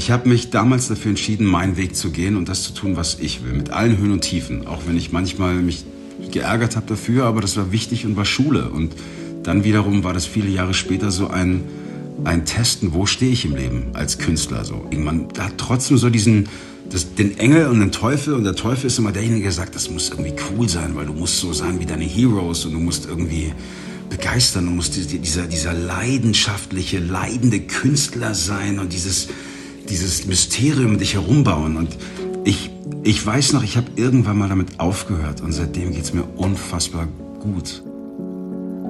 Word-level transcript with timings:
Ich 0.00 0.10
habe 0.10 0.30
mich 0.30 0.48
damals 0.48 0.88
dafür 0.88 1.10
entschieden, 1.10 1.44
meinen 1.44 1.76
Weg 1.76 1.94
zu 1.94 2.10
gehen 2.10 2.36
und 2.36 2.48
das 2.48 2.62
zu 2.62 2.72
tun, 2.72 2.96
was 2.96 3.18
ich 3.20 3.44
will, 3.44 3.52
mit 3.52 3.68
allen 3.68 3.98
Höhen 3.98 4.12
und 4.12 4.22
Tiefen. 4.22 4.66
Auch 4.66 4.80
wenn 4.86 4.96
ich 4.96 5.12
manchmal 5.12 5.56
mich 5.56 5.84
geärgert 6.30 6.74
habe 6.74 6.86
dafür, 6.86 7.26
aber 7.26 7.42
das 7.42 7.58
war 7.58 7.70
wichtig 7.70 8.06
und 8.06 8.16
war 8.16 8.24
Schule. 8.24 8.70
Und 8.70 8.94
dann 9.42 9.62
wiederum 9.62 10.02
war 10.02 10.14
das 10.14 10.24
viele 10.24 10.48
Jahre 10.48 10.72
später 10.72 11.10
so 11.10 11.28
ein, 11.28 11.64
ein 12.24 12.46
Testen, 12.46 12.94
wo 12.94 13.04
stehe 13.04 13.30
ich 13.30 13.44
im 13.44 13.54
Leben 13.54 13.88
als 13.92 14.16
Künstler. 14.16 14.64
So. 14.64 14.88
Man 14.96 15.28
hat 15.38 15.58
trotzdem 15.58 15.98
so 15.98 16.08
diesen, 16.08 16.48
das, 16.88 17.14
den 17.14 17.38
Engel 17.38 17.66
und 17.66 17.80
den 17.80 17.92
Teufel 17.92 18.32
und 18.32 18.44
der 18.44 18.56
Teufel 18.56 18.86
ist 18.86 18.98
immer 18.98 19.12
derjenige, 19.12 19.42
der 19.42 19.52
sagt, 19.52 19.74
das 19.74 19.90
muss 19.90 20.08
irgendwie 20.08 20.32
cool 20.50 20.66
sein, 20.66 20.96
weil 20.96 21.04
du 21.04 21.12
musst 21.12 21.40
so 21.40 21.52
sein 21.52 21.78
wie 21.78 21.84
deine 21.84 22.04
Heroes 22.04 22.64
und 22.64 22.72
du 22.72 22.78
musst 22.78 23.04
irgendwie 23.06 23.52
begeistern, 24.08 24.64
du 24.64 24.72
musst 24.72 24.96
dieser, 24.96 25.46
dieser 25.46 25.74
leidenschaftliche, 25.74 27.00
leidende 27.00 27.60
Künstler 27.60 28.34
sein 28.34 28.78
und 28.78 28.94
dieses, 28.94 29.28
dieses 29.90 30.26
Mysterium 30.26 30.98
dich 30.98 31.14
herumbauen. 31.14 31.76
Und 31.76 31.96
ich, 32.44 32.70
ich 33.02 33.24
weiß 33.24 33.52
noch, 33.52 33.62
ich 33.62 33.76
habe 33.76 33.88
irgendwann 33.96 34.38
mal 34.38 34.48
damit 34.48 34.78
aufgehört 34.80 35.40
und 35.40 35.52
seitdem 35.52 35.92
geht 35.92 36.04
es 36.04 36.14
mir 36.14 36.24
unfassbar 36.36 37.08
gut. 37.40 37.82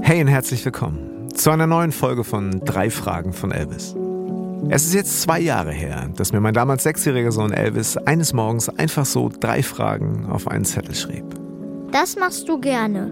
Hey 0.03 0.21
und 0.21 0.29
herzlich 0.29 0.65
willkommen 0.65 1.29
zu 1.35 1.51
einer 1.51 1.67
neuen 1.67 1.93
Folge 1.93 2.25
von 2.25 2.61
Drei 2.65 2.91
Fragen 2.91 3.33
von 3.33 3.51
Elvis. 3.51 3.95
Es 4.69 4.85
ist 4.85 4.95
jetzt 4.95 5.23
zwei 5.23 5.41
Jahre 5.41 5.73
her, 5.73 6.11
dass 6.17 6.33
mir 6.33 6.41
mein 6.41 6.53
damals 6.53 6.83
sechsjähriger 6.83 7.33
Sohn 7.33 7.53
Elvis 7.53 7.97
eines 7.97 8.35
Morgens 8.35 8.69
einfach 8.69 9.07
so 9.07 9.31
drei 9.41 9.63
Fragen 9.63 10.27
auf 10.27 10.49
einen 10.49 10.65
Zettel 10.67 10.95
schrieb. 10.95 11.25
Das 11.93 12.17
machst 12.17 12.49
du 12.49 12.61
gerne. 12.61 13.11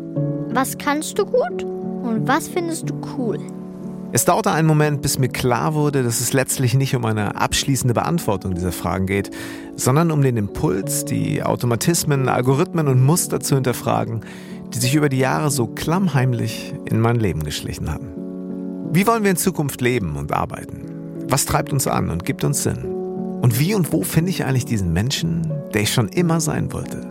Was 0.51 0.77
kannst 0.77 1.19
du 1.19 1.25
gut 1.25 1.65
und 1.65 2.29
was 2.29 2.49
findest 2.49 2.91
du 2.91 3.01
cool? 3.17 3.39
Es 4.11 4.25
dauerte 4.25 4.51
einen 4.51 4.67
Moment, 4.67 5.03
bis 5.03 5.19
mir 5.19 5.29
klar 5.29 5.75
wurde, 5.75 6.03
dass 6.03 6.23
es 6.23 6.33
letztlich 6.33 6.73
nicht 6.73 6.97
um 6.97 7.05
eine 7.05 7.39
abschließende 7.39 7.93
Beantwortung 7.93 8.55
dieser 8.55 8.73
Fragen 8.73 9.05
geht, 9.05 9.31
sondern 9.77 10.11
um 10.11 10.23
den 10.23 10.39
Impuls, 10.39 11.05
die 11.05 11.43
Automatismen, 11.43 12.27
Algorithmen 12.31 12.89
und 12.89 13.05
Muster 13.05 13.41
zu 13.41 13.57
hinterfragen, 13.57 14.23
die 14.73 14.79
sich 14.79 14.95
über 14.95 15.11
die 15.11 15.19
Jahre 15.19 15.51
so 15.51 15.67
klammheimlich 15.67 16.73
in 16.87 17.01
mein 17.01 17.17
Leben 17.17 17.45
geschlichen 17.45 17.93
haben. 17.93 18.09
Wie 18.93 19.07
wollen 19.07 19.25
wir 19.25 19.31
in 19.31 19.37
Zukunft 19.37 19.83
leben 19.83 20.17
und 20.17 20.33
arbeiten? 20.33 20.87
Was 21.29 21.45
treibt 21.45 21.75
uns 21.75 21.87
an 21.87 22.09
und 22.09 22.25
gibt 22.25 22.45
uns 22.45 22.63
Sinn? 22.63 22.87
Und 23.43 23.61
wie 23.61 23.75
und 23.75 23.93
wo 23.93 24.05
finde 24.05 24.31
ich 24.31 24.43
eigentlich 24.43 24.65
diesen 24.65 24.95
Menschen, 24.95 25.53
der 25.75 25.83
ich 25.83 25.93
schon 25.93 26.09
immer 26.09 26.41
sein 26.41 26.73
wollte? 26.73 27.07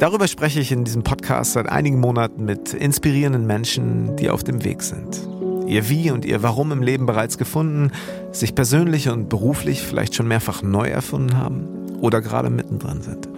Darüber 0.00 0.26
spreche 0.26 0.58
ich 0.58 0.72
in 0.72 0.82
diesem 0.82 1.04
Podcast 1.04 1.52
seit 1.52 1.68
einigen 1.68 2.00
Monaten 2.00 2.44
mit 2.44 2.74
inspirierenden 2.74 3.46
Menschen, 3.46 4.16
die 4.16 4.30
auf 4.30 4.42
dem 4.42 4.64
Weg 4.64 4.82
sind. 4.82 5.28
Ihr 5.66 5.88
Wie 5.88 6.10
und 6.10 6.24
ihr 6.24 6.42
Warum 6.42 6.72
im 6.72 6.82
Leben 6.82 7.06
bereits 7.06 7.38
gefunden, 7.38 7.92
sich 8.32 8.54
persönlich 8.54 9.08
und 9.08 9.28
beruflich 9.28 9.82
vielleicht 9.82 10.14
schon 10.14 10.28
mehrfach 10.28 10.62
neu 10.62 10.88
erfunden 10.88 11.36
haben 11.36 11.68
oder 12.00 12.20
gerade 12.20 12.50
mittendrin 12.50 13.02
sind. 13.02 13.28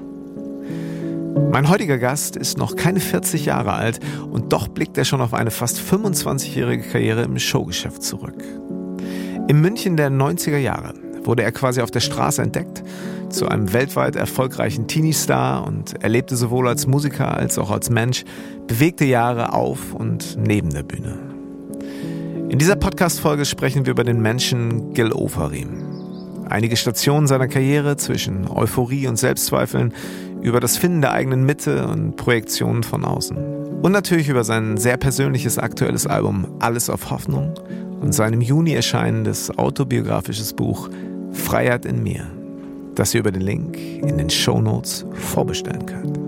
Mein 1.51 1.69
heutiger 1.69 1.99
Gast 1.99 2.37
ist 2.37 2.59
noch 2.59 2.77
keine 2.77 3.01
40 3.01 3.47
Jahre 3.47 3.73
alt 3.73 4.01
und 4.31 4.53
doch 4.53 4.69
blickt 4.69 4.97
er 4.97 5.05
schon 5.05 5.21
auf 5.21 5.35
eine 5.35 5.51
fast 5.51 5.79
25-jährige 5.79 6.85
Karriere 6.85 7.23
im 7.23 7.39
Showgeschäft 7.39 8.03
zurück. 8.03 8.43
Im 9.49 9.61
München 9.61 9.97
der 9.97 10.11
90er 10.11 10.59
Jahre 10.59 10.95
wurde 11.25 11.43
er 11.43 11.53
quasi 11.53 11.81
auf 11.81 11.91
der 11.91 12.01
Straße 12.01 12.41
entdeckt, 12.41 12.83
zu 13.31 13.49
einem 13.49 13.73
weltweit 13.73 14.17
erfolgreichen 14.17 14.87
Teenie-Star 14.87 15.67
und 15.67 16.03
erlebte 16.03 16.37
sowohl 16.37 16.69
als 16.69 16.87
Musiker 16.87 17.37
als 17.37 17.59
auch 17.59 17.71
als 17.71 17.91
Mensch 17.91 18.25
bewegte 18.67 19.05
Jahre 19.05 19.53
auf 19.53 19.93
und 19.93 20.37
neben 20.39 20.71
der 20.71 20.83
Bühne. 20.83 21.34
In 22.55 22.61
dieser 22.61 22.77
Podcast-Folge 22.77 23.47
sprechen 23.47 23.85
wir 23.85 23.91
über 23.91 24.05
den 24.05 24.23
Menschen 24.23 24.95
Gil 24.95 25.11
Ofarim. 25.11 26.47
Einige 26.49 26.77
Stationen 26.77 27.27
seiner 27.27 27.49
Karriere 27.49 27.97
zwischen 27.97 28.47
Euphorie 28.49 29.09
und 29.09 29.17
Selbstzweifeln, 29.17 29.93
über 30.41 30.61
das 30.61 30.77
Finden 30.77 31.01
der 31.01 31.11
eigenen 31.11 31.45
Mitte 31.45 31.89
und 31.89 32.15
Projektionen 32.15 32.85
von 32.85 33.05
außen. 33.05 33.37
Und 33.83 33.91
natürlich 33.91 34.29
über 34.29 34.45
sein 34.45 34.77
sehr 34.77 34.97
persönliches 34.99 35.59
aktuelles 35.59 36.07
Album 36.07 36.47
Alles 36.61 36.89
auf 36.91 37.11
Hoffnung 37.11 37.55
und 38.01 38.15
sein 38.15 38.33
im 38.33 38.41
Juni 38.41 38.73
erscheinendes 38.73 39.59
autobiografisches 39.59 40.53
Buch 40.53 40.91
Freiheit 41.33 41.85
in 41.85 42.05
mir, 42.05 42.25
das 42.95 43.15
ihr 43.15 43.19
über 43.19 43.33
den 43.33 43.43
Link 43.43 43.77
in 43.77 44.17
den 44.17 44.31
Show 44.31 44.61
Notes 44.61 45.05
vorbestellen 45.15 45.87
könnt. 45.87 46.21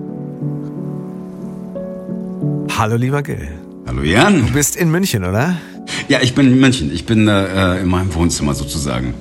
Hallo 2.77 2.97
lieber 2.97 3.23
Gil. 3.23 3.47
Hallo 3.87 4.03
Jan. 4.03 4.49
Du 4.49 4.53
bist 4.55 4.75
in 4.75 4.91
München, 4.91 5.23
oder? 5.23 5.55
Ja, 6.09 6.21
ich 6.23 6.35
bin 6.35 6.47
in 6.47 6.61
München. 6.61 6.93
Ich 6.93 7.07
bin 7.07 7.27
äh, 7.29 7.81
in 7.81 7.89
meinem 7.89 8.15
Wohnzimmer 8.15 8.55
sozusagen. 8.55 9.15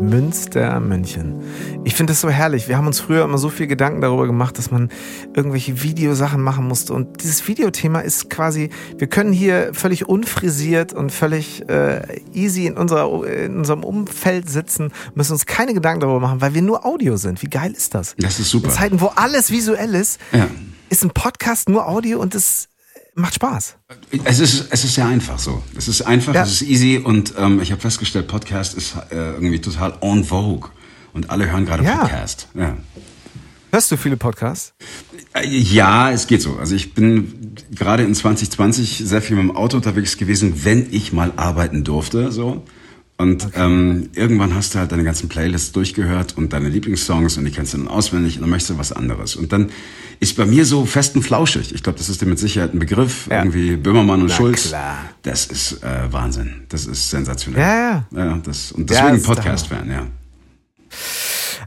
Münster, 0.00 0.80
München. 0.80 1.40
Ich 1.84 1.94
finde 1.94 2.12
das 2.12 2.20
so 2.20 2.28
herrlich. 2.28 2.66
Wir 2.68 2.76
haben 2.76 2.86
uns 2.88 2.98
früher 2.98 3.22
immer 3.24 3.38
so 3.38 3.50
viel 3.50 3.68
Gedanken 3.68 4.00
darüber 4.00 4.26
gemacht, 4.26 4.58
dass 4.58 4.70
man 4.72 4.88
irgendwelche 5.34 5.82
Videosachen 5.82 6.40
machen 6.42 6.66
musste. 6.66 6.92
Und 6.92 7.22
dieses 7.22 7.46
Videothema 7.46 8.00
ist 8.00 8.28
quasi, 8.28 8.70
wir 8.98 9.06
können 9.06 9.32
hier 9.32 9.70
völlig 9.74 10.08
unfrisiert 10.08 10.92
und 10.92 11.12
völlig 11.12 11.68
äh, 11.68 12.00
easy 12.34 12.66
in, 12.66 12.76
unserer, 12.76 13.24
in 13.26 13.56
unserem 13.56 13.84
Umfeld 13.84 14.50
sitzen, 14.50 14.90
müssen 15.14 15.32
uns 15.32 15.46
keine 15.46 15.72
Gedanken 15.74 16.00
darüber 16.00 16.20
machen, 16.20 16.40
weil 16.40 16.54
wir 16.54 16.62
nur 16.62 16.84
Audio 16.84 17.16
sind. 17.16 17.40
Wie 17.42 17.48
geil 17.50 17.72
ist 17.72 17.94
das? 17.94 18.16
Das 18.18 18.40
ist 18.40 18.50
super. 18.50 18.68
In 18.68 18.72
Zeiten, 18.72 19.00
wo 19.00 19.12
alles 19.14 19.52
visuell 19.52 19.94
ist, 19.94 20.18
Ja. 20.32 20.48
ist 20.88 21.04
ein 21.04 21.10
Podcast 21.10 21.68
nur 21.68 21.86
Audio 21.88 22.18
und 22.20 22.34
es 22.34 22.68
macht 23.14 23.34
Spaß. 23.34 23.76
Es 24.24 24.40
ist, 24.40 24.66
es 24.70 24.84
ist 24.84 24.94
sehr 24.94 25.06
einfach 25.06 25.38
so. 25.38 25.62
Es 25.76 25.88
ist 25.88 26.02
einfach, 26.02 26.34
Ja. 26.34 26.42
es 26.42 26.52
ist 26.52 26.62
easy 26.62 26.98
und 27.02 27.34
ähm, 27.38 27.60
ich 27.60 27.70
habe 27.72 27.80
festgestellt, 27.80 28.26
Podcast 28.28 28.74
ist 28.74 28.94
äh, 29.10 29.14
irgendwie 29.32 29.60
total 29.60 29.94
en 30.00 30.24
vogue. 30.24 30.70
Und 31.12 31.28
alle 31.30 31.50
hören 31.50 31.66
gerade 31.66 31.84
Ja. 31.84 31.96
Podcast. 31.98 32.48
Ja. 32.54 32.76
Hörst 33.70 33.90
du 33.90 33.96
viele 33.96 34.16
Podcasts? 34.16 34.72
Äh, 35.34 35.46
Ja, 35.46 36.10
es 36.10 36.26
geht 36.26 36.40
so. 36.42 36.56
Also 36.56 36.74
ich 36.74 36.94
bin 36.94 37.54
gerade 37.74 38.02
in 38.02 38.14
2020 38.14 39.02
sehr 39.04 39.20
viel 39.22 39.36
mit 39.36 39.44
dem 39.44 39.56
Auto 39.56 39.76
unterwegs 39.76 40.16
gewesen, 40.16 40.64
wenn 40.64 40.88
ich 40.92 41.12
mal 41.12 41.32
arbeiten 41.36 41.84
durfte. 41.84 42.32
So. 42.32 42.64
Und 43.22 43.50
ähm, 43.54 44.10
irgendwann 44.16 44.52
hast 44.52 44.74
du 44.74 44.80
halt 44.80 44.90
deine 44.90 45.04
ganzen 45.04 45.28
Playlists 45.28 45.70
durchgehört 45.70 46.36
und 46.36 46.52
deine 46.52 46.68
Lieblingssongs 46.68 47.36
und 47.36 47.44
die 47.44 47.52
kennst 47.52 47.72
du 47.72 47.78
dann 47.78 47.86
auswendig 47.86 48.34
und 48.34 48.42
dann 48.42 48.50
möchtest 48.50 48.70
du 48.70 48.78
was 48.78 48.90
anderes. 48.90 49.36
Und 49.36 49.52
dann 49.52 49.70
ist 50.18 50.36
bei 50.36 50.44
mir 50.44 50.66
so 50.66 50.86
fest 50.86 51.14
und 51.14 51.22
flauschig. 51.22 51.72
Ich 51.72 51.84
glaube, 51.84 51.98
das 51.98 52.08
ist 52.08 52.20
dir 52.20 52.26
mit 52.26 52.40
Sicherheit 52.40 52.74
ein 52.74 52.80
Begriff. 52.80 53.28
Ja. 53.28 53.38
Irgendwie 53.38 53.76
Böhmermann 53.76 54.22
und 54.22 54.26
Na 54.26 54.34
Schulz. 54.34 54.70
klar. 54.70 54.98
Das 55.22 55.46
ist 55.46 55.84
äh, 55.84 56.12
Wahnsinn. 56.12 56.64
Das 56.68 56.86
ist 56.86 57.10
sensationell. 57.10 57.60
Ja, 57.60 58.06
ja. 58.10 58.24
ja 58.24 58.40
das, 58.42 58.72
und 58.72 58.90
Ja, 58.90 59.02
deswegen 59.02 59.22
der 59.22 59.34
Podcast-Fan, 59.34 59.88
ja. 59.88 60.06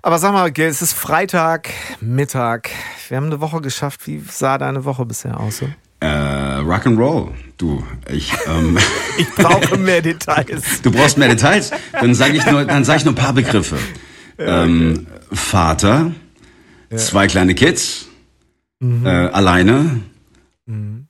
Aber 0.01 0.19
sag 0.19 0.33
mal, 0.33 0.51
Gil, 0.51 0.65
es 0.65 0.81
ist 0.81 0.91
Freitag, 0.91 1.69
Mittag. 2.01 2.69
Wir 3.07 3.15
haben 3.15 3.27
eine 3.27 3.39
Woche 3.39 3.61
geschafft. 3.61 4.07
Wie 4.07 4.21
sah 4.29 4.57
deine 4.57 4.83
Woche 4.83 5.05
bisher 5.05 5.39
aus? 5.39 5.59
So? 5.59 5.69
Äh, 5.99 6.07
Rock'n'Roll, 6.07 7.29
du. 7.57 7.83
Ich, 8.11 8.31
ähm, 8.47 8.77
Ich 9.17 9.29
brauche 9.31 9.77
mehr 9.77 10.01
Details. 10.01 10.81
Du 10.81 10.91
brauchst 10.91 11.17
mehr 11.17 11.29
Details? 11.29 11.71
Dann 11.93 12.13
sage 12.13 12.37
ich 12.37 12.45
nur, 12.45 12.65
dann 12.65 12.83
sage 12.83 12.99
ich 12.99 13.05
nur 13.05 13.13
ein 13.13 13.17
paar 13.17 13.33
Begriffe. 13.33 13.77
ähm, 14.37 15.07
Vater, 15.31 16.11
zwei 16.95 17.27
kleine 17.27 17.55
Kids, 17.55 18.07
äh, 18.81 19.07
alleine. 19.07 20.01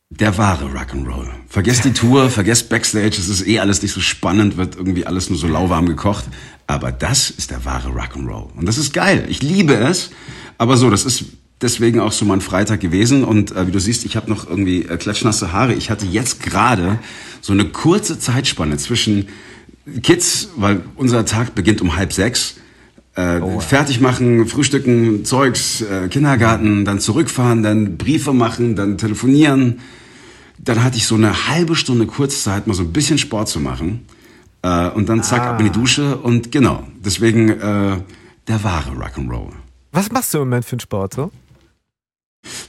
Der 0.10 0.38
wahre 0.38 0.66
Rock'n'Roll. 0.66 1.28
Vergesst 1.50 1.84
die 1.86 1.94
Tour, 1.94 2.30
vergesst 2.30 2.70
Backstage, 2.70 3.18
es 3.18 3.28
ist 3.28 3.46
eh 3.48 3.60
alles 3.60 3.82
nicht 3.82 3.92
so 3.94 4.00
spannend, 4.02 4.56
wird 4.58 4.76
irgendwie 4.76 5.06
alles 5.06 5.30
nur 5.30 5.40
so 5.40 5.48
lauwarm 5.48 5.88
gekocht. 5.88 6.26
Aber 6.68 6.92
das 6.92 7.30
ist 7.30 7.52
der 7.52 7.66
wahre 7.66 7.90
Rock'n'Roll. 7.90 8.52
Und 8.56 8.66
das 8.68 8.78
ist 8.78 8.94
geil. 8.94 9.26
Ich 9.30 9.42
liebe 9.42 9.74
es. 9.74 10.12
Aber 10.58 10.78
so, 10.78 10.90
das 10.90 11.06
ist 11.06 11.26
deswegen 11.66 12.00
auch 12.00 12.12
so 12.12 12.24
mein 12.24 12.42
Freitag 12.42 12.80
gewesen. 12.80 13.24
Und 13.24 13.52
äh, 13.52 13.68
wie 13.68 13.72
du 13.72 13.80
siehst, 13.80 14.06
ich 14.06 14.16
habe 14.16 14.30
noch 14.30 14.50
irgendwie 14.50 14.84
äh, 14.84 14.98
klatschnasse 14.98 15.52
Haare. 15.52 15.74
Ich 15.74 15.90
hatte 15.90 16.06
jetzt 16.06 16.42
gerade 16.42 17.00
so 17.42 17.52
eine 17.52 17.66
kurze 17.66 18.18
Zeitspanne 18.20 18.78
zwischen 18.78 19.28
Kids, 20.02 20.50
weil 20.56 20.82
unser 20.96 21.26
Tag 21.26 21.56
beginnt 21.56 21.82
um 21.82 21.96
halb 21.96 22.14
sechs. 22.14 22.56
Äh, 23.16 23.42
Fertig 23.60 24.02
machen, 24.02 24.46
frühstücken, 24.46 25.24
Zeugs, 25.26 25.82
äh, 25.82 26.08
Kindergarten, 26.10 26.86
dann 26.86 27.00
zurückfahren, 27.00 27.64
dann 27.64 27.98
Briefe 27.98 28.34
machen, 28.34 28.76
dann 28.76 28.98
telefonieren. 28.98 29.80
Dann 30.58 30.84
hatte 30.84 30.98
ich 30.98 31.06
so 31.06 31.16
eine 31.16 31.48
halbe 31.48 31.76
Stunde 31.76 32.06
Kurzzeit, 32.08 32.68
mal 32.68 32.74
so 32.74 32.84
ein 32.84 32.94
bisschen 32.94 33.18
Sport 33.18 33.48
zu 33.50 33.60
machen. 33.60 34.06
Äh, 34.62 34.90
und 34.90 35.10
dann 35.10 35.24
zack, 35.24 35.44
ab 35.44 35.60
in 35.60 35.68
die 35.68 35.72
Dusche. 35.72 36.18
Und 36.18 36.52
genau, 36.52 36.84
deswegen 37.04 37.50
äh, 37.50 37.98
der 38.48 38.64
wahre 38.64 38.92
Rock'n'Roll. 38.92 39.52
Was 39.92 40.12
machst 40.12 40.34
du 40.34 40.40
im 40.40 40.50
Moment 40.50 40.66
für 40.66 40.74
einen 40.74 40.82
Sport 40.82 41.14
so? 41.14 41.32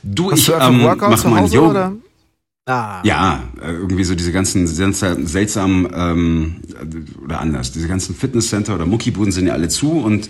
Du, 0.02 0.30
Hast 0.30 0.40
ich 0.40 0.46
du 0.46 0.52
ähm, 0.54 0.60
einen 0.60 0.82
Workout 0.82 1.10
mach 1.10 1.24
mein 1.24 1.40
Hause 1.42 1.54
Yoga. 1.56 1.70
oder? 1.70 1.92
Ah. 2.68 3.00
Ja, 3.04 3.44
äh, 3.62 3.70
irgendwie 3.72 4.02
so 4.04 4.14
diese 4.16 4.32
ganzen 4.32 4.66
seltsam- 4.66 5.26
seltsamen 5.26 5.88
ähm, 5.94 6.56
oder 7.24 7.40
anders. 7.40 7.70
Diese 7.72 7.86
ganzen 7.86 8.14
Fitnesscenter 8.14 8.74
oder 8.74 8.86
Muckibuden 8.86 9.30
sind 9.32 9.46
ja 9.46 9.52
alle 9.52 9.68
zu 9.68 9.92
und 9.92 10.28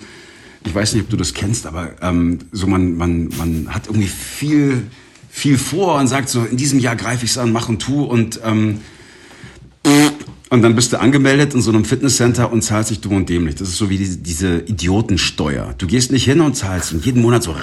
ich 0.64 0.74
weiß 0.74 0.94
nicht, 0.94 1.04
ob 1.04 1.10
du 1.10 1.16
das 1.16 1.32
kennst, 1.32 1.66
aber 1.66 1.90
ähm, 2.02 2.40
so 2.52 2.66
man 2.66 2.96
man 2.96 3.28
man 3.38 3.68
hat 3.74 3.86
irgendwie 3.86 4.08
viel 4.08 4.82
viel 5.30 5.56
vor 5.58 5.98
und 5.98 6.08
sagt 6.08 6.28
so 6.28 6.44
in 6.44 6.56
diesem 6.56 6.78
Jahr 6.78 6.96
greife 6.96 7.24
ich's 7.24 7.38
an, 7.38 7.52
mach 7.52 7.68
und 7.68 7.80
tu 7.80 8.02
und 8.02 8.40
ähm, 8.44 8.80
und 10.48 10.62
dann 10.62 10.76
bist 10.76 10.92
du 10.92 11.00
angemeldet 11.00 11.54
in 11.54 11.60
so 11.60 11.70
einem 11.70 11.84
Fitnesscenter 11.84 12.52
und 12.52 12.62
zahlst 12.62 12.90
dich 12.90 13.00
dumm 13.00 13.16
und 13.16 13.28
dämlich. 13.28 13.56
Das 13.56 13.68
ist 13.68 13.78
so 13.78 13.90
wie 13.90 13.98
diese, 13.98 14.18
diese 14.18 14.58
Idiotensteuer. 14.60 15.74
Du 15.76 15.88
gehst 15.88 16.12
nicht 16.12 16.24
hin 16.24 16.40
und 16.40 16.54
zahlst 16.54 16.92
und 16.92 17.04
jeden 17.04 17.20
Monat 17.20 17.42
so 17.42 17.56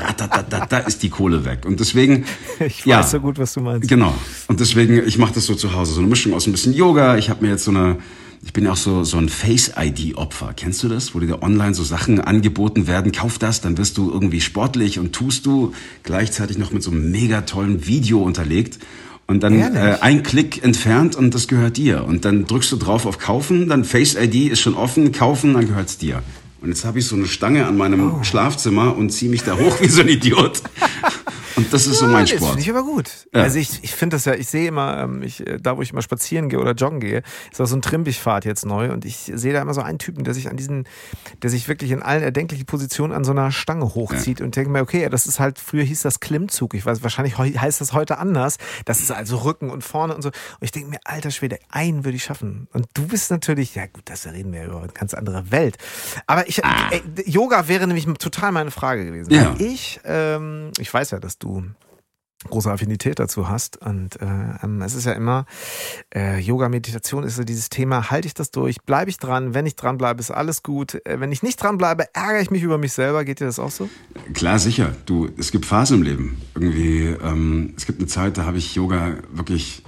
da 0.70 0.78
ist 0.80 1.02
die 1.02 1.10
Kohle 1.10 1.46
weg. 1.46 1.66
Und 1.66 1.80
deswegen. 1.80 2.26
Ich 2.60 2.86
weiß 2.88 3.12
so 3.12 3.20
gut, 3.20 3.40
was 3.40 3.54
du 3.54 3.62
meinst. 3.62 3.90
Genau. 3.90 4.14
Und 4.48 4.60
deswegen, 4.60 5.06
ich 5.06 5.18
mache 5.18 5.34
das 5.34 5.46
so 5.46 5.56
zu 5.56 5.74
Hause. 5.74 5.94
So 5.94 6.00
eine 6.00 6.10
Mischung 6.10 6.34
aus 6.34 6.48
ein 6.48 6.52
bisschen 6.52 6.74
Yoga. 6.74 7.18
Ich 7.18 7.30
habe 7.30 7.44
mir 7.44 7.52
jetzt 7.52 7.66
so 7.66 7.72
eine 7.72 7.98
ich 8.46 8.52
bin 8.52 8.66
ja 8.66 8.74
auch 8.74 8.78
so, 8.78 9.04
so 9.04 9.18
ein 9.18 9.30
Face-ID-Opfer. 9.30 10.54
Kennst 10.56 10.84
du 10.84 10.90
das? 10.90 11.16
Wo 11.16 11.20
dir 11.20 11.42
online 11.42 11.74
so 11.74 11.84
Sachen 11.84 12.20
angeboten 12.20 12.88
werden. 12.88 13.14
Kauf 13.14 13.40
das, 13.40 13.62
dann 13.62 13.78
wirst 13.78 13.98
du 13.98 14.12
irgendwie 14.12 14.42
sportlich 14.42 15.00
und 15.00 15.14
tust 15.14 15.46
du 15.46 15.74
gleichzeitig 16.04 16.58
noch 16.58 16.72
mit 16.72 16.84
so 16.84 16.92
einem 16.92 17.10
mega 17.10 17.42
tollen 17.42 17.88
Video 17.88 18.22
unterlegt. 18.22 18.80
Und 19.26 19.42
dann 19.42 19.58
äh, 19.60 19.98
ein 20.02 20.22
Klick 20.24 20.64
entfernt 20.64 21.16
und 21.16 21.34
das 21.34 21.48
gehört 21.48 21.78
dir. 21.78 22.04
Und 22.06 22.26
dann 22.26 22.46
drückst 22.46 22.72
du 22.72 22.76
drauf 22.76 23.06
auf 23.06 23.20
Kaufen, 23.20 23.70
dann 23.70 23.86
Face 23.86 24.16
ID 24.16 24.52
ist 24.52 24.60
schon 24.60 24.76
offen, 24.76 25.12
kaufen, 25.12 25.54
dann 25.54 25.68
gehört's 25.68 25.98
dir. 25.98 26.22
Und 26.62 26.70
jetzt 26.70 26.86
habe 26.86 27.00
ich 27.00 27.08
so 27.08 27.16
eine 27.16 27.26
Stange 27.26 27.66
an 27.66 27.76
meinem 27.76 28.20
oh. 28.20 28.24
Schlafzimmer 28.24 28.96
und 28.96 29.10
ziehe 29.12 29.30
mich 29.30 29.44
da 29.44 29.58
hoch 29.58 29.82
wie 29.82 29.90
so 29.90 30.02
ein 30.02 30.08
Idiot. 30.08 30.62
Und 31.56 31.74
das 31.74 31.88
ist 31.88 32.00
so 32.00 32.08
mein 32.08 32.28
Sport. 32.28 32.42
Das 32.42 32.50
finde 32.50 32.62
ich 32.62 32.70
aber 32.70 32.84
gut. 32.84 33.28
Ja. 33.34 33.44
Also 33.44 33.60
ich, 33.60 33.84
ich 33.84 33.94
finde 33.94 34.16
das 34.16 34.26
ja, 34.26 34.34
ich 34.34 34.48
sehe 34.48 34.68
immer, 34.68 35.00
ähm, 35.00 35.24
ich, 35.24 35.46
äh, 35.46 35.60
da 35.60 35.78
wo 35.78 35.82
ich 35.82 35.92
immer 35.92 36.02
spazieren 36.02 36.50
gehe 36.50 36.60
oder 36.60 36.74
joggen 36.74 37.00
gehe, 37.00 37.24
ist 37.52 37.62
auch 37.62 37.66
so 37.66 37.76
ein 37.76 37.82
Trimbigfahrt 37.82 38.46
jetzt 38.46 38.66
neu 38.66 38.92
und 38.92 39.06
ich 39.06 39.32
sehe 39.34 39.54
da 39.54 39.62
immer 39.62 39.74
so 39.74 39.82
einen 39.82 40.00
Typen, 40.00 40.24
der 40.24 40.34
sich 40.34 40.50
an 40.50 40.58
diesen, 40.58 40.86
der 41.42 41.50
sich 41.50 41.68
wirklich 41.68 41.92
in 41.92 42.02
allen 42.02 42.24
erdenklichen 42.24 42.66
Positionen 42.66 43.14
an 43.14 43.24
so 43.24 43.32
einer 43.32 43.52
Stange 43.52 43.86
hochzieht 43.86 44.40
ja. 44.40 44.46
und 44.46 44.56
denke 44.56 44.70
mir, 44.70 44.82
okay, 44.82 45.08
das 45.10 45.26
ist 45.26 45.40
halt, 45.40 45.60
früher 45.60 45.84
hieß 45.84 46.02
das 46.02 46.20
Klimmzug. 46.20 46.74
Ich 46.74 46.86
weiß, 46.86 47.04
wahrscheinlich 47.04 47.38
heißt 47.38 47.82
das 47.82 47.94
heute 47.94 48.18
anders. 48.18 48.58
Das 48.86 49.00
ist 49.00 49.12
also 49.12 49.38
Rücken 49.38 49.70
und 49.70 49.84
vorne 49.84 50.16
und 50.16 50.22
so. 50.22 50.30
Und 50.30 50.36
ich 50.62 50.72
denke 50.72 50.90
mir, 50.90 51.00
alter 51.04 51.32
Schwede, 51.32 51.60
einen 51.70 52.06
würde 52.06 52.16
ich 52.16 52.24
schaffen. 52.24 52.68
Und 52.74 52.88
du 52.94 53.08
bist 53.08 53.32
natürlich, 53.32 53.76
ja 53.76 53.86
gut, 53.86 54.04
das 54.06 54.26
reden 54.26 54.54
wir 54.54 54.66
über 54.66 54.80
eine 54.80 54.92
ganz 54.92 55.14
andere 55.14 55.52
Welt. 55.52 55.78
Aber 56.28 56.48
ich, 56.48 56.64
ah. 56.66 56.90
ey, 56.92 57.02
Yoga 57.26 57.68
wäre 57.68 57.88
nämlich 57.88 58.06
total 58.20 58.52
meine 58.52 58.72
Frage 58.72 59.06
gewesen. 59.06 59.32
Ja. 59.32 59.56
Ich, 59.60 60.00
ähm, 60.06 60.72
ich 60.78 60.94
weiß 60.94 61.12
ja, 61.12 61.20
dass 61.20 61.38
du 61.44 61.64
große 62.50 62.72
Affinität 62.72 63.20
dazu 63.20 63.50
hast. 63.50 63.78
Und 63.78 64.22
äh, 64.22 64.26
ähm, 64.64 64.82
es 64.82 64.96
ist 64.96 65.06
ja 65.06 65.14
immer, 65.14 65.46
äh, 66.14 66.40
Yoga, 66.40 66.70
Meditation 66.70 67.24
ist 67.24 67.36
so 67.36 67.44
dieses 67.44 67.70
Thema, 67.70 68.10
halte 68.12 68.28
ich 68.28 68.34
das 68.34 68.52
durch, 68.52 68.82
bleibe 68.82 69.10
ich 69.10 69.18
dran, 69.18 69.54
wenn 69.54 69.66
ich 69.66 69.76
dran 69.76 69.98
bleibe, 69.98 70.20
ist 70.20 70.32
alles 70.32 70.64
gut. 70.64 70.96
Äh, 71.06 71.20
wenn 71.20 71.32
ich 71.32 71.44
nicht 71.44 71.62
dran 71.62 71.78
bleibe, 71.78 72.06
ärgere 72.14 72.42
ich 72.42 72.52
mich 72.52 72.64
über 72.64 72.78
mich 72.78 72.94
selber. 72.94 73.24
Geht 73.26 73.40
dir 73.40 73.46
das 73.46 73.60
auch 73.60 73.72
so? 73.72 73.90
Klar, 74.34 74.60
sicher. 74.60 74.96
Du, 75.06 75.30
es 75.38 75.52
gibt 75.52 75.66
Phasen 75.66 75.98
im 75.98 76.04
Leben. 76.04 76.42
Irgendwie, 76.56 77.16
ähm, 77.24 77.74
es 77.78 77.86
gibt 77.86 78.00
eine 78.00 78.08
Zeit, 78.08 78.38
da 78.38 78.46
habe 78.46 78.58
ich 78.58 78.76
Yoga 78.76 79.16
wirklich 79.32 79.84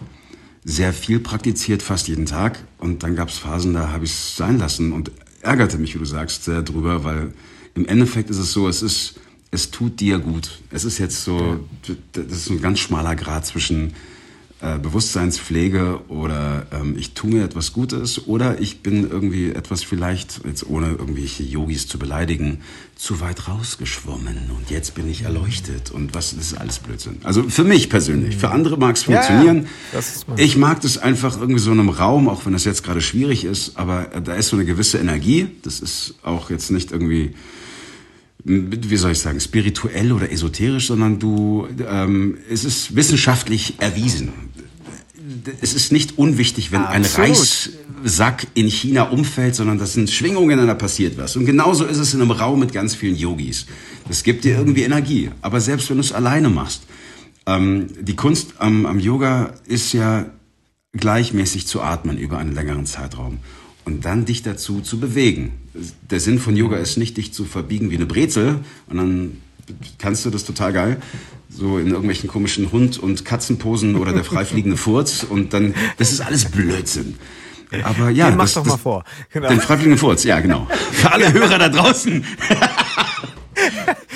sehr 0.64 0.94
viel 0.94 1.20
praktiziert, 1.20 1.84
fast 1.84 2.08
jeden 2.08 2.26
Tag. 2.26 2.60
Und 2.80 3.04
dann 3.04 3.16
gab 3.16 3.30
es 3.30 3.38
Phasen, 3.38 3.74
da 3.74 3.92
habe 3.92 4.06
ich 4.06 4.12
es 4.12 4.36
sein 4.36 4.58
lassen 4.58 4.94
und 4.94 5.12
ärgerte 5.42 5.78
mich, 5.78 5.94
wie 5.94 6.00
du 6.00 6.06
sagst, 6.06 6.44
sehr 6.44 6.64
drüber, 6.64 7.04
weil 7.04 7.34
im 7.76 7.86
Endeffekt 7.86 8.30
ist 8.30 8.40
es 8.40 8.52
so, 8.52 8.68
es 8.68 8.82
ist 8.82 9.20
es 9.56 9.72
tut 9.72 10.00
dir 10.00 10.20
gut. 10.20 10.60
Es 10.70 10.86
ist 10.86 11.00
jetzt 11.00 11.24
so, 11.24 11.60
das 12.12 12.26
ist 12.26 12.50
ein 12.50 12.62
ganz 12.62 12.80
schmaler 12.80 13.16
Grad 13.16 13.46
zwischen 13.46 13.94
äh, 14.62 14.80
Bewusstseinspflege 14.80 16.00
oder 16.08 16.68
ähm, 16.72 16.96
ich 16.98 17.14
tue 17.14 17.30
mir 17.30 17.44
etwas 17.44 17.74
Gutes 17.74 18.28
oder 18.28 18.62
ich 18.62 18.82
bin 18.82 19.10
irgendwie 19.10 19.50
etwas 19.50 19.84
vielleicht, 19.84 20.42
jetzt 20.46 20.66
ohne 20.68 20.92
irgendwelche 20.92 21.44
Yogis 21.44 21.88
zu 21.88 22.00
beleidigen, 22.00 22.62
zu 22.96 23.20
weit 23.20 23.48
rausgeschwommen 23.48 24.52
und 24.58 24.72
jetzt 24.72 24.96
bin 24.96 25.10
ich 25.10 25.24
erleuchtet 25.24 25.92
und 25.92 26.14
was, 26.14 26.36
das 26.36 26.48
ist 26.48 26.58
alles 26.58 26.80
Blödsinn. 26.80 27.18
Also 27.24 27.44
für 27.44 27.66
mich 27.66 27.90
persönlich, 27.90 28.38
für 28.38 28.50
andere 28.50 28.78
mag 28.78 28.96
es 28.96 29.04
funktionieren. 29.04 29.68
Ja. 29.92 30.00
Ich 30.38 30.56
mag 30.56 30.82
das 30.82 30.98
einfach 30.98 31.40
irgendwie 31.40 31.60
so 31.60 31.72
in 31.72 31.80
einem 31.80 31.90
Raum, 31.90 32.30
auch 32.30 32.46
wenn 32.46 32.54
das 32.54 32.64
jetzt 32.64 32.84
gerade 32.84 33.02
schwierig 33.02 33.44
ist, 33.44 33.78
aber 33.78 34.06
da 34.24 34.36
ist 34.36 34.48
so 34.48 34.56
eine 34.56 34.66
gewisse 34.66 34.98
Energie. 35.00 35.48
Das 35.64 35.80
ist 35.80 36.16
auch 36.24 36.50
jetzt 36.50 36.72
nicht 36.72 36.92
irgendwie 36.92 37.36
wie 38.46 38.98
soll 38.98 39.12
ich 39.12 39.20
sagen, 39.20 39.40
spirituell 39.40 40.12
oder 40.12 40.32
esoterisch, 40.32 40.88
sondern 40.88 41.18
du, 41.18 41.68
ähm, 41.88 42.38
es 42.50 42.64
ist 42.64 42.96
wissenschaftlich 42.96 43.76
erwiesen. 43.80 44.34
Es 45.62 45.74
ist 45.74 45.92
nicht 45.92 46.20
unwichtig, 46.20 46.72
wenn 46.72 46.82
Absolut. 46.82 47.18
ein 47.18 47.34
Reissack 48.04 48.46
in 48.54 48.68
China 48.68 49.10
umfällt, 49.10 49.56
sondern 49.56 49.80
das 49.80 49.94
sind 49.94 50.12
Schwingungen, 50.12 50.66
da 50.68 50.76
passiert 50.76 51.18
was. 51.18 51.36
Und 51.36 51.46
genauso 51.46 51.86
ist 51.86 51.98
es 51.98 52.14
in 52.14 52.22
einem 52.22 52.32
Raum 52.32 52.60
mit 52.60 52.72
ganz 52.72 52.94
vielen 52.94 53.16
Yogis. 53.16 53.66
Das 54.08 54.24
gibt 54.24 54.44
dir 54.44 54.58
irgendwie 54.58 54.84
Energie. 54.84 55.32
Aber 55.42 55.60
selbst 55.60 55.90
wenn 55.90 55.98
du 55.98 56.02
es 56.02 56.12
alleine 56.12 56.50
machst, 56.50 56.84
ähm, 57.48 57.88
die 58.00 58.16
Kunst 58.16 58.54
am, 58.60 58.86
am 58.86 59.00
Yoga 59.00 59.56
ist 59.66 59.92
ja 59.94 60.28
gleichmäßig 60.94 61.66
zu 61.66 61.82
atmen 61.82 62.20
über 62.20 62.38
einen 62.38 62.54
längeren 62.54 62.86
Zeitraum 62.86 63.40
und 63.86 64.06
dann 64.06 64.26
dich 64.26 64.44
dazu 64.44 64.82
zu 64.82 65.00
bewegen. 65.00 65.65
Der 66.10 66.20
Sinn 66.20 66.40
von 66.40 66.56
Yoga 66.56 66.78
ist 66.78 66.98
nicht, 66.98 67.18
dich 67.18 67.34
zu 67.34 67.46
verbiegen 67.46 67.92
wie 67.92 67.96
eine 67.96 68.06
Brezel 68.06 68.60
und 68.88 68.98
dann 68.98 69.42
kannst 69.98 70.26
du 70.26 70.30
das 70.30 70.46
total 70.46 70.74
geil, 70.74 71.02
so 71.50 71.78
in 71.78 71.88
irgendwelchen 71.88 72.30
komischen 72.30 72.72
Hund- 72.72 72.98
und 73.00 73.26
Katzenposen 73.26 73.96
oder 73.96 74.14
der 74.14 74.24
freifliegende 74.24 74.78
Furz 74.78 75.26
und 75.28 75.54
dann, 75.54 75.74
das 75.98 76.12
ist 76.12 76.22
alles 76.22 76.46
Blödsinn. 76.46 77.16
Aber 77.84 78.10
ja, 78.10 78.30
den 78.30 78.38
mach 78.38 78.52
doch 78.52 78.66
mal 78.66 78.78
vor. 78.78 79.04
Genau. 79.32 79.50
Den 79.50 79.60
freifliegenden 79.60 79.98
Furz, 79.98 80.24
ja 80.24 80.40
genau. 80.40 80.68
Für 80.92 81.12
alle 81.12 81.34
Hörer 81.34 81.58
da 81.58 81.70
draußen. 81.70 82.14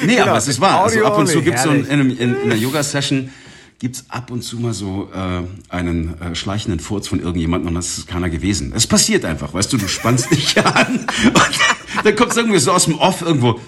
nee, 0.06 0.16
genau. 0.16 0.28
aber 0.28 0.38
es 0.38 0.48
ist 0.48 0.62
wahr. 0.62 0.84
Also 0.84 1.04
ab 1.04 1.18
und 1.18 1.28
zu 1.28 1.42
gibt 1.42 1.58
es 1.58 1.64
so 1.64 1.72
in, 1.72 1.86
in, 1.86 2.18
in 2.18 2.36
einer 2.44 2.56
Yoga-Session 2.56 3.32
gibt's 3.80 4.06
ab 4.10 4.30
und 4.30 4.44
zu 4.44 4.58
mal 4.58 4.74
so 4.74 5.10
äh, 5.14 5.44
einen 5.74 6.20
äh, 6.22 6.36
schleichenden 6.36 6.80
Furz 6.80 7.08
von 7.08 7.20
irgendjemandem 7.20 7.70
und 7.70 7.76
das 7.76 7.98
ist 7.98 8.08
keiner 8.08 8.30
gewesen. 8.30 8.74
Es 8.76 8.86
passiert 8.86 9.24
einfach, 9.24 9.54
weißt 9.54 9.72
du, 9.72 9.78
du 9.78 9.88
spannst 9.88 10.30
dich 10.32 10.58
an 10.66 11.00
und 11.00 12.06
dann 12.06 12.16
kommt's 12.16 12.36
irgendwie 12.36 12.60
so 12.60 12.72
aus 12.72 12.86
dem 12.86 12.96
Off 13.00 13.22
irgendwo. 13.22 13.60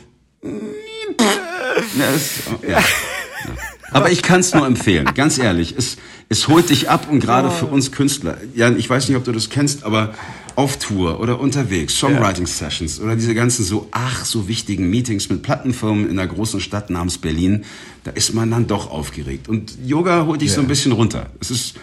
Ja, 0.43 2.11
das, 2.11 2.41
ja. 2.61 2.69
ja. 2.69 2.83
Aber 3.91 4.09
ich 4.09 4.21
kann's 4.21 4.53
nur 4.53 4.65
empfehlen, 4.65 5.09
ganz 5.15 5.37
ehrlich. 5.37 5.75
Es, 5.77 5.97
es 6.29 6.47
holt 6.47 6.69
dich 6.69 6.89
ab 6.89 7.07
und 7.09 7.19
gerade 7.19 7.51
für 7.51 7.65
uns 7.65 7.91
Künstler. 7.91 8.37
Jan, 8.55 8.79
ich 8.79 8.89
weiß 8.89 9.09
nicht, 9.09 9.17
ob 9.17 9.25
du 9.25 9.33
das 9.33 9.49
kennst, 9.49 9.83
aber 9.83 10.13
auf 10.55 10.77
Tour 10.77 11.19
oder 11.19 11.39
unterwegs, 11.39 11.97
Songwriting-Sessions 11.97 12.99
oder 12.99 13.15
diese 13.15 13.33
ganzen 13.33 13.63
so, 13.63 13.87
ach, 13.91 14.25
so 14.25 14.47
wichtigen 14.47 14.89
Meetings 14.89 15.29
mit 15.29 15.43
Plattenfirmen 15.43 16.09
in 16.09 16.19
einer 16.19 16.27
großen 16.27 16.59
Stadt 16.59 16.89
namens 16.89 17.17
Berlin, 17.17 17.63
da 18.03 18.11
ist 18.11 18.33
man 18.33 18.51
dann 18.51 18.67
doch 18.67 18.89
aufgeregt. 18.89 19.47
Und 19.47 19.77
Yoga 19.85 20.25
holt 20.25 20.41
dich 20.41 20.49
ja. 20.49 20.55
so 20.55 20.61
ein 20.61 20.67
bisschen 20.67 20.91
runter. 20.91 21.29
Es 21.39 21.51
ist, 21.51 21.75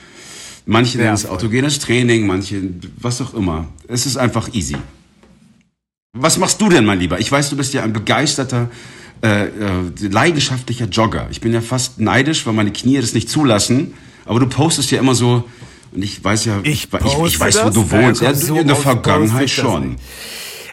manche 0.67 0.99
nennen 0.99 1.15
es 1.15 1.27
autogenes 1.27 1.79
Training, 1.79 2.27
manche, 2.27 2.63
was 2.97 3.21
auch 3.21 3.35
immer. 3.35 3.69
Es 3.87 4.07
ist 4.07 4.17
einfach 4.17 4.53
easy. 4.53 4.77
Was 6.17 6.39
machst 6.39 6.61
du 6.61 6.69
denn, 6.69 6.85
mein 6.85 6.99
Lieber? 6.99 7.21
Ich 7.21 7.31
weiß, 7.31 7.51
du 7.51 7.57
bist 7.57 7.75
ja 7.75 7.83
ein 7.83 7.93
begeisterter, 7.93 8.71
äh, 9.23 9.47
äh, 9.47 9.51
leidenschaftlicher 10.01 10.87
Jogger. 10.87 11.29
Ich 11.31 11.41
bin 11.41 11.53
ja 11.53 11.61
fast 11.61 12.01
neidisch, 12.01 12.47
weil 12.47 12.55
meine 12.55 12.73
Knie 12.73 13.01
das 13.01 13.15
nicht 13.15 13.29
zulassen. 13.29 13.95
Aber 14.25 14.41
du 14.41 14.47
postest 14.47 14.91
ja 14.91 14.99
immer 14.99 15.15
so, 15.15 15.45
und 15.93 16.03
ich 16.03 16.23
weiß 16.23 16.45
ja, 16.45 16.59
ich, 16.63 16.93
ich, 16.93 17.19
ich 17.19 17.41
weiß, 17.41 17.65
wo 17.65 17.71
du 17.71 17.91
wohnst. 17.91 18.23
Ja, 18.23 18.35
so 18.35 18.59
in 18.59 18.67
der 18.67 18.77
Vergangenheit 18.77 19.51
schon. 19.51 19.97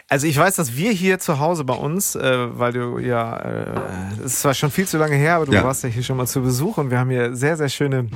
Also 0.08 0.28
ich 0.28 0.36
weiß, 0.36 0.54
dass 0.54 0.76
wir 0.76 0.92
hier 0.92 1.18
zu 1.18 1.40
Hause 1.40 1.64
bei 1.64 1.74
uns, 1.74 2.14
äh, 2.14 2.58
weil 2.58 2.72
du 2.72 2.98
ja, 2.98 3.36
äh, 3.38 3.80
es 4.20 4.34
ist 4.34 4.40
zwar 4.42 4.54
schon 4.54 4.70
viel 4.70 4.86
zu 4.86 4.98
lange 4.98 5.16
her, 5.16 5.36
aber 5.36 5.46
du 5.46 5.52
ja. 5.52 5.64
warst 5.64 5.82
ja 5.82 5.88
hier 5.88 6.04
schon 6.04 6.16
mal 6.16 6.26
zu 6.26 6.42
Besuch 6.42 6.78
und 6.78 6.90
wir 6.90 6.98
haben 7.00 7.10
hier 7.10 7.34
sehr, 7.34 7.56
sehr 7.56 7.68
schöne 7.68 8.08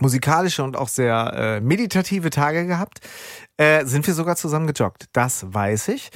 musikalische 0.00 0.62
und 0.62 0.76
auch 0.76 0.88
sehr 0.88 1.32
äh, 1.34 1.60
meditative 1.60 2.30
Tage 2.30 2.66
gehabt. 2.66 3.00
Äh, 3.58 3.84
sind 3.84 4.06
wir 4.06 4.14
sogar 4.14 4.36
zusammen 4.36 4.66
gejoggt. 4.66 5.04
Das 5.12 5.52
weiß 5.52 5.88
ich. 5.88 6.08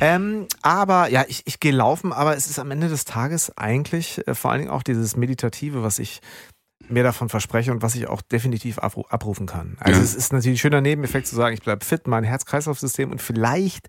Ähm, 0.00 0.46
aber 0.62 1.10
ja, 1.10 1.24
ich, 1.26 1.42
ich 1.44 1.58
gehe 1.58 1.72
laufen, 1.72 2.12
aber 2.12 2.36
es 2.36 2.46
ist 2.48 2.60
am 2.60 2.70
Ende 2.70 2.88
des 2.88 3.04
Tages 3.04 3.56
eigentlich 3.58 4.26
äh, 4.28 4.34
vor 4.34 4.52
allen 4.52 4.60
Dingen 4.60 4.70
auch 4.70 4.84
dieses 4.84 5.16
Meditative, 5.16 5.82
was 5.82 5.98
ich 5.98 6.20
mir 6.88 7.02
davon 7.02 7.28
verspreche 7.28 7.72
und 7.72 7.82
was 7.82 7.94
ich 7.94 8.06
auch 8.08 8.22
definitiv 8.22 8.78
abrufen 8.78 9.46
kann. 9.46 9.76
Also 9.80 10.00
ja. 10.00 10.04
es 10.04 10.14
ist 10.14 10.32
natürlich 10.32 10.56
ein 10.56 10.60
schöner 10.60 10.80
Nebeneffekt 10.80 11.26
zu 11.26 11.36
sagen, 11.36 11.54
ich 11.54 11.62
bleibe 11.62 11.84
fit, 11.84 12.06
mein 12.06 12.24
Herz-Kreislauf-System 12.24 13.10
und 13.10 13.20
vielleicht 13.22 13.88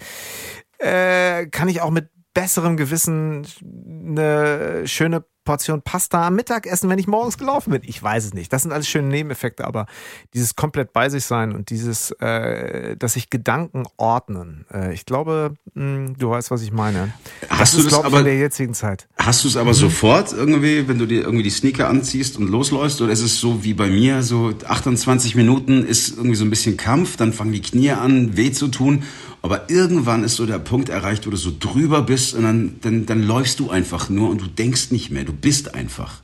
äh, 0.77 1.47
kann 1.47 1.67
ich 1.67 1.81
auch 1.81 1.91
mit 1.91 2.09
besserem 2.33 2.77
Gewissen 2.77 3.47
eine 3.63 4.87
schöne 4.87 5.25
Portion 5.45 5.81
Pasta 5.81 6.27
am 6.27 6.35
Mittagessen, 6.35 6.89
wenn 6.89 6.99
ich 6.99 7.07
morgens 7.07 7.37
gelaufen 7.37 7.71
bin. 7.71 7.81
Ich 7.85 8.01
weiß 8.01 8.25
es 8.25 8.33
nicht. 8.33 8.51
Das 8.51 8.63
sind 8.63 8.71
alles 8.71 8.87
schöne 8.89 9.07
Nebeneffekte, 9.07 9.65
aber 9.65 9.85
dieses 10.33 10.55
komplett 10.55 10.91
bei 10.91 11.07
sich 11.09 11.23
sein 11.23 11.53
und 11.53 11.69
dieses, 11.69 12.11
äh, 12.19 12.97
dass 12.97 13.13
sich 13.13 13.29
Gedanken 13.29 13.85
ordnen. 13.95 14.65
Äh, 14.73 14.93
ich 14.93 15.05
glaube, 15.05 15.55
mh, 15.75 15.83
hm, 15.83 16.17
du 16.17 16.29
weißt, 16.31 16.51
was 16.51 16.61
ich 16.63 16.71
meine. 16.71 17.13
Hast 17.47 17.73
das 17.73 17.81
du 17.81 17.87
ist, 17.87 17.91
das 17.93 18.03
aber 18.03 18.19
in 18.19 18.25
der 18.25 18.37
jetzigen 18.37 18.73
Zeit. 18.73 19.07
Hast 19.17 19.43
du 19.43 19.47
es 19.47 19.55
aber 19.55 19.69
mhm. 19.69 19.75
sofort 19.75 20.33
irgendwie, 20.33 20.87
wenn 20.87 20.97
du 20.97 21.05
dir 21.05 21.21
irgendwie 21.21 21.43
die 21.43 21.49
Sneaker 21.49 21.87
anziehst 21.87 22.37
und 22.37 22.49
losläufst, 22.49 23.01
oder 23.01 23.11
ist 23.11 23.21
es 23.21 23.39
so 23.39 23.63
wie 23.63 23.73
bei 23.73 23.87
mir, 23.87 24.23
so 24.23 24.53
28 24.67 25.35
Minuten 25.35 25.85
ist 25.85 26.17
irgendwie 26.17 26.35
so 26.35 26.43
ein 26.43 26.49
bisschen 26.49 26.75
Kampf, 26.75 27.15
dann 27.17 27.31
fangen 27.31 27.53
die 27.53 27.61
Knie 27.61 27.91
an, 27.91 28.35
weh 28.35 28.51
zu 28.51 28.67
tun 28.67 29.03
aber 29.45 29.69
irgendwann 29.69 30.23
ist 30.23 30.37
so 30.37 30.47
der 30.47 30.57
Punkt 30.57 30.89
erreicht, 30.89 31.27
wo 31.27 31.29
du 31.29 31.37
so 31.37 31.51
drüber 31.57 32.01
bist 32.01 32.33
und 32.33 32.41
dann, 32.41 32.79
dann, 32.81 33.05
dann 33.05 33.21
läufst 33.21 33.59
du 33.59 33.69
einfach 33.69 34.09
nur 34.09 34.31
und 34.31 34.41
du 34.41 34.47
denkst 34.47 34.89
nicht 34.89 35.11
mehr, 35.11 35.23
du 35.23 35.33
bist 35.33 35.75
einfach. 35.75 36.21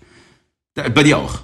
Bei 0.73 1.03
dir 1.03 1.19
auch. 1.19 1.41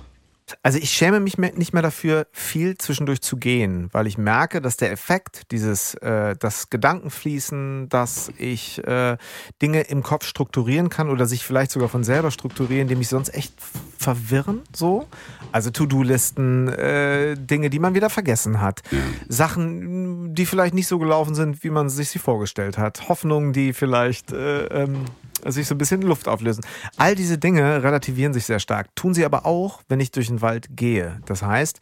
Also 0.63 0.77
ich 0.77 0.91
schäme 0.91 1.19
mich 1.19 1.37
nicht 1.37 1.73
mehr 1.73 1.81
dafür, 1.81 2.27
viel 2.31 2.77
zwischendurch 2.77 3.21
zu 3.21 3.35
gehen, 3.35 3.89
weil 3.91 4.07
ich 4.07 4.17
merke, 4.17 4.61
dass 4.61 4.77
der 4.77 4.91
Effekt, 4.91 5.51
dieses, 5.51 5.93
äh, 5.95 6.35
das 6.37 6.69
Gedankenfließen, 6.69 7.89
dass 7.89 8.31
ich 8.37 8.81
äh, 8.87 9.17
Dinge 9.61 9.81
im 9.81 10.03
Kopf 10.03 10.25
strukturieren 10.25 10.89
kann 10.89 11.09
oder 11.09 11.25
sich 11.25 11.43
vielleicht 11.43 11.71
sogar 11.71 11.89
von 11.89 12.05
selber 12.05 12.31
strukturieren, 12.31 12.87
die 12.87 12.95
mich 12.95 13.09
sonst 13.09 13.33
echt 13.33 13.53
verwirren, 13.97 14.61
so. 14.73 15.07
Also 15.51 15.69
To-Do-Listen, 15.69 16.69
äh, 16.69 17.35
Dinge, 17.35 17.69
die 17.69 17.79
man 17.79 17.93
wieder 17.93 18.09
vergessen 18.09 18.61
hat, 18.61 18.83
ja. 18.91 18.99
Sachen, 19.27 20.33
die 20.33 20.45
vielleicht 20.45 20.73
nicht 20.73 20.87
so 20.87 20.97
gelaufen 20.97 21.35
sind, 21.35 21.63
wie 21.63 21.69
man 21.69 21.89
sich 21.89 22.09
sie 22.09 22.19
vorgestellt 22.19 22.77
hat, 22.77 23.09
Hoffnungen, 23.09 23.51
die 23.51 23.73
vielleicht 23.73 24.31
äh, 24.31 24.65
ähm, 24.67 25.05
sich 25.51 25.67
so 25.67 25.75
ein 25.75 25.77
bisschen 25.77 26.01
Luft 26.01 26.27
auflösen. 26.27 26.63
All 26.97 27.15
diese 27.15 27.37
Dinge 27.37 27.83
relativieren 27.83 28.33
sich 28.33 28.45
sehr 28.45 28.59
stark, 28.59 28.95
tun 28.95 29.13
sie 29.13 29.25
aber 29.25 29.45
auch, 29.45 29.81
wenn 29.87 29.99
ich 29.99 30.11
durch 30.11 30.27
den 30.27 30.41
Wald 30.41 30.67
gehe. 30.75 31.19
Das 31.25 31.43
heißt, 31.43 31.79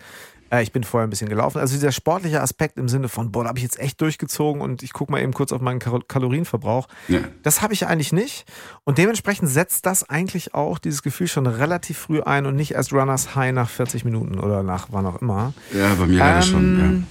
äh, 0.51 0.63
ich 0.63 0.72
bin 0.72 0.84
vorher 0.84 1.07
ein 1.07 1.10
bisschen 1.10 1.29
gelaufen. 1.29 1.60
Also 1.60 1.74
dieser 1.74 1.91
sportliche 1.91 2.41
Aspekt 2.41 2.77
im 2.77 2.88
Sinne 2.88 3.10
von, 3.10 3.31
boah, 3.31 3.43
da 3.43 3.50
habe 3.50 3.60
ich 3.60 3.63
jetzt 3.63 3.79
echt 3.79 4.01
durchgezogen 4.01 4.62
und 4.62 4.84
ich 4.84 4.93
gucke 4.93 5.12
mal 5.12 5.22
eben 5.22 5.34
kurz 5.34 5.51
auf 5.51 5.62
meinen 5.62 5.79
Kalorienverbrauch. 5.79 6.88
Ja. 7.07 7.19
Das 7.43 7.62
habe 7.62 7.74
ich 7.74 7.88
eigentlich 7.88 8.13
nicht. 8.13 8.45
Und 8.84 8.98
dementsprechend 8.98 9.50
setzt 9.50 9.86
das 9.86 10.10
eigentlich 10.10 10.53
auch 10.53 10.79
dieses 10.79 11.03
Gefühl 11.03 11.27
schon 11.27 11.48
relativ 11.48 11.98
früh 11.98 12.22
ein 12.22 12.45
und 12.45 12.55
nicht 12.55 12.72
erst 12.72 12.93
Runners 12.93 13.36
High 13.36 13.53
nach 13.53 13.69
40 13.69 14.05
Minuten 14.05 14.39
oder 14.39 14.63
nach 14.63 14.88
wann 14.91 15.05
auch 15.05 15.22
immer. 15.22 15.53
Ja, 15.74 15.93
bei 15.95 16.05
mir 16.05 16.22
ähm, 16.22 16.41
schon, 16.41 16.79
ja. 16.79 17.03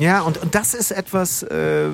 Ja, 0.00 0.22
und, 0.22 0.38
und 0.38 0.54
das 0.54 0.72
ist 0.72 0.92
etwas, 0.92 1.42
äh, 1.42 1.90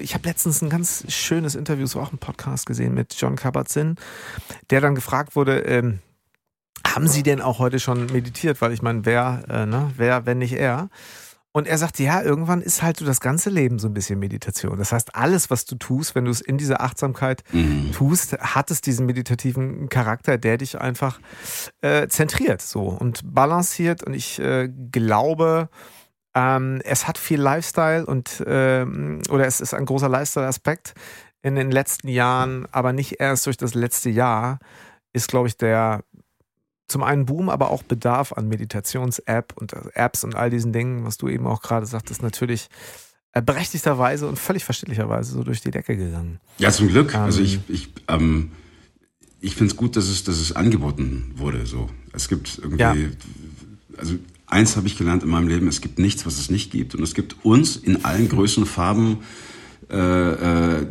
ich 0.00 0.14
habe 0.14 0.26
letztens 0.26 0.60
ein 0.60 0.68
ganz 0.68 1.04
schönes 1.08 1.54
Interview, 1.54 1.86
so 1.86 2.00
auch 2.00 2.12
ein 2.12 2.18
Podcast 2.18 2.66
gesehen 2.66 2.94
mit 2.94 3.14
John 3.14 3.36
Kabat-Zinn, 3.36 3.94
der 4.70 4.80
dann 4.80 4.96
gefragt 4.96 5.36
wurde, 5.36 5.60
ähm, 5.60 6.00
haben 6.84 7.06
Sie 7.06 7.22
denn 7.22 7.40
auch 7.40 7.60
heute 7.60 7.78
schon 7.78 8.06
meditiert? 8.06 8.60
Weil 8.60 8.72
ich 8.72 8.82
meine, 8.82 9.04
wer, 9.04 9.44
äh, 9.48 9.66
ne, 9.66 9.92
wer, 9.96 10.26
wenn 10.26 10.38
nicht 10.38 10.54
er? 10.54 10.88
Und 11.52 11.68
er 11.68 11.78
sagte, 11.78 12.02
ja, 12.02 12.22
irgendwann 12.22 12.60
ist 12.60 12.82
halt 12.82 12.96
so 12.96 13.04
das 13.04 13.20
ganze 13.20 13.50
Leben 13.50 13.78
so 13.78 13.86
ein 13.86 13.94
bisschen 13.94 14.18
Meditation. 14.18 14.76
Das 14.76 14.90
heißt, 14.90 15.14
alles, 15.14 15.48
was 15.48 15.64
du 15.64 15.76
tust, 15.76 16.16
wenn 16.16 16.24
du 16.24 16.32
es 16.32 16.40
in 16.40 16.58
dieser 16.58 16.80
Achtsamkeit 16.80 17.44
mhm. 17.52 17.92
tust, 17.92 18.36
hat 18.38 18.72
es 18.72 18.80
diesen 18.80 19.06
meditativen 19.06 19.88
Charakter, 19.88 20.38
der 20.38 20.58
dich 20.58 20.80
einfach 20.80 21.20
äh, 21.82 22.08
zentriert 22.08 22.62
so 22.62 22.82
und 22.82 23.20
balanciert. 23.32 24.02
Und 24.02 24.14
ich 24.14 24.40
äh, 24.40 24.68
glaube, 24.90 25.68
ähm, 26.34 26.80
es 26.84 27.06
hat 27.06 27.18
viel 27.18 27.40
Lifestyle 27.40 28.06
und 28.06 28.42
ähm, 28.46 29.22
oder 29.30 29.46
es 29.46 29.60
ist 29.60 29.74
ein 29.74 29.86
großer 29.86 30.08
Lifestyle-Aspekt 30.08 30.94
in 31.42 31.54
den 31.54 31.70
letzten 31.70 32.08
Jahren, 32.08 32.66
aber 32.72 32.92
nicht 32.92 33.20
erst 33.20 33.46
durch 33.46 33.56
das 33.56 33.74
letzte 33.74 34.10
Jahr 34.10 34.58
ist, 35.12 35.28
glaube 35.28 35.48
ich, 35.48 35.56
der 35.56 36.04
zum 36.88 37.02
einen 37.02 37.26
Boom, 37.26 37.48
aber 37.50 37.70
auch 37.70 37.82
Bedarf 37.82 38.32
an 38.32 38.48
Meditations-App 38.48 39.52
und 39.56 39.72
äh, 39.74 39.80
Apps 39.94 40.24
und 40.24 40.34
all 40.34 40.50
diesen 40.50 40.72
Dingen, 40.72 41.04
was 41.04 41.18
du 41.18 41.28
eben 41.28 41.46
auch 41.46 41.60
gerade 41.60 41.86
sagtest, 41.86 42.22
natürlich 42.22 42.68
äh, 43.32 43.42
berechtigterweise 43.42 44.26
und 44.26 44.38
völlig 44.38 44.64
verständlicherweise 44.64 45.32
so 45.32 45.44
durch 45.44 45.60
die 45.60 45.70
Decke 45.70 45.96
gegangen. 45.96 46.40
Ja, 46.56 46.70
zum 46.70 46.88
Glück. 46.88 47.14
Ähm, 47.14 47.20
also 47.20 47.42
ich, 47.42 47.60
ich, 47.68 47.90
ähm, 48.08 48.52
ich 49.40 49.54
finde 49.54 49.72
es 49.72 49.76
gut, 49.76 49.96
dass 49.96 50.08
es, 50.08 50.24
dass 50.24 50.38
es 50.38 50.52
angeboten 50.56 51.32
wurde. 51.36 51.66
So, 51.66 51.90
es 52.12 52.28
gibt 52.28 52.58
irgendwie, 52.58 52.82
ja. 52.82 52.94
also 53.98 54.14
eins 54.48 54.76
habe 54.76 54.86
ich 54.86 54.96
gelernt 54.96 55.22
in 55.22 55.28
meinem 55.28 55.48
Leben, 55.48 55.68
es 55.68 55.80
gibt 55.80 55.98
nichts, 55.98 56.26
was 56.26 56.38
es 56.38 56.50
nicht 56.50 56.70
gibt. 56.70 56.94
Und 56.94 57.02
es 57.02 57.14
gibt 57.14 57.36
uns 57.44 57.76
in 57.76 58.04
allen 58.04 58.28
Größen, 58.28 58.66
Farben, 58.66 59.18
äh, 59.90 59.96
äh, 59.96 60.86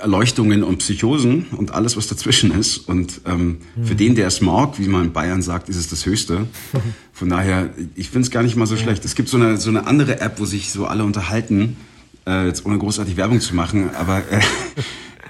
Erleuchtungen 0.00 0.62
und 0.62 0.78
Psychosen 0.78 1.46
und 1.56 1.72
alles, 1.72 1.96
was 1.96 2.08
dazwischen 2.08 2.50
ist. 2.50 2.76
Und 2.76 3.22
ähm, 3.24 3.58
mhm. 3.74 3.84
für 3.84 3.94
den, 3.94 4.14
der 4.14 4.26
es 4.26 4.40
mag, 4.40 4.78
wie 4.78 4.88
man 4.88 5.06
in 5.06 5.12
Bayern 5.12 5.40
sagt, 5.40 5.68
ist 5.68 5.76
es 5.76 5.88
das 5.88 6.04
Höchste. 6.04 6.46
Von 7.12 7.30
daher, 7.30 7.70
ich 7.94 8.10
finde 8.10 8.26
es 8.26 8.30
gar 8.30 8.42
nicht 8.42 8.56
mal 8.56 8.66
so 8.66 8.74
ja. 8.74 8.82
schlecht. 8.82 9.04
Es 9.04 9.14
gibt 9.14 9.28
so 9.28 9.38
eine, 9.38 9.56
so 9.56 9.70
eine 9.70 9.86
andere 9.86 10.20
App, 10.20 10.40
wo 10.40 10.44
sich 10.44 10.70
so 10.70 10.86
alle 10.86 11.04
unterhalten, 11.04 11.76
äh, 12.26 12.46
jetzt 12.46 12.66
ohne 12.66 12.78
großartig 12.78 13.16
Werbung 13.16 13.40
zu 13.40 13.56
machen, 13.56 13.90
aber 13.94 14.18
äh, 14.30 14.40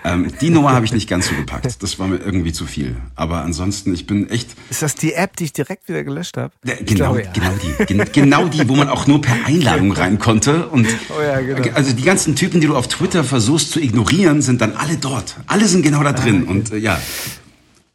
ähm, 0.05 0.33
die 0.41 0.51
Nummer 0.51 0.73
habe 0.73 0.85
ich 0.85 0.93
nicht 0.93 1.09
ganz 1.09 1.29
so 1.29 1.35
gepackt. 1.35 1.83
Das 1.83 1.99
war 1.99 2.07
mir 2.07 2.17
irgendwie 2.17 2.53
zu 2.53 2.67
viel. 2.67 2.97
Aber 3.15 3.43
ansonsten, 3.43 3.93
ich 3.95 4.07
bin 4.07 4.29
echt. 4.31 4.51
Ist 4.71 4.83
das 4.83 4.95
die 4.95 5.15
App, 5.15 5.37
die 5.37 5.45
ich 5.45 5.53
direkt 5.53 5.89
wieder 5.89 6.05
gelöscht 6.05 6.37
habe? 6.37 6.53
Ja, 6.65 6.75
genau, 6.77 7.15
glaube, 7.15 7.23
ja. 7.25 7.33
genau 7.33 8.05
die. 8.05 8.13
genau 8.13 8.49
die, 8.49 8.69
wo 8.69 8.77
man 8.77 8.89
auch 8.89 9.07
nur 9.07 9.21
per 9.21 9.47
Einladung 9.47 9.93
rein 9.93 10.19
konnte. 10.19 10.69
Und 10.69 10.87
oh 11.09 11.23
ja, 11.23 11.41
genau. 11.41 11.75
also 11.75 11.93
die 11.93 12.03
ganzen 12.03 12.37
Typen, 12.37 12.61
die 12.61 12.67
du 12.67 12.77
auf 12.77 12.89
Twitter 12.89 13.25
versuchst 13.25 13.73
zu 13.73 13.81
ignorieren, 13.81 14.43
sind 14.43 14.61
dann 14.61 14.75
alle 14.77 14.97
dort. 14.97 15.37
Alle 15.47 15.67
sind 15.67 15.83
genau 15.83 16.03
da 16.03 16.13
drin. 16.13 16.45
Ah, 16.47 16.51
Und 16.51 16.73
äh, 16.73 16.77
ja. 16.77 17.01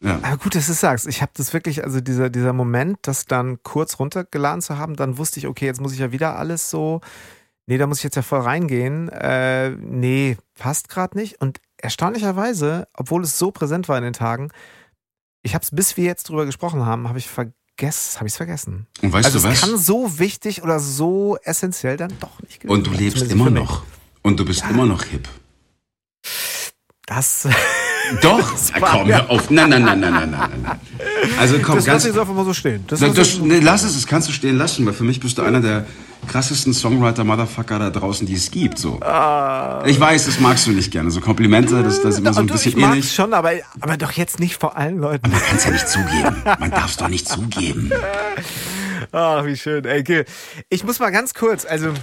Ja. 0.02 0.20
Aber 0.22 0.38
gut, 0.38 0.56
dass 0.56 0.68
du 0.68 0.74
sagst. 0.74 1.08
Ich 1.08 1.22
habe 1.22 1.32
das 1.36 1.54
wirklich, 1.54 1.84
also 1.84 2.02
dieser, 2.02 2.30
dieser 2.30 2.52
Moment, 2.52 3.00
das 3.04 3.26
dann 3.26 3.64
kurz 3.64 4.00
runtergeladen 4.00 4.62
zu 4.62 4.78
haben, 4.78 4.98
dann 4.98 5.18
wusste 5.18 5.40
ich, 5.40 5.48
okay, 5.48 5.66
jetzt 5.66 5.80
muss 5.80 5.94
ich 5.94 6.00
ja 6.00 6.12
wieder 6.12 6.38
alles 6.38 6.70
so. 6.70 7.00
Nee, 7.66 7.78
da 7.78 7.88
muss 7.88 8.00
ich 8.00 8.04
jetzt 8.04 8.16
ja 8.16 8.22
voll 8.22 8.42
reingehen. 8.42 9.08
Äh, 9.10 9.70
nee, 9.72 10.36
passt 10.60 10.90
gerade 10.90 11.18
nicht. 11.18 11.40
Und 11.40 11.62
erstaunlicherweise, 11.84 12.88
obwohl 12.94 13.24
es 13.24 13.38
so 13.38 13.52
präsent 13.52 13.90
war 13.90 13.98
in 13.98 14.04
den 14.04 14.14
Tagen, 14.14 14.52
ich 15.42 15.54
habe 15.54 15.64
es, 15.64 15.72
bis 15.72 15.98
wir 15.98 16.06
jetzt 16.06 16.30
drüber 16.30 16.46
gesprochen 16.46 16.86
haben, 16.86 17.10
habe 17.10 17.20
ich 17.20 17.28
vergessen, 17.28 18.16
habe 18.16 18.28
ich 18.28 18.34
es 18.34 18.38
vergessen. 18.38 18.88
Und 19.02 19.12
weißt 19.12 19.26
also 19.26 19.40
du 19.40 19.44
was? 19.46 19.56
Es 19.56 19.62
kann 19.62 19.78
so 19.78 20.18
wichtig 20.18 20.64
oder 20.64 20.80
so 20.80 21.38
essentiell 21.44 21.98
dann 21.98 22.14
doch 22.20 22.42
nicht 22.42 22.62
gewesen 22.62 22.74
Und 22.74 22.88
du 22.88 22.92
lebst 22.92 23.30
immer 23.30 23.50
noch. 23.50 23.84
Und 24.22 24.40
du 24.40 24.46
bist 24.46 24.62
ja. 24.62 24.70
immer 24.70 24.86
noch 24.86 25.04
hip. 25.04 25.28
Das. 27.06 27.48
Doch, 28.22 28.52
das 28.52 28.74
komm, 28.74 29.08
hör 29.08 29.30
auf. 29.30 29.50
Nein, 29.50 29.70
nein, 29.70 29.84
nein, 29.84 30.00
nein, 30.00 30.12
nein, 30.12 30.30
nein, 30.30 30.62
nein. 30.62 30.80
Also 31.40 31.58
komm, 31.60 31.76
das 31.76 31.86
ganz. 31.86 32.04
Das 32.04 32.14
lass 32.14 32.22
einfach 32.22 32.34
mal 32.36 32.44
so 32.46 32.54
stehen. 32.54 32.84
Das, 32.88 33.00
das, 33.00 33.14
das, 33.14 33.40
nee, 33.40 33.60
lass 33.60 33.84
es, 33.84 33.94
das 33.94 34.06
kannst 34.06 34.28
du 34.28 34.34
stehen 34.34 34.58
lassen, 34.58 34.86
weil 34.86 34.94
für 34.94 35.06
mich 35.06 35.22
bist 35.22 35.38
du 35.38 35.42
einer 35.42 35.62
der 35.62 35.86
krassesten 36.28 36.74
Songwriter-Motherfucker 36.74 37.80
da 37.80 37.90
draußen, 37.90 38.26
die 38.28 38.36
es 38.36 38.52
gibt. 38.52 38.78
So. 38.78 39.00
Ah. 39.02 39.84
Ich 39.86 40.00
weiß, 40.00 40.26
das 40.26 40.40
magst 40.40 40.68
du 40.68 40.72
nicht 40.72 40.92
gerne. 40.92 41.12
So 41.12 41.22
Komplimente, 41.22 41.84
das, 41.84 42.02
das 42.02 42.16
ist 42.16 42.20
immer 42.20 42.34
so 42.34 42.42
ein 42.42 42.48
bisschen 42.48 42.78
ich 42.78 42.84
ähnlich. 42.84 43.06
Ich 43.06 43.14
schon, 43.14 43.34
aber, 43.34 43.52
aber 43.80 43.98
doch 43.98 44.12
jetzt 44.12 44.40
nicht 44.40 44.60
vor 44.60 44.78
allen 44.78 45.00
Leuten. 45.00 45.30
man 45.30 45.42
kann 45.42 45.58
es 45.58 45.66
ja 45.66 45.72
nicht 45.72 45.88
zugeben. 45.88 46.36
Man 46.60 46.72
darf 46.72 46.92
es 46.92 46.98
doch 46.98 47.10
nicht 47.10 47.28
zugeben. 47.28 47.92
Ach, 49.12 49.46
wie 49.46 49.58
schön. 49.58 49.86
Ey, 49.86 50.26
ich 50.70 50.84
muss 50.84 51.00
mal 51.00 51.12
ganz 51.12 51.34
kurz, 51.34 51.66
also 51.66 51.94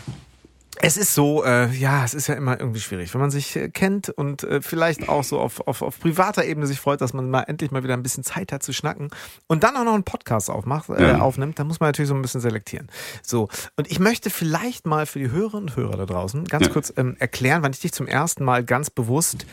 es 0.83 0.97
ist 0.97 1.15
so, 1.15 1.45
äh, 1.45 1.71
ja, 1.73 2.05
es 2.05 2.15
ist 2.15 2.27
ja 2.27 2.35
immer 2.35 2.59
irgendwie 2.59 2.81
schwierig, 2.81 3.13
wenn 3.13 3.21
man 3.21 3.31
sich 3.31 3.55
äh, 3.57 3.69
kennt 3.69 4.09
und 4.09 4.45
äh, 4.45 4.63
vielleicht 4.63 5.09
auch 5.09 5.25
so 5.25 5.39
auf, 5.39 5.67
auf, 5.67 5.83
auf 5.83 6.01
privater 6.01 6.45
Ebene 6.45 6.67
sich 6.67 6.81
freut, 6.81 7.01
dass 7.01 7.13
man 7.13 7.31
mal 7.31 7.43
endlich 7.43 7.71
mal 7.71 7.83
wieder 7.83 7.95
ein 7.95 8.03
bisschen 8.03 8.25
Zeit 8.25 8.53
hat 8.53 8.63
zu 8.63 8.73
schnacken 8.73 9.11
und 9.47 9.63
dann 9.63 9.77
auch 9.77 9.85
noch 9.85 9.95
einen 9.95 10.05
Podcast 10.05 10.49
aufmacht, 10.49 10.89
äh, 10.89 11.11
ja. 11.11 11.19
aufnimmt, 11.19 11.59
dann 11.59 11.67
muss 11.67 11.81
man 11.81 11.89
natürlich 11.89 12.09
so 12.09 12.15
ein 12.15 12.23
bisschen 12.23 12.41
selektieren. 12.41 12.89
So, 13.23 13.49
und 13.77 13.91
ich 13.91 13.99
möchte 13.99 14.31
vielleicht 14.31 14.87
mal 14.87 15.05
für 15.07 15.19
die 15.19 15.31
Hörerinnen 15.31 15.69
und 15.69 15.77
Hörer 15.77 15.97
da 15.99 16.07
draußen 16.07 16.45
ganz 16.45 16.67
ja. 16.67 16.73
kurz 16.73 16.93
ähm, 16.97 17.17
erklären, 17.19 17.63
wann 17.63 17.73
ich 17.73 17.81
dich 17.81 17.93
zum 17.93 18.07
ersten 18.07 18.45
Mal 18.45 18.65
ganz 18.65 18.89
bewusst 18.89 19.47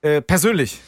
äh, 0.00 0.22
persönlich 0.22 0.80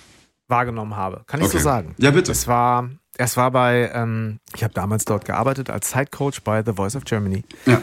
wahrgenommen 0.48 0.96
habe. 0.96 1.25
Kann 1.26 1.40
ich 1.40 1.46
okay. 1.46 1.58
so 1.58 1.62
sagen? 1.62 1.94
Ja, 1.98 2.10
bitte. 2.10 2.32
Es 2.32 2.48
war, 2.48 2.88
es 3.18 3.37
war 3.37 3.50
bei, 3.50 3.90
ähm, 3.92 4.38
ich 4.56 4.64
habe 4.64 4.72
damals 4.72 5.04
dort 5.04 5.26
gearbeitet 5.26 5.68
als 5.68 5.90
Sidecoach 5.90 6.42
bei 6.42 6.62
The 6.64 6.72
Voice 6.72 6.96
of 6.96 7.04
Germany. 7.04 7.44
Ja 7.66 7.82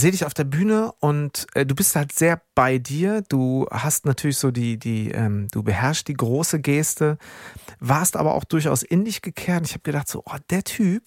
sehe 0.00 0.10
dich 0.10 0.24
auf 0.24 0.34
der 0.34 0.44
Bühne 0.44 0.92
und 1.00 1.46
äh, 1.54 1.64
du 1.66 1.74
bist 1.74 1.94
halt 1.96 2.12
sehr 2.12 2.40
bei 2.54 2.78
dir. 2.78 3.22
Du 3.28 3.66
hast 3.70 4.06
natürlich 4.06 4.38
so 4.38 4.50
die, 4.50 4.78
die, 4.78 5.10
ähm, 5.10 5.48
du 5.52 5.62
beherrschst 5.62 6.08
die 6.08 6.14
große 6.14 6.60
Geste, 6.60 7.18
warst 7.78 8.16
aber 8.16 8.34
auch 8.34 8.44
durchaus 8.44 8.82
in 8.82 9.04
dich 9.04 9.22
gekehrt. 9.22 9.66
Ich 9.66 9.72
habe 9.72 9.82
gedacht, 9.82 10.08
so, 10.08 10.22
oh, 10.26 10.36
der 10.50 10.64
Typ, 10.64 11.02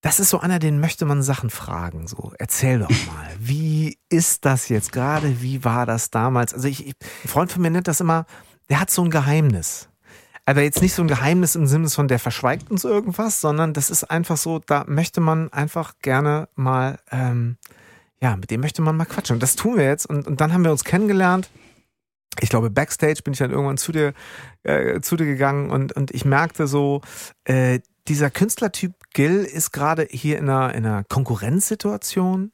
das 0.00 0.20
ist 0.20 0.30
so 0.30 0.40
einer, 0.40 0.58
den 0.58 0.80
möchte 0.80 1.04
man 1.04 1.22
Sachen 1.22 1.50
fragen. 1.50 2.06
So, 2.06 2.32
erzähl 2.38 2.78
doch 2.78 2.88
mal, 3.06 3.30
wie 3.38 3.98
ist 4.08 4.44
das 4.44 4.68
jetzt 4.68 4.92
gerade? 4.92 5.40
Wie 5.42 5.64
war 5.64 5.86
das 5.86 6.10
damals? 6.10 6.54
Also, 6.54 6.68
ich, 6.68 6.86
ich, 6.86 6.94
ein 7.24 7.28
Freund 7.28 7.52
von 7.52 7.62
mir 7.62 7.70
nennt 7.70 7.88
das 7.88 8.00
immer, 8.00 8.26
der 8.68 8.80
hat 8.80 8.90
so 8.90 9.02
ein 9.02 9.10
Geheimnis. 9.10 9.88
Aber 10.44 10.62
jetzt 10.62 10.80
nicht 10.80 10.94
so 10.94 11.02
ein 11.02 11.08
Geheimnis 11.08 11.56
im 11.56 11.66
Sinne 11.66 11.90
von, 11.90 12.08
der 12.08 12.18
verschweigt 12.18 12.70
uns 12.70 12.84
irgendwas, 12.84 13.42
sondern 13.42 13.74
das 13.74 13.90
ist 13.90 14.04
einfach 14.04 14.38
so, 14.38 14.60
da 14.60 14.84
möchte 14.88 15.20
man 15.20 15.52
einfach 15.52 15.92
gerne 16.00 16.48
mal 16.54 16.98
ähm, 17.10 17.58
ja, 18.22 18.36
mit 18.36 18.50
dem 18.50 18.60
möchte 18.60 18.82
man 18.82 18.96
mal 18.96 19.04
quatschen. 19.04 19.34
Und 19.34 19.42
das 19.42 19.56
tun 19.56 19.76
wir 19.76 19.84
jetzt. 19.84 20.06
Und, 20.06 20.26
und 20.26 20.40
dann 20.40 20.52
haben 20.52 20.64
wir 20.64 20.72
uns 20.72 20.84
kennengelernt. 20.84 21.48
Ich 22.40 22.50
glaube, 22.50 22.70
backstage 22.70 23.22
bin 23.22 23.32
ich 23.32 23.38
dann 23.38 23.50
irgendwann 23.50 23.78
zu 23.78 23.92
dir, 23.92 24.12
äh, 24.62 25.00
zu 25.00 25.16
dir 25.16 25.26
gegangen 25.26 25.70
und, 25.70 25.92
und 25.92 26.12
ich 26.12 26.24
merkte 26.24 26.68
so, 26.68 27.00
äh, 27.44 27.80
dieser 28.06 28.30
Künstlertyp 28.30 28.92
Gil 29.12 29.44
ist 29.44 29.72
gerade 29.72 30.06
hier 30.08 30.38
in 30.38 30.48
einer, 30.48 30.74
in 30.74 30.86
einer 30.86 31.04
Konkurrenzsituation. 31.04 32.52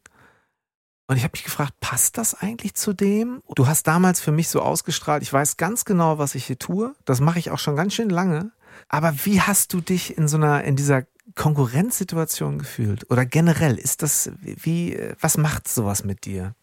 Und 1.06 1.16
ich 1.16 1.22
habe 1.22 1.32
mich 1.32 1.44
gefragt, 1.44 1.74
passt 1.80 2.16
das 2.16 2.34
eigentlich 2.34 2.74
zu 2.74 2.94
dem? 2.94 3.42
Du 3.54 3.66
hast 3.66 3.86
damals 3.86 4.20
für 4.20 4.32
mich 4.32 4.48
so 4.48 4.62
ausgestrahlt, 4.62 5.22
ich 5.22 5.32
weiß 5.32 5.58
ganz 5.58 5.84
genau, 5.84 6.18
was 6.18 6.34
ich 6.34 6.46
hier 6.46 6.58
tue. 6.58 6.94
Das 7.04 7.20
mache 7.20 7.38
ich 7.38 7.50
auch 7.50 7.58
schon 7.58 7.76
ganz 7.76 7.92
schön 7.94 8.08
lange. 8.08 8.52
Aber 8.88 9.12
wie 9.24 9.40
hast 9.40 9.72
du 9.74 9.80
dich 9.80 10.16
in 10.16 10.28
so 10.28 10.38
einer, 10.38 10.64
in 10.64 10.76
dieser 10.76 11.04
Konkurrenzsituation 11.34 12.58
gefühlt? 12.58 13.10
Oder 13.10 13.24
generell, 13.26 13.76
ist 13.76 14.02
das, 14.02 14.30
wie, 14.42 14.98
was 15.20 15.38
macht 15.38 15.68
sowas 15.68 16.04
mit 16.04 16.24
dir? 16.26 16.54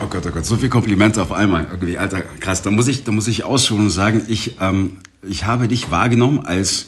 Oh 0.00 0.06
Gott, 0.08 0.24
oh 0.26 0.30
Gott, 0.30 0.44
so 0.46 0.56
viele 0.56 0.68
Komplimente 0.68 1.22
auf 1.22 1.32
einmal. 1.32 1.66
Irgendwie, 1.70 1.98
Alter, 1.98 2.20
krass. 2.20 2.62
Da 2.62 2.70
muss 2.70 2.88
ich, 2.88 3.04
da 3.04 3.12
muss 3.12 3.28
ich 3.28 3.44
ausschulen 3.44 3.84
und 3.84 3.90
sagen, 3.90 4.22
ich, 4.28 4.56
ähm, 4.60 4.98
ich 5.22 5.46
habe 5.46 5.68
dich 5.68 5.90
wahrgenommen 5.90 6.40
als 6.40 6.86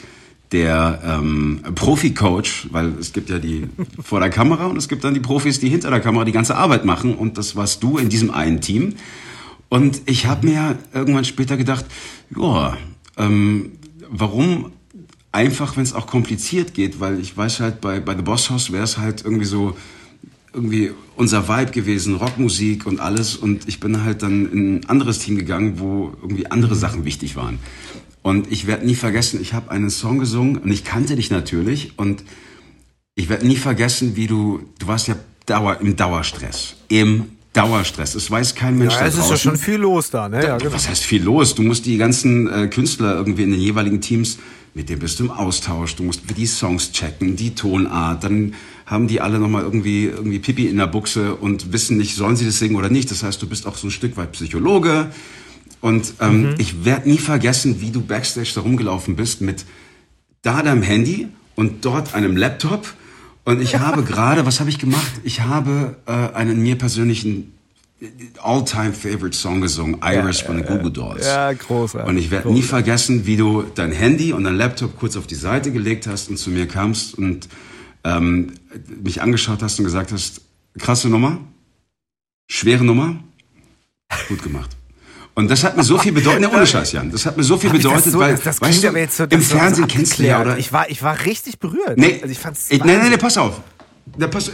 der 0.52 1.00
ähm, 1.04 1.62
Profi-Coach, 1.74 2.68
weil 2.70 2.94
es 2.98 3.12
gibt 3.12 3.30
ja 3.30 3.38
die 3.38 3.68
vor 4.00 4.20
der 4.20 4.30
Kamera 4.30 4.66
und 4.66 4.76
es 4.76 4.88
gibt 4.88 5.04
dann 5.04 5.14
die 5.14 5.20
Profis, 5.20 5.58
die 5.58 5.68
hinter 5.68 5.90
der 5.90 6.00
Kamera 6.00 6.24
die 6.24 6.32
ganze 6.32 6.56
Arbeit 6.56 6.84
machen 6.84 7.14
und 7.14 7.38
das 7.38 7.56
warst 7.56 7.82
du 7.82 7.98
in 7.98 8.08
diesem 8.08 8.30
einen 8.30 8.60
Team. 8.60 8.94
Und 9.68 10.02
ich 10.06 10.26
habe 10.26 10.46
mir 10.46 10.78
irgendwann 10.92 11.24
später 11.24 11.56
gedacht, 11.56 11.84
ja, 12.36 12.76
ähm, 13.16 13.72
warum 14.08 14.72
einfach, 15.34 15.76
wenn 15.76 15.82
es 15.82 15.92
auch 15.92 16.06
kompliziert 16.06 16.74
geht, 16.74 17.00
weil 17.00 17.18
ich 17.18 17.36
weiß 17.36 17.60
halt, 17.60 17.80
bei, 17.80 18.00
bei 18.00 18.16
The 18.16 18.22
Boss 18.22 18.50
House 18.50 18.72
wäre 18.72 18.84
es 18.84 18.98
halt 18.98 19.24
irgendwie 19.24 19.44
so, 19.44 19.76
irgendwie 20.52 20.92
unser 21.16 21.48
Vibe 21.48 21.72
gewesen, 21.72 22.14
Rockmusik 22.14 22.86
und 22.86 23.00
alles. 23.00 23.34
Und 23.36 23.66
ich 23.68 23.80
bin 23.80 24.04
halt 24.04 24.22
dann 24.22 24.50
in 24.50 24.76
ein 24.76 24.86
anderes 24.86 25.18
Team 25.18 25.36
gegangen, 25.36 25.80
wo 25.80 26.12
irgendwie 26.22 26.46
andere 26.46 26.76
Sachen 26.76 27.04
wichtig 27.04 27.34
waren. 27.34 27.58
Und 28.22 28.50
ich 28.50 28.66
werde 28.66 28.86
nie 28.86 28.94
vergessen, 28.94 29.40
ich 29.42 29.52
habe 29.52 29.70
einen 29.70 29.90
Song 29.90 30.18
gesungen 30.18 30.58
und 30.58 30.70
ich 30.70 30.84
kannte 30.84 31.16
dich 31.16 31.30
natürlich. 31.30 31.98
Und 31.98 32.22
ich 33.16 33.28
werde 33.28 33.46
nie 33.46 33.56
vergessen, 33.56 34.16
wie 34.16 34.28
du, 34.28 34.60
du 34.78 34.86
warst 34.86 35.08
ja 35.08 35.16
Dauer, 35.46 35.78
im 35.80 35.94
Dauerstress. 35.96 36.76
Im 36.88 37.26
Dauerstress. 37.52 38.14
Es 38.14 38.30
weiß 38.30 38.54
kein 38.54 38.78
Mensch. 38.78 38.94
Ja, 38.94 39.06
es 39.06 39.18
ist 39.18 39.28
ja 39.28 39.36
schon 39.36 39.56
viel 39.56 39.76
los 39.76 40.10
da, 40.10 40.28
ne? 40.28 40.42
Ja, 40.42 40.56
genau. 40.56 40.72
Was 40.72 40.88
heißt 40.88 41.04
viel 41.04 41.22
los? 41.22 41.54
Du 41.54 41.62
musst 41.62 41.84
die 41.84 41.98
ganzen 41.98 42.48
äh, 42.48 42.68
Künstler 42.68 43.16
irgendwie 43.16 43.42
in 43.42 43.50
den 43.50 43.60
jeweiligen 43.60 44.00
Teams, 44.00 44.38
mit 44.74 44.88
denen 44.88 45.00
bist 45.00 45.18
du 45.18 45.24
im 45.24 45.30
Austausch. 45.30 45.96
Du 45.96 46.02
musst 46.02 46.22
die 46.36 46.46
Songs 46.46 46.92
checken, 46.92 47.36
die 47.36 47.54
Tonart. 47.54 48.24
Dann 48.24 48.54
haben 48.86 49.08
die 49.08 49.20
alle 49.20 49.38
nochmal 49.38 49.62
irgendwie, 49.62 50.06
irgendwie 50.06 50.40
Pipi 50.40 50.66
in 50.66 50.76
der 50.76 50.88
Buchse 50.88 51.36
und 51.36 51.72
wissen 51.72 51.96
nicht, 51.96 52.16
sollen 52.16 52.36
sie 52.36 52.44
das 52.44 52.58
singen 52.58 52.76
oder 52.76 52.90
nicht. 52.90 53.10
Das 53.10 53.22
heißt, 53.22 53.40
du 53.40 53.48
bist 53.48 53.66
auch 53.66 53.76
so 53.76 53.86
ein 53.86 53.92
Stück 53.92 54.16
weit 54.16 54.32
Psychologe. 54.32 55.10
Und 55.80 56.14
ähm, 56.20 56.50
mhm. 56.50 56.54
ich 56.58 56.84
werde 56.84 57.08
nie 57.08 57.18
vergessen, 57.18 57.80
wie 57.80 57.90
du 57.90 58.00
backstage 58.00 58.50
da 58.54 58.62
rumgelaufen 58.62 59.16
bist 59.16 59.40
mit 59.40 59.64
da 60.42 60.62
deinem 60.62 60.82
Handy 60.82 61.28
und 61.54 61.84
dort 61.84 62.14
einem 62.14 62.36
Laptop 62.36 62.94
und 63.44 63.60
ich 63.60 63.76
habe 63.78 64.02
gerade, 64.02 64.46
was 64.46 64.60
habe 64.60 64.70
ich 64.70 64.78
gemacht? 64.78 65.12
Ich 65.22 65.42
habe 65.42 65.96
äh, 66.06 66.12
einen 66.34 66.62
mir 66.62 66.76
persönlichen 66.76 67.53
All-Time-Favorite 68.42 69.36
Song 69.36 69.60
gesungen, 69.60 70.00
Iris 70.02 70.40
ja, 70.40 70.46
von 70.46 70.56
den 70.56 70.66
Google 70.66 70.92
Dolls. 70.92 71.26
Ja, 71.26 71.52
großartig. 71.52 72.08
Und 72.08 72.18
ich 72.18 72.30
werde 72.30 72.52
nie 72.52 72.62
vergessen, 72.62 73.26
wie 73.26 73.36
du 73.36 73.62
dein 73.74 73.92
Handy 73.92 74.32
und 74.32 74.44
dein 74.44 74.56
Laptop 74.56 74.98
kurz 74.98 75.16
auf 75.16 75.26
die 75.26 75.34
Seite 75.34 75.72
gelegt 75.72 76.06
hast 76.06 76.28
und 76.28 76.36
zu 76.36 76.50
mir 76.50 76.66
kamst 76.66 77.16
und 77.16 77.48
ähm, 78.04 78.52
mich 79.02 79.22
angeschaut 79.22 79.62
hast 79.62 79.78
und 79.78 79.84
gesagt 79.84 80.12
hast, 80.12 80.40
krasse 80.78 81.08
Nummer, 81.08 81.38
schwere 82.48 82.84
Nummer, 82.84 83.16
gut 84.28 84.42
gemacht. 84.42 84.70
Und 85.36 85.50
das 85.50 85.64
hat 85.64 85.76
mir 85.76 85.82
so 85.82 85.98
viel 85.98 86.12
bedeutet, 86.12 86.42
ne, 86.42 86.50
ohne 86.50 86.66
Scheiß, 86.66 86.92
Jan. 86.92 87.10
Das 87.10 87.26
hat 87.26 87.36
mir 87.36 87.42
so 87.42 87.56
viel 87.56 87.70
bedeutet, 87.70 88.12
so, 88.12 88.20
weil, 88.20 88.34
das, 88.34 88.44
das 88.44 88.60
weißt 88.60 88.84
du, 88.84 89.08
so, 89.10 89.24
im 89.24 89.42
Fernsehen 89.42 89.88
kennst 89.88 90.20
du 90.20 90.22
ja, 90.22 90.40
oder? 90.40 90.58
Ich 90.58 90.72
war, 90.72 90.88
ich 90.88 91.02
war 91.02 91.24
richtig 91.24 91.58
berührt. 91.58 91.98
Nee, 91.98 92.20
also 92.22 92.30
ich 92.30 92.38
fand's 92.38 92.70
nee, 92.70 92.78
nee, 92.84 93.08
nee, 93.08 93.16
pass 93.16 93.36
auf. 93.36 93.60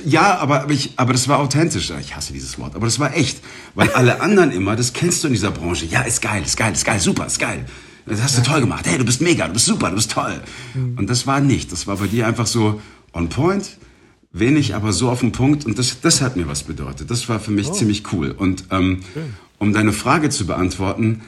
Ja, 0.04 0.38
aber, 0.38 0.62
aber, 0.62 0.72
ich, 0.72 0.92
aber 0.96 1.12
das 1.12 1.28
war 1.28 1.38
authentisch. 1.38 1.92
Ich 2.00 2.16
hasse 2.16 2.32
dieses 2.32 2.58
Wort, 2.58 2.74
aber 2.74 2.86
das 2.86 2.98
war 2.98 3.14
echt. 3.16 3.40
Weil 3.74 3.90
alle 3.90 4.20
anderen 4.20 4.52
immer, 4.52 4.76
das 4.76 4.92
kennst 4.92 5.22
du 5.22 5.28
in 5.28 5.34
dieser 5.34 5.50
Branche. 5.50 5.86
Ja, 5.86 6.02
ist 6.02 6.22
geil, 6.22 6.42
ist 6.44 6.56
geil, 6.56 6.72
ist 6.72 6.84
geil, 6.84 7.00
super, 7.00 7.26
ist 7.26 7.38
geil. 7.38 7.66
Das 8.06 8.22
hast 8.22 8.38
du 8.38 8.42
toll 8.42 8.60
gemacht. 8.60 8.86
Hey, 8.86 8.98
du 8.98 9.04
bist 9.04 9.20
mega, 9.20 9.46
du 9.46 9.52
bist 9.52 9.66
super, 9.66 9.90
du 9.90 9.96
bist 9.96 10.10
toll. 10.10 10.40
Mhm. 10.74 10.98
Und 10.98 11.10
das 11.10 11.26
war 11.26 11.40
nicht. 11.40 11.70
Das 11.72 11.86
war 11.86 11.96
bei 11.96 12.06
dir 12.06 12.26
einfach 12.26 12.46
so 12.46 12.80
on 13.12 13.28
point, 13.28 13.78
wenig, 14.32 14.74
aber 14.74 14.92
so 14.92 15.10
auf 15.10 15.20
den 15.20 15.32
Punkt. 15.32 15.66
Und 15.66 15.78
das, 15.78 16.00
das 16.00 16.20
hat 16.20 16.36
mir 16.36 16.48
was 16.48 16.62
bedeutet. 16.62 17.10
Das 17.10 17.28
war 17.28 17.40
für 17.40 17.50
mich 17.50 17.68
oh. 17.68 17.72
ziemlich 17.72 18.12
cool. 18.12 18.30
Und 18.30 18.64
ähm, 18.70 19.00
um 19.58 19.72
deine 19.72 19.92
Frage 19.92 20.30
zu 20.30 20.46
beantworten, 20.46 21.20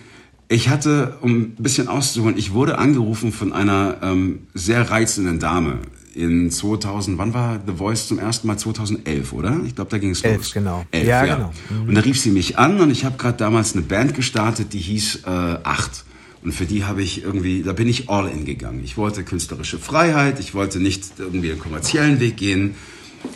ich 0.49 0.69
hatte, 0.69 1.19
um 1.21 1.33
ein 1.33 1.57
bisschen 1.59 1.89
auszuholen, 1.89 2.37
ich 2.37 2.53
wurde 2.53 2.79
angerufen 2.79 3.33
von 3.33 3.53
einer 3.53 3.99
ähm, 4.03 4.47
sehr 4.55 4.91
reizenden 4.91 5.39
Dame 5.39 5.79
in 6.15 6.51
2000, 6.51 7.19
wann 7.19 7.35
war 7.35 7.61
The 7.67 7.73
Voice 7.73 8.09
zum 8.09 8.19
ersten 8.19 8.47
Mal? 8.47 8.59
2011, 8.59 9.33
oder? 9.33 9.61
Ich 9.67 9.75
glaube, 9.75 9.91
da 9.91 9.99
ging 9.99 10.11
es 10.11 10.23
los. 10.23 10.53
genau. 10.53 10.85
Elf, 10.91 11.07
ja, 11.07 11.25
ja, 11.25 11.37
genau. 11.37 11.53
Mhm. 11.71 11.89
Und 11.89 11.95
da 11.95 12.01
rief 12.03 12.21
sie 12.21 12.31
mich 12.31 12.59
an 12.59 12.81
und 12.81 12.91
ich 12.91 13.05
habe 13.05 13.17
gerade 13.17 13.39
damals 13.39 13.75
eine 13.75 13.83
Band 13.83 14.15
gestartet, 14.15 14.73
die 14.73 14.79
hieß 14.79 15.23
äh, 15.25 15.29
Acht. 15.29 16.05
Und 16.43 16.53
für 16.53 16.67
die 16.67 16.85
habe 16.85 17.03
ich 17.03 17.23
irgendwie, 17.23 17.63
da 17.63 17.73
bin 17.73 17.89
ich 17.89 18.11
all 18.11 18.29
in 18.29 18.45
gegangen. 18.45 18.83
Ich 18.83 18.97
wollte 18.97 19.23
künstlerische 19.23 19.79
Freiheit, 19.79 20.41
ich 20.41 20.55
wollte 20.55 20.81
nicht 20.81 21.05
irgendwie 21.19 21.51
einen 21.51 21.61
kommerziellen 21.61 22.19
Weg 22.19 22.37
gehen, 22.37 22.75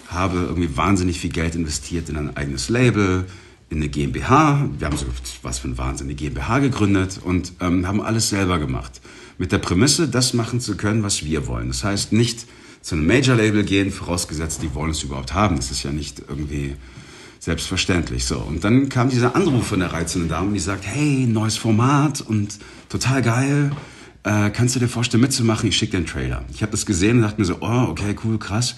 habe 0.09 0.39
irgendwie 0.39 0.77
wahnsinnig 0.77 1.21
viel 1.21 1.31
Geld 1.31 1.55
investiert 1.55 2.09
in 2.09 2.17
ein 2.17 2.37
eigenes 2.37 2.69
Label, 2.69 3.27
in 3.71 3.79
eine 3.79 3.89
GmbH. 3.89 4.69
Wir 4.79 4.89
haben 4.89 4.97
so 4.97 5.07
was 5.43 5.61
für 5.61 5.69
ein 5.69 5.79
Wahnsinn, 5.79 6.09
eine 6.09 6.17
GmbH 6.17 6.59
gegründet 6.59 7.21
und 7.23 7.53
ähm, 7.61 7.87
haben 7.87 8.01
alles 8.01 8.29
selber 8.29 8.59
gemacht. 8.59 9.01
Mit 9.39 9.53
der 9.53 9.59
Prämisse, 9.59 10.09
das 10.09 10.35
machen 10.35 10.61
zu 10.61 10.77
können, 10.77 11.05
was 11.05 11.25
wir 11.25 11.47
wollen. 11.47 11.69
Das 11.69 11.85
heißt, 11.85 12.13
nicht 12.13 12.47
zu 12.87 12.95
einem 12.95 13.09
Major-Label 13.09 13.65
gehen, 13.65 13.91
vorausgesetzt, 13.91 14.63
die 14.63 14.73
wollen 14.73 14.93
es 14.93 15.03
überhaupt 15.03 15.35
haben. 15.35 15.57
Das 15.57 15.73
ist 15.73 15.83
ja 15.83 15.91
nicht 15.91 16.23
irgendwie 16.29 16.77
selbstverständlich. 17.41 18.25
So. 18.25 18.39
Und 18.39 18.63
dann 18.63 18.89
kam 18.89 19.11
dieser 19.11 19.35
Anruf 19.35 19.67
von 19.67 19.81
der 19.81 19.93
reizenden 19.93 20.29
Dame, 20.29 20.53
die 20.53 20.61
sagt, 20.61 20.87
hey, 20.87 21.27
neues 21.27 21.57
Format 21.57 22.21
und 22.21 22.61
total 22.89 23.23
geil. 23.23 23.73
Äh, 24.23 24.51
kannst 24.51 24.77
du 24.77 24.79
dir 24.79 24.87
vorstellen, 24.87 25.21
mitzumachen? 25.21 25.69
Ich 25.69 25.77
schicke 25.77 25.91
dir 25.91 25.97
einen 25.97 26.07
Trailer. 26.07 26.45
Ich 26.55 26.63
habe 26.63 26.71
das 26.71 26.87
gesehen 26.87 27.17
und 27.17 27.23
dachte 27.23 27.41
mir 27.41 27.45
so, 27.45 27.57
oh, 27.61 27.87
okay, 27.89 28.15
cool, 28.25 28.39
krass. 28.39 28.77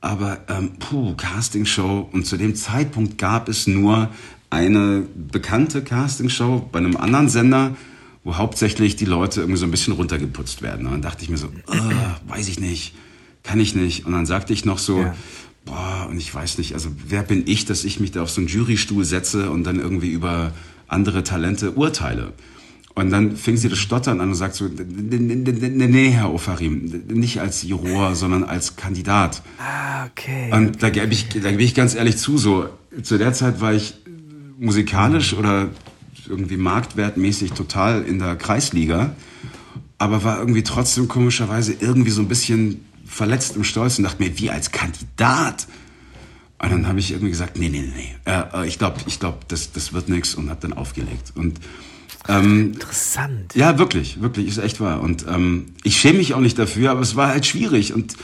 Aber 0.00 0.38
ähm, 0.48 0.74
puh, 0.78 1.16
Castingshow. 1.16 2.08
Und 2.12 2.24
zu 2.24 2.36
dem 2.36 2.54
Zeitpunkt 2.54 3.18
gab 3.18 3.48
es 3.48 3.66
nur 3.66 4.10
eine 4.50 5.02
bekannte 5.16 5.82
Castingshow 5.82 6.68
bei 6.70 6.78
einem 6.78 6.96
anderen 6.96 7.28
Sender, 7.28 7.74
wo 8.22 8.36
hauptsächlich 8.36 8.94
die 8.94 9.04
Leute 9.04 9.40
irgendwie 9.40 9.58
so 9.58 9.64
ein 9.64 9.72
bisschen 9.72 9.94
runtergeputzt 9.94 10.62
werden. 10.62 10.86
Und 10.86 10.92
dann 10.92 11.02
dachte 11.02 11.24
ich 11.24 11.28
mir 11.28 11.38
so, 11.38 11.48
oh, 11.66 12.28
weiß 12.28 12.46
ich 12.46 12.60
nicht, 12.60 12.94
kann 13.42 13.60
ich 13.60 13.74
nicht. 13.74 14.06
Und 14.06 14.12
dann 14.12 14.26
sagte 14.26 14.52
ich 14.52 14.64
noch 14.64 14.78
so, 14.78 15.00
ja. 15.00 15.14
boah, 15.64 16.06
und 16.10 16.18
ich 16.18 16.34
weiß 16.34 16.58
nicht, 16.58 16.74
also 16.74 16.90
wer 17.06 17.22
bin 17.22 17.44
ich, 17.46 17.64
dass 17.64 17.84
ich 17.84 18.00
mich 18.00 18.12
da 18.12 18.22
auf 18.22 18.30
so 18.30 18.40
einen 18.40 18.48
Jurystuhl 18.48 19.04
setze 19.04 19.50
und 19.50 19.64
dann 19.64 19.78
irgendwie 19.80 20.10
über 20.10 20.52
andere 20.88 21.24
Talente 21.24 21.72
urteile. 21.72 22.32
Und 22.94 23.10
dann 23.10 23.36
fing 23.36 23.56
sie 23.56 23.70
das 23.70 23.78
Stottern 23.78 24.20
an 24.20 24.28
und 24.28 24.34
sagt 24.34 24.54
so, 24.54 24.68
nee, 24.68 26.10
Herr 26.10 26.32
Ofarim, 26.32 27.04
nicht 27.08 27.40
als 27.40 27.62
Juror, 27.62 28.14
sondern 28.14 28.44
als 28.44 28.76
Kandidat. 28.76 29.42
Ah, 29.58 30.06
okay. 30.06 30.52
Und 30.52 30.82
da 30.82 30.90
gebe 30.90 31.10
ich, 31.10 31.28
da 31.30 31.50
gebe 31.50 31.62
ich 31.62 31.74
ganz 31.74 31.94
ehrlich 31.94 32.18
zu, 32.18 32.36
so, 32.36 32.68
zu 33.02 33.16
der 33.16 33.32
Zeit 33.32 33.62
war 33.62 33.72
ich 33.72 33.94
musikalisch 34.58 35.32
oder 35.32 35.70
irgendwie 36.28 36.58
marktwertmäßig 36.58 37.52
total 37.52 38.02
in 38.02 38.18
der 38.18 38.36
Kreisliga, 38.36 39.16
aber 39.96 40.22
war 40.22 40.38
irgendwie 40.38 40.62
trotzdem 40.62 41.08
komischerweise 41.08 41.74
irgendwie 41.80 42.10
so 42.10 42.20
ein 42.20 42.28
bisschen 42.28 42.84
verletzt 43.06 43.56
im 43.56 43.64
Stolz 43.64 43.98
und 43.98 44.04
dachte 44.04 44.22
mir, 44.22 44.38
wie 44.38 44.50
als 44.50 44.70
Kandidat? 44.70 45.66
Und 46.58 46.70
dann 46.70 46.86
habe 46.86 47.00
ich 47.00 47.10
irgendwie 47.10 47.30
gesagt, 47.30 47.58
nee, 47.58 47.68
nee, 47.68 47.82
nee, 47.94 48.14
äh, 48.24 48.66
ich 48.68 48.78
glaube, 48.78 49.00
ich 49.06 49.18
glaub, 49.18 49.48
das, 49.48 49.72
das 49.72 49.92
wird 49.92 50.08
nichts 50.08 50.34
und 50.34 50.48
habe 50.48 50.60
dann 50.60 50.72
aufgelegt. 50.72 51.32
Und 51.34 51.58
ähm, 52.28 52.72
Interessant. 52.74 53.54
Ja, 53.54 53.78
wirklich, 53.78 54.20
wirklich, 54.20 54.46
ist 54.46 54.58
echt 54.58 54.80
wahr. 54.80 55.00
Und 55.00 55.26
ähm, 55.28 55.66
ich 55.82 55.98
schäme 55.98 56.18
mich 56.18 56.34
auch 56.34 56.40
nicht 56.40 56.58
dafür, 56.58 56.92
aber 56.92 57.00
es 57.00 57.16
war 57.16 57.28
halt 57.28 57.46
schwierig. 57.46 57.92
Und 57.92 58.16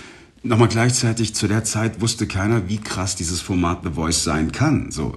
nochmal 0.42 0.68
gleichzeitig, 0.68 1.34
zu 1.34 1.48
der 1.48 1.64
Zeit 1.64 2.00
wusste 2.00 2.26
keiner, 2.28 2.68
wie 2.68 2.78
krass 2.78 3.16
dieses 3.16 3.40
Format 3.40 3.80
The 3.82 3.90
Voice 3.90 4.22
sein 4.22 4.52
kann. 4.52 4.92
So. 4.92 5.16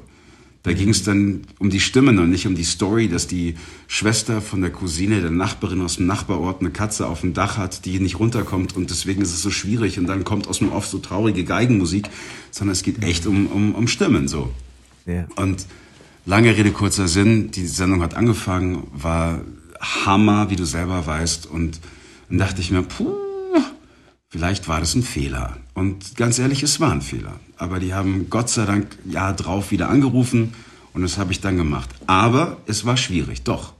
Da 0.64 0.74
ging 0.74 0.90
es 0.90 1.04
dann 1.04 1.42
um 1.58 1.72
die 1.72 1.80
Stimmen 1.80 2.20
und 2.20 2.30
nicht 2.30 2.46
um 2.46 2.54
die 2.54 2.64
Story, 2.64 3.08
dass 3.08 3.26
die 3.26 3.56
Schwester 3.88 4.42
von 4.42 4.62
der 4.62 4.70
Cousine, 4.70 5.22
der 5.22 5.32
Nachbarin 5.32 5.82
aus 5.82 5.96
dem 5.96 6.06
Nachbarort, 6.06 6.62
eine 6.62 6.70
Katze 6.70 7.08
auf 7.08 7.22
dem 7.22 7.34
Dach 7.34 7.58
hat, 7.58 7.86
die 7.86 8.00
nicht 8.00 8.20
runterkommt 8.20 8.76
und 8.76 8.92
deswegen 8.92 9.22
ist 9.24 9.34
es 9.34 9.42
so 9.42 9.50
schwierig 9.50 9.98
und 9.98 10.06
dann 10.06 10.24
kommt 10.24 10.48
aus 10.48 10.60
dem 10.60 10.72
Off 10.72 10.86
so 10.86 11.00
traurige 11.00 11.44
Geigenmusik, 11.44 12.10
sondern 12.52 12.74
es 12.74 12.84
geht 12.84 13.04
echt 13.04 13.26
um, 13.26 13.48
um, 13.48 13.74
um 13.74 13.88
Stimmen 13.88 14.28
so. 14.28 14.52
Ja. 15.08 15.26
Und 15.36 15.66
Lange 16.26 16.56
Rede, 16.56 16.72
kurzer 16.72 17.08
Sinn. 17.08 17.50
Die 17.50 17.66
Sendung 17.66 18.04
hat 18.04 18.14
angefangen, 18.14 18.88
war 18.94 19.42
Hammer, 19.80 20.52
wie 20.52 20.56
du 20.56 20.66
selber 20.66 21.08
weißt. 21.08 21.48
Und 21.48 21.80
dann 22.30 22.38
dachte 22.38 22.62
ich 22.62 22.70
mir, 22.70 22.84
puh, 22.84 23.16
vielleicht 24.32 24.68
war 24.68 24.80
das 24.80 24.96
ein 24.96 25.04
Fehler. 25.04 25.58
Und 25.76 26.16
ganz 26.16 26.40
ehrlich, 26.40 26.64
es 26.64 26.80
war 26.80 26.92
ein 26.92 27.02
Fehler. 27.02 27.40
Aber 27.58 27.80
die 27.80 27.94
haben 27.94 28.30
Gott 28.30 28.50
sei 28.50 28.66
Dank 28.66 28.88
ja 29.06 29.34
drauf 29.34 29.70
wieder 29.70 29.90
angerufen 29.90 30.54
und 30.94 31.04
das 31.04 31.20
habe 31.20 31.32
ich 31.32 31.42
dann 31.42 31.58
gemacht. 31.58 31.90
Aber 32.08 32.58
es 32.66 32.86
war 32.86 32.98
schwierig, 32.98 33.44
doch. 33.44 33.74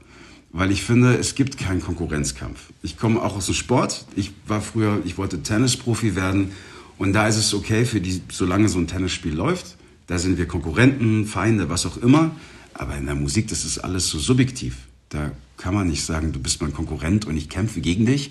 Weil 0.52 0.70
ich 0.70 0.82
finde, 0.82 1.16
es 1.16 1.34
gibt 1.34 1.56
keinen 1.56 1.80
Konkurrenzkampf. 1.80 2.72
Ich 2.82 2.98
komme 2.98 3.22
auch 3.22 3.34
aus 3.34 3.46
dem 3.46 3.54
Sport. 3.54 4.04
Ich 4.14 4.32
war 4.46 4.60
früher, 4.60 5.00
ich 5.04 5.16
wollte 5.16 5.42
Tennisprofi 5.42 6.14
werden. 6.14 6.52
Und 6.98 7.14
da 7.14 7.26
ist 7.26 7.36
es 7.36 7.54
okay 7.54 7.86
für 7.86 8.02
die, 8.02 8.20
solange 8.30 8.68
so 8.68 8.78
ein 8.78 8.86
Tennisspiel 8.86 9.34
läuft. 9.34 9.76
Da 10.06 10.18
sind 10.18 10.36
wir 10.36 10.46
Konkurrenten, 10.46 11.24
Feinde, 11.24 11.70
was 11.70 11.86
auch 11.86 11.96
immer. 11.96 12.32
Aber 12.74 12.96
in 12.96 13.06
der 13.06 13.14
Musik, 13.14 13.48
das 13.48 13.64
ist 13.64 13.78
alles 13.78 14.08
so 14.08 14.18
subjektiv. 14.18 14.76
Da 15.08 15.32
kann 15.56 15.74
man 15.74 15.88
nicht 15.88 16.04
sagen, 16.04 16.32
du 16.32 16.38
bist 16.38 16.60
mein 16.60 16.74
Konkurrent 16.74 17.24
und 17.24 17.36
ich 17.36 17.48
kämpfe 17.48 17.80
gegen 17.80 18.04
dich, 18.04 18.30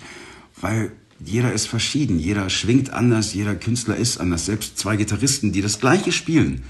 weil 0.60 0.92
jeder 1.24 1.52
ist 1.52 1.66
verschieden, 1.66 2.18
jeder 2.18 2.50
schwingt 2.50 2.90
anders, 2.90 3.34
jeder 3.34 3.54
Künstler 3.54 3.96
ist 3.96 4.18
anders. 4.18 4.46
Selbst 4.46 4.78
zwei 4.78 4.96
Gitarristen, 4.96 5.52
die 5.52 5.60
das 5.62 5.80
gleiche 5.80 6.12
spielen, 6.12 6.62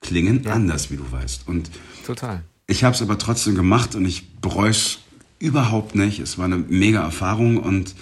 klingen 0.00 0.42
ja. 0.42 0.52
anders, 0.52 0.90
wie 0.90 0.96
du 0.96 1.10
weißt. 1.10 1.46
Und 1.46 1.70
total. 2.06 2.42
Ich 2.66 2.84
habe 2.84 2.94
es 2.94 3.02
aber 3.02 3.18
trotzdem 3.18 3.54
gemacht 3.54 3.94
und 3.94 4.06
ich 4.06 4.28
bereue 4.40 4.70
es 4.70 4.98
überhaupt 5.38 5.94
nicht. 5.94 6.20
Es 6.20 6.38
war 6.38 6.46
eine 6.46 6.58
mega 6.58 7.02
Erfahrung 7.02 7.58
und 7.58 7.94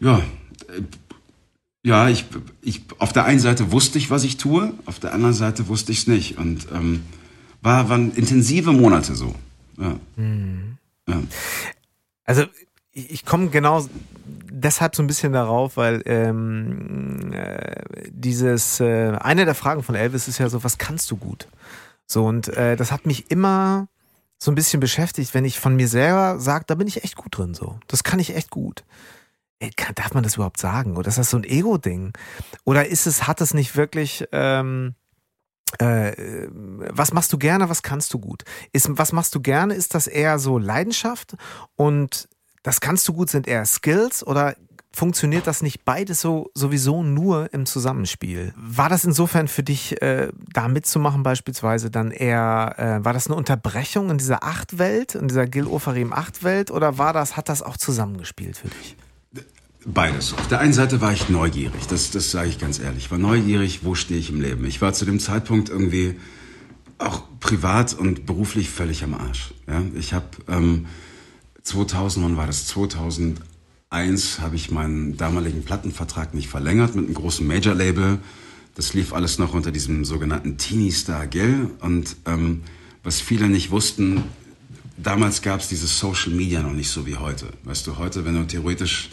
Ja, 0.00 0.18
äh, 0.18 0.82
ja, 1.86 2.08
ich, 2.08 2.24
ich, 2.62 2.82
auf 2.98 3.12
der 3.12 3.26
einen 3.26 3.38
Seite 3.38 3.70
wusste 3.70 3.96
ich, 3.98 4.10
was 4.10 4.24
ich 4.24 4.38
tue, 4.38 4.74
auf 4.86 4.98
der 4.98 5.14
anderen 5.14 5.34
Seite 5.34 5.68
wusste 5.68 5.92
ich 5.92 5.98
es 5.98 6.06
nicht. 6.08 6.36
Und 6.36 6.66
ähm, 6.74 7.04
war, 7.62 7.88
waren 7.88 8.12
intensive 8.16 8.72
Monate 8.72 9.14
so. 9.14 9.36
Ja. 9.78 9.96
Mhm. 10.16 10.78
ja. 11.08 11.22
Also 12.24 12.42
ich, 12.90 13.12
ich 13.12 13.24
komme 13.24 13.50
genau 13.50 13.88
deshalb 14.50 14.96
so 14.96 15.02
ein 15.02 15.06
bisschen 15.06 15.32
darauf, 15.32 15.76
weil 15.76 16.02
ähm, 16.06 17.32
äh, 17.32 18.08
dieses 18.10 18.80
äh, 18.80 19.12
eine 19.12 19.44
der 19.44 19.54
Fragen 19.54 19.82
von 19.82 19.94
Elvis 19.94 20.28
ist 20.28 20.38
ja 20.38 20.48
so, 20.48 20.64
was 20.64 20.78
kannst 20.78 21.10
du 21.10 21.16
gut? 21.16 21.48
So 22.06 22.24
und 22.24 22.48
äh, 22.48 22.76
das 22.76 22.92
hat 22.92 23.06
mich 23.06 23.30
immer 23.30 23.88
so 24.38 24.50
ein 24.50 24.54
bisschen 24.54 24.80
beschäftigt, 24.80 25.34
wenn 25.34 25.44
ich 25.44 25.58
von 25.58 25.76
mir 25.76 25.88
selber 25.88 26.38
sage, 26.38 26.64
da 26.66 26.74
bin 26.74 26.88
ich 26.88 27.04
echt 27.04 27.16
gut 27.16 27.38
drin. 27.38 27.54
So, 27.54 27.78
das 27.88 28.04
kann 28.04 28.18
ich 28.18 28.34
echt 28.36 28.50
gut. 28.50 28.84
Ey, 29.58 29.70
darf 29.94 30.12
man 30.12 30.22
das 30.22 30.34
überhaupt 30.34 30.60
sagen? 30.60 30.96
Oder 30.96 31.08
ist 31.08 31.18
das 31.18 31.30
so 31.30 31.38
ein 31.38 31.44
Ego-Ding? 31.44 32.12
Oder 32.64 32.86
ist 32.86 33.06
es, 33.06 33.26
hat 33.26 33.40
es 33.40 33.54
nicht 33.54 33.74
wirklich, 33.74 34.28
ähm, 34.32 34.94
äh, 35.78 36.46
was 36.50 37.12
machst 37.12 37.32
du 37.32 37.38
gerne, 37.38 37.70
was 37.70 37.82
kannst 37.82 38.12
du 38.12 38.18
gut? 38.18 38.44
Ist, 38.72 38.88
was 38.90 39.12
machst 39.12 39.34
du 39.34 39.40
gerne? 39.40 39.74
Ist 39.74 39.94
das 39.94 40.06
eher 40.06 40.38
so 40.38 40.58
Leidenschaft 40.58 41.36
und 41.74 42.28
das 42.66 42.80
kannst 42.80 43.06
du 43.06 43.12
gut 43.12 43.30
sind 43.30 43.46
eher 43.46 43.64
Skills 43.64 44.26
oder 44.26 44.56
funktioniert 44.92 45.46
das 45.46 45.62
nicht 45.62 45.84
beides 45.84 46.20
so 46.20 46.50
sowieso 46.52 47.04
nur 47.04 47.54
im 47.54 47.64
Zusammenspiel? 47.64 48.52
War 48.56 48.88
das 48.88 49.04
insofern 49.04 49.46
für 49.46 49.62
dich, 49.62 50.02
äh, 50.02 50.32
da 50.52 50.66
mitzumachen 50.66 51.22
beispielsweise 51.22 51.92
dann 51.92 52.10
eher, 52.10 52.74
äh, 52.76 53.04
war 53.04 53.12
das 53.12 53.28
eine 53.28 53.36
Unterbrechung 53.36 54.10
in 54.10 54.18
dieser 54.18 54.42
Achtwelt, 54.42 55.14
in 55.14 55.28
dieser 55.28 55.46
Gil 55.46 55.68
Ofarim 55.68 56.12
Achtwelt 56.12 56.72
oder 56.72 56.98
war 56.98 57.12
das, 57.12 57.36
hat 57.36 57.48
das 57.48 57.62
auch 57.62 57.76
zusammengespielt 57.76 58.56
für 58.56 58.68
dich? 58.68 58.96
Beides. 59.84 60.34
Auf 60.34 60.48
der 60.48 60.58
einen 60.58 60.72
Seite 60.72 61.00
war 61.00 61.12
ich 61.12 61.28
neugierig, 61.28 61.86
das, 61.86 62.10
das 62.10 62.32
sage 62.32 62.48
ich 62.48 62.58
ganz 62.58 62.80
ehrlich. 62.80 63.04
Ich 63.04 63.10
war 63.12 63.18
neugierig, 63.18 63.84
wo 63.84 63.94
stehe 63.94 64.18
ich 64.18 64.30
im 64.30 64.40
Leben. 64.40 64.64
Ich 64.64 64.82
war 64.82 64.92
zu 64.92 65.04
dem 65.04 65.20
Zeitpunkt 65.20 65.68
irgendwie 65.68 66.18
auch 66.98 67.22
privat 67.38 67.94
und 67.94 68.26
beruflich 68.26 68.70
völlig 68.70 69.04
am 69.04 69.14
Arsch. 69.14 69.54
Ja? 69.68 69.82
Ich 69.94 70.12
habe 70.12 70.26
ähm, 70.48 70.86
2000, 71.66 72.24
wann 72.24 72.36
war 72.36 72.46
das? 72.46 72.66
2001 72.68 74.40
habe 74.40 74.56
ich 74.56 74.70
meinen 74.70 75.16
damaligen 75.16 75.64
Plattenvertrag 75.64 76.32
nicht 76.32 76.48
verlängert 76.48 76.94
mit 76.94 77.06
einem 77.06 77.14
großen 77.14 77.46
Major-Label. 77.46 78.18
Das 78.76 78.94
lief 78.94 79.12
alles 79.12 79.38
noch 79.38 79.52
unter 79.52 79.72
diesem 79.72 80.04
sogenannten 80.04 80.58
Teeny 80.58 80.92
Star 80.92 81.26
Gil. 81.26 81.70
Und 81.80 82.16
ähm, 82.24 82.62
was 83.02 83.20
viele 83.20 83.48
nicht 83.48 83.70
wussten, 83.70 84.22
damals 84.96 85.42
gab 85.42 85.60
es 85.60 85.68
dieses 85.68 85.98
Social 85.98 86.32
Media 86.32 86.62
noch 86.62 86.72
nicht 86.72 86.90
so 86.90 87.04
wie 87.04 87.16
heute. 87.16 87.46
Weißt 87.64 87.86
du, 87.86 87.98
heute, 87.98 88.24
wenn 88.24 88.34
du 88.34 88.46
theoretisch 88.46 89.10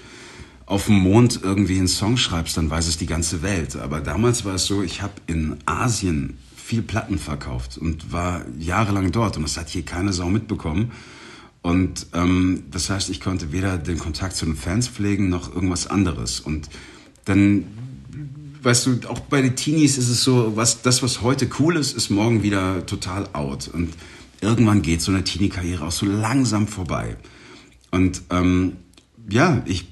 auf 0.68 0.86
dem 0.86 1.00
Mond 1.00 1.39
irgendwie 1.42 1.78
einen 1.78 1.88
Song 1.88 2.18
schreibst, 2.18 2.56
dann 2.56 2.70
weiß 2.70 2.88
es 2.88 2.98
die 2.98 3.08
ganze 3.08 3.42
Welt. 3.42 3.76
Aber 3.78 4.00
damals 4.00 4.46
war 4.46 4.56
es 4.56 4.66
so, 4.66 4.84
ich 4.84 5.02
habe 5.02 5.13
in 5.26 5.58
Asien 5.66 6.38
viel 6.56 6.84
Platten 6.84 7.18
verkauft 7.18 7.78
und 7.80 8.12
war 8.12 8.46
jahrelang 8.60 9.12
dort 9.12 9.38
und 9.38 9.44
das 9.44 9.58
hat 9.58 9.70
hier 9.70 9.84
keine 9.84 10.13
Sau 10.13 10.30
mitbekommen. 10.30 10.92
Und 11.63 12.08
ähm, 12.13 12.65
das 12.69 12.89
heißt, 12.89 13.10
ich 13.10 13.19
konnte 13.19 13.52
weder 13.52 13.80
den 13.80 13.97
Kontakt 13.97 14.36
zu 14.36 14.45
den 14.45 14.56
Fans 14.56 14.88
pflegen 14.88 15.30
noch 15.30 15.56
irgendwas 15.56 15.88
anderes. 15.88 16.39
Und 16.39 16.69
dann, 17.26 17.63
weißt 18.62 18.86
du, 18.86 19.10
auch 19.10 19.21
bei 19.21 19.41
den 19.41 19.56
Teenies 19.56 19.97
ist 19.97 20.10
es 20.10 20.23
so, 20.23 20.56
was 20.56 20.84
das, 20.84 21.02
was 21.02 21.21
heute 21.21 21.49
cool 21.60 21.78
ist, 21.78 21.97
ist 21.97 22.12
morgen 22.12 22.43
wieder 22.43 22.86
total 22.86 23.28
out. 23.34 23.69
Und 23.69 23.93
irgendwann 24.41 24.82
geht 24.82 25.02
so 25.02 25.12
eine 25.12 25.23
Teenie-Karriere 25.23 25.86
auch 25.86 25.91
so 25.91 26.06
langsam 26.06 26.67
vorbei. 26.67 27.15
Und 27.91 28.21
ähm, 28.30 28.73
ja, 29.30 29.63
ich 29.65 29.86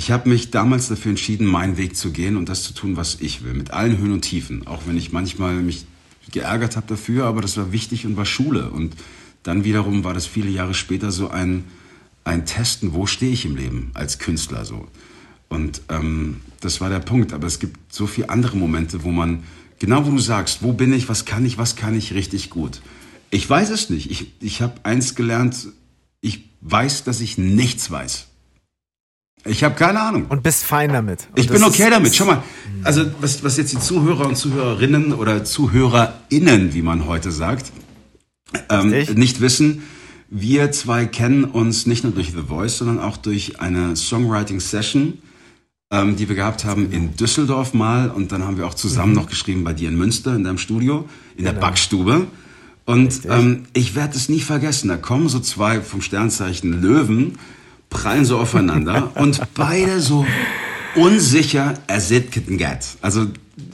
ich 0.00 0.10
habe 0.10 0.30
mich 0.30 0.50
damals 0.50 0.88
dafür 0.88 1.10
entschieden, 1.10 1.46
meinen 1.46 1.76
Weg 1.76 1.94
zu 1.94 2.10
gehen 2.10 2.38
und 2.38 2.48
das 2.48 2.62
zu 2.62 2.72
tun, 2.72 2.96
was 2.96 3.18
ich 3.20 3.44
will, 3.44 3.52
mit 3.52 3.72
allen 3.72 3.98
Höhen 3.98 4.12
und 4.12 4.22
Tiefen. 4.22 4.66
Auch 4.66 4.82
wenn 4.86 4.96
ich 4.96 5.12
manchmal 5.12 5.56
mich 5.56 5.84
geärgert 6.32 6.76
habe 6.76 6.86
dafür, 6.86 7.26
aber 7.26 7.42
das 7.42 7.58
war 7.58 7.70
wichtig 7.70 8.06
und 8.06 8.16
war 8.16 8.24
Schule. 8.24 8.70
Und 8.70 8.94
dann 9.42 9.64
wiederum 9.64 10.04
war 10.04 10.14
das 10.14 10.26
viele 10.26 10.50
Jahre 10.50 10.74
später 10.74 11.10
so 11.10 11.30
ein, 11.30 11.64
ein 12.24 12.46
Testen, 12.46 12.92
wo 12.92 13.06
stehe 13.06 13.32
ich 13.32 13.44
im 13.44 13.56
Leben 13.56 13.90
als 13.94 14.18
Künstler 14.18 14.64
so. 14.64 14.88
Und 15.48 15.82
ähm, 15.88 16.40
das 16.60 16.80
war 16.80 16.88
der 16.90 17.00
Punkt. 17.00 17.32
Aber 17.32 17.46
es 17.46 17.58
gibt 17.58 17.92
so 17.92 18.06
viele 18.06 18.30
andere 18.30 18.56
Momente, 18.56 19.02
wo 19.04 19.10
man, 19.10 19.42
genau 19.78 20.06
wo 20.06 20.10
du 20.10 20.18
sagst, 20.18 20.62
wo 20.62 20.72
bin 20.72 20.92
ich, 20.92 21.08
was 21.08 21.24
kann 21.24 21.44
ich, 21.44 21.58
was 21.58 21.76
kann 21.76 21.94
ich 21.94 22.14
richtig 22.14 22.50
gut. 22.50 22.80
Ich 23.30 23.48
weiß 23.48 23.70
es 23.70 23.90
nicht. 23.90 24.10
Ich, 24.10 24.32
ich 24.40 24.62
habe 24.62 24.74
eins 24.84 25.14
gelernt, 25.14 25.68
ich 26.20 26.50
weiß, 26.60 27.04
dass 27.04 27.20
ich 27.20 27.38
nichts 27.38 27.90
weiß. 27.90 28.26
Ich 29.46 29.64
habe 29.64 29.74
keine 29.74 30.00
Ahnung. 30.00 30.26
Und 30.28 30.42
bist 30.42 30.64
fein 30.64 30.92
damit. 30.92 31.26
Und 31.30 31.38
ich 31.38 31.48
bin 31.48 31.64
okay 31.64 31.84
ist, 31.84 31.92
damit. 31.92 32.14
Schau 32.14 32.26
mal, 32.26 32.42
also 32.84 33.06
was, 33.20 33.42
was 33.42 33.56
jetzt 33.56 33.72
die 33.72 33.78
Zuhörer 33.78 34.26
und 34.26 34.36
Zuhörerinnen 34.36 35.14
oder 35.14 35.44
ZuhörerInnen, 35.44 36.74
wie 36.74 36.82
man 36.82 37.06
heute 37.06 37.32
sagt, 37.32 37.72
ähm, 38.68 38.90
nicht 39.14 39.40
wissen, 39.40 39.82
wir 40.28 40.70
zwei 40.70 41.06
kennen 41.06 41.44
uns 41.44 41.86
nicht 41.86 42.04
nur 42.04 42.12
durch 42.12 42.28
The 42.28 42.42
Voice, 42.46 42.78
sondern 42.78 43.00
auch 43.00 43.16
durch 43.16 43.60
eine 43.60 43.96
Songwriting-Session, 43.96 45.18
ähm, 45.90 46.16
die 46.16 46.28
wir 46.28 46.36
gehabt 46.36 46.64
haben 46.64 46.92
in 46.92 47.16
Düsseldorf 47.16 47.74
mal. 47.74 48.10
Und 48.10 48.30
dann 48.30 48.44
haben 48.44 48.56
wir 48.56 48.66
auch 48.66 48.74
zusammen 48.74 49.10
mhm. 49.12 49.18
noch 49.18 49.28
geschrieben 49.28 49.64
bei 49.64 49.72
dir 49.72 49.88
in 49.88 49.98
Münster, 49.98 50.36
in 50.36 50.44
deinem 50.44 50.58
Studio, 50.58 51.08
in 51.36 51.44
genau. 51.44 51.52
der 51.52 51.60
Backstube. 51.60 52.26
Und 52.86 53.20
ähm, 53.28 53.64
ich 53.72 53.94
werde 53.94 54.16
es 54.16 54.28
nie 54.28 54.40
vergessen. 54.40 54.88
Da 54.88 54.96
kommen 54.96 55.28
so 55.28 55.40
zwei 55.40 55.80
vom 55.80 56.00
Sternzeichen 56.00 56.80
Löwen 56.80 57.38
prallen 57.88 58.24
so 58.24 58.38
aufeinander 58.38 59.10
und 59.16 59.40
beide 59.54 60.00
so 60.00 60.24
unsicher 60.94 61.74
as 61.88 62.10
it 62.10 62.32
can 62.32 62.56
get. 62.56 62.78
Also, 63.02 63.26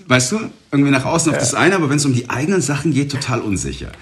weißt 0.08 0.32
du, 0.32 0.40
irgendwie 0.72 0.90
nach 0.90 1.04
außen 1.04 1.32
auf 1.32 1.38
das 1.38 1.54
eine, 1.54 1.76
aber 1.76 1.90
wenn 1.90 1.96
es 1.96 2.04
um 2.04 2.14
die 2.14 2.30
eigenen 2.30 2.62
Sachen 2.62 2.92
geht, 2.92 3.12
total 3.12 3.40
unsicher. 3.40 3.92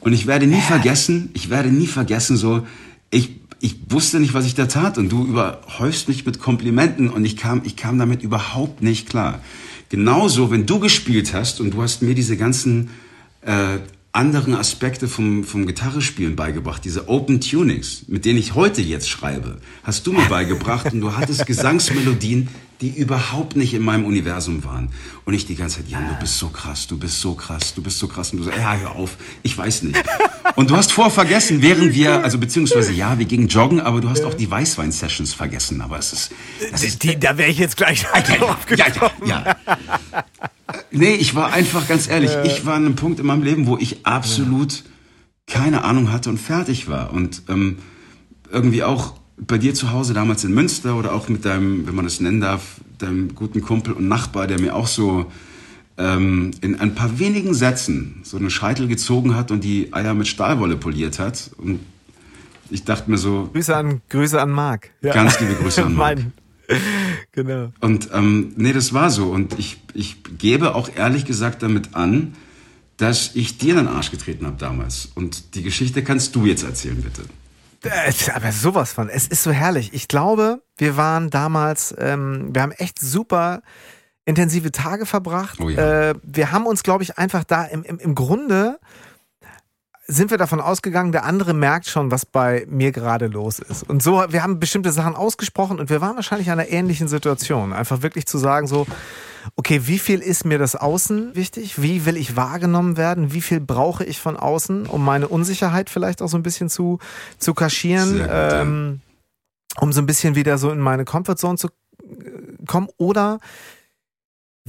Und 0.00 0.12
ich 0.12 0.26
werde 0.26 0.46
nie 0.46 0.60
vergessen, 0.60 1.30
ich 1.34 1.50
werde 1.50 1.70
nie 1.70 1.86
vergessen, 1.86 2.36
so, 2.36 2.66
ich, 3.10 3.40
ich 3.60 3.76
wusste 3.88 4.20
nicht, 4.20 4.34
was 4.34 4.46
ich 4.46 4.54
da 4.54 4.66
tat. 4.66 4.98
Und 4.98 5.10
du 5.10 5.24
überhäufst 5.24 6.08
mich 6.08 6.24
mit 6.24 6.38
Komplimenten. 6.38 7.10
Und 7.10 7.24
ich 7.24 7.36
kam, 7.36 7.62
ich 7.64 7.76
kam 7.76 7.98
damit 7.98 8.22
überhaupt 8.22 8.82
nicht 8.82 9.08
klar. 9.08 9.40
Genauso, 9.88 10.50
wenn 10.50 10.66
du 10.66 10.78
gespielt 10.78 11.32
hast 11.34 11.60
und 11.60 11.72
du 11.72 11.82
hast 11.82 12.02
mir 12.02 12.14
diese 12.14 12.36
ganzen 12.36 12.90
äh, 13.42 13.78
anderen 14.12 14.54
Aspekte 14.54 15.08
vom, 15.08 15.44
vom 15.44 15.66
Gitarrespielen 15.66 16.36
beigebracht, 16.36 16.84
diese 16.84 17.08
Open 17.08 17.40
Tunings, 17.40 18.04
mit 18.08 18.24
denen 18.24 18.38
ich 18.38 18.54
heute 18.54 18.82
jetzt 18.82 19.08
schreibe, 19.08 19.58
hast 19.82 20.06
du 20.06 20.12
mir 20.12 20.24
beigebracht. 20.28 20.92
Und 20.92 21.00
du 21.00 21.16
hattest 21.16 21.46
Gesangsmelodien, 21.46 22.48
die 22.80 22.90
überhaupt 22.90 23.56
nicht 23.56 23.74
in 23.74 23.82
meinem 23.82 24.04
Universum 24.04 24.62
waren. 24.64 24.90
Und 25.24 25.34
ich 25.34 25.46
die 25.46 25.56
ganze 25.56 25.78
Zeit, 25.78 25.88
Jan, 25.88 26.08
du 26.08 26.14
bist 26.20 26.38
so 26.38 26.48
krass, 26.48 26.86
du 26.86 26.96
bist 26.96 27.20
so 27.20 27.34
krass, 27.34 27.74
du 27.74 27.82
bist 27.82 27.98
so 27.98 28.06
krass. 28.06 28.32
Und 28.32 28.38
du 28.38 28.44
sagst, 28.44 28.58
ja, 28.58 28.76
hör 28.76 28.96
auf, 28.96 29.16
ich 29.42 29.56
weiß 29.58 29.82
nicht. 29.82 29.98
Und 30.54 30.70
du 30.70 30.76
hast 30.76 30.92
vorher 30.92 31.10
vergessen, 31.10 31.60
während 31.60 31.94
wir, 31.94 32.22
also 32.22 32.38
beziehungsweise 32.38 32.92
ja, 32.92 33.18
wir 33.18 33.26
gingen 33.26 33.48
joggen, 33.48 33.80
aber 33.80 34.00
du 34.00 34.08
hast 34.08 34.24
auch 34.24 34.34
die 34.34 34.48
Weißwein-Sessions 34.48 35.34
vergessen. 35.34 35.80
Aber 35.80 35.98
es 35.98 36.12
ist... 36.12 36.30
Das 36.70 36.84
ist 36.84 37.02
die, 37.02 37.18
da 37.18 37.36
wäre 37.36 37.50
ich 37.50 37.58
jetzt 37.58 37.76
gleich 37.76 38.02
drauf 38.02 38.58
ja, 38.70 38.86
ja, 38.86 39.02
ja, 39.24 39.56
ja. 39.64 40.24
Nee, 40.90 41.14
ich 41.14 41.34
war 41.34 41.52
einfach 41.52 41.88
ganz 41.88 42.08
ehrlich, 42.08 42.30
äh. 42.30 42.46
ich 42.46 42.64
war 42.64 42.74
an 42.74 42.86
einem 42.86 42.96
Punkt 42.96 43.18
in 43.20 43.26
meinem 43.26 43.42
Leben, 43.42 43.66
wo 43.66 43.76
ich 43.76 44.06
absolut 44.06 44.84
keine 45.46 45.82
Ahnung 45.82 46.12
hatte 46.12 46.30
und 46.30 46.38
fertig 46.38 46.88
war. 46.88 47.12
Und 47.12 47.42
ähm, 47.48 47.78
irgendwie 48.50 48.84
auch 48.84 49.14
bei 49.46 49.58
dir 49.58 49.74
zu 49.74 49.92
Hause 49.92 50.14
damals 50.14 50.44
in 50.44 50.52
Münster 50.52 50.96
oder 50.96 51.12
auch 51.12 51.28
mit 51.28 51.44
deinem, 51.44 51.86
wenn 51.86 51.94
man 51.94 52.04
das 52.04 52.20
nennen 52.20 52.40
darf, 52.40 52.80
deinem 52.98 53.34
guten 53.34 53.62
Kumpel 53.62 53.92
und 53.92 54.08
Nachbar, 54.08 54.46
der 54.46 54.60
mir 54.60 54.74
auch 54.74 54.86
so 54.86 55.30
ähm, 55.96 56.52
in 56.60 56.80
ein 56.80 56.94
paar 56.94 57.18
wenigen 57.18 57.54
Sätzen 57.54 58.20
so 58.22 58.36
eine 58.36 58.50
Scheitel 58.50 58.88
gezogen 58.88 59.34
hat 59.34 59.50
und 59.50 59.62
die 59.64 59.92
Eier 59.92 60.14
mit 60.14 60.28
Stahlwolle 60.28 60.76
poliert 60.76 61.18
hat. 61.18 61.50
Und 61.58 61.80
ich 62.70 62.84
dachte 62.84 63.10
mir 63.10 63.18
so. 63.18 63.50
Grüße 63.52 63.74
an, 63.76 64.00
Grüße 64.08 64.40
an 64.40 64.50
Marc. 64.50 64.90
Ja. 65.02 65.14
Ganz 65.14 65.40
liebe 65.40 65.54
Grüße 65.54 65.84
an 65.84 65.94
Marc. 65.96 66.18
genau. 67.32 67.72
Und 67.80 68.10
ähm, 68.12 68.52
nee, 68.56 68.72
das 68.72 68.92
war 68.92 69.10
so. 69.10 69.30
Und 69.30 69.58
ich, 69.58 69.78
ich 69.94 70.16
gebe 70.38 70.74
auch 70.74 70.90
ehrlich 70.94 71.24
gesagt 71.24 71.62
damit 71.62 71.94
an, 71.94 72.34
dass 72.96 73.34
ich 73.34 73.58
dir 73.58 73.70
in 73.70 73.86
den 73.86 73.88
Arsch 73.88 74.10
getreten 74.10 74.46
habe 74.46 74.56
damals. 74.58 75.10
Und 75.14 75.54
die 75.54 75.62
Geschichte 75.62 76.02
kannst 76.02 76.34
du 76.34 76.46
jetzt 76.46 76.64
erzählen, 76.64 77.00
bitte. 77.00 77.22
Äh, 77.84 78.12
aber 78.34 78.52
sowas 78.52 78.92
von. 78.92 79.08
Es 79.08 79.26
ist 79.26 79.42
so 79.42 79.52
herrlich. 79.52 79.92
Ich 79.92 80.08
glaube, 80.08 80.62
wir 80.76 80.96
waren 80.96 81.30
damals, 81.30 81.94
ähm, 81.98 82.50
wir 82.52 82.62
haben 82.62 82.72
echt 82.72 82.98
super 82.98 83.62
intensive 84.24 84.72
Tage 84.72 85.06
verbracht. 85.06 85.58
Oh 85.60 85.68
ja. 85.68 86.10
äh, 86.10 86.14
wir 86.22 86.52
haben 86.52 86.66
uns, 86.66 86.82
glaube 86.82 87.02
ich, 87.02 87.18
einfach 87.18 87.44
da 87.44 87.64
im, 87.64 87.82
im, 87.82 87.98
im 87.98 88.14
Grunde 88.14 88.78
sind 90.10 90.30
wir 90.30 90.38
davon 90.38 90.60
ausgegangen, 90.60 91.12
der 91.12 91.24
andere 91.24 91.52
merkt 91.52 91.86
schon, 91.86 92.10
was 92.10 92.24
bei 92.24 92.66
mir 92.68 92.92
gerade 92.92 93.26
los 93.26 93.58
ist. 93.58 93.88
Und 93.88 94.02
so, 94.02 94.24
wir 94.30 94.42
haben 94.42 94.58
bestimmte 94.58 94.90
Sachen 94.90 95.14
ausgesprochen 95.14 95.78
und 95.78 95.90
wir 95.90 96.00
waren 96.00 96.16
wahrscheinlich 96.16 96.48
in 96.48 96.54
einer 96.54 96.68
ähnlichen 96.68 97.08
Situation. 97.08 97.74
Einfach 97.74 98.00
wirklich 98.00 98.26
zu 98.26 98.38
sagen, 98.38 98.66
so, 98.66 98.86
okay, 99.54 99.82
wie 99.84 99.98
viel 99.98 100.20
ist 100.20 100.46
mir 100.46 100.58
das 100.58 100.76
Außen 100.76 101.36
wichtig? 101.36 101.82
Wie 101.82 102.06
will 102.06 102.16
ich 102.16 102.36
wahrgenommen 102.36 102.96
werden? 102.96 103.34
Wie 103.34 103.42
viel 103.42 103.60
brauche 103.60 104.02
ich 104.02 104.18
von 104.18 104.38
außen, 104.38 104.86
um 104.86 105.04
meine 105.04 105.28
Unsicherheit 105.28 105.90
vielleicht 105.90 106.22
auch 106.22 106.28
so 106.28 106.38
ein 106.38 106.42
bisschen 106.42 106.70
zu, 106.70 106.98
zu 107.36 107.52
kaschieren? 107.52 108.18
Gut, 108.18 108.28
ähm, 108.30 109.00
um 109.78 109.92
so 109.92 110.00
ein 110.00 110.06
bisschen 110.06 110.34
wieder 110.34 110.56
so 110.56 110.70
in 110.70 110.80
meine 110.80 111.04
Comfortzone 111.04 111.58
zu 111.58 111.68
kommen 112.66 112.88
oder 112.96 113.40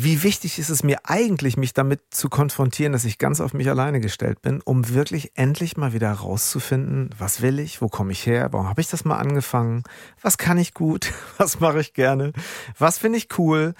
wie 0.01 0.23
wichtig 0.23 0.59
ist 0.59 0.69
es 0.69 0.81
mir 0.81 0.99
eigentlich, 1.03 1.57
mich 1.57 1.73
damit 1.73 1.99
zu 2.09 2.29
konfrontieren, 2.29 2.93
dass 2.93 3.03
ich 3.03 3.17
ganz 3.17 3.41
auf 3.41 3.53
mich 3.53 3.69
alleine 3.69 3.99
gestellt 3.99 4.41
bin, 4.41 4.61
um 4.61 4.87
wirklich 4.93 5.33
endlich 5.35 5.75
mal 5.75 5.91
wieder 5.91 6.09
rauszufinden, 6.09 7.09
was 7.17 7.41
will 7.41 7.59
ich, 7.59 7.81
wo 7.81 7.89
komme 7.89 8.13
ich 8.13 8.25
her, 8.25 8.47
warum 8.53 8.69
habe 8.69 8.79
ich 8.79 8.87
das 8.87 9.03
mal 9.03 9.17
angefangen, 9.17 9.83
was 10.21 10.37
kann 10.37 10.57
ich 10.57 10.73
gut, 10.73 11.11
was 11.37 11.59
mache 11.59 11.81
ich 11.81 11.93
gerne, 11.93 12.31
was 12.77 12.97
finde 12.97 13.17
ich 13.17 13.27
cool 13.37 13.73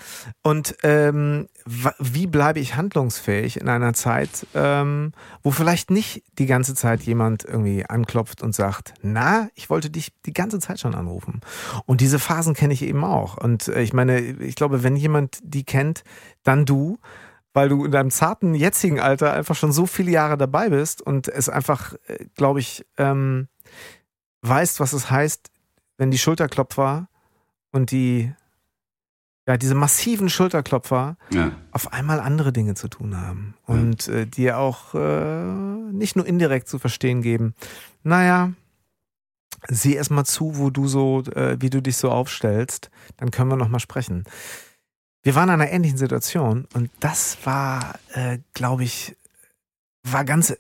und 0.44 0.76
ähm, 0.84 1.48
wie 2.00 2.28
bleibe 2.28 2.60
ich 2.60 2.76
handlungsfähig 2.76 3.62
in 3.62 3.70
einer 3.70 3.94
Zeit, 3.94 4.46
ähm, 4.56 5.14
wo 5.42 5.52
vielleicht 5.52 5.90
nicht 5.90 6.24
die 6.38 6.48
ganze 6.48 6.76
Zeit 6.76 7.04
jemand 7.04 7.46
irgendwie 7.46 7.86
anklopft 7.86 8.42
und 8.42 8.54
sagt, 8.54 8.94
na, 9.02 9.50
ich 9.56 9.70
wollte 9.70 9.90
dich 9.90 10.12
die 10.26 10.34
ganze 10.34 10.60
Zeit 10.60 10.80
schon 10.80 10.96
anrufen. 10.96 11.42
Und 11.86 12.02
diese 12.02 12.20
Phasen 12.20 12.56
kenne 12.56 12.74
ich 12.74 12.82
eben 12.82 13.04
auch. 13.04 13.38
Und 13.38 13.68
äh, 13.68 13.82
ich 13.82 13.94
meine, 13.94 14.20
ich 14.20 14.56
glaube, 14.56 14.84
wenn 14.84 14.96
jemand 14.96 15.40
die 15.44 15.64
kennt, 15.64 16.04
dann 16.44 16.66
du, 16.66 16.98
weil 17.54 17.70
du 17.70 17.86
in 17.86 17.92
deinem 17.92 18.12
zarten 18.12 18.54
jetzigen 18.54 19.00
Alter 19.00 19.34
einfach 19.34 19.56
schon 19.56 19.72
so 19.72 19.86
viele 19.86 20.12
Jahre 20.12 20.38
dabei 20.38 20.70
bist 20.70 21.02
und 21.02 21.28
es 21.28 21.50
einfach, 21.50 21.94
äh, 22.08 22.26
glaube 22.36 22.60
ich, 22.60 22.86
ähm, 22.98 23.48
weißt, 24.42 24.80
was 24.80 24.94
es 24.94 25.10
heißt, 25.10 25.50
wenn 25.98 26.12
die 26.12 26.18
Schulterklopfer 26.18 27.08
und 27.72 27.92
die 27.92 28.32
ja, 29.50 29.58
diese 29.58 29.74
massiven 29.74 30.30
Schulterklopfer 30.30 31.18
ja. 31.32 31.52
auf 31.72 31.92
einmal 31.92 32.20
andere 32.20 32.54
Dinge 32.54 32.76
zu 32.76 32.88
tun 32.88 33.18
haben 33.18 33.56
und 33.66 34.06
ja. 34.06 34.14
äh, 34.14 34.26
dir 34.28 34.60
auch 34.60 34.94
äh, 34.94 35.44
nicht 35.92 36.16
nur 36.16 36.28
indirekt 36.28 36.70
zu 36.70 36.78
verstehen 36.78 37.24
geben, 37.24 37.56
naja, 38.04 38.54
sieh 39.68 39.96
erst 39.96 40.12
mal 40.12 40.24
zu, 40.24 40.58
wo 40.60 40.70
du 40.70 40.88
so, 40.88 41.24
äh, 41.34 41.58
wie 41.60 41.72
du 41.72 41.82
dich 41.82 41.98
so 41.98 42.12
aufstellst, 42.12 42.92
dann 43.18 43.32
können 43.32 43.50
wir 43.50 43.56
noch 43.56 43.70
mal 43.70 43.80
sprechen. 43.80 44.24
Wir 45.24 45.36
waren 45.36 45.50
in 45.50 45.56
einer 45.56 45.72
ähnlichen 45.72 45.98
Situation 45.98 46.68
und 46.74 46.90
das 47.00 47.38
war, 47.44 48.00
äh, 48.14 48.40
glaube 48.54 48.84
ich, 48.84 49.16
war 50.04 50.24
ganz, 50.24 50.54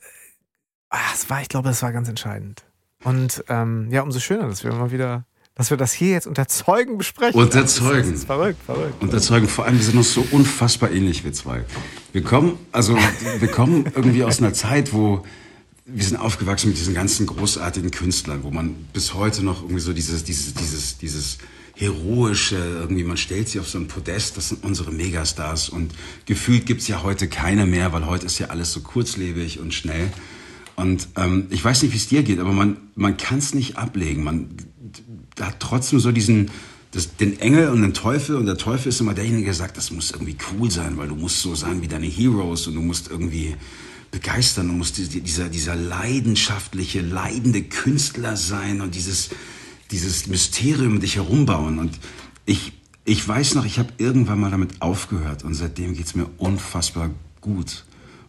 ach, 0.89 1.15
es 1.15 1.29
war, 1.29 1.41
ich 1.41 1.49
glaube, 1.49 1.69
das 1.69 1.81
war 1.81 1.91
ganz 1.91 2.09
entscheidend. 2.09 2.65
Und 3.03 3.43
ähm, 3.47 3.89
ja, 3.91 4.01
umso 4.01 4.19
schöner, 4.19 4.47
dass 4.47 4.63
wir 4.63 4.73
mal 4.73 4.91
wieder 4.91 5.25
dass 5.59 5.71
wir 5.71 5.75
das 5.75 5.91
hier 5.91 6.11
jetzt 6.11 6.25
unter 6.25 6.47
Zeugen 6.47 6.97
besprechen. 6.97 7.37
Unter 7.37 7.67
Zeugen. 7.67 8.11
Das 8.11 8.19
ist 8.21 8.25
verrückt, 8.27 8.63
verrückt. 8.65 8.93
Unter 9.01 9.19
Zeugen. 9.19 9.45
Vor 9.49 9.65
allem, 9.65 9.75
wir 9.75 9.83
sind 9.83 9.97
uns 9.97 10.13
so 10.13 10.25
unfassbar 10.31 10.89
ähnlich, 10.89 11.25
wir 11.25 11.33
zwei. 11.33 11.65
Wir 12.13 12.23
kommen, 12.23 12.57
also, 12.71 12.95
wir 13.39 13.47
kommen 13.49 13.83
irgendwie 13.93 14.23
aus 14.23 14.39
einer 14.39 14.53
Zeit, 14.53 14.93
wo 14.93 15.25
wir 15.85 16.03
sind 16.05 16.15
aufgewachsen 16.15 16.69
mit 16.69 16.77
diesen 16.77 16.93
ganzen 16.93 17.25
großartigen 17.25 17.91
Künstlern, 17.91 18.43
wo 18.43 18.51
man 18.51 18.73
bis 18.93 19.15
heute 19.15 19.43
noch 19.43 19.63
irgendwie 19.63 19.81
so 19.81 19.91
dieses, 19.91 20.23
dieses, 20.23 20.53
dieses, 20.53 20.97
dieses 20.97 21.39
heroische, 21.79 22.57
irgendwie 22.57 23.05
man 23.05 23.15
stellt 23.15 23.47
sie 23.47 23.59
auf 23.59 23.69
so 23.69 23.77
ein 23.77 23.87
Podest, 23.87 24.35
das 24.35 24.49
sind 24.49 24.65
unsere 24.65 24.91
Megastars 24.91 25.69
und 25.69 25.93
gefühlt 26.25 26.65
gibt's 26.65 26.89
ja 26.89 27.03
heute 27.03 27.29
keine 27.29 27.65
mehr, 27.65 27.93
weil 27.93 28.05
heute 28.05 28.25
ist 28.25 28.37
ja 28.37 28.47
alles 28.47 28.73
so 28.73 28.81
kurzlebig 28.81 29.59
und 29.59 29.73
schnell. 29.73 30.11
Und 30.75 31.07
ähm, 31.15 31.47
ich 31.49 31.63
weiß 31.63 31.81
nicht, 31.83 31.93
wie 31.93 31.97
es 31.97 32.07
dir 32.07 32.23
geht, 32.23 32.39
aber 32.39 32.51
man, 32.51 32.77
man 32.95 33.15
kann 33.15 33.37
es 33.39 33.53
nicht 33.53 33.77
ablegen. 33.77 34.23
Man 34.23 34.49
hat 35.39 35.61
trotzdem 35.61 35.99
so 35.99 36.11
diesen, 36.11 36.51
das, 36.91 37.15
den 37.15 37.39
Engel 37.39 37.69
und 37.69 37.81
den 37.81 37.93
Teufel. 37.93 38.35
Und 38.35 38.45
der 38.45 38.57
Teufel 38.57 38.89
ist 38.89 38.99
immer 38.99 39.13
derjenige, 39.13 39.45
der 39.45 39.53
sagt, 39.53 39.77
das 39.77 39.91
muss 39.91 40.11
irgendwie 40.11 40.37
cool 40.51 40.69
sein, 40.69 40.97
weil 40.97 41.07
du 41.07 41.15
musst 41.15 41.41
so 41.41 41.55
sein 41.55 41.81
wie 41.81 41.87
deine 41.87 42.07
Heroes 42.07 42.67
und 42.67 42.75
du 42.75 42.81
musst 42.81 43.09
irgendwie 43.09 43.55
begeistern, 44.11 44.67
du 44.67 44.73
musst 44.73 44.97
dieser, 44.97 45.47
dieser 45.49 45.75
leidenschaftliche, 45.75 47.01
leidende 47.01 47.63
Künstler 47.63 48.35
sein 48.35 48.81
und 48.81 48.95
dieses, 48.95 49.29
dieses 49.91 50.27
Mysterium 50.27 50.93
um 50.93 50.99
dich 50.99 51.15
herumbauen. 51.15 51.79
Und 51.79 51.99
ich, 52.45 52.73
ich 53.05 53.27
weiß 53.27 53.55
noch, 53.55 53.65
ich 53.65 53.79
habe 53.79 53.93
irgendwann 53.97 54.39
mal 54.39 54.51
damit 54.51 54.81
aufgehört 54.81 55.43
und 55.43 55.53
seitdem 55.53 55.95
geht's 55.95 56.15
mir 56.15 56.29
unfassbar 56.37 57.11
gut 57.41 57.85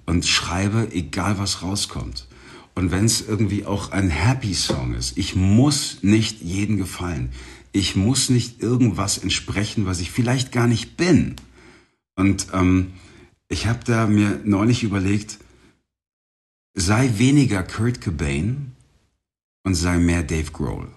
und 0.06 0.26
schreibe, 0.26 0.88
egal 0.92 1.38
was 1.38 1.62
rauskommt. 1.62 2.26
Und 2.74 2.90
wenn 2.90 3.04
es 3.04 3.26
irgendwie 3.26 3.66
auch 3.66 3.92
ein 3.92 4.10
Happy 4.10 4.54
Song 4.54 4.94
ist, 4.94 5.18
ich 5.18 5.34
muss 5.34 5.98
nicht 6.02 6.40
jeden 6.40 6.76
gefallen. 6.76 7.30
Ich 7.72 7.94
muss 7.94 8.30
nicht 8.30 8.62
irgendwas 8.62 9.18
entsprechen, 9.18 9.86
was 9.86 10.00
ich 10.00 10.10
vielleicht 10.10 10.50
gar 10.50 10.66
nicht 10.66 10.96
bin. 10.96 11.36
Und 12.16 12.48
ähm, 12.52 12.92
ich 13.48 13.66
habe 13.66 13.80
da 13.84 14.06
mir 14.06 14.40
neulich 14.44 14.82
überlegt, 14.82 15.38
sei 16.74 17.18
weniger 17.18 17.62
Kurt 17.62 18.00
Cobain 18.00 18.72
und 19.62 19.74
sei 19.74 19.98
mehr 19.98 20.22
Dave 20.22 20.50
Grohl. 20.52 20.88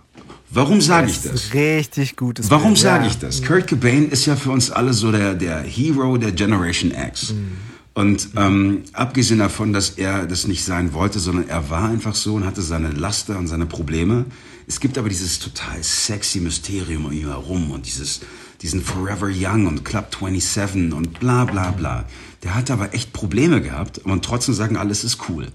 Warum 0.54 0.82
sage 0.82 1.10
ich 1.10 1.22
das? 1.22 1.54
Richtig 1.54 2.16
gutes 2.16 2.52
Warum 2.52 2.76
sage 2.76 3.08
ich 3.08 3.18
das? 3.18 3.44
Kurt 3.44 3.68
Cobain 3.68 4.10
ist 4.10 4.26
ja 4.28 4.36
für 4.36 4.52
uns 4.52 4.70
alle 4.70 4.94
so 4.94 5.12
der, 5.12 5.34
der 5.34 5.62
Hero 5.62 6.18
der 6.18 6.32
Generation 6.32 6.92
X. 6.92 7.32
Mhm. 7.34 7.58
Und 7.96 8.30
ähm, 8.36 8.84
abgesehen 8.94 9.39
davon, 9.39 9.74
dass 9.74 9.92
er 9.92 10.26
das 10.26 10.48
nicht 10.48 10.63
sein 10.63 10.94
wollte, 10.94 11.20
sondern 11.20 11.48
er 11.48 11.70
war 11.70 11.89
einfach 11.89 12.16
so 12.16 12.36
und 12.36 12.46
hatte 12.46 12.62
seine 12.62 12.89
Laster 12.89 13.38
und 13.38 13.48
seine 13.48 13.66
Probleme. 13.66 14.26
Es 14.68 14.80
gibt 14.80 14.98
aber 14.98 15.10
dieses 15.10 15.39
total 15.39 15.84
sexy 15.84 16.39
Mysterium 16.39 17.06
um 17.06 17.12
ihn 17.12 17.28
herum 17.28 17.72
und 17.72 17.86
dieses, 17.86 18.22
diesen 18.62 18.84
Forever 18.84 19.30
Young 19.32 19.68
und 19.68 19.86
Club 19.86 20.16
27 20.18 20.94
und 20.94 21.20
bla 21.20 21.46
bla 21.46 21.72
bla. 21.72 22.06
Der 22.44 22.56
hat 22.56 22.72
aber 22.72 22.94
echt 22.94 23.13
Probleme 23.13 23.62
gehabt 23.62 24.00
und 24.00 24.26
trotzdem 24.26 24.56
sagen, 24.56 24.78
alles 24.78 25.04
ist 25.04 25.30
cool. 25.30 25.48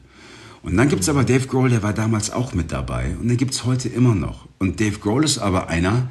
Und 0.63 0.77
dann 0.77 0.89
gibt's 0.89 1.09
aber 1.09 1.25
Dave 1.25 1.47
Grohl, 1.47 1.71
der 1.71 1.83
war 1.83 1.93
damals 1.93 2.31
auch 2.31 2.53
mit 2.53 2.73
dabei 2.73 3.17
und 3.21 3.29
den 3.29 3.37
gibt's 3.37 3.65
heute 3.65 3.89
immer 3.89 4.15
noch. 4.15 4.47
Und 4.59 4.81
Dave 4.81 4.99
Grohl 4.99 5.25
ist 5.25 5.39
aber 5.39 5.69
einer, 5.69 6.11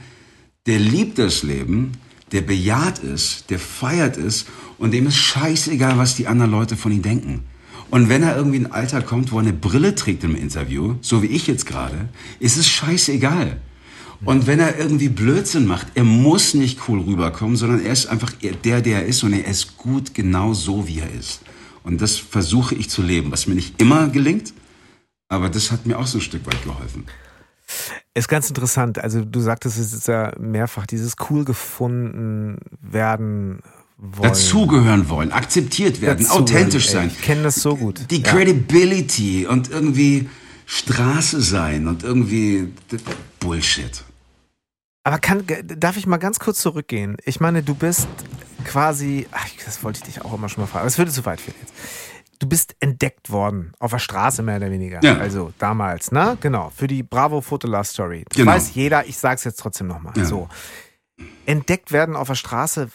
der 0.65 0.79
liebt 0.79 1.19
das 1.19 1.43
Leben, 1.43 1.93
der 2.31 2.41
bejaht 2.41 2.99
ist, 2.99 3.49
der 3.49 3.59
feiert 3.59 4.17
es 4.17 4.45
und 4.77 4.91
dem 4.91 5.07
ist 5.07 5.17
scheißegal, 5.17 5.97
was 5.97 6.15
die 6.15 6.27
anderen 6.27 6.51
Leute 6.51 6.75
von 6.75 6.91
ihm 6.91 7.01
denken. 7.01 7.43
Und 7.89 8.09
wenn 8.09 8.23
er 8.23 8.35
irgendwie 8.35 8.57
in 8.57 8.65
ein 8.65 8.71
Alter 8.73 9.01
kommt, 9.01 9.31
wo 9.31 9.37
er 9.37 9.43
eine 9.43 9.53
Brille 9.53 9.95
trägt 9.95 10.23
im 10.23 10.35
Interview, 10.35 10.95
so 11.01 11.23
wie 11.23 11.27
ich 11.27 11.47
jetzt 11.47 11.65
gerade, 11.65 12.09
ist 12.39 12.57
es 12.57 12.67
scheißegal. 12.67 13.57
Und 14.25 14.47
wenn 14.47 14.59
er 14.59 14.77
irgendwie 14.77 15.09
Blödsinn 15.09 15.67
macht, 15.67 15.87
er 15.93 16.03
muss 16.03 16.53
nicht 16.53 16.79
cool 16.87 17.01
rüberkommen, 17.01 17.55
sondern 17.55 17.85
er 17.85 17.93
ist 17.93 18.07
einfach 18.07 18.31
der, 18.63 18.81
der 18.81 19.01
er 19.01 19.05
ist 19.05 19.23
und 19.23 19.33
er 19.33 19.45
ist 19.45 19.77
gut 19.77 20.13
genau 20.13 20.53
so, 20.53 20.87
wie 20.87 20.99
er 20.99 21.13
ist. 21.13 21.41
Und 21.87 22.01
das 22.01 22.17
versuche 22.17 22.75
ich 22.75 22.89
zu 22.89 23.01
leben, 23.01 23.31
was 23.31 23.47
mir 23.47 23.55
nicht 23.55 23.81
immer 23.81 24.09
gelingt, 24.09 24.53
aber 25.29 25.47
das 25.49 25.71
hat 25.71 25.85
mir 25.85 25.97
auch 25.97 26.05
so 26.05 26.17
ein 26.17 26.21
Stück 26.21 26.45
weit 26.45 26.61
geholfen. 26.65 27.05
Ist 28.13 28.27
ganz 28.27 28.49
interessant. 28.49 28.99
Also 28.99 29.23
du 29.23 29.39
sagtest 29.39 29.79
es 29.79 29.93
ist 29.93 30.07
ja 30.09 30.33
mehrfach, 30.37 30.85
dieses 30.85 31.15
cool 31.29 31.45
gefunden 31.45 32.57
werden 32.81 33.61
wollen. 33.97 34.29
Dazugehören 34.29 35.07
wollen, 35.07 35.31
akzetiert 35.31 36.01
werden, 36.01 36.25
Dazugehören, 36.25 36.43
authentisch 36.43 36.89
sein. 36.89 37.07
Ich 37.07 37.21
kenne 37.21 37.43
das 37.43 37.55
so 37.55 37.77
gut. 37.77 38.01
Die 38.11 38.21
ja. 38.21 38.31
Credibility 38.33 39.47
und 39.47 39.71
irgendwie 39.71 40.29
Straße 40.65 41.39
sein 41.41 41.87
und 41.87 42.03
irgendwie 42.03 42.67
Bullshit. 43.39 44.03
Aber 45.07 45.19
kann, 45.19 45.45
darf 45.63 45.95
ich 45.95 46.05
mal 46.05 46.17
ganz 46.17 46.37
kurz 46.37 46.59
zurückgehen? 46.59 47.15
Ich 47.23 47.39
meine, 47.39 47.63
du 47.63 47.73
bist 47.75 48.09
quasi, 48.65 49.25
ach, 49.31 49.47
das 49.63 49.81
wollte 49.81 49.99
ich 49.99 50.03
dich 50.03 50.25
auch 50.25 50.33
immer 50.33 50.49
schon 50.49 50.63
mal 50.63 50.67
fragen, 50.67 50.81
aber 50.81 50.87
es 50.87 50.97
würde 50.97 51.11
zu 51.11 51.25
weit 51.25 51.39
führen 51.39 51.55
jetzt. 51.61 51.73
Du 52.39 52.49
bist 52.49 52.75
entdeckt 52.81 53.29
worden, 53.29 53.71
auf 53.79 53.91
der 53.91 53.99
Straße 53.99 54.43
mehr 54.43 54.57
oder 54.57 54.69
weniger. 54.69 55.01
Ja. 55.01 55.15
Also 55.15 55.53
damals, 55.59 56.11
ne? 56.11 56.37
Genau, 56.41 56.73
für 56.75 56.87
die 56.87 57.03
Bravo 57.03 57.39
Photo 57.39 57.69
Love 57.69 57.85
Story. 57.85 58.25
Das 58.27 58.35
genau. 58.35 58.51
weiß 58.51 58.75
jeder, 58.75 59.05
ich 59.05 59.17
sag's 59.17 59.45
jetzt 59.45 59.61
trotzdem 59.61 59.87
nochmal. 59.87 60.11
Ja. 60.17 60.25
So. 60.25 60.49
Entdeckt 61.45 61.93
werden 61.93 62.17
auf 62.17 62.27
der 62.27 62.35
Straße, 62.35 62.89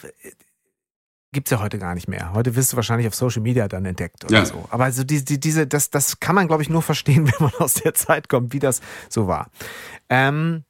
gibt's 1.33 1.51
ja 1.51 1.61
heute 1.61 1.79
gar 1.79 1.94
nicht 1.94 2.09
mehr. 2.09 2.35
Heute 2.35 2.57
wirst 2.57 2.75
du 2.75 2.77
wahrscheinlich 2.77 3.09
auf 3.09 3.14
Social 3.14 3.40
Media 3.40 3.68
dann 3.68 3.87
entdeckt 3.87 4.27
oder 4.27 4.40
ja. 4.40 4.44
so. 4.44 4.66
Aber 4.68 4.85
also 4.85 5.03
die, 5.03 5.25
die, 5.25 5.40
diese, 5.40 5.66
das, 5.66 5.88
das 5.88 6.20
kann 6.20 6.35
man, 6.35 6.46
glaube 6.46 6.62
ich, 6.62 6.68
nur 6.68 6.83
verstehen, 6.83 7.27
wenn 7.33 7.46
man 7.46 7.55
aus 7.55 7.72
der 7.72 7.94
Zeit 7.94 8.29
kommt, 8.29 8.53
wie 8.53 8.59
das 8.59 8.83
so 9.09 9.27
war. 9.29 9.51
Ähm, 10.11 10.64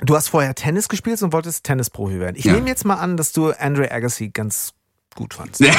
du 0.00 0.16
hast 0.16 0.28
vorher 0.28 0.54
Tennis 0.54 0.88
gespielt 0.88 1.22
und 1.22 1.32
wolltest 1.32 1.64
Tennisprofi 1.64 2.20
werden. 2.20 2.36
Ich 2.36 2.44
ja. 2.44 2.52
nehme 2.52 2.68
jetzt 2.68 2.84
mal 2.84 2.94
an, 2.96 3.16
dass 3.16 3.32
du 3.32 3.50
Andre 3.50 3.90
Agassi 3.90 4.28
ganz 4.28 4.72
gut 5.14 5.34
fandst. 5.34 5.62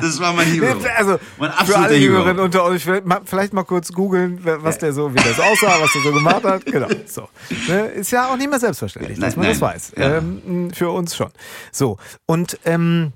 Das 0.00 0.20
war 0.20 0.32
mein 0.32 0.46
Hero. 0.46 0.76
Also 0.96 1.18
mein 1.38 1.52
für 1.64 1.76
alle 1.76 1.96
Jüngeren 1.96 2.38
unter 2.38 2.64
euch, 2.64 2.84
vielleicht 3.24 3.52
mal 3.52 3.64
kurz 3.64 3.92
googeln, 3.92 4.40
was 4.42 4.78
der 4.78 4.92
so, 4.92 5.12
wie 5.14 5.18
der 5.18 5.34
so 5.34 5.42
aussah, 5.42 5.80
was 5.80 5.92
der 5.92 6.02
so 6.02 6.12
gemacht 6.12 6.44
hat. 6.44 6.64
Genau. 6.70 6.88
So. 7.06 7.28
Ne, 7.68 7.86
ist 7.86 8.10
ja 8.10 8.30
auch 8.30 8.36
nicht 8.36 8.48
mehr 8.48 8.60
selbstverständlich, 8.60 9.18
dass 9.18 9.36
man 9.36 9.46
nein. 9.46 9.52
das 9.54 9.60
weiß. 9.60 9.92
Ja. 9.96 10.18
Ähm, 10.18 10.70
für 10.72 10.90
uns 10.90 11.16
schon. 11.16 11.30
So. 11.72 11.98
Und 12.26 12.58
ähm, 12.64 13.12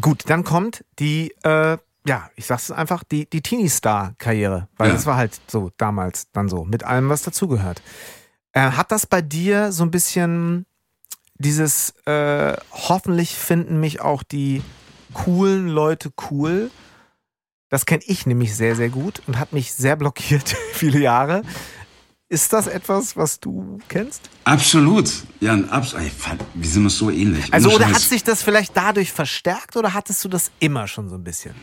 gut, 0.00 0.24
dann 0.26 0.44
kommt 0.44 0.84
die, 0.98 1.34
äh, 1.42 1.78
ja, 2.06 2.30
ich 2.36 2.46
sag's 2.46 2.70
einfach, 2.70 3.04
die, 3.04 3.28
die 3.28 3.42
Teenie-Star-Karriere. 3.42 4.68
Weil 4.76 4.88
ja. 4.88 4.94
das 4.94 5.06
war 5.06 5.16
halt 5.16 5.40
so 5.46 5.70
damals 5.76 6.30
dann 6.32 6.48
so, 6.48 6.64
mit 6.64 6.84
allem, 6.84 7.08
was 7.08 7.22
dazugehört. 7.22 7.82
Äh, 8.52 8.70
hat 8.72 8.90
das 8.92 9.06
bei 9.06 9.22
dir 9.22 9.72
so 9.72 9.82
ein 9.82 9.90
bisschen 9.90 10.66
dieses 11.34 11.90
äh, 12.06 12.56
hoffentlich 12.72 13.34
finden 13.34 13.78
mich 13.80 14.00
auch 14.00 14.22
die 14.22 14.62
coolen 15.14 15.68
Leute 15.68 16.10
cool. 16.30 16.70
Das 17.68 17.86
kenne 17.86 18.02
ich 18.06 18.26
nämlich 18.26 18.56
sehr, 18.56 18.74
sehr 18.74 18.88
gut 18.88 19.22
und 19.26 19.38
hat 19.38 19.52
mich 19.52 19.72
sehr 19.72 19.96
blockiert 19.96 20.48
viele 20.72 20.98
Jahre. 20.98 21.42
Ist 22.30 22.52
das 22.52 22.66
etwas, 22.66 23.16
was 23.16 23.40
du 23.40 23.78
kennst? 23.88 24.28
Absolut. 24.44 25.10
Ja, 25.40 25.54
abs 25.70 25.94
wir 25.94 26.68
sind 26.68 26.84
uns 26.84 26.98
so 26.98 27.10
ähnlich. 27.10 27.52
Also, 27.54 27.70
oder 27.70 27.90
hat 27.90 28.00
sich 28.00 28.22
das 28.22 28.42
vielleicht 28.42 28.76
dadurch 28.76 29.12
verstärkt 29.12 29.76
oder 29.76 29.94
hattest 29.94 30.24
du 30.24 30.28
das 30.28 30.50
immer 30.58 30.88
schon 30.88 31.08
so 31.08 31.14
ein 31.14 31.24
bisschen? 31.24 31.54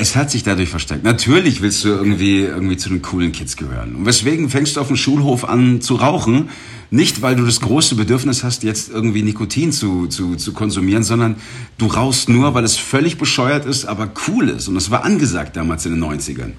Es 0.00 0.14
hat 0.14 0.30
sich 0.30 0.44
dadurch 0.44 0.68
verstärkt. 0.68 1.02
Natürlich 1.02 1.60
willst 1.60 1.84
du 1.84 1.88
irgendwie, 1.88 2.40
irgendwie 2.40 2.76
zu 2.76 2.88
den 2.88 3.02
coolen 3.02 3.32
Kids 3.32 3.56
gehören. 3.56 3.96
Und 3.96 4.06
weswegen 4.06 4.48
fängst 4.48 4.76
du 4.76 4.80
auf 4.80 4.86
dem 4.86 4.96
Schulhof 4.96 5.44
an 5.44 5.80
zu 5.80 5.96
rauchen? 5.96 6.50
Nicht, 6.90 7.20
weil 7.20 7.34
du 7.34 7.44
das 7.44 7.60
große 7.60 7.96
Bedürfnis 7.96 8.44
hast, 8.44 8.62
jetzt 8.62 8.90
irgendwie 8.90 9.22
Nikotin 9.22 9.72
zu, 9.72 10.06
zu, 10.06 10.36
zu 10.36 10.52
konsumieren, 10.52 11.02
sondern 11.02 11.36
du 11.78 11.86
rauchst 11.86 12.28
nur, 12.28 12.54
weil 12.54 12.64
es 12.64 12.76
völlig 12.76 13.18
bescheuert 13.18 13.66
ist, 13.66 13.86
aber 13.86 14.08
cool 14.28 14.48
ist. 14.48 14.68
Und 14.68 14.76
das 14.76 14.90
war 14.90 15.04
angesagt 15.04 15.56
damals 15.56 15.84
in 15.84 15.94
den 15.94 16.04
90ern. 16.04 16.52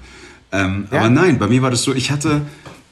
Ähm, 0.52 0.88
ja. 0.90 0.98
Aber 0.98 1.10
nein, 1.10 1.38
bei 1.38 1.48
mir 1.48 1.62
war 1.62 1.70
das 1.70 1.82
so, 1.82 1.94
ich 1.94 2.10
hatte, 2.10 2.42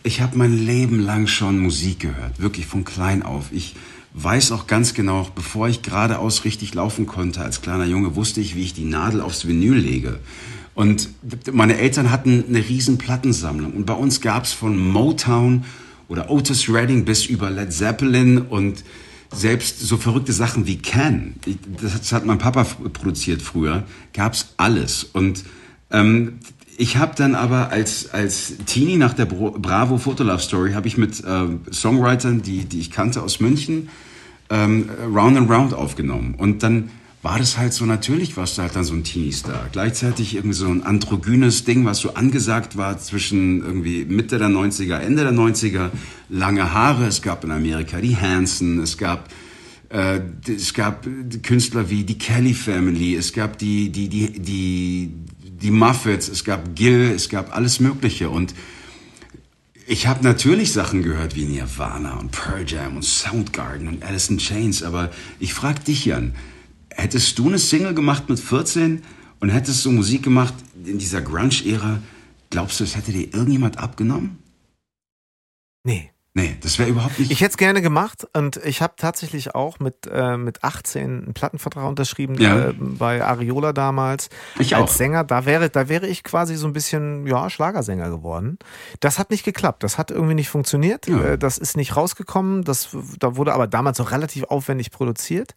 ich 0.02 0.22
habe 0.22 0.38
mein 0.38 0.56
Leben 0.56 0.98
lang 1.00 1.26
schon 1.26 1.58
Musik 1.58 2.00
gehört, 2.00 2.40
wirklich 2.40 2.66
von 2.66 2.84
klein 2.84 3.22
auf. 3.22 3.46
Ich 3.52 3.74
weiß 4.14 4.52
auch 4.52 4.66
ganz 4.66 4.94
genau, 4.94 5.28
bevor 5.34 5.68
ich 5.68 5.82
geradeaus 5.82 6.44
richtig 6.44 6.74
laufen 6.74 7.06
konnte 7.06 7.40
als 7.42 7.62
kleiner 7.62 7.84
Junge, 7.84 8.16
wusste 8.16 8.40
ich, 8.40 8.54
wie 8.54 8.62
ich 8.62 8.74
die 8.74 8.84
Nadel 8.84 9.20
aufs 9.20 9.46
Vinyl 9.46 9.76
lege. 9.76 10.18
Und 10.74 11.08
meine 11.52 11.76
Eltern 11.78 12.10
hatten 12.10 12.44
eine 12.48 12.58
riesen 12.58 12.98
Plattensammlung 12.98 13.72
und 13.72 13.84
bei 13.84 13.94
uns 13.94 14.20
gab's 14.20 14.52
von 14.52 14.78
Motown 14.78 15.64
oder 16.08 16.30
Otis 16.30 16.68
Redding 16.68 17.04
bis 17.04 17.26
über 17.26 17.50
Led 17.50 17.72
Zeppelin 17.72 18.38
und 18.38 18.84
selbst 19.32 19.80
so 19.80 19.96
verrückte 19.96 20.32
Sachen 20.32 20.66
wie 20.66 20.78
Can, 20.78 21.34
das 21.82 22.12
hat 22.12 22.24
mein 22.24 22.38
Papa 22.38 22.64
produziert 22.64 23.42
früher, 23.42 23.84
gab's 24.12 24.54
alles. 24.56 25.04
Und 25.04 25.44
ähm, 25.90 26.38
ich 26.78 26.96
habe 26.96 27.14
dann 27.16 27.34
aber 27.34 27.70
als, 27.70 28.10
als 28.14 28.54
Teenie 28.64 28.96
nach 28.96 29.12
der 29.12 29.26
Bravo 29.26 29.98
Fotolove 29.98 30.40
Story, 30.40 30.72
habe 30.72 30.86
ich 30.86 30.96
mit 30.96 31.22
äh, 31.24 31.72
Songwritern, 31.72 32.40
die, 32.40 32.66
die 32.66 32.78
ich 32.78 32.92
kannte 32.92 33.20
aus 33.20 33.40
München, 33.40 33.88
ähm, 34.48 34.88
Round 35.12 35.36
and 35.36 35.50
Round 35.50 35.74
aufgenommen. 35.74 36.36
Und 36.38 36.62
dann 36.62 36.90
war 37.20 37.36
das 37.36 37.58
halt 37.58 37.72
so, 37.72 37.84
natürlich 37.84 38.36
warst 38.36 38.56
du 38.56 38.62
halt 38.62 38.76
dann 38.76 38.84
so 38.84 38.94
ein 38.94 39.02
Teenie-Star. 39.02 39.68
Gleichzeitig 39.72 40.36
irgendwie 40.36 40.54
so 40.54 40.68
ein 40.68 40.84
androgynes 40.84 41.64
Ding, 41.64 41.84
was 41.84 41.98
so 41.98 42.14
angesagt 42.14 42.76
war 42.76 42.96
zwischen 42.98 43.60
irgendwie 43.60 44.04
Mitte 44.04 44.38
der 44.38 44.48
90er, 44.48 44.98
Ende 44.98 45.24
der 45.24 45.32
90er. 45.32 45.90
Lange 46.28 46.72
Haare, 46.72 47.06
es 47.06 47.22
gab 47.22 47.42
in 47.42 47.50
Amerika 47.50 48.00
die 48.00 48.16
Hanson, 48.16 48.78
es 48.78 48.96
gab 48.96 49.28
äh, 49.88 50.20
es 50.46 50.74
gab 50.74 51.06
Künstler 51.42 51.90
wie 51.90 52.04
die 52.04 52.18
Kelly 52.18 52.54
Family, 52.54 53.16
es 53.16 53.32
gab 53.32 53.58
die, 53.58 53.90
die, 53.90 54.08
die, 54.08 54.38
die, 54.38 55.12
die 55.60 55.70
Muffets, 55.70 56.28
es 56.28 56.44
gab 56.44 56.74
Gill, 56.74 57.12
es 57.14 57.28
gab 57.28 57.54
alles 57.54 57.80
Mögliche 57.80 58.30
und 58.30 58.54
ich 59.86 60.06
habe 60.06 60.22
natürlich 60.22 60.72
Sachen 60.72 61.02
gehört 61.02 61.34
wie 61.34 61.46
Nirvana 61.46 62.18
und 62.18 62.30
Pearl 62.30 62.64
Jam 62.68 62.96
und 62.96 63.04
Soundgarden 63.04 63.88
und 63.88 64.04
Alice 64.04 64.28
in 64.28 64.38
Chains, 64.38 64.82
aber 64.82 65.10
ich 65.40 65.54
frag 65.54 65.84
dich, 65.84 66.04
Jan, 66.04 66.34
hättest 66.90 67.38
du 67.38 67.48
eine 67.48 67.58
Single 67.58 67.94
gemacht 67.94 68.28
mit 68.28 68.38
14 68.38 69.02
und 69.40 69.48
hättest 69.48 69.82
so 69.82 69.90
Musik 69.90 70.22
gemacht 70.22 70.54
in 70.84 70.98
dieser 70.98 71.22
Grunge-Ära, 71.22 72.02
glaubst 72.50 72.80
du, 72.80 72.84
es 72.84 72.96
hätte 72.96 73.12
dir 73.12 73.32
irgendjemand 73.32 73.78
abgenommen? 73.78 74.38
Nee. 75.84 76.10
Nee, 76.38 76.56
das 76.60 76.78
wäre 76.78 76.88
überhaupt 76.88 77.18
nicht. 77.18 77.32
Ich 77.32 77.40
hätte 77.40 77.50
es 77.50 77.56
gerne 77.56 77.82
gemacht 77.82 78.24
und 78.32 78.58
ich 78.58 78.80
habe 78.80 78.94
tatsächlich 78.96 79.56
auch 79.56 79.80
mit, 79.80 80.08
äh, 80.08 80.36
mit 80.36 80.62
18 80.62 81.24
einen 81.24 81.34
Plattenvertrag 81.34 81.84
unterschrieben 81.84 82.36
ja. 82.40 82.68
äh, 82.68 82.74
bei 82.78 83.24
Ariola 83.24 83.72
damals. 83.72 84.28
Ich 84.60 84.76
als 84.76 84.92
auch. 84.92 84.96
Sänger. 84.96 85.24
Da 85.24 85.46
wäre, 85.46 85.68
da 85.68 85.88
wäre 85.88 86.06
ich 86.06 86.22
quasi 86.22 86.54
so 86.54 86.68
ein 86.68 86.72
bisschen 86.72 87.26
ja, 87.26 87.50
Schlagersänger 87.50 88.08
geworden. 88.08 88.60
Das 89.00 89.18
hat 89.18 89.30
nicht 89.30 89.44
geklappt. 89.44 89.82
Das 89.82 89.98
hat 89.98 90.12
irgendwie 90.12 90.36
nicht 90.36 90.48
funktioniert. 90.48 91.08
Ja. 91.08 91.24
Äh, 91.24 91.38
das 91.38 91.58
ist 91.58 91.76
nicht 91.76 91.96
rausgekommen. 91.96 92.62
Das, 92.62 92.96
da 93.18 93.34
wurde 93.34 93.52
aber 93.52 93.66
damals 93.66 93.98
auch 93.98 94.12
relativ 94.12 94.44
aufwendig 94.44 94.92
produziert. 94.92 95.54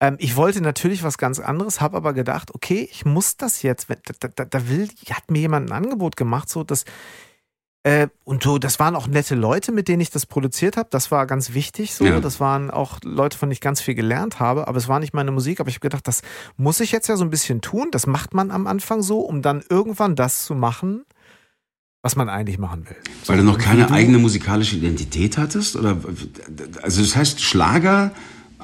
Ähm, 0.00 0.16
ich 0.18 0.36
wollte 0.36 0.60
natürlich 0.60 1.02
was 1.02 1.16
ganz 1.16 1.40
anderes, 1.40 1.80
habe 1.80 1.96
aber 1.96 2.12
gedacht, 2.12 2.54
okay, 2.54 2.86
ich 2.92 3.06
muss 3.06 3.38
das 3.38 3.62
jetzt. 3.62 3.88
Da, 3.88 4.28
da, 4.28 4.44
da 4.44 4.68
will, 4.68 4.90
hat 5.08 5.30
mir 5.30 5.40
jemand 5.40 5.70
ein 5.70 5.72
Angebot 5.72 6.18
gemacht, 6.18 6.50
so 6.50 6.62
dass 6.62 6.84
äh, 7.84 8.08
und 8.24 8.42
so, 8.42 8.56
das 8.56 8.78
waren 8.80 8.96
auch 8.96 9.06
nette 9.06 9.34
Leute, 9.34 9.70
mit 9.70 9.88
denen 9.88 10.00
ich 10.00 10.10
das 10.10 10.24
produziert 10.24 10.78
habe. 10.78 10.88
Das 10.90 11.10
war 11.10 11.26
ganz 11.26 11.52
wichtig. 11.52 11.94
So, 11.94 12.06
ja. 12.06 12.18
das 12.18 12.40
waren 12.40 12.70
auch 12.70 12.98
Leute, 13.04 13.36
von 13.36 13.48
denen 13.48 13.52
ich 13.52 13.60
ganz 13.60 13.82
viel 13.82 13.94
gelernt 13.94 14.40
habe. 14.40 14.68
Aber 14.68 14.78
es 14.78 14.88
war 14.88 15.00
nicht 15.00 15.12
meine 15.12 15.30
Musik. 15.30 15.60
Aber 15.60 15.68
ich 15.68 15.76
habe 15.76 15.82
gedacht, 15.82 16.08
das 16.08 16.22
muss 16.56 16.80
ich 16.80 16.92
jetzt 16.92 17.08
ja 17.08 17.16
so 17.16 17.24
ein 17.24 17.30
bisschen 17.30 17.60
tun. 17.60 17.88
Das 17.90 18.06
macht 18.06 18.32
man 18.32 18.50
am 18.50 18.66
Anfang 18.66 19.02
so, 19.02 19.20
um 19.20 19.42
dann 19.42 19.62
irgendwann 19.68 20.16
das 20.16 20.46
zu 20.46 20.54
machen, 20.54 21.04
was 22.00 22.16
man 22.16 22.30
eigentlich 22.30 22.56
machen 22.56 22.88
will. 22.88 22.96
Weil 23.26 23.36
du 23.36 23.44
noch 23.44 23.58
keine 23.58 23.90
eigene 23.90 24.16
musikalische 24.16 24.76
Identität 24.76 25.36
hattest? 25.36 25.76
Oder 25.76 25.98
also 26.80 27.02
das 27.02 27.14
heißt 27.14 27.42
Schlager 27.42 28.12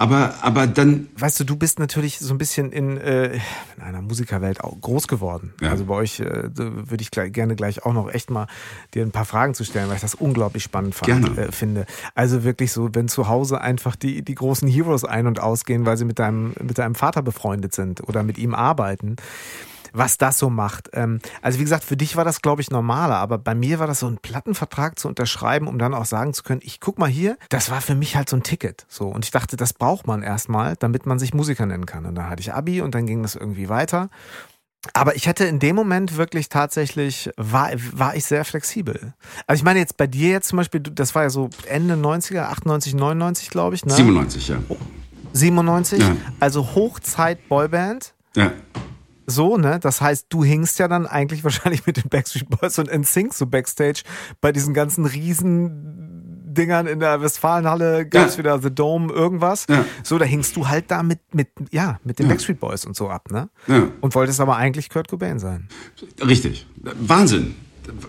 aber, 0.01 0.35
aber 0.41 0.67
dann. 0.67 1.09
Weißt 1.19 1.39
du, 1.41 1.45
du 1.45 1.57
bist 1.57 1.79
natürlich 1.79 2.19
so 2.19 2.33
ein 2.33 2.39
bisschen 2.39 2.73
in, 2.73 2.97
äh, 2.97 3.35
in 3.35 3.83
einer 3.83 4.01
Musikerwelt 4.01 4.65
auch 4.65 4.81
groß 4.81 5.09
geworden. 5.09 5.53
Ja. 5.61 5.71
Also 5.71 5.85
bei 5.85 5.95
euch 5.95 6.21
äh, 6.21 6.49
würde 6.57 7.03
ich 7.03 7.11
gleich, 7.11 7.33
gerne 7.33 7.55
gleich 7.55 7.85
auch 7.85 7.93
noch 7.93 8.11
echt 8.11 8.31
mal 8.31 8.47
dir 8.95 9.03
ein 9.03 9.11
paar 9.11 9.27
Fragen 9.27 9.53
zu 9.53 9.63
stellen, 9.63 9.89
weil 9.89 9.97
ich 9.97 10.01
das 10.01 10.15
unglaublich 10.15 10.63
spannend 10.63 10.95
fand, 10.95 11.37
äh, 11.37 11.53
finde. 11.53 11.85
Also 12.15 12.45
wirklich 12.45 12.73
so, 12.73 12.89
wenn 12.95 13.09
zu 13.09 13.29
Hause 13.29 13.61
einfach 13.61 13.95
die, 13.95 14.23
die 14.23 14.35
großen 14.35 14.67
Heroes 14.67 15.05
ein- 15.05 15.27
und 15.27 15.39
ausgehen, 15.39 15.85
weil 15.85 15.99
sie 15.99 16.07
mit 16.07 16.19
deinem, 16.19 16.55
mit 16.63 16.79
deinem 16.79 16.95
Vater 16.95 17.21
befreundet 17.21 17.75
sind 17.75 18.09
oder 18.09 18.23
mit 18.23 18.39
ihm 18.39 18.55
arbeiten 18.55 19.17
was 19.93 20.19
das 20.19 20.39
so 20.39 20.51
macht. 20.51 20.91
Ähm, 20.93 21.21
also 21.43 21.59
wie 21.59 21.65
gesagt, 21.65 21.85
für 21.85 21.97
dich 21.97 22.17
war 22.17 22.25
das, 22.25 22.43
glaube 22.43 22.63
ich, 22.63 22.71
normaler, 22.71 23.17
aber 23.17 23.39
bei 23.39 23.55
mir 23.55 23.79
war 23.79 23.87
das 23.87 24.01
so 24.01 24.07
ein 24.07 24.19
Plattenvertrag 24.19 24.99
zu 24.99 25.09
unterschreiben, 25.09 25.69
um 25.69 25.79
dann 25.79 25.95
auch 25.95 26.05
sagen 26.05 26.35
zu 26.35 26.43
können, 26.43 26.61
ich 26.63 26.81
guck 26.81 26.99
mal 26.99 27.09
hier, 27.09 27.37
das 27.49 27.71
war 27.71 27.81
für 27.81 27.95
mich 27.95 28.17
halt 28.17 28.29
so 28.29 28.37
ein 28.37 28.43
Ticket. 28.43 28.87
So. 28.89 29.09
Und 29.09 29.25
ich 29.25 29.31
dachte, 29.31 29.57
das 29.57 29.73
braucht 29.73 30.07
man 30.07 30.23
erstmal, 30.23 30.77
damit 30.77 31.07
man 31.07 31.19
sich 31.19 31.35
Musiker 31.35 31.67
nennen 31.67 31.87
kann. 31.87 32.07
Und 32.07 32.15
dann 32.15 32.29
hatte 32.29 32.41
ich 32.41 32.53
Abi 32.53 32.81
und 32.81 32.95
dann 32.95 33.07
ging 33.07 33.23
das 33.23 33.35
irgendwie 33.35 33.69
weiter. 33.69 34.09
Aber 34.95 35.15
ich 35.15 35.27
hätte 35.27 35.45
in 35.45 35.59
dem 35.59 35.77
Moment 35.77 36.17
wirklich 36.17 36.49
tatsächlich, 36.49 37.31
war, 37.37 37.71
war 37.93 38.17
ich 38.17 38.25
sehr 38.25 38.47
flexibel. 38.47 39.13
Also 39.47 39.61
ich 39.61 39.65
meine 39.65 39.79
jetzt 39.79 39.99
bei 39.99 40.07
dir 40.07 40.31
jetzt 40.31 40.49
zum 40.49 40.57
Beispiel, 40.57 40.81
das 40.81 41.15
war 41.15 41.25
ja 41.25 41.31
so 41.31 41.51
Ende 41.67 41.95
90er, 41.95 42.45
98, 42.45 42.95
99 42.95 43.51
glaube 43.51 43.75
ich. 43.75 43.85
Ne? 43.85 43.93
97, 43.93 44.49
ja. 44.49 44.57
97, 45.35 46.01
ja. 46.01 46.17
also 46.41 46.75
Hochzeit 46.75 47.47
Boyband. 47.49 48.15
Ja 48.35 48.53
so, 49.27 49.57
ne? 49.57 49.79
Das 49.81 50.01
heißt, 50.01 50.27
du 50.29 50.45
hingst 50.45 50.79
ja 50.79 50.89
dann 50.89 51.07
eigentlich 51.07 51.45
wahrscheinlich 51.45 51.87
mit 51.87 51.97
den 51.97 52.09
Backstreet 52.09 52.49
Boys 52.49 52.79
und 52.79 52.93
NSYNC 52.93 53.35
so 53.35 53.47
Backstage 53.47 54.03
bei 54.41 54.53
diesen 54.53 54.75
ganzen 54.75 55.07
riesen 55.07 56.11
Dingern 56.53 56.87
in 56.87 57.01
der 57.01 57.23
Westfalenhalle 57.23 58.07
gab's 58.07 58.35
ja. 58.35 58.39
wieder 58.39 58.61
The 58.61 58.75
Dome 58.75 59.13
irgendwas. 59.13 59.67
Ja. 59.69 59.85
So, 60.03 60.19
da 60.19 60.25
hingst 60.25 60.57
du 60.57 60.69
halt 60.69 60.91
da 60.91 61.03
mit, 61.03 61.21
mit, 61.33 61.49
ja, 61.71 62.01
mit 62.05 62.19
den 62.19 62.27
ja. 62.27 62.33
Backstreet 62.33 62.59
Boys 62.59 62.85
und 62.85 62.97
so 62.97 63.09
ab, 63.09 63.31
ne? 63.31 63.49
Ja. 63.69 63.89
Und 64.01 64.15
wolltest 64.15 64.41
aber 64.41 64.57
eigentlich 64.57 64.91
Kurt 64.91 65.09
Cobain 65.09 65.39
sein. 65.39 65.69
Richtig. 66.25 66.67
Wahnsinn. 66.77 67.55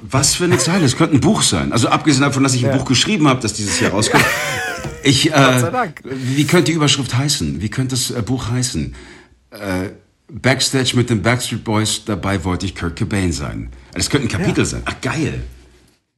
Was 0.01 0.35
für 0.35 0.45
eine 0.45 0.57
Zeile. 0.57 0.85
Es 0.85 0.97
könnte 0.97 1.15
ein 1.15 1.21
Buch 1.21 1.41
sein. 1.43 1.71
Also 1.71 1.87
abgesehen 1.89 2.23
davon, 2.23 2.43
dass 2.43 2.53
ich 2.53 2.67
ein 2.67 2.77
Buch 2.77 2.85
geschrieben 2.85 3.27
habe, 3.27 3.39
das 3.41 3.53
dieses 3.53 3.79
Jahr 3.79 3.91
rauskommt. 3.91 4.25
Ich, 5.03 5.31
äh, 5.31 5.91
wie 6.03 6.45
könnte 6.45 6.65
die 6.65 6.73
Überschrift 6.73 7.15
heißen? 7.15 7.59
Wie 7.59 7.69
könnte 7.69 7.95
das 7.95 8.11
äh, 8.11 8.21
Buch 8.21 8.49
heißen? 8.49 8.93
Äh, 9.49 9.89
Backstage 10.31 10.93
mit 10.95 11.09
den 11.09 11.21
Backstreet 11.21 11.63
Boys, 11.63 12.05
dabei 12.05 12.43
wollte 12.43 12.65
ich 12.65 12.75
Kurt 12.75 12.97
Cobain 12.97 13.31
sein. 13.33 13.69
Das 13.93 14.09
könnte 14.09 14.27
ein 14.27 14.31
Kapitel 14.31 14.59
ja. 14.59 14.65
sein. 14.65 14.81
Ach, 14.85 15.01
geil. 15.01 15.43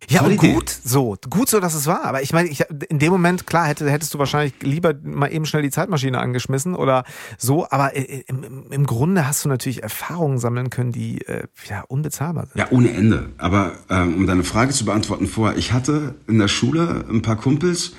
Ja, 0.10 0.19
Voll 0.19 0.32
und 0.32 0.43
Idee. 0.43 0.54
gut 0.54 0.69
so. 0.69 1.15
Gut 1.30 1.49
so, 1.49 1.60
dass 1.60 1.73
es 1.73 1.88
war. 1.88 2.04
Aber 2.06 2.21
ich 2.21 2.34
meine, 2.34 2.49
ich, 2.49 2.62
in 2.89 2.99
dem 2.99 3.12
Moment, 3.12 3.47
klar, 3.47 3.67
hätte, 3.67 3.89
hättest 3.89 4.13
du 4.13 4.19
wahrscheinlich 4.19 4.54
lieber 4.62 4.93
mal 5.02 5.32
eben 5.32 5.45
schnell 5.45 5.62
die 5.62 5.69
Zeitmaschine 5.69 6.19
angeschmissen 6.19 6.76
oder 6.76 7.04
so. 7.38 7.67
Aber 7.69 7.95
im, 7.95 8.65
im 8.69 8.86
Grunde 8.86 9.26
hast 9.28 9.45
du 9.45 9.49
natürlich 9.49 9.82
Erfahrungen 9.82 10.38
sammeln 10.38 10.69
können, 10.69 10.91
die 10.91 11.21
äh, 11.21 11.47
ja 11.69 11.84
unbezahlbar 11.88 12.47
sind. 12.47 12.58
Ja, 12.58 12.67
ohne 12.71 12.91
Ende. 12.91 13.30
Aber 13.38 13.73
ähm, 13.89 14.15
um 14.15 14.28
deine 14.28 14.43
Frage 14.43 14.73
zu 14.73 14.86
beantworten 14.86 15.28
vorher, 15.28 15.58
ich 15.58 15.71
hatte 15.71 16.15
in 16.28 16.38
der 16.38 16.47
Schule 16.49 17.06
ein 17.10 17.21
paar 17.21 17.38
Kumpels, 17.38 17.93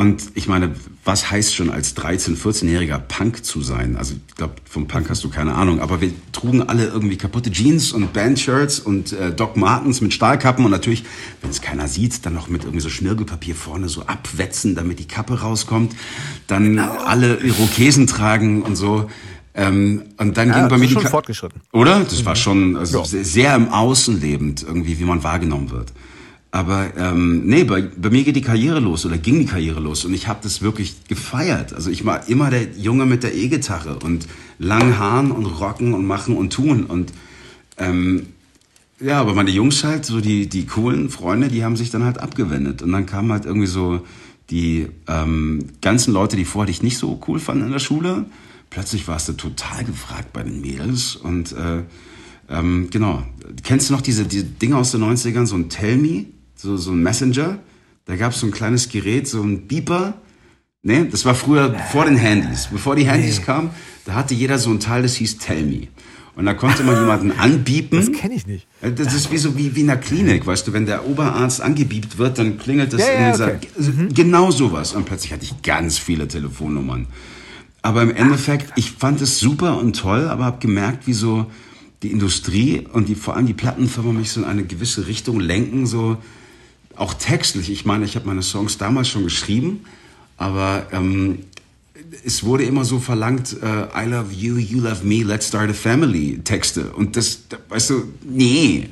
und 0.00 0.32
ich 0.34 0.48
meine, 0.48 0.74
was 1.04 1.30
heißt 1.30 1.54
schon 1.54 1.68
als 1.68 1.94
13-, 1.94 2.34
14-jähriger 2.34 2.98
Punk 2.98 3.44
zu 3.44 3.60
sein? 3.60 3.96
Also 3.96 4.14
ich 4.14 4.34
glaube, 4.34 4.54
vom 4.64 4.88
Punk 4.88 5.10
hast 5.10 5.22
du 5.24 5.28
keine 5.28 5.54
Ahnung, 5.54 5.78
aber 5.80 6.00
wir 6.00 6.10
trugen 6.32 6.62
alle 6.62 6.86
irgendwie 6.86 7.18
kaputte 7.18 7.52
Jeans 7.52 7.92
und 7.92 8.14
Bandshirts 8.14 8.80
und 8.80 9.12
äh, 9.12 9.30
Doc 9.30 9.58
Martens 9.58 10.00
mit 10.00 10.14
Stahlkappen 10.14 10.64
und 10.64 10.70
natürlich, 10.70 11.04
wenn 11.42 11.50
es 11.50 11.60
keiner 11.60 11.86
sieht, 11.86 12.24
dann 12.24 12.32
noch 12.32 12.48
mit 12.48 12.62
irgendwie 12.64 12.80
so 12.80 12.88
Schmirgelpapier 12.88 13.54
vorne 13.54 13.90
so 13.90 14.06
abwetzen, 14.06 14.74
damit 14.74 15.00
die 15.00 15.06
Kappe 15.06 15.42
rauskommt. 15.42 15.94
Dann 16.46 16.76
genau. 16.76 16.92
alle 17.04 17.36
Irokesen 17.36 18.06
tragen 18.06 18.62
und 18.62 18.76
so. 18.76 19.10
Ähm, 19.52 20.04
und 20.16 20.38
dann 20.38 20.48
ja, 20.48 20.60
ging 20.60 20.68
bei 20.70 20.78
mir 20.78 20.86
die 20.86 20.94
schon 20.94 21.06
fortgeschritten. 21.08 21.60
Oder? 21.74 22.00
Das 22.00 22.22
mhm. 22.22 22.24
war 22.24 22.36
schon 22.36 22.76
also 22.78 23.00
ja. 23.02 23.22
sehr 23.22 23.54
im 23.54 23.68
Außen 23.68 24.18
lebend 24.18 24.62
irgendwie, 24.62 24.98
wie 24.98 25.04
man 25.04 25.22
wahrgenommen 25.22 25.70
wird. 25.70 25.92
Aber 26.52 26.90
ähm, 26.96 27.46
nee, 27.46 27.62
bei, 27.62 27.82
bei 27.82 28.10
mir 28.10 28.24
geht 28.24 28.34
die 28.34 28.40
Karriere 28.40 28.80
los 28.80 29.06
oder 29.06 29.18
ging 29.18 29.38
die 29.38 29.46
Karriere 29.46 29.78
los 29.78 30.04
und 30.04 30.14
ich 30.14 30.26
habe 30.26 30.40
das 30.42 30.62
wirklich 30.62 31.04
gefeiert. 31.06 31.72
Also 31.72 31.90
ich 31.90 32.04
war 32.04 32.28
immer 32.28 32.50
der 32.50 32.72
Junge 32.76 33.06
mit 33.06 33.22
der 33.22 33.34
E-Gitarre 33.34 34.00
und 34.00 34.26
langen 34.58 34.98
Haaren 34.98 35.30
und 35.30 35.46
rocken 35.46 35.94
und 35.94 36.04
machen 36.04 36.36
und 36.36 36.52
tun 36.52 36.86
und 36.86 37.12
ähm, 37.78 38.26
Ja, 39.00 39.20
aber 39.20 39.34
meine 39.34 39.50
Jungs 39.50 39.82
halt, 39.82 40.04
so 40.04 40.20
die, 40.20 40.46
die 40.48 40.66
coolen 40.66 41.08
Freunde, 41.08 41.48
die 41.48 41.64
haben 41.64 41.76
sich 41.76 41.90
dann 41.90 42.04
halt 42.04 42.18
abgewendet. 42.18 42.82
Und 42.82 42.92
dann 42.92 43.06
kamen 43.06 43.32
halt 43.32 43.46
irgendwie 43.46 43.66
so 43.66 44.04
die 44.50 44.88
ähm, 45.08 45.64
ganzen 45.80 46.12
Leute, 46.12 46.36
die 46.36 46.44
vorher 46.44 46.66
dich 46.66 46.82
nicht 46.82 46.98
so 46.98 47.18
cool 47.26 47.38
fanden 47.38 47.66
in 47.66 47.72
der 47.72 47.78
Schule. 47.78 48.26
Plötzlich 48.68 49.08
warst 49.08 49.28
du 49.28 49.32
total 49.32 49.84
gefragt 49.84 50.32
bei 50.32 50.42
den 50.42 50.60
Mädels. 50.60 51.16
Und 51.16 51.52
äh, 51.52 51.82
ähm, 52.50 52.88
genau. 52.90 53.22
Kennst 53.62 53.88
du 53.88 53.94
noch 53.94 54.02
diese, 54.02 54.26
diese 54.26 54.44
Dinge 54.44 54.76
aus 54.76 54.90
den 54.92 55.02
90ern, 55.02 55.46
so 55.46 55.56
ein 55.56 55.70
Tell 55.70 55.96
Me, 55.96 56.26
so, 56.60 56.76
so 56.76 56.92
ein 56.92 57.02
Messenger? 57.02 57.58
Da 58.04 58.16
gab 58.16 58.32
es 58.32 58.40
so 58.40 58.46
ein 58.46 58.52
kleines 58.52 58.88
Gerät, 58.88 59.28
so 59.28 59.42
ein 59.42 59.66
Beeper. 59.66 60.14
Nee, 60.82 61.06
das 61.10 61.24
war 61.24 61.34
früher 61.34 61.74
vor 61.92 62.04
den 62.04 62.16
Handys. 62.16 62.68
Bevor 62.70 62.96
die 62.96 63.06
Handys 63.06 63.38
nee. 63.38 63.44
kamen, 63.44 63.70
da 64.04 64.14
hatte 64.14 64.34
jeder 64.34 64.58
so 64.58 64.70
ein 64.70 64.80
Teil, 64.80 65.02
das 65.02 65.14
hieß 65.16 65.38
Tell 65.38 65.64
Me. 65.64 65.88
Und 66.36 66.46
da 66.46 66.54
konnte 66.54 66.84
man 66.84 66.94
jemanden 66.98 67.32
anbiepen. 67.32 67.98
Das 67.98 68.12
kenne 68.12 68.34
ich 68.34 68.46
nicht. 68.46 68.66
Äh, 68.80 68.92
das 68.92 69.14
ist 69.14 69.30
wie 69.30 69.36
so 69.36 69.58
wie, 69.58 69.74
wie 69.74 69.80
in 69.80 69.88
der 69.88 69.98
Klinik, 69.98 70.46
weißt 70.46 70.66
du, 70.66 70.72
wenn 70.72 70.86
der 70.86 71.06
Oberarzt 71.06 71.60
angebiebt 71.60 72.18
wird, 72.18 72.38
dann 72.38 72.56
klingelt 72.56 72.92
das 72.92 73.00
ja, 73.00 73.08
in 73.08 73.20
ja, 73.20 73.30
dieser, 73.32 73.46
okay. 73.48 73.68
mhm. 73.76 74.14
genau 74.14 74.50
sowas. 74.50 74.94
Und 74.94 75.04
plötzlich 75.04 75.32
hatte 75.32 75.44
ich 75.44 75.60
ganz 75.62 75.98
viele 75.98 76.28
Telefonnummern. 76.28 77.06
Aber 77.82 78.02
im 78.02 78.14
Endeffekt, 78.14 78.72
ich 78.76 78.92
fand 78.92 79.20
es 79.20 79.38
super 79.38 79.78
und 79.78 79.96
toll, 79.96 80.28
aber 80.28 80.44
habe 80.44 80.58
gemerkt, 80.60 81.06
wie 81.06 81.12
so 81.12 81.50
die 82.02 82.10
Industrie 82.10 82.86
und 82.92 83.08
die, 83.08 83.14
vor 83.14 83.36
allem 83.36 83.46
die 83.46 83.54
Plattenfirma 83.54 84.12
mich 84.12 84.30
so 84.30 84.40
in 84.40 84.46
eine 84.46 84.64
gewisse 84.64 85.06
Richtung 85.06 85.40
lenken, 85.40 85.86
so 85.86 86.18
auch 87.00 87.14
textlich. 87.14 87.70
Ich 87.70 87.84
meine, 87.86 88.04
ich 88.04 88.14
habe 88.14 88.26
meine 88.26 88.42
Songs 88.42 88.76
damals 88.76 89.08
schon 89.08 89.24
geschrieben, 89.24 89.84
aber 90.36 90.86
ähm, 90.92 91.40
es 92.24 92.44
wurde 92.44 92.64
immer 92.64 92.84
so 92.84 92.98
verlangt, 92.98 93.56
äh, 93.62 94.04
I 94.04 94.06
love 94.06 94.32
you, 94.32 94.56
you 94.58 94.80
love 94.80 95.04
me, 95.04 95.22
let's 95.22 95.48
start 95.48 95.70
a 95.70 95.72
family 95.72 96.40
Texte. 96.44 96.92
Und 96.92 97.16
das, 97.16 97.44
weißt 97.70 97.90
du, 97.90 98.12
nee, 98.22 98.90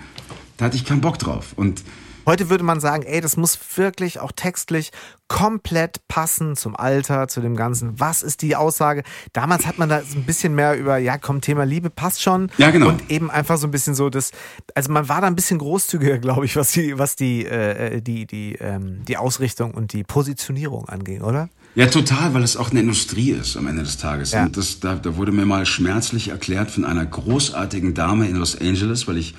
da 0.57 0.67
hatte 0.67 0.77
ich 0.77 0.87
keinen 0.87 1.03
Bock 1.03 1.19
drauf. 1.19 1.53
Und 1.57 1.83
Heute 2.29 2.51
würde 2.51 2.63
man 2.63 2.79
sagen, 2.79 3.05
ey, 3.05 3.23
das 3.23 3.39
muss 3.39 3.59
wirklich 3.77 4.21
auch 4.21 4.33
textlich 4.33 4.91
komplett 5.29 6.07
passen 6.09 6.57
zum 6.57 6.77
Alter, 6.77 7.27
zu 7.27 7.41
dem 7.41 7.57
Ganzen. 7.57 7.99
Was 7.99 8.23
ist 8.23 8.43
die 8.43 8.55
Aussage? 8.55 9.03
Damals 9.33 9.67
hat 9.67 9.79
man 9.79 9.89
da 9.89 10.03
so 10.03 10.19
ein 10.19 10.25
bisschen 10.25 10.55
mehr 10.55 10.77
über, 10.77 10.99
ja, 10.99 11.17
komm, 11.17 11.41
Thema 11.41 11.65
Liebe 11.65 11.89
passt 11.89 12.21
schon. 12.21 12.51
Ja, 12.59 12.71
genau. 12.71 12.91
Und 12.91 13.11
eben 13.11 13.31
einfach 13.31 13.57
so 13.57 13.67
ein 13.67 13.71
bisschen 13.71 13.95
so 13.95 14.11
das, 14.11 14.33
also 14.75 14.93
man 14.93 15.09
war 15.09 15.23
da 15.23 15.27
ein 15.27 15.37
bisschen 15.37 15.59
großzügiger, 15.59 16.19
glaube 16.19 16.45
ich, 16.45 16.55
was 16.57 16.73
die, 16.73 16.99
was 16.99 17.17
die, 17.17 17.47
äh, 17.47 18.03
die, 18.03 18.27
die, 18.27 18.57
ähm, 18.61 19.07
die 19.09 19.17
Ausrichtung 19.17 19.73
und 19.73 19.95
die 19.95 20.05
Positionierung 20.05 20.87
anging, 20.87 21.23
oder? 21.23 21.49
Ja, 21.77 21.87
total, 21.87 22.35
weil 22.35 22.43
es 22.43 22.59
auch 22.59 22.71
eine 22.73 22.81
Industrie 22.81 23.31
ist 23.31 23.57
am 23.57 23.69
Ende 23.69 23.85
des 23.85 23.97
Tages. 23.97 24.33
Ja. 24.33 24.45
Und 24.45 24.55
das, 24.59 24.81
da, 24.81 24.97
da 24.97 25.17
wurde 25.17 25.33
mir 25.33 25.47
mal 25.47 25.65
schmerzlich 25.65 26.29
erklärt 26.29 26.71
von 26.71 26.85
einer 26.85 27.07
großartigen 27.07 27.95
Dame 27.95 28.29
in 28.29 28.37
Los 28.37 28.55
Angeles, 28.61 29.09
weil 29.09 29.17
ich 29.17 29.35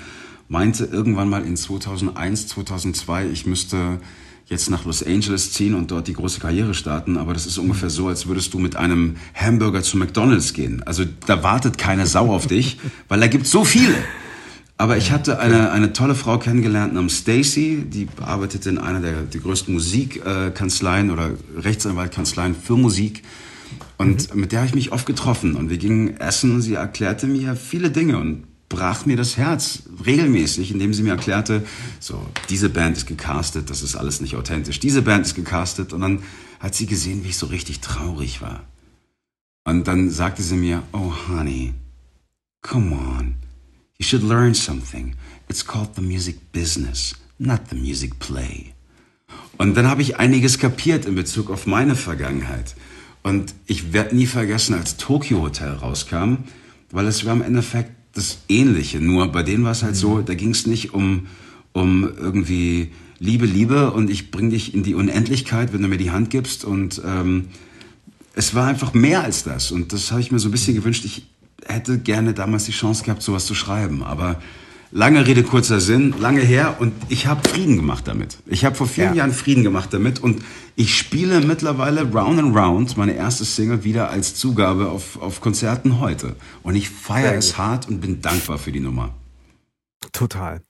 meinte 0.49 0.85
irgendwann 0.85 1.29
mal 1.29 1.45
in 1.45 1.55
2001, 1.55 2.47
2002, 2.47 3.27
ich 3.27 3.45
müsste 3.45 3.99
jetzt 4.47 4.69
nach 4.71 4.83
Los 4.83 5.03
Angeles 5.03 5.53
ziehen 5.53 5.75
und 5.75 5.91
dort 5.91 6.07
die 6.07 6.13
große 6.13 6.39
Karriere 6.39 6.73
starten, 6.73 7.17
aber 7.17 7.33
das 7.33 7.45
ist 7.45 7.59
ungefähr 7.59 7.91
so, 7.91 8.07
als 8.07 8.27
würdest 8.27 8.53
du 8.53 8.59
mit 8.59 8.75
einem 8.75 9.15
Hamburger 9.35 9.83
zu 9.83 9.95
McDonald's 9.95 10.53
gehen. 10.53 10.81
Also 10.83 11.05
da 11.27 11.43
wartet 11.43 11.77
keine 11.77 12.07
Sau 12.07 12.33
auf 12.33 12.47
dich, 12.47 12.79
weil 13.07 13.19
da 13.19 13.27
gibt 13.27 13.45
so 13.45 13.63
viele. 13.63 13.95
Aber 14.75 14.97
ich 14.97 15.11
hatte 15.11 15.39
eine, 15.39 15.71
eine 15.71 15.93
tolle 15.93 16.15
Frau 16.15 16.39
kennengelernt 16.39 16.93
namens 16.93 17.19
Stacy, 17.19 17.83
die 17.85 18.07
arbeitet 18.21 18.65
in 18.65 18.79
einer 18.79 19.01
der, 19.01 19.23
der 19.23 19.41
größten 19.41 19.73
Musikkanzleien 19.73 21.11
oder 21.11 21.31
Rechtsanwaltkanzleien 21.57 22.55
für 22.55 22.75
Musik. 22.75 23.23
Und 23.97 24.33
mhm. 24.33 24.41
mit 24.41 24.51
der 24.51 24.59
habe 24.59 24.69
ich 24.69 24.75
mich 24.75 24.91
oft 24.91 25.05
getroffen 25.05 25.55
und 25.55 25.69
wir 25.69 25.77
gingen 25.77 26.17
essen 26.17 26.55
und 26.55 26.61
sie 26.61 26.73
erklärte 26.73 27.27
mir 27.27 27.55
viele 27.55 27.91
Dinge 27.91 28.17
und 28.17 28.45
brach 28.69 29.05
mir 29.05 29.17
das 29.17 29.35
Herz 29.35 29.83
regelmäßig, 30.05 30.71
indem 30.71 30.93
sie 30.93 31.03
mir 31.03 31.11
erklärte, 31.11 31.65
so, 31.99 32.25
diese 32.49 32.69
Band 32.69 32.95
ist 32.95 33.07
gecastet, 33.07 33.69
das 33.69 33.81
ist 33.81 33.95
alles 33.95 34.21
nicht 34.21 34.35
authentisch. 34.35 34.79
Diese 34.79 35.01
Band 35.01 35.25
ist 35.25 35.35
gecastet 35.35 35.91
und 35.91 36.01
dann 36.01 36.23
hat 36.59 36.75
sie 36.75 36.85
gesehen, 36.85 37.23
wie 37.23 37.29
ich 37.29 37.37
so 37.37 37.47
richtig 37.47 37.79
traurig 37.81 38.41
war. 38.41 38.63
Und 39.65 39.87
dann 39.87 40.09
sagte 40.09 40.43
sie 40.43 40.55
mir, 40.55 40.83
oh 40.93 41.11
honey, 41.27 41.73
come 42.61 42.95
on, 42.95 43.35
you 43.97 44.05
should 44.05 44.23
learn 44.23 44.53
something. 44.53 45.15
It's 45.49 45.65
called 45.65 45.95
the 45.95 46.01
music 46.01 46.51
business, 46.51 47.15
not 47.39 47.61
the 47.69 47.75
music 47.75 48.19
play. 48.19 48.73
Und 49.57 49.75
dann 49.75 49.87
habe 49.87 50.01
ich 50.01 50.17
einiges 50.17 50.59
kapiert 50.59 51.05
in 51.05 51.15
Bezug 51.15 51.49
auf 51.49 51.65
meine 51.65 51.95
Vergangenheit. 51.95 52.75
Und 53.23 53.53
ich 53.65 53.93
werde 53.93 54.15
nie 54.15 54.27
vergessen, 54.27 54.73
als 54.73 54.97
Tokyo 54.97 55.41
Hotel 55.41 55.73
rauskam, 55.73 56.37
weil 56.91 57.07
es 57.07 57.25
war 57.25 57.33
im 57.33 57.41
Endeffekt 57.41 57.91
das 58.13 58.39
Ähnliche. 58.49 58.99
Nur 58.99 59.31
bei 59.31 59.43
denen 59.43 59.63
war 59.63 59.71
es 59.71 59.83
halt 59.83 59.95
so, 59.95 60.15
mhm. 60.15 60.25
da 60.25 60.33
ging 60.33 60.51
es 60.51 60.65
nicht 60.65 60.93
um, 60.93 61.27
um 61.73 62.03
irgendwie 62.03 62.91
Liebe, 63.19 63.45
Liebe 63.45 63.91
und 63.91 64.09
ich 64.09 64.31
bring 64.31 64.49
dich 64.49 64.73
in 64.73 64.83
die 64.83 64.95
Unendlichkeit, 64.95 65.73
wenn 65.73 65.81
du 65.81 65.87
mir 65.87 65.97
die 65.97 66.11
Hand 66.11 66.29
gibst. 66.29 66.63
Und 66.63 67.01
ähm, 67.05 67.47
es 68.33 68.55
war 68.55 68.67
einfach 68.67 68.93
mehr 68.93 69.23
als 69.23 69.43
das. 69.43 69.71
Und 69.71 69.93
das 69.93 70.11
habe 70.11 70.21
ich 70.21 70.31
mir 70.31 70.39
so 70.39 70.47
ein 70.47 70.51
bisschen 70.51 70.75
gewünscht. 70.75 71.03
Ich 71.05 71.27
hätte 71.65 71.99
gerne 71.99 72.33
damals 72.33 72.65
die 72.65 72.71
Chance 72.71 73.03
gehabt, 73.03 73.21
sowas 73.21 73.45
zu 73.45 73.55
schreiben. 73.55 74.03
Aber 74.03 74.41
Lange 74.91 75.27
Rede, 75.27 75.43
kurzer 75.43 75.79
Sinn, 75.79 76.15
lange 76.19 76.41
her 76.41 76.77
und 76.79 76.93
ich 77.09 77.27
habe 77.27 77.47
Frieden 77.47 77.75
gemacht 77.75 78.07
damit. 78.07 78.39
Ich 78.47 78.65
habe 78.65 78.75
vor 78.75 78.87
vielen 78.87 79.09
ja. 79.09 79.17
Jahren 79.17 79.33
Frieden 79.33 79.63
gemacht 79.63 79.93
damit 79.93 80.19
und 80.19 80.41
ich 80.75 80.97
spiele 80.97 81.41
mittlerweile 81.41 82.11
Round 82.11 82.39
and 82.39 82.55
Round, 82.55 82.97
meine 82.97 83.13
erste 83.13 83.45
Single, 83.45 83.83
wieder 83.83 84.09
als 84.09 84.33
Zugabe 84.33 84.89
auf, 84.89 85.21
auf 85.21 85.41
Konzerten 85.41 85.99
heute. 85.99 86.35
Und 86.63 86.75
ich 86.75 86.89
feiere 86.89 87.35
es 87.35 87.57
hart 87.57 87.87
und 87.87 88.01
bin 88.01 88.21
dankbar 88.21 88.57
für 88.57 88.71
die 88.71 88.79
Nummer. 88.79 89.13
Total. 90.11 90.61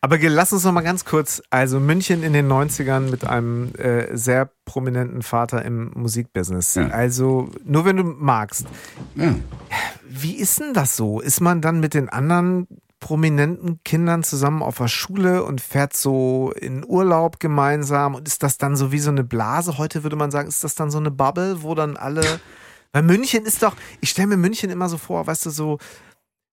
Aber 0.00 0.18
lass 0.18 0.52
uns 0.52 0.62
noch 0.62 0.72
mal 0.72 0.82
ganz 0.82 1.04
kurz, 1.04 1.42
also 1.50 1.80
München 1.80 2.22
in 2.22 2.32
den 2.32 2.46
90ern 2.46 3.10
mit 3.10 3.24
einem 3.24 3.74
äh, 3.74 4.16
sehr 4.16 4.50
prominenten 4.66 5.22
Vater 5.22 5.64
im 5.64 5.90
Musikbusiness. 5.94 6.76
Ja. 6.76 6.88
Also 6.88 7.50
nur 7.64 7.86
wenn 7.86 7.96
du 7.96 8.04
magst. 8.04 8.66
Ja. 9.16 9.34
Wie 10.08 10.36
ist 10.36 10.60
denn 10.60 10.74
das 10.74 10.96
so? 10.96 11.20
Ist 11.20 11.40
man 11.40 11.60
dann 11.60 11.80
mit 11.80 11.94
den 11.94 12.08
anderen 12.08 12.68
prominenten 13.04 13.80
Kindern 13.84 14.22
zusammen 14.22 14.62
auf 14.62 14.78
der 14.78 14.88
Schule 14.88 15.44
und 15.44 15.60
fährt 15.60 15.94
so 15.94 16.54
in 16.58 16.82
Urlaub 16.86 17.38
gemeinsam 17.38 18.14
und 18.14 18.26
ist 18.26 18.42
das 18.42 18.56
dann 18.56 18.76
so 18.76 18.92
wie 18.92 18.98
so 18.98 19.10
eine 19.10 19.24
Blase? 19.24 19.76
Heute 19.76 20.04
würde 20.04 20.16
man 20.16 20.30
sagen, 20.30 20.48
ist 20.48 20.64
das 20.64 20.74
dann 20.74 20.90
so 20.90 20.96
eine 20.96 21.10
Bubble, 21.10 21.62
wo 21.62 21.74
dann 21.74 21.98
alle. 21.98 22.22
Weil 22.92 23.02
München 23.02 23.44
ist 23.44 23.62
doch, 23.62 23.76
ich 24.00 24.08
stelle 24.08 24.28
mir 24.28 24.38
München 24.38 24.70
immer 24.70 24.88
so 24.88 24.96
vor, 24.96 25.26
weißt 25.26 25.44
du, 25.44 25.50
so 25.50 25.78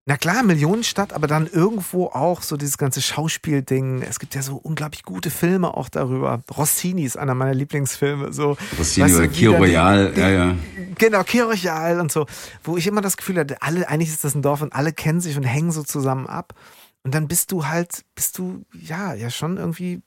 na 0.07 0.17
klar, 0.17 0.41
Millionenstadt, 0.41 1.13
aber 1.13 1.27
dann 1.27 1.45
irgendwo 1.45 2.07
auch 2.07 2.41
so 2.41 2.57
dieses 2.57 2.79
ganze 2.79 3.01
Schauspielding. 3.01 4.01
Es 4.01 4.17
gibt 4.17 4.33
ja 4.33 4.41
so 4.41 4.55
unglaublich 4.55 5.03
gute 5.03 5.29
Filme 5.29 5.77
auch 5.77 5.89
darüber. 5.89 6.41
Rossini 6.57 7.03
ist 7.03 7.17
einer 7.17 7.35
meiner 7.35 7.53
Lieblingsfilme. 7.53 8.33
So, 8.33 8.57
Rossini 8.79 9.05
weißt 9.05 9.13
du, 9.13 9.19
oder 9.19 9.27
Kio 9.27 9.55
Royal, 9.55 10.13
ja, 10.17 10.29
ja. 10.29 10.55
Genau, 10.97 11.23
Kio 11.23 11.45
Royal 11.45 11.99
und 11.99 12.11
so. 12.11 12.25
Wo 12.63 12.77
ich 12.77 12.87
immer 12.87 13.01
das 13.01 13.15
Gefühl 13.15 13.37
hatte, 13.37 13.61
alle, 13.61 13.87
eigentlich 13.87 14.09
ist 14.09 14.23
das 14.23 14.33
ein 14.33 14.41
Dorf 14.41 14.63
und 14.63 14.73
alle 14.73 14.91
kennen 14.91 15.21
sich 15.21 15.37
und 15.37 15.43
hängen 15.43 15.71
so 15.71 15.83
zusammen 15.83 16.25
ab. 16.25 16.55
Und 17.03 17.13
dann 17.13 17.27
bist 17.27 17.51
du 17.51 17.67
halt, 17.67 18.03
bist 18.15 18.39
du, 18.39 18.63
ja, 18.73 19.13
ja 19.13 19.29
schon 19.29 19.57
irgendwie 19.57 20.01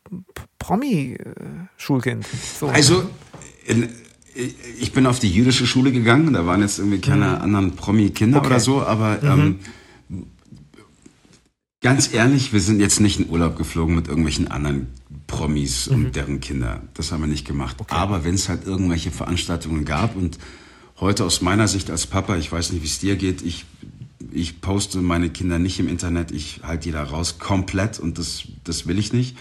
Promi-Schulkind. 0.59 2.27
So. 2.59 2.67
Also, 2.67 3.09
in, 3.65 3.91
ich 4.35 4.93
bin 4.93 5.07
auf 5.07 5.21
die 5.21 5.31
jüdische 5.31 5.67
Schule 5.67 5.93
gegangen, 5.93 6.33
da 6.33 6.47
waren 6.47 6.63
jetzt 6.63 6.79
irgendwie 6.81 7.01
keine 7.01 7.27
mhm. 7.27 7.43
anderen 7.43 7.77
Promi-Kinder 7.77 8.39
okay. 8.39 8.47
oder 8.49 8.61
so, 8.61 8.83
aber 8.83 9.19
mhm. 9.23 9.41
ähm, 9.41 9.61
Ganz 11.85 12.15
ehrlich, 12.15 12.55
wir 12.55 12.61
sind 12.61 12.81
jetzt 12.81 12.99
nicht 12.99 13.21
in 13.21 13.29
Urlaub 13.29 13.59
geflogen 13.59 13.95
mit 13.95 14.09
irgendwelchen 14.09 14.51
anderen 14.51 14.87
Promis 15.27 15.91
mhm. 15.91 15.97
und 15.97 16.17
deren 16.17 16.41
Kinder. 16.41 16.81
Das 16.95 17.13
haben 17.13 17.21
wir 17.21 17.27
nicht 17.27 17.47
gemacht. 17.47 17.77
Okay. 17.79 17.95
Aber 17.95 18.25
wenn 18.25 18.35
es 18.35 18.49
halt 18.49 18.67
irgendwelche 18.67 19.11
Veranstaltungen 19.11 19.85
gab 19.85 20.17
und 20.17 20.39
heute 20.99 21.27
aus 21.27 21.43
meiner 21.43 21.69
Sicht 21.69 21.91
als 21.91 22.07
Papa, 22.07 22.39
ich 22.39 22.51
weiß 22.51 22.73
nicht, 22.73 22.83
wie 22.83 22.87
es 22.87 23.01
dir 23.01 23.17
geht, 23.17 23.43
ich, 23.43 23.67
ich 24.33 24.63
poste 24.63 25.03
meine 25.03 25.29
Kinder 25.29 25.59
nicht 25.59 25.79
im 25.79 25.87
Internet, 25.87 26.31
ich 26.31 26.63
halte 26.63 26.85
die 26.85 26.93
da 26.93 27.03
raus 27.03 27.39
komplett 27.39 27.99
und 27.99 28.17
das, 28.17 28.45
das 28.65 28.87
will 28.87 28.99
ich 28.99 29.13
nicht. 29.13 29.37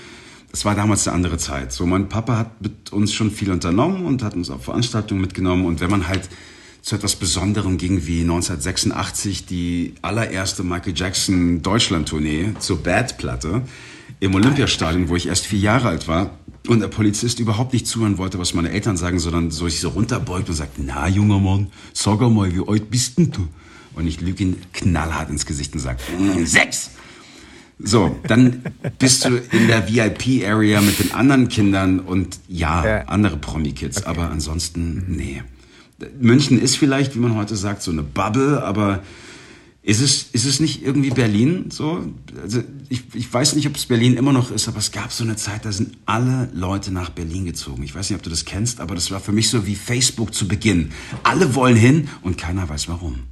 Das 0.51 0.65
war 0.65 0.75
damals 0.75 1.07
eine 1.07 1.15
andere 1.15 1.37
Zeit. 1.37 1.71
So, 1.71 1.85
mein 1.85 2.09
Papa 2.09 2.35
hat 2.35 2.61
mit 2.61 2.91
uns 2.91 3.13
schon 3.13 3.31
viel 3.31 3.51
unternommen 3.51 4.05
und 4.05 4.21
hat 4.21 4.33
uns 4.33 4.49
auf 4.49 4.65
Veranstaltungen 4.65 5.21
mitgenommen 5.21 5.65
und 5.65 5.79
wenn 5.79 5.89
man 5.89 6.09
halt 6.09 6.27
zu 6.83 6.95
etwas 6.95 7.15
Besonderem 7.15 7.77
ging 7.77 8.05
wie 8.05 8.21
1986 8.21 9.45
die 9.45 9.93
allererste 10.01 10.63
Michael 10.63 10.93
Jackson 10.93 11.61
Deutschland-Tournee 11.61 12.55
zur 12.59 12.83
Bad-Platte 12.83 13.61
im 14.19 14.35
Olympiastadion, 14.35 15.07
wo 15.07 15.15
ich 15.15 15.27
erst 15.27 15.45
vier 15.45 15.59
Jahre 15.59 15.87
alt 15.87 16.09
war 16.09 16.31
und 16.67 16.81
der 16.81 16.89
Polizist 16.89 17.39
überhaupt 17.39 17.71
nicht 17.71 17.87
zuhören 17.87 18.17
wollte, 18.17 18.37
was 18.37 18.53
meine 18.53 18.69
Eltern 18.69 18.97
sagen, 18.97 19.17
sondern 19.19 19.49
so 19.49 19.67
sich 19.69 19.79
so 19.79 19.89
runterbeugt 19.89 20.49
und 20.49 20.55
sagt, 20.55 20.73
na 20.77 21.07
junger 21.07 21.39
Mann, 21.39 21.67
sag 21.93 22.19
mal, 22.19 22.53
wie 22.53 22.67
alt 22.67 22.89
bist 22.89 23.17
denn 23.17 23.31
du? 23.31 23.47
Und 23.95 24.05
ich 24.05 24.19
lüge 24.19 24.43
ihn 24.43 24.57
knallhart 24.73 25.29
ins 25.29 25.45
Gesicht 25.45 25.73
und 25.73 25.79
sage, 25.79 25.99
mm, 26.19 26.45
sechs! 26.45 26.91
So, 27.79 28.19
dann 28.27 28.61
bist 28.99 29.25
du 29.25 29.41
in 29.51 29.67
der 29.67 29.87
VIP-Area 29.87 30.81
mit 30.81 30.99
den 30.99 31.13
anderen 31.13 31.47
Kindern 31.47 31.99
und 32.01 32.39
ja, 32.49 32.85
ja. 32.85 33.01
andere 33.05 33.37
Promi-Kids, 33.37 33.99
okay. 33.99 34.07
aber 34.07 34.29
ansonsten, 34.29 35.05
nee. 35.07 35.43
München 36.19 36.59
ist 36.59 36.77
vielleicht, 36.77 37.15
wie 37.15 37.19
man 37.19 37.35
heute 37.35 37.55
sagt, 37.55 37.81
so 37.81 37.91
eine 37.91 38.03
Bubble, 38.03 38.63
aber 38.63 39.01
Ist 39.85 39.99
es, 39.99 40.29
ist 40.31 40.45
es 40.45 40.61
nicht 40.61 40.81
irgendwie 40.81 41.09
Berlin 41.09 41.65
so? 41.69 42.05
Also 42.41 42.63
ich, 42.87 43.03
ich 43.13 43.33
weiß 43.33 43.55
nicht, 43.55 43.67
ob 43.67 43.75
es 43.75 43.85
Berlin 43.85 44.15
immer 44.15 44.31
noch 44.31 44.49
ist, 44.49 44.69
aber 44.69 44.77
es 44.77 44.93
gab 44.93 45.11
so 45.11 45.25
eine 45.25 45.35
Zeit, 45.35 45.65
da 45.65 45.73
sind 45.73 45.97
alle 46.05 46.49
Leute 46.53 46.89
nach 46.93 47.09
Berlin 47.09 47.43
gezogen. 47.43 47.83
Ich 47.83 47.93
weiß 47.93 48.09
nicht, 48.09 48.17
ob 48.17 48.23
du 48.23 48.29
das 48.29 48.45
kennst, 48.45 48.79
aber 48.79 48.95
das 48.95 49.11
war 49.11 49.19
für 49.19 49.33
mich 49.33 49.49
so 49.49 49.65
wie 49.67 49.75
Facebook 49.75 50.33
zu 50.33 50.47
Beginn. 50.47 50.93
Alle 51.23 51.53
wollen 51.53 51.75
hin 51.75 52.07
und 52.21 52.37
keiner 52.37 52.69
weiß 52.69 52.87
warum. 52.87 53.23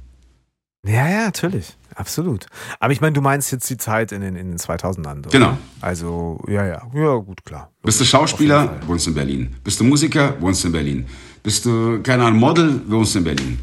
Ja, 0.84 1.08
ja, 1.08 1.24
natürlich. 1.24 1.76
Absolut. 1.94 2.46
Aber 2.80 2.92
ich 2.92 3.00
meine, 3.00 3.14
du 3.14 3.22
meinst 3.22 3.50
jetzt 3.50 3.70
die 3.70 3.78
Zeit 3.78 4.12
in 4.12 4.20
den, 4.20 4.36
in 4.36 4.48
den 4.48 4.58
2000ern. 4.58 5.20
Oder? 5.20 5.30
Genau. 5.30 5.58
Also, 5.80 6.38
ja, 6.48 6.66
ja, 6.66 6.82
ja, 6.92 7.14
gut, 7.16 7.44
klar. 7.46 7.70
Bist 7.82 7.98
du 8.00 8.04
Schauspieler, 8.04 8.78
wohnst 8.86 9.06
in 9.06 9.14
Berlin. 9.14 9.56
Bist 9.64 9.80
du 9.80 9.84
Musiker, 9.84 10.38
wohnst 10.40 10.64
in 10.66 10.72
Berlin. 10.72 11.06
Bist 11.42 11.64
du, 11.64 12.00
keine 12.02 12.24
Ahnung, 12.24 12.38
Model, 12.38 12.80
wohnst 12.86 13.16
in 13.16 13.24
Berlin. 13.24 13.58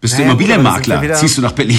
Bist 0.00 0.14
naja, 0.14 0.26
du 0.26 0.30
Immobilienmakler, 0.30 1.14
ziehst 1.14 1.38
du 1.38 1.42
nach 1.42 1.52
Berlin. 1.52 1.78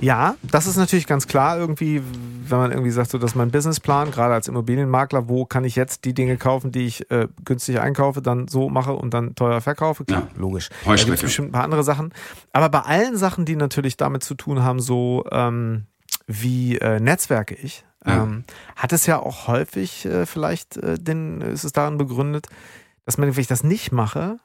Ja, 0.00 0.36
das 0.42 0.66
ist 0.66 0.76
natürlich 0.76 1.06
ganz 1.06 1.26
klar 1.26 1.58
irgendwie, 1.58 2.02
wenn 2.48 2.58
man 2.58 2.72
irgendwie 2.72 2.90
sagt, 2.90 3.10
so, 3.10 3.18
das 3.18 3.30
ist 3.30 3.36
mein 3.36 3.50
Businessplan, 3.50 4.10
gerade 4.10 4.34
als 4.34 4.48
Immobilienmakler, 4.48 5.28
wo 5.28 5.46
kann 5.46 5.64
ich 5.64 5.76
jetzt 5.76 6.04
die 6.04 6.12
Dinge 6.12 6.36
kaufen, 6.36 6.72
die 6.72 6.86
ich 6.86 7.10
äh, 7.10 7.28
günstig 7.44 7.80
einkaufe, 7.80 8.20
dann 8.20 8.48
so 8.48 8.68
mache 8.68 8.92
und 8.92 9.14
dann 9.14 9.34
teuer 9.34 9.60
verkaufe? 9.60 10.04
Klar, 10.04 10.28
ja. 10.34 10.40
logisch. 10.40 10.68
Da 10.84 10.94
gibt 10.94 11.08
es 11.08 11.22
bestimmt 11.22 11.48
ein 11.48 11.52
paar 11.52 11.64
andere 11.64 11.84
Sachen. 11.84 12.12
Aber 12.52 12.68
bei 12.68 12.80
allen 12.80 13.16
Sachen, 13.16 13.46
die 13.46 13.56
natürlich 13.56 13.96
damit 13.96 14.22
zu 14.22 14.34
tun 14.34 14.62
haben, 14.62 14.80
so 14.80 15.24
ähm, 15.30 15.84
wie 16.26 16.76
äh, 16.78 17.00
netzwerke 17.00 17.54
ich, 17.54 17.84
ja. 18.06 18.24
ähm, 18.24 18.44
hat 18.76 18.92
es 18.92 19.06
ja 19.06 19.18
auch 19.18 19.48
häufig 19.48 20.04
äh, 20.04 20.26
vielleicht, 20.26 20.76
äh, 20.76 20.98
den, 20.98 21.40
ist 21.40 21.64
es 21.64 21.72
daran 21.72 21.96
begründet, 21.96 22.48
dass 23.04 23.18
man, 23.18 23.34
wenn 23.34 23.40
ich 23.40 23.46
das 23.46 23.62
nicht 23.62 23.92
mache, 23.92 24.38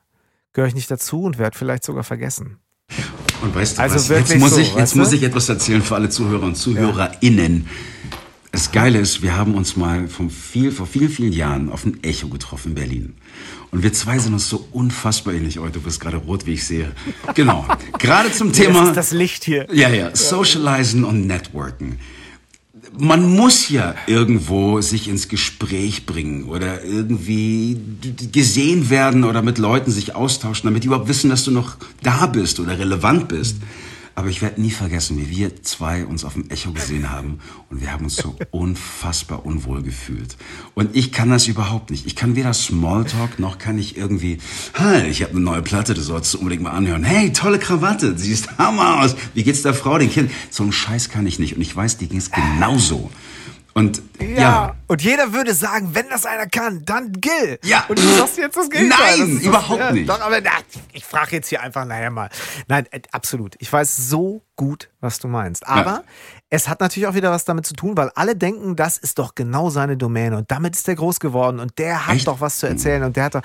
gehöre 0.53 0.67
ich 0.67 0.75
nicht 0.75 0.89
dazu 0.91 1.23
und 1.23 1.37
werde 1.37 1.57
vielleicht 1.57 1.83
sogar 1.83 2.03
vergessen. 2.03 2.57
Und 3.41 3.55
weißt 3.55 3.77
du 3.77 3.81
also 3.81 3.95
was, 3.95 4.09
jetzt, 4.09 4.35
muss, 4.37 4.51
so, 4.51 4.59
ich, 4.59 4.75
jetzt 4.75 4.95
muss 4.95 5.13
ich 5.13 5.23
etwas 5.23 5.47
erzählen 5.47 5.81
für 5.81 5.95
alle 5.95 6.09
Zuhörer 6.09 6.43
und 6.43 6.55
ZuhörerInnen. 6.55 7.65
Ja. 7.65 8.17
Das 8.51 8.71
Geile 8.71 8.99
ist, 8.99 9.21
wir 9.21 9.37
haben 9.37 9.53
uns 9.53 9.77
mal 9.77 10.07
vom 10.07 10.29
viel, 10.29 10.71
vor 10.71 10.87
vielen, 10.87 11.09
vielen 11.09 11.31
Jahren 11.31 11.69
auf 11.69 11.85
ein 11.85 12.03
Echo 12.03 12.29
getroffen 12.29 12.69
in 12.69 12.75
Berlin. 12.75 13.15
Und 13.71 13.83
wir 13.83 13.93
zwei 13.93 14.17
sind 14.17 14.33
uns 14.33 14.49
so 14.49 14.67
unfassbar 14.71 15.35
ähnlich. 15.35 15.59
Oh, 15.59 15.67
du 15.67 15.79
bist 15.79 16.01
gerade 16.01 16.17
rot, 16.17 16.47
wie 16.47 16.53
ich 16.53 16.65
sehe. 16.65 16.91
Genau. 17.35 17.65
gerade 17.99 18.31
zum 18.31 18.51
Thema. 18.51 18.79
Das 18.79 18.87
ist 18.89 18.95
das 18.97 19.11
Licht 19.11 19.43
hier. 19.43 19.67
Ja, 19.71 19.89
ja. 19.89 20.15
Socializen 20.15 21.03
und 21.03 21.27
Networken 21.27 21.99
man 22.97 23.35
muss 23.35 23.69
ja 23.69 23.95
irgendwo 24.07 24.81
sich 24.81 25.07
ins 25.07 25.27
Gespräch 25.27 26.05
bringen 26.05 26.45
oder 26.45 26.83
irgendwie 26.83 27.79
gesehen 28.31 28.89
werden 28.89 29.23
oder 29.23 29.41
mit 29.41 29.57
Leuten 29.57 29.91
sich 29.91 30.15
austauschen, 30.15 30.67
damit 30.67 30.83
die 30.83 30.87
überhaupt 30.87 31.07
wissen, 31.07 31.29
dass 31.29 31.43
du 31.43 31.51
noch 31.51 31.77
da 32.03 32.25
bist 32.25 32.59
oder 32.59 32.79
relevant 32.79 33.27
bist. 33.27 33.57
Aber 34.19 34.27
ich 34.27 34.41
werde 34.41 34.59
nie 34.59 34.69
vergessen, 34.69 35.17
wie 35.17 35.29
wir 35.29 35.63
zwei 35.63 36.05
uns 36.05 36.25
auf 36.25 36.33
dem 36.33 36.49
Echo 36.49 36.73
gesehen 36.73 37.09
haben 37.09 37.39
und 37.69 37.79
wir 37.79 37.93
haben 37.93 38.03
uns 38.03 38.17
so 38.17 38.35
unfassbar 38.51 39.45
unwohl 39.45 39.81
gefühlt. 39.81 40.35
Und 40.75 40.93
ich 40.93 41.13
kann 41.13 41.29
das 41.29 41.47
überhaupt 41.47 41.89
nicht. 41.89 42.05
Ich 42.05 42.17
kann 42.17 42.35
weder 42.35 42.53
Smalltalk 42.53 43.39
noch 43.39 43.59
kann 43.59 43.77
ich 43.77 43.95
irgendwie, 43.95 44.39
hi, 44.73 45.07
ich 45.07 45.21
habe 45.21 45.31
eine 45.31 45.39
neue 45.39 45.61
Platte, 45.61 45.93
du 45.93 46.01
sollst 46.01 46.35
unbedingt 46.35 46.63
mal 46.63 46.71
anhören. 46.71 47.05
Hey, 47.05 47.31
tolle 47.31 47.59
Krawatte, 47.59 48.17
siehst 48.17 48.57
hammer 48.57 48.99
aus. 48.99 49.15
Wie 49.35 49.43
geht's 49.43 49.61
der 49.61 49.73
Frau, 49.73 49.97
den 49.97 50.11
Kind? 50.11 50.31
So 50.49 50.63
einen 50.63 50.73
Scheiß 50.73 51.07
kann 51.07 51.25
ich 51.25 51.39
nicht 51.39 51.55
und 51.55 51.61
ich 51.61 51.73
weiß, 51.73 51.95
dir 51.95 52.09
ging's 52.09 52.29
genauso. 52.29 53.09
Und 53.73 54.01
ja. 54.19 54.27
ja. 54.27 54.75
Und 54.87 55.01
jeder 55.01 55.31
würde 55.31 55.53
sagen, 55.53 55.89
wenn 55.93 56.09
das 56.09 56.25
einer 56.25 56.47
kann, 56.47 56.83
dann 56.85 57.13
Gil. 57.13 57.59
Ja. 57.63 57.85
Und 57.87 57.99
du 57.99 58.03
sagst 58.03 58.37
jetzt 58.37 58.57
das 58.57 58.69
Gegenteil. 58.69 59.17
Nein, 59.17 59.35
das 59.35 59.43
überhaupt 59.45 59.79
das, 59.79 59.93
nicht. 59.93 60.09
Doch, 60.09 60.19
aber 60.19 60.41
na, 60.41 60.51
ich 60.91 61.05
frage 61.05 61.35
jetzt 61.35 61.49
hier 61.49 61.61
einfach 61.61 61.85
nachher 61.85 62.09
mal. 62.09 62.29
Nein, 62.67 62.87
äh, 62.91 63.01
absolut. 63.11 63.55
Ich 63.59 63.71
weiß 63.71 64.09
so 64.09 64.41
gut, 64.55 64.89
was 64.99 65.19
du 65.19 65.27
meinst. 65.27 65.65
Aber 65.67 65.91
ja. 65.91 66.03
es 66.49 66.67
hat 66.67 66.81
natürlich 66.81 67.07
auch 67.07 67.13
wieder 67.13 67.31
was 67.31 67.45
damit 67.45 67.65
zu 67.65 67.73
tun, 67.73 67.95
weil 67.95 68.09
alle 68.15 68.35
denken, 68.35 68.75
das 68.75 68.97
ist 68.97 69.19
doch 69.19 69.35
genau 69.35 69.69
seine 69.69 69.95
Domäne 69.95 70.37
und 70.37 70.51
damit 70.51 70.75
ist 70.75 70.87
der 70.87 70.95
groß 70.95 71.19
geworden 71.19 71.59
und 71.59 71.77
der 71.77 72.07
hat 72.07 72.15
Echt? 72.15 72.27
doch 72.27 72.41
was 72.41 72.57
zu 72.57 72.67
erzählen 72.67 73.03
und 73.03 73.15
der 73.15 73.25
hat 73.25 73.35
doch. 73.35 73.41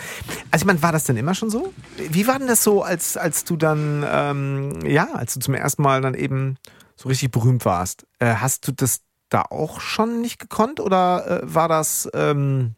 Also 0.51 0.62
ich 0.62 0.66
meine, 0.66 0.83
war 0.83 0.91
das 0.91 1.05
denn 1.05 1.16
immer 1.16 1.35
schon 1.35 1.51
so? 1.51 1.72
Wie 1.97 2.27
war 2.27 2.39
denn 2.39 2.49
das 2.49 2.64
so, 2.64 2.83
als 2.83 3.16
als 3.16 3.45
du 3.45 3.57
dann 3.57 4.05
ähm, 4.11 4.85
ja, 4.87 5.12
als 5.12 5.35
du 5.35 5.41
zum 5.41 5.55
ersten 5.55 5.83
Mal 5.83 6.01
dann 6.01 6.14
eben 6.14 6.57
so 6.97 7.09
richtig 7.09 7.31
berühmt 7.31 7.64
warst? 7.64 8.07
Äh, 8.18 8.35
hast 8.35 8.66
du 8.66 8.72
das 8.72 9.03
da 9.35 9.43
auch 9.43 9.80
schon 9.80 10.20
nicht 10.20 10.39
gekonnt 10.39 10.78
oder 10.78 11.43
äh, 11.43 11.55
war 11.55 11.68
das, 11.68 12.09
ähm, 12.14 12.74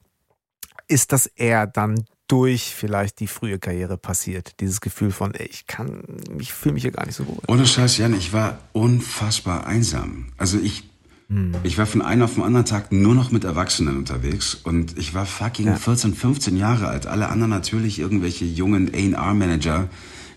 ist 0.88 1.12
das 1.12 1.26
eher 1.26 1.66
dann 1.66 2.06
durch 2.28 2.74
vielleicht 2.74 3.20
die 3.20 3.26
frühe 3.26 3.58
Karriere 3.58 3.98
passiert? 3.98 4.58
Dieses 4.60 4.80
Gefühl 4.80 5.10
von, 5.10 5.34
ey, 5.34 5.46
ich 5.46 5.66
kann, 5.66 6.02
ich 6.38 6.52
fühle 6.52 6.72
mich 6.74 6.82
hier 6.82 6.92
gar 6.92 7.04
nicht 7.04 7.14
so 7.14 7.26
wohl. 7.26 7.38
Ohne 7.46 7.66
Scheiß, 7.66 7.98
Jan, 7.98 8.14
ich 8.14 8.32
war 8.32 8.58
unfassbar 8.72 9.66
einsam. 9.66 10.32
Also 10.38 10.58
ich, 10.58 10.84
hm. 11.28 11.54
ich 11.62 11.76
war 11.76 11.86
von 11.86 12.00
einem 12.00 12.22
auf 12.22 12.34
den 12.34 12.42
anderen 12.42 12.64
Tag 12.64 12.90
nur 12.90 13.14
noch 13.14 13.30
mit 13.30 13.44
Erwachsenen 13.44 13.98
unterwegs 13.98 14.54
und 14.54 14.96
ich 14.96 15.12
war 15.12 15.26
fucking 15.26 15.66
ja. 15.66 15.76
14, 15.76 16.14
15 16.14 16.56
Jahre 16.56 16.88
alt. 16.88 17.06
Alle 17.06 17.28
anderen 17.28 17.50
natürlich 17.50 17.98
irgendwelche 17.98 18.46
jungen 18.46 18.92
A&R-Manager 18.94 19.88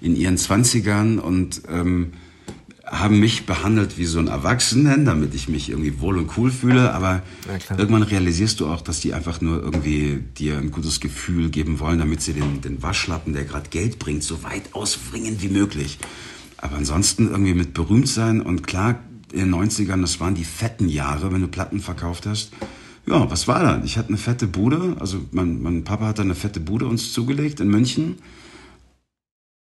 in 0.02 0.18
ihren 0.18 0.38
20ern 0.38 1.18
und 1.18 1.62
ähm, 1.70 2.12
haben 2.92 3.20
mich 3.20 3.46
behandelt 3.46 3.98
wie 3.98 4.06
so 4.06 4.20
ein 4.20 4.28
Erwachsenen, 4.28 5.06
damit 5.06 5.36
ich 5.36 5.48
mich 5.48 5.70
irgendwie 5.70 6.00
wohl 6.00 6.18
und 6.18 6.36
cool 6.38 6.52
fühle. 6.52 6.94
Aber 6.94 7.22
ja, 7.48 7.78
irgendwann 7.78 8.04
realisierst 8.04 8.60
du 8.60 8.68
auch, 8.68 8.82
dass 8.82 9.00
die 9.00 9.14
einfach 9.14 9.42
nur 9.42 9.62
irgendwie 9.62 10.24
dir 10.38 10.58
ein 10.58 10.72
gutes 10.72 11.00
Gefühl 11.00 11.50
geben 11.50 11.80
wollen, 11.80 12.00
damit 12.00 12.22
sie 12.22 12.34
den, 12.34 12.62
den 12.62 12.82
Waschlappen, 12.82 13.34
der 13.34 13.46
gerade 13.46 13.70
Geld 13.70 14.00
bringt, 14.00 14.24
so 14.24 14.44
weit 14.44 14.74
ausbringen 14.74 15.42
wie 15.42 15.50
möglich. 15.50 16.00
Aber 16.58 16.78
ansonsten 16.78 17.30
irgendwie 17.30 17.54
mit 17.54 17.74
berühmt 17.74 18.08
sein 18.08 18.42
und 18.42 18.66
klar, 18.66 19.00
in 19.32 19.40
den 19.40 19.54
90ern, 19.54 20.02
das 20.02 20.20
waren 20.20 20.34
die 20.34 20.44
fetten 20.44 20.90
Jahre, 20.90 21.32
wenn 21.32 21.42
du 21.42 21.48
Platten 21.48 21.80
verkauft 21.80 22.26
hast. 22.26 22.52
Ja, 23.06 23.30
was 23.30 23.48
war 23.48 23.64
da? 23.64 23.82
Ich 23.84 23.98
hatte 23.98 24.10
eine 24.10 24.18
fette 24.18 24.48
Bude, 24.48 24.98
also 25.00 25.20
mein, 25.32 25.62
mein 25.62 25.84
Papa 25.84 26.08
hat 26.08 26.20
da 26.20 26.24
eine 26.24 26.36
fette 26.36 26.60
Bude 26.60 26.88
uns 26.88 27.14
zugelegt 27.14 27.60
in 27.60 27.70
München. 27.70 28.18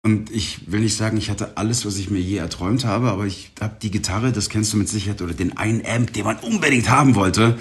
Und 0.03 0.31
ich 0.31 0.71
will 0.71 0.81
nicht 0.81 0.97
sagen, 0.97 1.17
ich 1.17 1.29
hatte 1.29 1.57
alles, 1.57 1.85
was 1.85 1.97
ich 1.97 2.09
mir 2.09 2.21
je 2.21 2.37
erträumt 2.37 2.85
habe, 2.85 3.11
aber 3.11 3.27
ich 3.27 3.51
habe 3.61 3.77
die 3.83 3.91
Gitarre, 3.91 4.31
das 4.33 4.49
kennst 4.49 4.73
du 4.73 4.77
mit 4.77 4.89
Sicherheit, 4.89 5.23
oder 5.23 5.35
den 5.35 5.57
einen 5.57 5.85
Amp, 5.85 6.13
den 6.13 6.25
man 6.25 6.37
unbedingt 6.37 6.89
haben 6.89 7.15
wollte, 7.15 7.59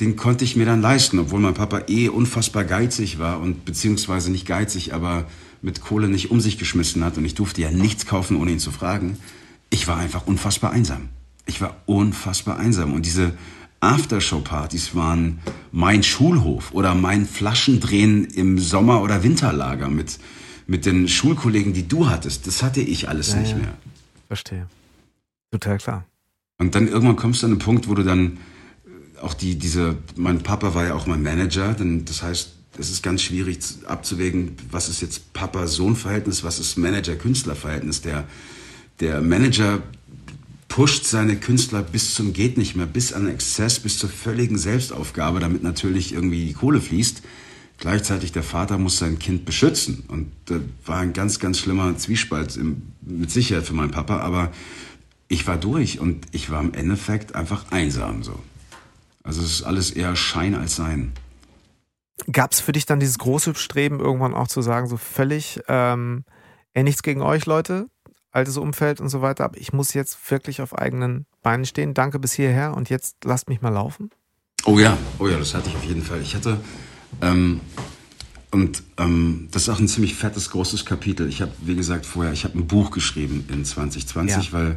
den 0.00 0.16
konnte 0.16 0.44
ich 0.44 0.56
mir 0.56 0.66
dann 0.66 0.80
leisten, 0.80 1.18
obwohl 1.18 1.40
mein 1.40 1.54
Papa 1.54 1.82
eh 1.86 2.08
unfassbar 2.08 2.64
geizig 2.64 3.18
war 3.18 3.40
und 3.40 3.64
beziehungsweise 3.64 4.32
nicht 4.32 4.46
geizig, 4.46 4.94
aber 4.94 5.26
mit 5.62 5.80
Kohle 5.80 6.08
nicht 6.08 6.30
um 6.30 6.40
sich 6.40 6.58
geschmissen 6.58 7.04
hat 7.04 7.18
und 7.18 7.24
ich 7.24 7.34
durfte 7.34 7.60
ja 7.60 7.70
nichts 7.70 8.06
kaufen, 8.06 8.36
ohne 8.36 8.50
ihn 8.50 8.58
zu 8.58 8.72
fragen. 8.72 9.18
Ich 9.68 9.86
war 9.86 9.98
einfach 9.98 10.26
unfassbar 10.26 10.72
einsam. 10.72 11.10
Ich 11.46 11.60
war 11.60 11.76
unfassbar 11.86 12.58
einsam 12.58 12.94
und 12.94 13.06
diese 13.06 13.34
Aftershow-Partys 13.80 14.94
waren 14.94 15.40
mein 15.70 16.02
Schulhof 16.02 16.72
oder 16.72 16.94
mein 16.94 17.26
Flaschendrehen 17.26 18.24
im 18.24 18.58
Sommer- 18.58 19.02
oder 19.02 19.22
Winterlager 19.22 19.88
mit 19.88 20.18
mit 20.70 20.86
den 20.86 21.08
Schulkollegen, 21.08 21.72
die 21.72 21.88
du 21.88 22.08
hattest, 22.08 22.46
das 22.46 22.62
hatte 22.62 22.80
ich 22.80 23.08
alles 23.08 23.32
ja, 23.32 23.40
nicht 23.40 23.50
ja. 23.50 23.56
mehr. 23.56 23.74
Verstehe. 24.28 24.68
Total 25.50 25.78
klar. 25.78 26.04
Und 26.58 26.76
dann 26.76 26.86
irgendwann 26.86 27.16
kommst 27.16 27.42
du 27.42 27.46
an 27.46 27.52
einen 27.52 27.58
Punkt, 27.58 27.88
wo 27.88 27.94
du 27.94 28.04
dann 28.04 28.38
äh, 28.86 29.20
auch 29.20 29.34
die, 29.34 29.56
diese, 29.56 29.96
mein 30.14 30.44
Papa 30.44 30.72
war 30.72 30.86
ja 30.86 30.94
auch 30.94 31.06
mein 31.06 31.24
Manager, 31.24 31.74
denn 31.74 32.04
das 32.04 32.22
heißt, 32.22 32.52
es 32.78 32.88
ist 32.88 33.02
ganz 33.02 33.22
schwierig 33.22 33.58
abzuwägen, 33.86 34.52
was 34.70 34.88
ist 34.88 35.02
jetzt 35.02 35.32
Papa-Sohn-Verhältnis, 35.32 36.44
was 36.44 36.60
ist 36.60 36.78
Manager-Künstler-Verhältnis. 36.78 38.02
Der, 38.02 38.28
der 39.00 39.20
Manager 39.22 39.82
pusht 40.68 41.04
seine 41.04 41.34
Künstler 41.34 41.82
bis 41.82 42.14
zum 42.14 42.32
geht 42.32 42.56
nicht 42.56 42.76
mehr, 42.76 42.86
bis 42.86 43.12
an 43.12 43.26
Exzess, 43.26 43.80
bis 43.80 43.98
zur 43.98 44.08
völligen 44.08 44.56
Selbstaufgabe, 44.56 45.40
damit 45.40 45.64
natürlich 45.64 46.14
irgendwie 46.14 46.46
die 46.46 46.52
Kohle 46.52 46.80
fließt. 46.80 47.22
Gleichzeitig 47.80 48.32
der 48.32 48.42
Vater 48.42 48.76
muss 48.76 48.98
sein 48.98 49.18
Kind 49.18 49.46
beschützen. 49.46 50.04
Und 50.08 50.30
das 50.44 50.60
war 50.84 50.98
ein 50.98 51.14
ganz, 51.14 51.38
ganz 51.38 51.58
schlimmer 51.58 51.96
Zwiespalt 51.96 52.56
im, 52.56 52.82
mit 53.00 53.30
Sicherheit 53.30 53.64
für 53.64 53.72
meinen 53.72 53.90
Papa. 53.90 54.18
Aber 54.18 54.52
ich 55.28 55.46
war 55.46 55.56
durch 55.56 55.98
und 55.98 56.26
ich 56.30 56.50
war 56.50 56.60
im 56.60 56.74
Endeffekt 56.74 57.34
einfach 57.34 57.72
einsam 57.72 58.22
so. 58.22 58.38
Also 59.22 59.40
es 59.40 59.50
ist 59.50 59.62
alles 59.62 59.90
eher 59.92 60.14
Schein 60.14 60.54
als 60.54 60.76
Sein. 60.76 61.12
Gab 62.30 62.52
es 62.52 62.60
für 62.60 62.72
dich 62.72 62.84
dann 62.84 63.00
dieses 63.00 63.18
große 63.18 63.54
Streben, 63.54 63.98
irgendwann 63.98 64.34
auch 64.34 64.48
zu 64.48 64.60
sagen, 64.60 64.86
so 64.86 64.98
völlig, 64.98 65.60
ähm, 65.66 66.24
ey, 66.74 66.82
nichts 66.82 67.02
gegen 67.02 67.22
euch, 67.22 67.46
Leute, 67.46 67.86
altes 68.30 68.58
Umfeld 68.58 69.00
und 69.00 69.08
so 69.08 69.22
weiter, 69.22 69.44
aber 69.44 69.56
ich 69.56 69.72
muss 69.72 69.94
jetzt 69.94 70.30
wirklich 70.30 70.60
auf 70.60 70.76
eigenen 70.76 71.24
Beinen 71.42 71.64
stehen. 71.64 71.94
Danke 71.94 72.18
bis 72.18 72.34
hierher 72.34 72.74
und 72.74 72.90
jetzt 72.90 73.24
lasst 73.24 73.48
mich 73.48 73.62
mal 73.62 73.70
laufen? 73.70 74.10
Oh 74.66 74.78
ja, 74.78 74.98
oh 75.18 75.28
ja, 75.28 75.38
das 75.38 75.54
hatte 75.54 75.70
ich 75.70 75.76
auf 75.76 75.84
jeden 75.84 76.02
Fall. 76.02 76.20
Ich 76.20 76.34
hatte 76.34 76.60
ähm, 77.20 77.60
und 78.50 78.82
ähm, 78.96 79.48
das 79.52 79.62
ist 79.62 79.68
auch 79.68 79.78
ein 79.78 79.88
ziemlich 79.88 80.14
fettes, 80.14 80.50
großes 80.50 80.84
Kapitel. 80.84 81.28
Ich 81.28 81.40
habe, 81.40 81.52
wie 81.60 81.76
gesagt, 81.76 82.04
vorher, 82.04 82.32
ich 82.32 82.44
habe 82.44 82.58
ein 82.58 82.66
Buch 82.66 82.90
geschrieben 82.90 83.44
in 83.48 83.64
2020, 83.64 84.46
ja. 84.46 84.52
weil, 84.52 84.76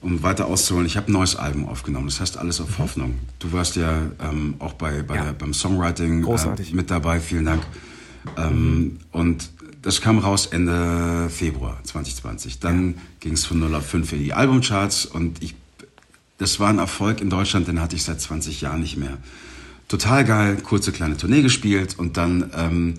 um 0.00 0.22
weiter 0.22 0.46
auszuholen, 0.46 0.86
ich 0.86 0.96
habe 0.96 1.10
ein 1.10 1.12
neues 1.12 1.34
Album 1.34 1.66
aufgenommen. 1.68 2.06
Das 2.06 2.20
heißt 2.20 2.36
alles 2.36 2.60
auf 2.60 2.78
mhm. 2.78 2.82
Hoffnung. 2.82 3.14
Du 3.40 3.52
warst 3.52 3.76
ja 3.76 4.02
ähm, 4.20 4.54
auch 4.60 4.74
bei, 4.74 5.02
bei 5.02 5.16
ja. 5.16 5.24
Der, 5.24 5.32
beim 5.32 5.52
Songwriting 5.52 6.24
äh, 6.24 6.72
mit 6.72 6.90
dabei. 6.90 7.20
Vielen 7.20 7.46
Dank. 7.46 7.62
Ähm. 8.36 8.98
Und 9.10 9.50
das 9.82 10.00
kam 10.00 10.18
raus 10.18 10.46
Ende 10.46 11.28
Februar 11.28 11.78
2020. 11.82 12.60
Dann 12.60 12.94
ging 13.18 13.32
es 13.32 13.44
von 13.44 13.58
0 13.58 13.74
auf 13.74 13.86
5 13.86 14.12
in 14.12 14.18
die 14.20 14.32
Albumcharts 14.32 15.06
und 15.06 15.42
ich, 15.42 15.56
das 16.38 16.60
war 16.60 16.68
ein 16.68 16.78
Erfolg 16.78 17.20
in 17.20 17.30
Deutschland, 17.30 17.66
den 17.66 17.80
hatte 17.80 17.96
ich 17.96 18.04
seit 18.04 18.20
20 18.20 18.60
Jahren 18.60 18.80
nicht 18.80 18.96
mehr. 18.96 19.18
Total 19.92 20.24
geil, 20.24 20.56
kurze 20.56 20.90
kleine 20.90 21.18
Tournee 21.18 21.42
gespielt 21.42 21.98
und 21.98 22.16
dann 22.16 22.50
ähm, 22.56 22.94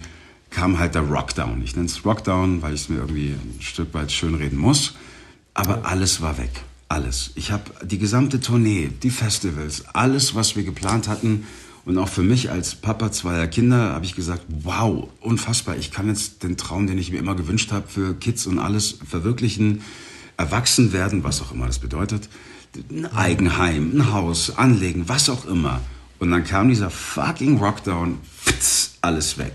kam 0.51 0.77
halt 0.77 0.93
der 0.93 1.01
Rockdown. 1.01 1.63
Ich 1.63 1.75
nenne 1.75 1.87
es 1.87 2.05
Rockdown, 2.05 2.61
weil 2.61 2.75
ich 2.75 2.81
es 2.81 2.89
mir 2.89 2.97
irgendwie 2.97 3.29
ein 3.29 3.57
Stück 3.61 3.95
weit 3.95 4.11
schönreden 4.11 4.59
muss. 4.59 4.93
Aber 5.55 5.87
alles 5.87 6.21
war 6.21 6.37
weg. 6.37 6.51
Alles. 6.89 7.31
Ich 7.33 7.51
habe 7.51 7.63
die 7.83 7.97
gesamte 7.97 8.41
Tournee, 8.41 8.91
die 9.01 9.09
Festivals, 9.09 9.85
alles, 9.95 10.35
was 10.35 10.55
wir 10.55 10.63
geplant 10.63 11.07
hatten, 11.07 11.47
und 11.83 11.97
auch 11.97 12.09
für 12.09 12.21
mich 12.21 12.51
als 12.51 12.75
Papa 12.75 13.11
zweier 13.11 13.47
Kinder 13.47 13.93
habe 13.93 14.05
ich 14.05 14.13
gesagt, 14.13 14.45
wow, 14.47 15.09
unfassbar, 15.19 15.75
ich 15.75 15.89
kann 15.89 16.07
jetzt 16.07 16.43
den 16.43 16.57
Traum, 16.57 16.85
den 16.85 16.99
ich 16.99 17.11
mir 17.11 17.17
immer 17.17 17.33
gewünscht 17.33 17.71
habe 17.71 17.87
für 17.87 18.13
Kids 18.13 18.45
und 18.45 18.59
alles 18.59 18.99
verwirklichen, 19.09 19.81
erwachsen 20.37 20.93
werden, 20.93 21.23
was 21.23 21.41
auch 21.41 21.53
immer 21.53 21.65
das 21.65 21.79
bedeutet, 21.79 22.29
ein 22.91 23.07
Eigenheim, 23.07 23.93
ein 23.95 24.13
Haus, 24.13 24.55
anlegen, 24.55 25.09
was 25.09 25.31
auch 25.31 25.45
immer. 25.45 25.81
Und 26.23 26.31
dann 26.31 26.45
kam 26.45 26.69
dieser 26.69 26.89
fucking 26.89 27.57
Rockdown, 27.57 28.17
alles 29.01 29.37
weg. 29.37 29.51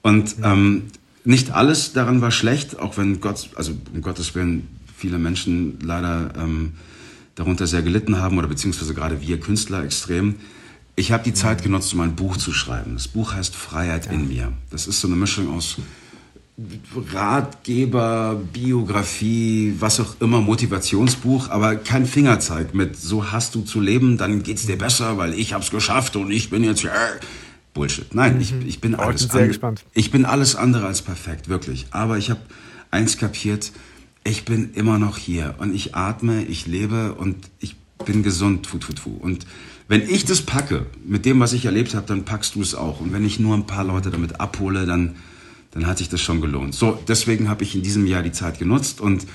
Und 0.00 0.36
ähm, 0.44 0.84
nicht 1.24 1.50
alles 1.50 1.92
daran 1.92 2.20
war 2.20 2.30
schlecht, 2.30 2.78
auch 2.78 2.96
wenn 2.98 3.20
Gott, 3.20 3.50
also 3.56 3.72
um 3.92 4.00
Gottes 4.00 4.36
Willen 4.36 4.68
viele 4.96 5.18
Menschen 5.18 5.80
leider 5.80 6.34
ähm, 6.38 6.74
darunter 7.34 7.66
sehr 7.66 7.82
gelitten 7.82 8.20
haben 8.20 8.38
oder 8.38 8.46
beziehungsweise 8.46 8.94
gerade 8.94 9.20
wir 9.22 9.40
Künstler 9.40 9.82
extrem. 9.82 10.36
Ich 10.94 11.10
habe 11.10 11.24
die 11.24 11.34
Zeit 11.34 11.64
genutzt, 11.64 11.92
um 11.94 12.00
ein 12.02 12.14
Buch 12.14 12.36
zu 12.36 12.52
schreiben. 12.52 12.94
Das 12.94 13.08
Buch 13.08 13.34
heißt 13.34 13.56
Freiheit 13.56 14.06
ja. 14.06 14.12
in 14.12 14.28
mir. 14.28 14.52
Das 14.70 14.86
ist 14.86 15.00
so 15.00 15.08
eine 15.08 15.16
Mischung 15.16 15.52
aus 15.52 15.78
Ratgeber, 17.12 18.40
Biografie, 18.52 19.74
was 19.78 20.00
auch 20.00 20.20
immer, 20.20 20.40
Motivationsbuch, 20.40 21.50
aber 21.50 21.76
kein 21.76 22.04
Fingerzeig 22.04 22.74
mit 22.74 22.96
so 22.96 23.30
hast 23.30 23.54
du 23.54 23.62
zu 23.62 23.80
leben, 23.80 24.18
dann 24.18 24.42
geht's 24.42 24.66
dir 24.66 24.76
besser, 24.76 25.18
weil 25.18 25.34
ich 25.34 25.52
hab's 25.52 25.70
geschafft 25.70 26.16
und 26.16 26.32
ich 26.32 26.50
bin 26.50 26.64
jetzt 26.64 26.84
äh, 26.84 26.88
Bullshit. 27.74 28.12
Nein, 28.12 28.34
mhm. 28.34 28.40
ich, 28.40 28.54
ich 28.66 28.80
bin 28.80 28.96
alles 28.96 29.22
ich 29.22 29.28
bin 29.28 29.38
sehr 29.38 29.48
gespannt. 29.48 29.84
Ich 29.94 30.10
bin 30.10 30.24
alles 30.24 30.56
andere 30.56 30.86
als 30.86 31.02
perfekt, 31.02 31.48
wirklich. 31.48 31.86
Aber 31.92 32.18
ich 32.18 32.28
habe 32.28 32.40
eins 32.90 33.18
kapiert, 33.18 33.70
ich 34.24 34.44
bin 34.44 34.72
immer 34.74 34.98
noch 34.98 35.16
hier 35.16 35.54
und 35.58 35.72
ich 35.72 35.94
atme, 35.94 36.42
ich 36.42 36.66
lebe 36.66 37.14
und 37.14 37.36
ich 37.60 37.76
bin 38.04 38.24
gesund, 38.24 38.66
tu, 38.66 38.78
tu, 38.78 38.92
tu. 38.92 39.10
Und 39.10 39.46
wenn 39.86 40.02
ich 40.02 40.24
das 40.24 40.42
packe, 40.42 40.86
mit 41.06 41.24
dem, 41.24 41.38
was 41.38 41.52
ich 41.52 41.64
erlebt 41.66 41.94
habe, 41.94 42.06
dann 42.06 42.24
packst 42.24 42.56
du 42.56 42.62
es 42.62 42.74
auch. 42.74 43.00
Und 43.00 43.12
wenn 43.12 43.24
ich 43.24 43.38
nur 43.38 43.56
ein 43.56 43.66
paar 43.66 43.84
Leute 43.84 44.10
damit 44.10 44.40
abhole, 44.40 44.84
dann, 44.84 45.14
dann 45.70 45.86
hat 45.86 45.98
sich 45.98 46.08
das 46.08 46.20
schon 46.20 46.40
gelohnt. 46.40 46.74
So, 46.74 46.98
deswegen 47.06 47.48
habe 47.48 47.62
ich 47.64 47.74
in 47.74 47.82
diesem 47.82 48.06
Jahr 48.06 48.22
die 48.22 48.32
Zeit 48.32 48.58
genutzt. 48.58 49.00
Und 49.00 49.26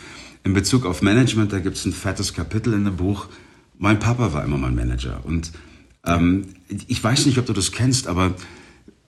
in 0.44 0.54
Bezug 0.54 0.86
auf 0.86 1.02
Management, 1.02 1.54
da 1.54 1.60
gibt 1.60 1.78
es 1.78 1.86
ein 1.86 1.94
fettes 1.94 2.34
Kapitel 2.34 2.74
in 2.74 2.86
dem 2.86 2.98
Buch. 2.98 3.28
Mein 3.78 4.00
Papa 4.00 4.34
war 4.34 4.44
immer 4.44 4.58
mein 4.58 4.76
Manager. 4.76 5.22
Und 5.24 5.52
ähm, 6.06 6.48
ich 6.68 7.04
weiß 7.04 7.26
nicht, 7.26 7.38
ob 7.38 7.46
du 7.46 7.54
das 7.54 7.72
kennst, 7.72 8.08
aber 8.08 8.34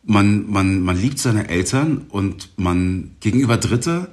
man, 0.04 0.50
man, 0.50 0.82
man 0.82 1.00
liebt 1.00 1.20
seine 1.20 1.50
Eltern 1.50 2.06
und 2.10 2.50
man 2.58 3.12
gegenüber 3.20 3.58
Dritte 3.58 4.10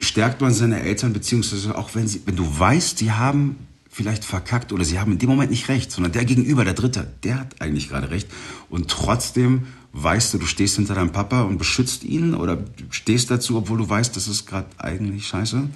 stärkt 0.00 0.40
man 0.40 0.52
seine 0.52 0.80
Eltern, 0.80 1.12
beziehungsweise 1.12 1.76
auch 1.76 1.94
wenn 1.94 2.06
sie, 2.06 2.22
wenn 2.24 2.36
du 2.36 2.44
weißt, 2.58 2.98
sie 2.98 3.12
haben 3.12 3.56
vielleicht 3.88 4.24
verkackt 4.24 4.72
oder 4.72 4.84
sie 4.84 5.00
haben 5.00 5.12
in 5.12 5.18
dem 5.18 5.28
Moment 5.28 5.50
nicht 5.50 5.68
recht, 5.68 5.90
sondern 5.90 6.12
der 6.12 6.24
Gegenüber, 6.24 6.64
der 6.64 6.74
Dritte, 6.74 7.12
der 7.24 7.40
hat 7.40 7.60
eigentlich 7.60 7.88
gerade 7.88 8.10
recht. 8.10 8.28
Und 8.70 8.88
trotzdem 8.88 9.66
weißt 10.02 10.34
du, 10.34 10.38
du 10.38 10.46
stehst 10.46 10.76
hinter 10.76 10.94
deinem 10.94 11.12
Papa 11.12 11.42
und 11.42 11.58
beschützt 11.58 12.04
ihn 12.04 12.34
oder 12.34 12.58
stehst 12.90 13.30
dazu, 13.30 13.56
obwohl 13.56 13.78
du 13.78 13.88
weißt, 13.88 14.16
das 14.16 14.28
ist 14.28 14.46
gerade 14.46 14.66
eigentlich 14.78 15.26
scheiße. 15.26 15.68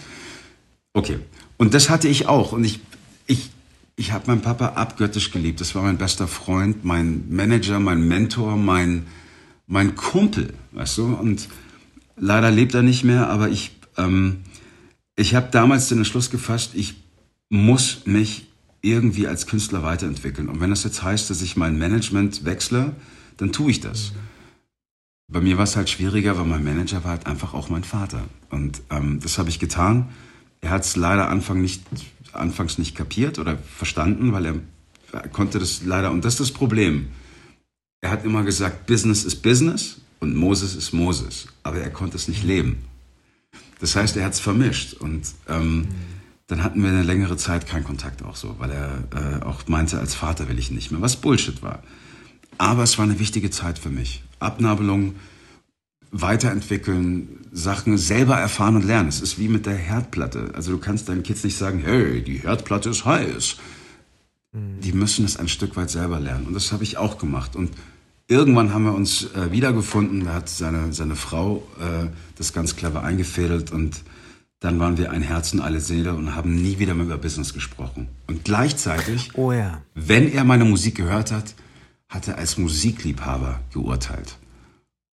Okay. 0.93 1.19
Und 1.57 1.75
das 1.75 1.91
hatte 1.91 2.09
ich 2.09 2.27
auch. 2.27 2.53
Und 2.53 2.65
ich, 2.65 2.81
ich, 3.27 3.51
ich 3.97 4.13
habe 4.13 4.27
meinen 4.27 4.43
Papa 4.43 4.69
abgöttisch 4.69 5.31
geliebt. 5.31 5.61
Das 5.61 5.75
war 5.75 5.83
mein 5.83 5.99
bester 5.99 6.29
Freund, 6.29 6.85
mein 6.85 7.25
Manager, 7.31 7.81
mein 7.81 8.07
Mentor, 8.07 8.57
mein, 8.57 9.07
mein 9.67 9.95
Kumpel, 9.95 10.55
weißt 10.73 10.99
du? 10.99 11.15
Und 11.15 11.49
leider 12.17 12.51
lebt 12.51 12.75
er 12.75 12.83
nicht 12.83 13.05
mehr, 13.05 13.29
aber 13.29 13.49
ich, 13.49 13.73
ähm, 13.97 14.43
ich 15.17 15.35
habe 15.35 15.49
damals 15.51 15.89
den 15.89 15.99
Entschluss 15.99 16.31
gefasst, 16.31 16.73
ich 16.75 16.95
muss 17.49 18.07
mich 18.07 18.49
irgendwie 18.81 19.29
als 19.29 19.47
Künstler 19.47 19.83
weiterentwickeln. 19.83 20.49
Und 20.49 20.61
wenn 20.61 20.71
das 20.71 20.85
jetzt 20.85 21.03
heißt, 21.03 21.31
dass 21.31 21.43
ich 21.43 21.57
mein 21.57 21.79
Management 21.79 22.45
wechsle, 22.45 22.97
dann 23.37 23.53
tue 23.53 23.71
ich 23.71 23.81
das. 23.81 24.13
Bei 25.29 25.41
mir 25.41 25.57
war 25.57 25.65
es 25.65 25.77
halt 25.77 25.89
schwieriger, 25.89 26.39
weil 26.39 26.45
mein 26.45 26.65
Manager 26.65 27.05
war 27.05 27.13
halt 27.13 27.27
einfach 27.27 27.55
auch 27.55 27.69
mein 27.69 27.85
Vater. 27.85 28.23
Und 28.51 28.83
ähm, 28.91 29.21
das 29.23 29.39
habe 29.39 29.49
ich 29.49 29.59
getan. 29.59 30.11
Er 30.61 30.71
hat 30.71 30.85
es 30.85 30.97
leider 30.97 31.29
Anfang 31.29 31.61
nicht, 31.61 31.83
anfangs 32.33 32.79
nicht 32.79 32.95
kapiert 32.95 33.39
oder 33.39 33.57
verstanden, 33.57 34.33
weil 34.33 34.47
er, 34.47 34.55
er 35.13 35.29
konnte 35.29 35.59
das 35.59 35.83
leider, 35.85 36.11
und 36.11 36.25
das 36.25 36.35
ist 36.35 36.41
das 36.41 36.53
Problem. 36.53 37.09
Er 38.01 38.11
hat 38.11 38.25
immer 38.25 38.43
gesagt, 38.43 38.87
Business 38.87 39.25
ist 39.25 39.43
Business 39.43 40.01
und 40.21 40.37
Moses 40.37 40.75
ist 40.75 40.93
Moses. 40.93 41.47
Aber 41.63 41.79
er 41.79 41.91
konnte 41.91 42.17
es 42.17 42.29
nicht 42.29 42.45
leben. 42.45 42.85
Das 43.81 43.97
heißt, 43.97 44.17
er 44.17 44.25
hat 44.25 44.35
es 44.35 44.41
vermischt. 44.41 44.95
Und 44.95 45.27
ähm, 45.49 45.79
mhm 45.79 45.89
dann 46.53 46.63
hatten 46.63 46.83
wir 46.83 46.91
eine 46.91 47.03
längere 47.03 47.39
Zeit 47.39 47.67
keinen 47.67 47.85
Kontakt 47.85 48.23
auch 48.23 48.37
so, 48.37 48.57
weil 48.59 48.71
er 48.71 49.05
äh, 49.15 49.43
auch 49.43 49.67
meinte, 49.69 49.99
als 49.99 50.15
Vater 50.15 50.49
will 50.49 50.59
ich 50.59 50.71
nicht 50.71 50.93
mehr, 50.93 51.01
was 51.01 51.17
Bullshit 51.17 51.63
war. 51.63 51.83
Aber 52.63 52.85
es 52.85 52.97
war 52.97 53.05
eine 53.05 53.19
wichtige 53.19 53.51
Zeit 53.51 53.81
für 53.81 53.91
mich. 53.91 54.23
Abnabelung, 54.39 55.17
weiterentwickeln, 56.13 57.41
Sachen 57.51 57.99
selber 57.99 58.37
erfahren 58.37 58.77
und 58.77 58.85
lernen. 58.85 59.09
Es 59.09 59.21
ist 59.21 59.37
wie 59.41 59.49
mit 59.49 59.67
der 59.67 59.75
Herdplatte. 59.75 60.53
Also 60.55 60.71
du 60.71 60.79
kannst 60.79 61.09
deinen 61.09 61.25
Kids 61.25 61.43
nicht 61.43 61.57
sagen, 61.57 61.83
hey, 61.85 62.23
die 62.23 62.39
Herdplatte 62.39 62.91
ist 62.91 63.05
heiß. 63.05 63.57
Mhm. 64.53 64.81
Die 64.81 64.93
müssen 64.93 65.25
es 65.25 65.37
ein 65.39 65.49
Stück 65.49 65.75
weit 65.75 65.91
selber 65.91 66.21
lernen. 66.21 66.47
Und 66.47 66.55
das 66.55 66.71
habe 66.71 66.85
ich 66.85 66.99
auch 66.99 67.19
gemacht. 67.19 67.57
Und 67.57 67.73
irgendwann 68.29 68.73
haben 68.73 68.85
wir 68.85 68.95
uns 68.95 69.25
äh, 69.35 69.51
wiedergefunden. 69.51 70.27
Da 70.27 70.35
hat 70.35 70.49
seine, 70.49 70.93
seine 70.93 71.17
Frau 71.17 71.67
äh, 71.81 72.11
das 72.39 72.53
ganz 72.53 72.77
clever 72.77 73.03
eingefädelt 73.03 73.73
und 73.73 74.05
dann 74.61 74.79
waren 74.79 74.99
wir 74.99 75.11
ein 75.11 75.23
Herz 75.23 75.53
und 75.53 75.63
eine 75.63 75.81
Seele 75.81 76.15
und 76.15 76.37
haben 76.37 76.55
nie 76.55 76.79
wieder 76.79 76.95
mehr 76.95 77.07
über 77.07 77.19
Business 77.19 77.55
gesprochen. 77.55 78.07
Und 78.29 78.45
gleichzeitig, 78.45 79.31
oh 79.35 79.51
ja. 79.51 79.83
wenn 79.97 80.31
er 80.31 80.45
meine 80.45 80.65
Musik 80.65 80.95
gehört 80.95 81.33
hat, 81.33 81.57
hat 82.13 82.29
er 82.29 82.37
als 82.39 82.59
Musikliebhaber 82.59 83.61
geurteilt. 83.73 84.37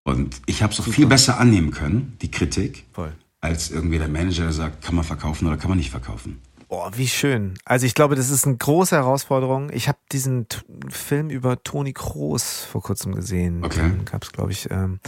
Und 0.04 0.42
ich 0.46 0.62
habe 0.62 0.74
es 0.74 0.80
auch 0.80 0.86
viel 0.86 1.08
besser 1.08 1.40
annehmen 1.40 1.72
können, 1.72 2.18
die 2.22 2.30
Kritik, 2.30 2.86
Voll. 2.92 3.14
als 3.42 3.72
irgendwie 3.72 4.00
der 4.00 4.10
Manager, 4.10 4.44
der 4.44 4.54
sagt, 4.54 4.84
kann 4.84 4.96
man 4.96 5.06
verkaufen 5.06 5.48
oder 5.48 5.58
kann 5.58 5.70
man 5.70 5.78
nicht 5.78 5.92
verkaufen. 5.92 6.42
Oh, 6.72 6.88
wie 6.94 7.08
schön. 7.08 7.56
Also 7.66 7.88
ich 7.88 7.96
glaube, 7.96 8.16
das 8.16 8.30
ist 8.30 8.46
eine 8.46 8.58
große 8.58 8.96
Herausforderung. 8.96 9.72
Ich 9.74 9.88
habe 9.88 9.98
diesen 10.12 10.48
T 10.50 10.60
Film 10.90 11.32
über 11.32 11.64
Toni 11.64 11.94
Kroos 11.94 12.64
vor 12.64 12.84
kurzem 12.84 13.16
gesehen. 13.16 13.64
Okay. 13.66 13.92
Gab 14.06 14.24
es, 14.24 14.32
glaube 14.32 14.52
ich. 14.52 14.70
Ähm, 14.70 15.00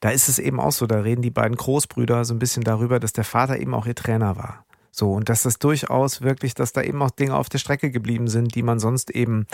da 0.00 0.10
ist 0.10 0.28
es 0.28 0.38
eben 0.38 0.60
auch 0.60 0.72
so, 0.72 0.86
da 0.86 1.00
reden 1.00 1.22
die 1.22 1.30
beiden 1.30 1.56
Großbrüder 1.56 2.26
so 2.26 2.34
ein 2.34 2.38
bisschen 2.38 2.64
darüber, 2.64 3.00
dass 3.00 3.14
der 3.14 3.24
Vater 3.24 3.58
eben 3.58 3.72
auch 3.72 3.86
ihr 3.86 3.94
Trainer 3.94 4.36
war. 4.36 4.65
So, 4.98 5.12
und 5.12 5.28
dass 5.28 5.42
das 5.42 5.58
durchaus 5.58 6.22
wirklich, 6.22 6.54
dass 6.54 6.72
da 6.72 6.80
eben 6.80 7.02
auch 7.02 7.10
Dinge 7.10 7.36
auf 7.36 7.50
der 7.50 7.58
Strecke 7.58 7.90
geblieben 7.90 8.28
sind, 8.28 8.54
die 8.54 8.62
man 8.62 8.78
sonst 8.78 9.10
eben, 9.10 9.46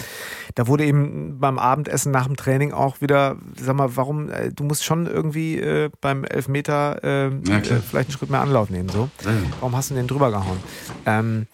da 0.54 0.68
wurde 0.68 0.84
eben 0.84 1.40
beim 1.40 1.58
Abendessen 1.58 2.12
nach 2.12 2.28
dem 2.28 2.36
Training 2.36 2.72
auch 2.72 3.00
wieder, 3.00 3.36
sag 3.56 3.74
mal, 3.74 3.96
warum, 3.96 4.30
äh, 4.30 4.52
du 4.52 4.62
musst 4.62 4.84
schon 4.84 5.06
irgendwie 5.06 5.58
äh, 5.58 5.90
beim 6.00 6.22
Elfmeter 6.22 7.02
äh, 7.02 7.30
ja, 7.44 7.58
äh, 7.58 7.62
vielleicht 7.62 7.94
einen 7.94 8.10
Schritt 8.12 8.30
mehr 8.30 8.40
Anlauf 8.40 8.70
nehmen, 8.70 8.88
so. 8.88 9.10
Ja. 9.24 9.32
Warum 9.58 9.74
hast 9.74 9.90
du 9.90 9.94
den 9.94 10.06
drüber 10.06 10.30
gehauen? 10.30 10.60
Ähm, 11.06 11.48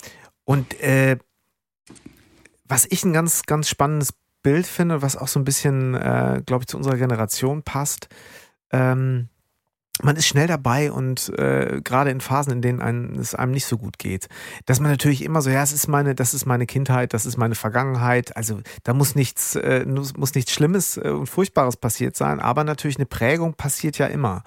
und 0.45 0.78
äh, 0.82 1.16
was 2.66 2.86
ich 2.91 3.05
ein 3.05 3.14
ganz, 3.14 3.45
ganz 3.45 3.70
spannendes 3.70 4.12
Bild 4.43 4.66
finde, 4.66 5.01
was 5.01 5.16
auch 5.16 5.28
so 5.28 5.41
ein 5.41 5.45
bisschen, 5.45 5.95
äh, 5.95 6.43
glaube 6.45 6.64
ich, 6.64 6.68
zu 6.68 6.76
unserer 6.76 6.99
Generation 6.99 7.62
passt, 7.62 8.09
ähm, 8.70 9.30
man 10.03 10.16
ist 10.16 10.26
schnell 10.26 10.46
dabei 10.46 10.92
und 10.92 11.32
äh, 11.38 11.80
gerade 11.82 12.11
in 12.11 12.20
Phasen, 12.20 12.53
in 12.53 12.62
denen 12.62 12.80
einem, 12.80 13.18
es 13.18 13.34
einem 13.34 13.53
nicht 13.53 13.66
so 13.66 13.78
gut 13.78 13.99
geht, 13.99 14.28
dass 14.66 14.80
man 14.80 14.90
natürlich 14.90 15.22
immer 15.24 15.42
so, 15.42 15.51
ja, 15.51 15.62
es 15.62 15.72
ist 15.72 15.88
meine, 15.88 16.14
das 16.14 16.34
ist 16.34 16.46
meine 16.46 16.66
Kindheit, 16.66 17.14
das 17.14 17.26
ist 17.26 17.36
meine 17.36 17.55
Vergangenheit. 17.55 18.36
Also 18.36 18.61
da 18.84 18.94
muss 18.94 19.14
nichts, 19.14 19.57
äh, 19.57 19.84
muss 19.86 20.34
nichts 20.34 20.53
Schlimmes 20.53 20.96
äh, 20.96 21.11
und 21.11 21.26
Furchtbares 21.26 21.76
passiert 21.76 22.16
sein, 22.16 22.40
aber 22.40 22.64
natürlich 22.64 22.96
eine 22.96 23.07
Prägung 23.07 23.55
passiert 23.55 23.99
ja 23.99 24.07
immer. 24.07 24.42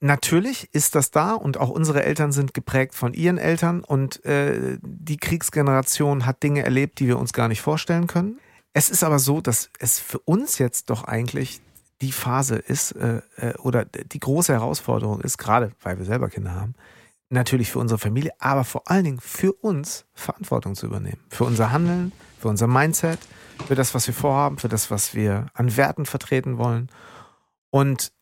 Natürlich 0.00 0.68
ist 0.72 0.94
das 0.94 1.10
da 1.10 1.32
und 1.32 1.58
auch 1.58 1.70
unsere 1.70 2.04
Eltern 2.04 2.30
sind 2.32 2.52
geprägt 2.52 2.94
von 2.94 3.14
ihren 3.14 3.38
Eltern 3.38 3.82
und 3.82 4.24
äh, 4.24 4.78
die 4.82 5.16
Kriegsgeneration 5.16 6.26
hat 6.26 6.42
Dinge 6.42 6.62
erlebt, 6.62 6.98
die 6.98 7.06
wir 7.06 7.18
uns 7.18 7.32
gar 7.32 7.48
nicht 7.48 7.62
vorstellen 7.62 8.06
können. 8.06 8.38
Es 8.74 8.90
ist 8.90 9.04
aber 9.04 9.18
so, 9.18 9.40
dass 9.40 9.70
es 9.78 10.00
für 10.00 10.18
uns 10.18 10.58
jetzt 10.58 10.90
doch 10.90 11.04
eigentlich 11.04 11.62
die 12.00 12.12
Phase 12.12 12.56
ist 12.56 12.92
äh, 12.92 13.22
äh, 13.36 13.54
oder 13.58 13.84
die 13.84 14.20
große 14.20 14.52
Herausforderung 14.52 15.20
ist, 15.20 15.38
gerade 15.38 15.72
weil 15.82 15.98
wir 15.98 16.04
selber 16.04 16.28
Kinder 16.28 16.54
haben, 16.54 16.74
natürlich 17.30 17.70
für 17.70 17.78
unsere 17.78 17.98
Familie, 17.98 18.32
aber 18.38 18.64
vor 18.64 18.82
allen 18.86 19.04
Dingen 19.04 19.20
für 19.20 19.52
uns 19.52 20.06
Verantwortung 20.14 20.74
zu 20.74 20.86
übernehmen. 20.86 21.20
Für 21.28 21.44
unser 21.44 21.72
Handeln, 21.72 22.12
für 22.38 22.48
unser 22.48 22.66
Mindset, 22.66 23.18
für 23.66 23.74
das, 23.74 23.94
was 23.94 24.06
wir 24.06 24.14
vorhaben, 24.14 24.58
für 24.58 24.68
das, 24.68 24.90
was 24.90 25.14
wir 25.14 25.46
an 25.54 25.76
Werten 25.76 26.06
vertreten 26.06 26.58
wollen. 26.58 26.90
Und 27.70 28.12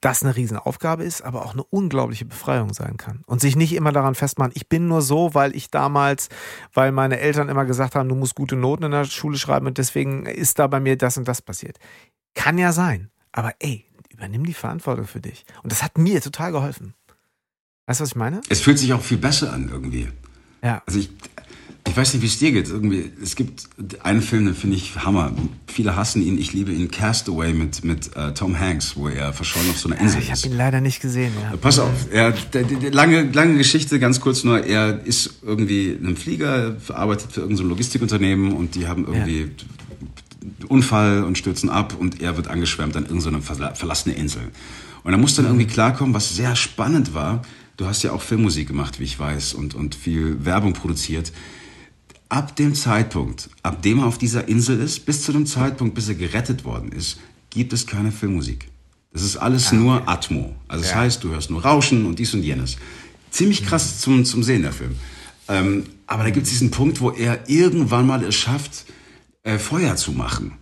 das 0.00 0.22
eine 0.22 0.34
Riesenaufgabe 0.34 1.04
ist, 1.04 1.20
aber 1.22 1.44
auch 1.44 1.52
eine 1.52 1.64
unglaubliche 1.64 2.24
Befreiung 2.24 2.72
sein 2.72 2.96
kann. 2.96 3.22
Und 3.26 3.40
sich 3.40 3.54
nicht 3.54 3.74
immer 3.74 3.92
daran 3.92 4.14
festmachen, 4.14 4.52
ich 4.54 4.68
bin 4.68 4.88
nur 4.88 5.02
so, 5.02 5.34
weil 5.34 5.54
ich 5.54 5.70
damals, 5.70 6.30
weil 6.72 6.90
meine 6.90 7.20
Eltern 7.20 7.50
immer 7.50 7.66
gesagt 7.66 7.94
haben, 7.94 8.08
du 8.08 8.14
musst 8.14 8.34
gute 8.34 8.56
Noten 8.56 8.84
in 8.84 8.92
der 8.92 9.04
Schule 9.04 9.36
schreiben 9.36 9.66
und 9.66 9.76
deswegen 9.76 10.24
ist 10.24 10.58
da 10.58 10.66
bei 10.68 10.80
mir 10.80 10.96
das 10.96 11.18
und 11.18 11.28
das 11.28 11.42
passiert. 11.42 11.78
Kann 12.34 12.56
ja 12.56 12.72
sein, 12.72 13.10
aber 13.32 13.54
ey, 13.60 13.86
übernimm 14.10 14.44
die 14.44 14.54
Verantwortung 14.54 15.06
für 15.06 15.20
dich. 15.20 15.44
Und 15.62 15.72
das 15.72 15.82
hat 15.82 15.98
mir 15.98 16.20
total 16.20 16.52
geholfen. 16.52 16.94
Weißt 17.86 18.00
du, 18.00 18.02
was 18.02 18.10
ich 18.10 18.16
meine? 18.16 18.40
Es 18.48 18.60
fühlt 18.60 18.78
sich 18.78 18.92
auch 18.92 19.02
viel 19.02 19.18
besser 19.18 19.52
an 19.52 19.68
irgendwie. 19.70 20.08
Ja. 20.62 20.82
Also 20.86 21.00
ich, 21.00 21.10
ich 21.88 21.96
weiß 21.96 22.14
nicht, 22.14 22.22
wie 22.22 22.26
es 22.26 22.38
dir 22.38 22.52
geht. 22.52 22.68
Irgendwie, 22.68 23.10
es 23.20 23.34
gibt 23.34 23.68
einen 24.02 24.22
Film, 24.22 24.44
den 24.46 24.54
finde 24.54 24.76
ich 24.76 24.94
Hammer. 24.96 25.32
Viele 25.66 25.96
hassen 25.96 26.22
ihn, 26.22 26.38
ich 26.38 26.52
liebe 26.52 26.70
ihn. 26.70 26.90
Castaway 26.90 27.52
mit, 27.52 27.82
mit 27.82 28.16
uh, 28.16 28.30
Tom 28.30 28.58
Hanks, 28.58 28.96
wo 28.96 29.08
er 29.08 29.32
verschollen 29.32 29.70
auf 29.70 29.78
so 29.78 29.88
einer 29.88 30.00
Insel 30.00 30.22
ja, 30.22 30.32
ist. 30.32 30.38
Ich 30.38 30.44
habe 30.44 30.54
ihn 30.54 30.58
leider 30.58 30.80
nicht 30.80 31.00
gesehen. 31.00 31.32
Ja. 31.42 31.56
Pass 31.56 31.78
auf, 31.78 32.12
er, 32.12 32.30
der, 32.30 32.62
der, 32.62 32.92
lange, 32.92 33.22
lange 33.32 33.56
Geschichte, 33.56 33.98
ganz 33.98 34.20
kurz 34.20 34.44
nur. 34.44 34.64
Er 34.64 35.04
ist 35.04 35.40
irgendwie 35.42 35.90
in 35.90 36.06
einem 36.06 36.16
Flieger, 36.16 36.76
arbeitet 36.90 37.32
für 37.32 37.40
irgendein 37.40 37.64
so 37.64 37.68
Logistikunternehmen 37.70 38.52
und 38.52 38.74
die 38.74 38.86
haben 38.86 39.06
irgendwie 39.06 39.40
ja. 39.40 39.48
Unfall 40.68 41.24
und 41.24 41.36
stürzen 41.38 41.68
ab 41.68 41.96
und 41.98 42.20
er 42.20 42.36
wird 42.36 42.48
angeschwemmt 42.48 42.96
an 42.96 43.04
irgendeine 43.04 43.40
so 43.42 43.74
verlassene 43.74 44.14
Insel. 44.14 44.42
Und 45.02 45.12
er 45.12 45.18
muss 45.18 45.34
dann 45.34 45.46
irgendwie 45.46 45.66
klarkommen, 45.66 46.14
was 46.14 46.34
sehr 46.34 46.56
spannend 46.56 47.14
war. 47.14 47.42
Du 47.76 47.86
hast 47.86 48.02
ja 48.02 48.12
auch 48.12 48.22
Filmmusik 48.22 48.68
gemacht, 48.68 49.00
wie 49.00 49.04
ich 49.04 49.18
weiß, 49.18 49.54
und, 49.54 49.74
und 49.74 49.94
viel 49.94 50.44
Werbung 50.44 50.74
produziert 50.74 51.32
ab 52.30 52.56
dem 52.56 52.74
Zeitpunkt, 52.74 53.50
ab 53.62 53.82
dem 53.82 53.98
er 53.98 54.06
auf 54.06 54.16
dieser 54.16 54.48
Insel 54.48 54.80
ist, 54.80 55.04
bis 55.04 55.22
zu 55.22 55.32
dem 55.32 55.44
Zeitpunkt, 55.44 55.94
bis 55.94 56.08
er 56.08 56.14
gerettet 56.14 56.64
worden 56.64 56.92
ist, 56.92 57.18
gibt 57.50 57.72
es 57.72 57.86
keine 57.86 58.12
Filmmusik. 58.12 58.68
Das 59.12 59.22
ist 59.22 59.36
alles 59.36 59.66
ah, 59.66 59.68
okay. 59.68 59.76
nur 59.76 60.08
Atmo. 60.08 60.56
Also 60.68 60.84
das 60.84 60.92
ja. 60.92 60.98
heißt, 60.98 61.24
du 61.24 61.30
hörst 61.30 61.50
nur 61.50 61.62
Rauschen 61.62 62.06
und 62.06 62.18
dies 62.18 62.32
und 62.32 62.42
jenes. 62.42 62.76
Ziemlich 63.30 63.66
krass 63.66 63.96
mhm. 63.96 64.00
zum, 64.00 64.24
zum 64.24 64.42
Sehen, 64.44 64.62
der 64.62 64.72
Film. 64.72 64.94
Ähm, 65.48 65.84
aber 66.06 66.22
da 66.22 66.30
gibt 66.30 66.46
es 66.46 66.52
diesen 66.52 66.70
Punkt, 66.70 67.00
wo 67.00 67.10
er 67.10 67.48
irgendwann 67.48 68.06
mal 68.06 68.22
es 68.22 68.36
schafft, 68.36 68.84
äh, 69.42 69.58
Feuer 69.58 69.96
zu 69.96 70.12
machen. 70.12 70.52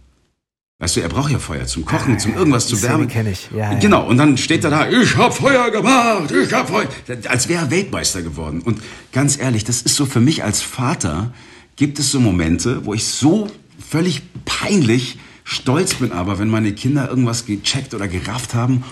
Weißt 0.80 0.94
du, 0.94 1.00
er 1.00 1.08
braucht 1.08 1.32
ja 1.32 1.40
Feuer 1.40 1.66
zum 1.66 1.84
Kochen, 1.84 2.14
ah, 2.14 2.18
zum 2.18 2.36
irgendwas 2.36 2.68
zu 2.68 2.80
wärmen. 2.82 3.08
kenne 3.08 3.32
ich. 3.32 3.48
Ja, 3.54 3.74
genau, 3.74 4.06
und 4.06 4.16
dann 4.16 4.36
steht 4.36 4.62
er 4.62 4.70
da, 4.70 4.88
ich 4.88 5.16
hab 5.16 5.34
Feuer 5.34 5.72
gemacht, 5.72 6.30
ich 6.30 6.52
hab 6.52 6.68
Feuer. 6.68 6.86
Als 7.28 7.48
wäre 7.48 7.64
er 7.64 7.70
Weltmeister 7.72 8.22
geworden. 8.22 8.62
Und 8.62 8.80
ganz 9.12 9.38
ehrlich, 9.38 9.64
das 9.64 9.82
ist 9.82 9.96
so 9.96 10.06
für 10.06 10.20
mich 10.20 10.44
als 10.44 10.62
Vater, 10.62 11.32
gibt 11.74 11.98
es 11.98 12.12
so 12.12 12.20
Momente, 12.20 12.84
wo 12.84 12.94
ich 12.94 13.04
so 13.06 13.48
völlig 13.90 14.22
peinlich 14.44 15.18
stolz 15.42 15.94
bin, 15.94 16.12
aber 16.12 16.38
wenn 16.38 16.48
meine 16.48 16.72
Kinder 16.72 17.08
irgendwas 17.08 17.44
gecheckt 17.44 17.94
oder 17.94 18.06
gerafft 18.06 18.54
haben 18.54 18.84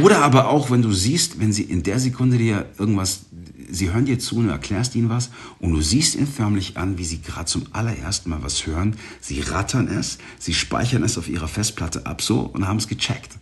oder 0.00 0.22
aber 0.22 0.48
auch, 0.48 0.70
wenn 0.70 0.80
du 0.80 0.92
siehst, 0.92 1.40
wenn 1.40 1.52
sie 1.52 1.64
in 1.64 1.82
der 1.82 1.98
Sekunde 1.98 2.38
dir 2.38 2.66
irgendwas, 2.78 3.26
sie 3.74 3.92
hören 3.92 4.04
dir 4.04 4.18
zu 4.18 4.36
und 4.36 4.46
du 4.46 4.50
erklärst 4.50 4.94
ihnen 4.94 5.08
was 5.08 5.30
und 5.58 5.72
du 5.72 5.80
siehst 5.80 6.14
ihnen 6.14 6.26
förmlich 6.26 6.76
an, 6.76 6.98
wie 6.98 7.04
sie 7.04 7.20
gerade 7.20 7.46
zum 7.46 7.66
allerersten 7.72 8.30
Mal 8.30 8.42
was 8.42 8.66
hören. 8.66 8.96
Sie 9.20 9.40
rattern 9.40 9.88
es, 9.88 10.18
sie 10.38 10.54
speichern 10.54 11.02
es 11.02 11.18
auf 11.18 11.28
ihrer 11.28 11.48
Festplatte 11.48 12.06
ab 12.06 12.22
so 12.22 12.40
und 12.40 12.66
haben 12.66 12.78
es 12.78 12.88
gecheckt. 12.88 13.32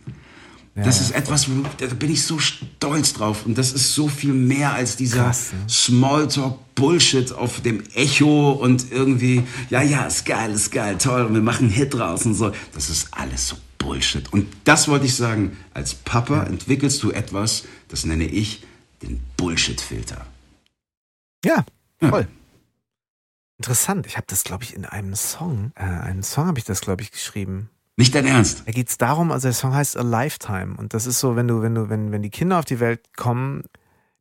Ja, 0.75 0.83
das 0.83 1.01
ist 1.01 1.11
etwas, 1.11 1.49
wo, 1.49 1.63
da 1.77 1.85
bin 1.85 2.11
ich 2.11 2.23
so 2.23 2.39
stolz 2.39 3.13
drauf. 3.13 3.45
Und 3.45 3.59
das 3.59 3.73
ist 3.73 3.93
so 3.93 4.07
viel 4.07 4.33
mehr 4.33 4.73
als 4.73 4.95
dieser 4.95 5.25
Krass, 5.25 5.53
ne? 5.53 5.69
Smalltalk-Bullshit 5.69 7.31
auf 7.31 7.61
dem 7.61 7.83
Echo 7.93 8.53
und 8.53 8.91
irgendwie, 8.91 9.43
ja, 9.69 9.83
ja, 9.83 10.05
ist 10.05 10.25
geil, 10.25 10.51
ist 10.51 10.71
geil, 10.71 10.97
toll, 10.97 11.25
und 11.25 11.35
wir 11.35 11.41
machen 11.41 11.67
einen 11.67 11.73
Hit 11.73 11.93
draus 11.93 12.25
und 12.25 12.33
so. 12.33 12.51
Das 12.73 12.89
ist 12.89 13.09
alles 13.11 13.49
so 13.49 13.55
Bullshit. 13.77 14.33
Und 14.33 14.47
das 14.63 14.87
wollte 14.87 15.05
ich 15.05 15.13
sagen, 15.13 15.55
als 15.75 15.93
Papa 15.93 16.37
ja. 16.37 16.43
entwickelst 16.45 17.03
du 17.03 17.11
etwas, 17.11 17.65
das 17.89 18.05
nenne 18.05 18.25
ich 18.25 18.63
den 19.03 19.23
Bullshit-Filter. 19.37 20.25
Ja, 21.45 21.65
voll. 21.99 22.21
Ja. 22.21 22.27
Interessant. 23.59 24.07
Ich 24.07 24.17
habe 24.17 24.25
das, 24.27 24.43
glaube 24.43 24.63
ich, 24.63 24.75
in 24.75 24.85
einem 24.85 25.15
Song, 25.15 25.71
äh, 25.75 25.83
einen 25.83 26.23
Song 26.23 26.47
habe 26.47 26.59
ich 26.59 26.65
das, 26.65 26.81
glaube 26.81 27.01
ich, 27.01 27.11
geschrieben. 27.11 27.69
Nicht 27.95 28.15
dein 28.15 28.25
Ernst? 28.25 28.63
Da 28.65 28.71
geht's 28.71 28.97
darum, 28.97 29.31
also 29.31 29.47
der 29.47 29.53
Song 29.53 29.73
heißt 29.73 29.97
A 29.97 30.01
Lifetime 30.01 30.75
und 30.77 30.93
das 30.93 31.05
ist 31.05 31.19
so, 31.19 31.35
wenn 31.35 31.47
du, 31.47 31.61
wenn 31.61 31.75
du, 31.75 31.89
wenn, 31.89 32.11
wenn 32.11 32.23
die 32.23 32.31
Kinder 32.31 32.57
auf 32.57 32.65
die 32.65 32.79
Welt 32.79 33.15
kommen, 33.15 33.63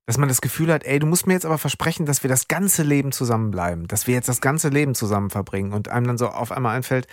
dass 0.05 0.19
man 0.19 0.29
das 0.29 0.43
Gefühl 0.43 0.71
hat, 0.71 0.85
ey, 0.85 0.99
du 0.99 1.07
musst 1.07 1.27
mir 1.27 1.33
jetzt 1.33 1.47
aber 1.47 1.59
versprechen, 1.59 2.05
dass 2.05 2.23
wir 2.23 2.29
das 2.29 2.49
ganze 2.49 2.83
Leben 2.83 3.13
zusammenbleiben, 3.13 3.89
dass 3.89 4.07
wir 4.07 4.15
jetzt 4.15 4.29
das 4.29 4.43
ganze 4.43 4.69
Leben 4.69 4.95
zusammen 4.95 5.31
verbringen 5.31 5.73
und 5.73 5.89
einem 5.89 6.07
dann 6.07 6.19
so 6.19 6.29
auf 6.29 6.53
einmal 6.53 6.77
einfällt, 6.77 7.07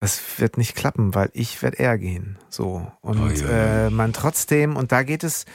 das 0.00 0.20
wird 0.38 0.56
nicht 0.56 0.74
klappen, 0.74 1.14
weil 1.14 1.30
ich 1.32 1.62
werde 1.62 1.78
eher 1.78 1.98
gehen. 1.98 2.38
So. 2.48 2.90
Und 3.00 3.20
oh, 3.20 3.28
ja. 3.28 3.86
äh, 3.86 3.90
man 3.90 4.12
trotzdem, 4.12 4.76
und 4.76 4.92
da 4.92 5.02
geht 5.02 5.24
es, 5.24 5.46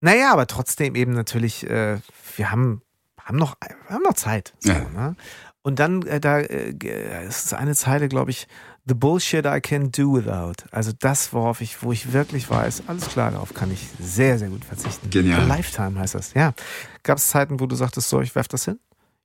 naja, 0.00 0.32
aber 0.32 0.46
trotzdem 0.46 0.94
eben 0.94 1.12
natürlich, 1.12 1.68
äh, 1.68 1.98
wir 2.36 2.50
haben, 2.50 2.82
haben, 3.20 3.38
noch, 3.38 3.56
haben 3.88 4.02
noch 4.02 4.14
Zeit. 4.14 4.54
So, 4.60 4.72
ja. 4.72 4.88
ne? 4.90 5.16
Und 5.62 5.78
dann, 5.78 6.02
äh, 6.02 6.20
da 6.20 6.38
äh, 6.38 7.26
ist 7.26 7.52
eine 7.54 7.74
Zeile, 7.74 8.08
glaube 8.08 8.30
ich, 8.30 8.46
The 8.88 8.94
bullshit 8.94 9.44
I 9.44 9.60
can 9.60 9.90
do 9.90 10.14
without. 10.14 10.64
Also 10.70 10.92
das, 11.00 11.32
worauf 11.32 11.60
ich, 11.60 11.82
wo 11.82 11.90
ich 11.90 12.12
wirklich 12.12 12.48
weiß, 12.48 12.84
alles 12.86 13.08
klar, 13.08 13.32
darauf 13.32 13.52
kann 13.52 13.72
ich 13.72 13.80
sehr, 13.98 14.38
sehr 14.38 14.48
gut 14.48 14.64
verzichten. 14.64 15.10
Genial. 15.10 15.40
A 15.40 15.44
Lifetime 15.44 15.98
heißt 15.98 16.14
das, 16.14 16.34
ja. 16.34 16.54
Gab 17.02 17.18
es 17.18 17.28
Zeiten, 17.28 17.58
wo 17.58 17.66
du 17.66 17.74
sagtest, 17.74 18.08
so, 18.08 18.20
ich 18.20 18.36
werf 18.36 18.46
das 18.46 18.64
hin, 18.64 18.78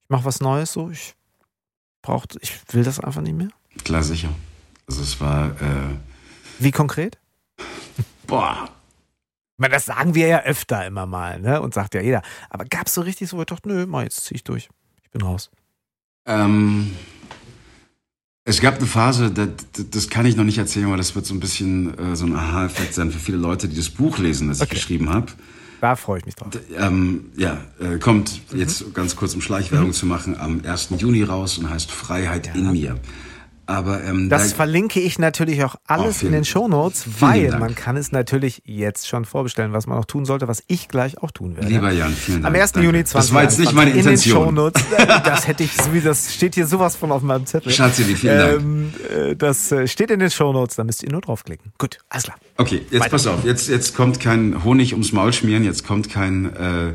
ich 0.03 0.09
mache 0.09 0.26
was 0.26 0.39
Neues, 0.39 0.74
so, 0.74 0.89
ich 0.89 1.13
brauch, 2.01 2.26
ich 2.39 2.59
will 2.72 2.84
das 2.84 2.99
einfach 2.99 3.22
nicht 3.22 3.38
mehr? 3.38 3.49
Klar, 3.84 4.01
sicher. 4.01 4.30
Also 4.88 5.03
es 5.03 5.22
war. 5.22 5.51
Äh 5.61 5.95
Wie 6.57 6.72
konkret? 6.72 7.19
Boah. 8.26 8.67
Meine, 9.62 9.76
das 9.76 9.86
sagen 9.86 10.16
wir 10.16 10.26
ja 10.26 10.41
öfter 10.41 10.88
immer 10.88 11.05
mal, 11.05 11.39
ne? 11.39 11.62
Und 11.62 11.76
sagt 11.76 11.93
ja 11.93 12.01
jeder. 12.01 12.24
Aber 12.49 12.66
gab 12.66 12.88
es 12.88 12.95
so 12.95 13.01
richtig 13.01 13.30
so, 13.30 13.38
wo 13.38 13.41
ich 13.41 13.45
dachte, 13.45 13.70
nö, 13.70 13.86
mal 13.86 14.03
jetzt 14.03 14.26
zieh 14.26 14.34
ich 14.34 14.43
durch. 14.43 14.70
Ich 15.03 15.12
bin 15.12 15.22
raus. 15.22 15.51
Ähm, 16.26 16.89
es 18.43 18.59
gab 18.59 18.78
eine 18.78 18.88
Phase, 18.88 19.30
das, 19.30 19.49
das, 19.91 20.09
kann 20.09 20.26
ich 20.26 20.36
noch 20.36 20.45
nicht 20.45 20.57
erzählen, 20.57 20.89
weil 20.89 20.97
das 20.97 21.14
wird 21.14 21.28
so 21.28 21.36
ein 21.36 21.39
bisschen 21.39 21.95
äh, 21.95 22.16
so 22.16 22.26
ein 22.26 22.36
Aha-Effekt 22.36 22.95
sein 22.95 23.12
für 23.12 23.20
viele 23.20 23.38
Leute, 23.38 23.68
die 23.68 23.76
das 23.76 23.91
Buch 23.91 24.18
lesen, 24.18 24.47
das 24.47 24.62
okay. 24.62 24.70
ich 24.72 24.80
geschrieben 24.80 25.12
habe. 25.12 25.28
Da 25.80 25.95
freue 25.95 26.18
ich 26.18 26.26
mich 26.26 26.36
drauf. 26.36 26.49
Ähm, 26.76 27.32
ja, 27.38 27.62
äh, 27.80 27.99
kommt 27.99 28.41
mhm. 28.51 28.59
jetzt 28.59 28.95
ganz 28.95 29.16
kurz, 29.16 29.36
um 29.36 29.41
Schleichwerbung 29.41 29.89
mhm. 29.89 29.93
zu 29.93 30.07
machen, 30.07 30.39
am 30.39 30.62
1. 30.66 30.89
Juni 30.97 31.22
raus 31.22 31.59
und 31.59 31.70
heißt 31.70 31.91
Freiheit 31.91 32.47
ja. 32.47 32.53
in 32.55 32.72
mir. 32.72 32.97
Aber 33.72 34.03
ähm, 34.03 34.30
das 34.30 34.49
da, 34.49 34.55
verlinke 34.55 34.99
ich 34.99 35.19
natürlich 35.19 35.63
auch 35.63 35.76
alles 35.88 36.24
oh, 36.24 36.26
in 36.26 36.34
den 36.34 36.45
Shownotes, 36.45 37.05
weil 37.19 37.57
man 37.57 37.76
kann 37.76 37.97
es 37.97 38.11
natürlich 38.11 38.61
jetzt 38.65 39.07
schon 39.07 39.26
vorbestellen, 39.26 39.74
was 39.74 39.88
man 39.88 39.97
auch 39.97 40.05
tun 40.05 40.26
sollte, 40.26 40.47
was 40.47 40.63
ich 40.67 40.88
gleich 40.88 41.17
auch 41.19 41.32
tun 41.32 41.55
werde. 41.55 41.69
Lieber 41.69 41.91
Jan, 41.91 42.11
vielen 42.11 42.41
Dank. 42.43 42.55
Am 42.55 42.61
1. 42.61 42.72
Danke. 42.74 42.86
Juni 42.86 43.03
2020. 43.03 43.13
Das 43.13 43.34
war 43.34 43.43
jetzt 43.43 43.59
nicht 43.59 43.74
meine 43.74 43.91
Intention. 43.91 44.49
In 44.49 44.55
den 44.55 44.74
Shownotes. 44.74 44.84
Das 45.24 45.47
hätte 45.47 45.63
ich, 45.63 45.72
das 46.03 46.34
steht 46.34 46.55
hier 46.55 46.67
sowas 46.67 46.95
von 46.95 47.11
auf 47.11 47.22
meinem 47.22 47.45
Zettel. 47.45 47.72
Schatzi, 47.72 48.03
vielen 48.03 48.38
Dank. 48.38 48.61
Ähm, 48.61 48.93
äh, 49.32 49.36
das 49.36 49.72
äh, 49.72 49.88
steht 49.88 50.11
in 50.11 50.19
den 50.19 50.30
Shownotes, 50.30 50.76
da 50.76 50.84
müsst 50.84 51.03
ihr 51.03 51.11
nur 51.11 51.22
draufklicken. 51.22 51.72
Gut, 51.78 51.99
alles 52.09 52.24
klar. 52.24 52.38
Okay, 52.57 52.82
jetzt 52.89 53.01
Weiter. 53.01 53.09
pass 53.09 53.28
auf. 53.28 53.43
Jetzt, 53.43 53.69
jetzt 53.69 53.95
kommt 53.95 54.19
kein 54.19 54.63
Honig 54.63 54.93
ums 54.93 55.11
Maul 55.11 55.34
schmieren, 55.34 55.63
jetzt 55.63 55.86
kommt 55.86 56.09
kein... 56.09 56.55
Äh, 56.55 56.93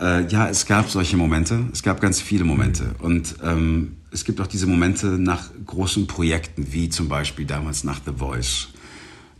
äh, 0.00 0.26
ja, 0.26 0.48
es 0.48 0.66
gab 0.66 0.90
solche 0.90 1.16
Momente. 1.16 1.60
Es 1.72 1.82
gab 1.82 2.00
ganz 2.00 2.20
viele 2.20 2.44
Momente. 2.44 2.94
Und 2.98 3.36
ähm, 3.44 3.96
es 4.14 4.24
gibt 4.24 4.40
auch 4.40 4.46
diese 4.46 4.66
Momente 4.66 5.06
nach 5.18 5.50
großen 5.66 6.06
Projekten, 6.06 6.72
wie 6.72 6.88
zum 6.88 7.08
Beispiel 7.08 7.44
damals 7.44 7.82
nach 7.82 8.00
The 8.06 8.12
Voice. 8.16 8.68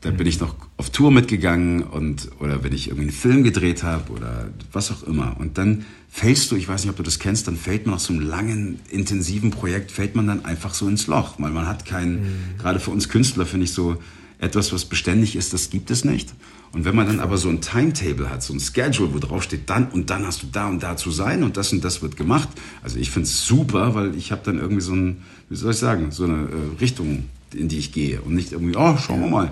Da 0.01 0.11
bin 0.11 0.27
ich 0.27 0.39
noch 0.39 0.55
auf 0.77 0.91
Tour 0.91 1.11
mitgegangen 1.11 1.83
und 1.83 2.29
oder 2.39 2.63
wenn 2.63 2.75
ich 2.75 2.89
irgendwie 2.89 3.09
einen 3.09 3.17
Film 3.17 3.43
gedreht 3.43 3.83
habe 3.83 4.13
oder 4.13 4.51
was 4.71 4.91
auch 4.91 5.03
immer. 5.05 5.37
Und 5.39 5.57
dann 5.57 5.87
fällst 6.11 6.51
du, 6.51 6.57
ich 6.57 6.69
weiß 6.69 6.83
nicht, 6.83 6.91
ob 6.91 6.97
du 6.97 7.03
das 7.03 7.19
kennst, 7.19 7.49
dann 7.49 7.57
fällt 7.57 7.87
man 7.87 7.95
aus 7.95 8.05
so 8.05 8.13
einem 8.13 8.21
langen, 8.21 8.81
intensiven 8.91 9.51
Projekt, 9.51 9.91
fällt 9.91 10.15
man 10.15 10.27
dann 10.27 10.45
einfach 10.45 10.75
so 10.75 10.89
ins 10.89 11.07
Loch. 11.07 11.37
Weil 11.39 11.53
man 11.53 11.67
hat 11.67 11.87
keinen, 11.87 12.17
mhm. 12.17 12.59
gerade 12.59 12.81
für 12.81 12.91
uns 12.91 13.09
Künstler 13.09 13.47
finde 13.47 13.65
ich 13.65 13.73
so, 13.73 13.97
etwas, 14.45 14.73
was 14.73 14.85
beständig 14.85 15.37
ist, 15.37 15.53
das 15.53 15.71
gibt 15.71 15.91
es 15.91 16.05
nicht. 16.05 16.35
Und 16.75 16.85
wenn 16.85 16.97
man 16.97 17.07
dann 17.07 17.21
aber 17.21 17.39
so 17.39 17.49
ein 17.49 17.61
Timetable 17.61 18.29
hat, 18.29 18.43
so 18.43 18.53
ein 18.53 18.59
Schedule, 18.59 19.15
wo 19.15 19.21
drauf 19.21 19.45
steht, 19.45 19.71
dann 19.71 19.87
und 19.87 20.11
dann 20.11 20.27
hast 20.27 20.43
du 20.43 20.49
da 20.51 20.69
und 20.69 20.83
da 20.83 20.97
zu 20.97 21.13
sein 21.13 21.45
und 21.45 21.57
das 21.57 21.73
und 21.73 21.85
das 21.85 22.03
wird 22.03 22.17
gemacht. 22.17 22.49
Also 22.83 22.99
ich 22.99 23.11
finde 23.11 23.29
es 23.29 23.47
super, 23.47 23.95
weil 23.95 24.17
ich 24.17 24.33
habe 24.33 24.43
dann 24.45 24.59
irgendwie 24.59 24.83
so 24.83 24.93
ein, 24.93 25.23
wie 25.49 25.55
soll 25.55 25.71
ich 25.71 25.79
sagen, 25.79 26.11
so 26.11 26.25
eine 26.25 26.49
äh, 26.49 26.81
Richtung, 26.81 27.27
in 27.55 27.69
die 27.69 27.79
ich 27.79 27.93
gehe 27.93 28.21
und 28.21 28.35
nicht 28.35 28.51
irgendwie, 28.51 28.77
oh, 28.77 28.97
schauen 28.97 29.21
wir 29.21 29.29
mal. 29.29 29.51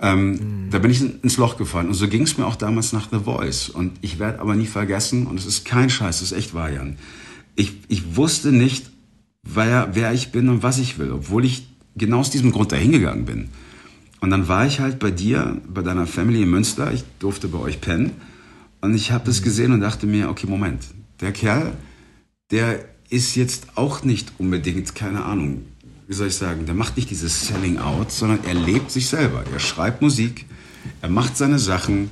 Ähm, 0.00 0.30
mhm. 0.30 0.38
Da 0.70 0.78
bin 0.78 0.90
ich 0.90 1.02
ins 1.22 1.36
Loch 1.36 1.58
gefallen. 1.58 1.88
Und 1.88 1.94
so 1.94 2.08
ging 2.08 2.22
es 2.22 2.38
mir 2.38 2.46
auch 2.46 2.56
damals 2.56 2.94
nach 2.94 3.08
The 3.10 3.18
Voice. 3.18 3.68
Und 3.68 3.98
ich 4.00 4.18
werde 4.18 4.40
aber 4.40 4.54
nie 4.54 4.66
vergessen, 4.66 5.26
und 5.26 5.38
es 5.38 5.44
ist 5.44 5.66
kein 5.66 5.90
Scheiß, 5.90 6.20
das 6.20 6.32
ist 6.32 6.38
echt 6.38 6.54
wahr, 6.54 6.70
Jan. 6.70 6.96
Ich, 7.56 7.74
ich 7.88 8.16
wusste 8.16 8.52
nicht, 8.52 8.90
wer, 9.42 9.90
wer 9.92 10.14
ich 10.14 10.32
bin 10.32 10.48
und 10.48 10.62
was 10.62 10.78
ich 10.78 10.98
will, 10.98 11.12
obwohl 11.12 11.44
ich 11.44 11.66
genau 11.96 12.20
aus 12.20 12.30
diesem 12.30 12.52
Grund 12.52 12.72
dahingegangen 12.72 13.26
bin. 13.26 13.48
Und 14.20 14.30
dann 14.30 14.48
war 14.48 14.66
ich 14.66 14.80
halt 14.80 14.98
bei 14.98 15.10
dir, 15.10 15.60
bei 15.68 15.82
deiner 15.82 16.06
Family 16.06 16.42
in 16.42 16.50
Münster. 16.50 16.92
Ich 16.92 17.04
durfte 17.18 17.48
bei 17.48 17.58
euch 17.58 17.80
pennen. 17.80 18.12
Und 18.80 18.94
ich 18.94 19.12
habe 19.12 19.24
das 19.26 19.42
gesehen 19.42 19.72
und 19.72 19.80
dachte 19.80 20.06
mir, 20.06 20.28
okay, 20.28 20.46
Moment. 20.46 20.82
Der 21.20 21.32
Kerl, 21.32 21.72
der 22.50 22.84
ist 23.10 23.34
jetzt 23.36 23.68
auch 23.76 24.04
nicht 24.04 24.32
unbedingt, 24.38 24.94
keine 24.94 25.24
Ahnung, 25.24 25.64
wie 26.06 26.14
soll 26.14 26.28
ich 26.28 26.36
sagen, 26.36 26.66
der 26.66 26.74
macht 26.74 26.96
nicht 26.96 27.10
dieses 27.10 27.46
Selling 27.46 27.78
Out, 27.78 28.10
sondern 28.10 28.40
er 28.44 28.54
lebt 28.54 28.90
sich 28.90 29.08
selber. 29.08 29.44
Er 29.52 29.58
schreibt 29.58 30.00
Musik, 30.00 30.46
er 31.02 31.10
macht 31.10 31.36
seine 31.36 31.58
Sachen, 31.58 32.10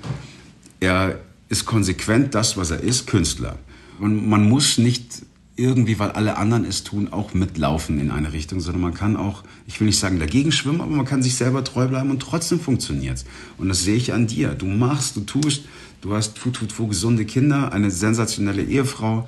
er 0.81 1.21
ist 1.49 1.65
konsequent 1.65 2.35
das, 2.35 2.57
was 2.57 2.71
er 2.71 2.81
ist, 2.81 3.07
Künstler. 3.07 3.59
Und 3.99 4.29
man 4.29 4.49
muss 4.49 4.79
nicht 4.79 5.23
irgendwie, 5.57 5.99
weil 5.99 6.11
alle 6.11 6.37
anderen 6.37 6.65
es 6.65 6.85
tun, 6.85 7.13
auch 7.13 7.35
mitlaufen 7.35 7.99
in 7.99 8.11
eine 8.11 8.33
Richtung, 8.33 8.61
sondern 8.61 8.83
man 8.83 8.95
kann 8.95 9.17
auch, 9.17 9.43
ich 9.67 9.81
will 9.81 9.87
nicht 9.87 9.99
sagen 9.99 10.19
dagegen 10.19 10.53
schwimmen, 10.53 10.81
aber 10.81 10.95
man 10.95 11.07
kann 11.07 11.23
sich 11.23 11.35
selber 11.35 11.65
treu 11.65 11.89
bleiben 11.89 12.11
und 12.11 12.21
trotzdem 12.21 12.61
funktioniert's. 12.61 13.25
Und 13.57 13.69
das 13.69 13.83
sehe 13.83 13.97
ich 13.97 14.13
an 14.13 14.27
dir. 14.27 14.51
Du 14.51 14.67
machst, 14.67 15.17
du 15.17 15.21
tust, 15.23 15.65
du 16.03 16.15
hast 16.15 16.37
tut, 16.37 16.55
tut, 16.55 16.71
tut, 16.71 16.89
gesunde 16.91 17.25
Kinder, 17.25 17.73
eine 17.73 17.91
sensationelle 17.91 18.63
Ehefrau, 18.63 19.27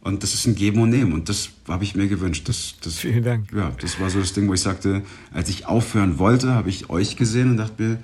und 0.00 0.22
das 0.22 0.32
ist 0.32 0.46
ein 0.46 0.54
Geben 0.54 0.80
und 0.80 0.90
Nehmen. 0.90 1.12
Und 1.12 1.28
das 1.28 1.50
habe 1.66 1.84
ich 1.84 1.94
mir 1.94 2.08
gewünscht. 2.08 2.48
Das, 2.48 2.74
das, 2.80 2.98
Vielen 2.98 3.24
Dank. 3.24 3.52
Ja, 3.52 3.72
das 3.80 4.00
war 4.00 4.08
so 4.10 4.20
das 4.20 4.32
Ding, 4.32 4.48
wo 4.48 4.54
ich 4.54 4.60
sagte, 4.60 5.02
als 5.32 5.48
ich 5.48 5.66
aufhören 5.66 6.18
wollte, 6.18 6.54
habe 6.54 6.70
ich 6.70 6.88
euch 6.88 7.16
gesehen 7.16 7.50
und 7.50 7.56
dachte 7.56 7.82
mir, 7.82 7.98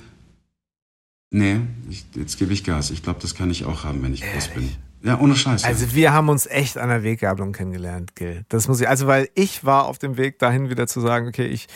nee, 1.30 1.60
ich, 1.88 2.04
jetzt 2.14 2.38
gebe 2.38 2.52
ich 2.52 2.64
Gas. 2.64 2.90
Ich 2.90 3.02
glaube, 3.02 3.20
das 3.22 3.34
kann 3.34 3.50
ich 3.50 3.64
auch 3.64 3.84
haben, 3.84 4.02
wenn 4.02 4.12
ich 4.12 4.22
groß 4.22 4.48
bin. 4.48 4.68
Ja, 5.04 5.20
ohne 5.20 5.36
Scheiß. 5.36 5.64
Also 5.64 5.94
wir 5.94 6.14
haben 6.14 6.30
uns 6.30 6.46
echt 6.46 6.78
an 6.78 6.88
der 6.88 7.02
Weggabelung 7.02 7.52
kennengelernt, 7.52 8.16
Gil. 8.16 8.46
Das 8.48 8.68
muss 8.68 8.80
ich, 8.80 8.88
also 8.88 9.06
weil 9.06 9.28
ich 9.34 9.62
war 9.62 9.84
auf 9.84 9.98
dem 9.98 10.16
Weg 10.16 10.38
dahin 10.38 10.70
wieder 10.70 10.86
zu 10.86 11.00
sagen, 11.00 11.28
okay, 11.28 11.44
ich, 11.46 11.66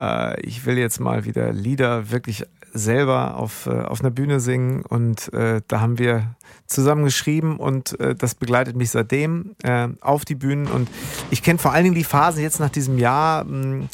äh, 0.00 0.40
ich 0.40 0.64
will 0.64 0.78
jetzt 0.78 0.98
mal 0.98 1.26
wieder 1.26 1.52
Lieder 1.52 2.10
wirklich 2.10 2.44
selber 2.72 3.36
auf, 3.36 3.66
äh, 3.66 3.82
auf 3.82 4.00
einer 4.00 4.10
Bühne 4.10 4.40
singen 4.40 4.82
und 4.82 5.32
äh, 5.34 5.60
da 5.68 5.80
haben 5.82 5.98
wir 5.98 6.34
zusammen 6.66 7.04
geschrieben 7.04 7.58
und 7.58 8.00
äh, 8.00 8.14
das 8.14 8.34
begleitet 8.34 8.74
mich 8.74 8.90
seitdem 8.90 9.54
äh, 9.62 9.88
auf 10.00 10.24
die 10.24 10.34
Bühnen 10.34 10.66
und 10.66 10.88
ich 11.30 11.42
kenne 11.42 11.58
vor 11.58 11.72
allen 11.72 11.84
Dingen 11.84 11.94
die 11.94 12.04
Phase 12.04 12.40
jetzt 12.40 12.58
nach 12.58 12.70
diesem 12.70 12.96
Jahr, 12.96 13.44
mh, 13.44 13.88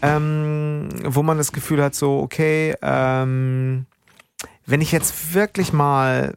ähm, 0.00 0.88
wo 1.04 1.22
man 1.22 1.36
das 1.36 1.52
Gefühl 1.52 1.82
hat, 1.82 1.94
so, 1.94 2.20
okay, 2.20 2.74
ähm, 2.80 3.84
wenn 4.64 4.80
ich 4.80 4.92
jetzt 4.92 5.34
wirklich 5.34 5.74
mal 5.74 6.34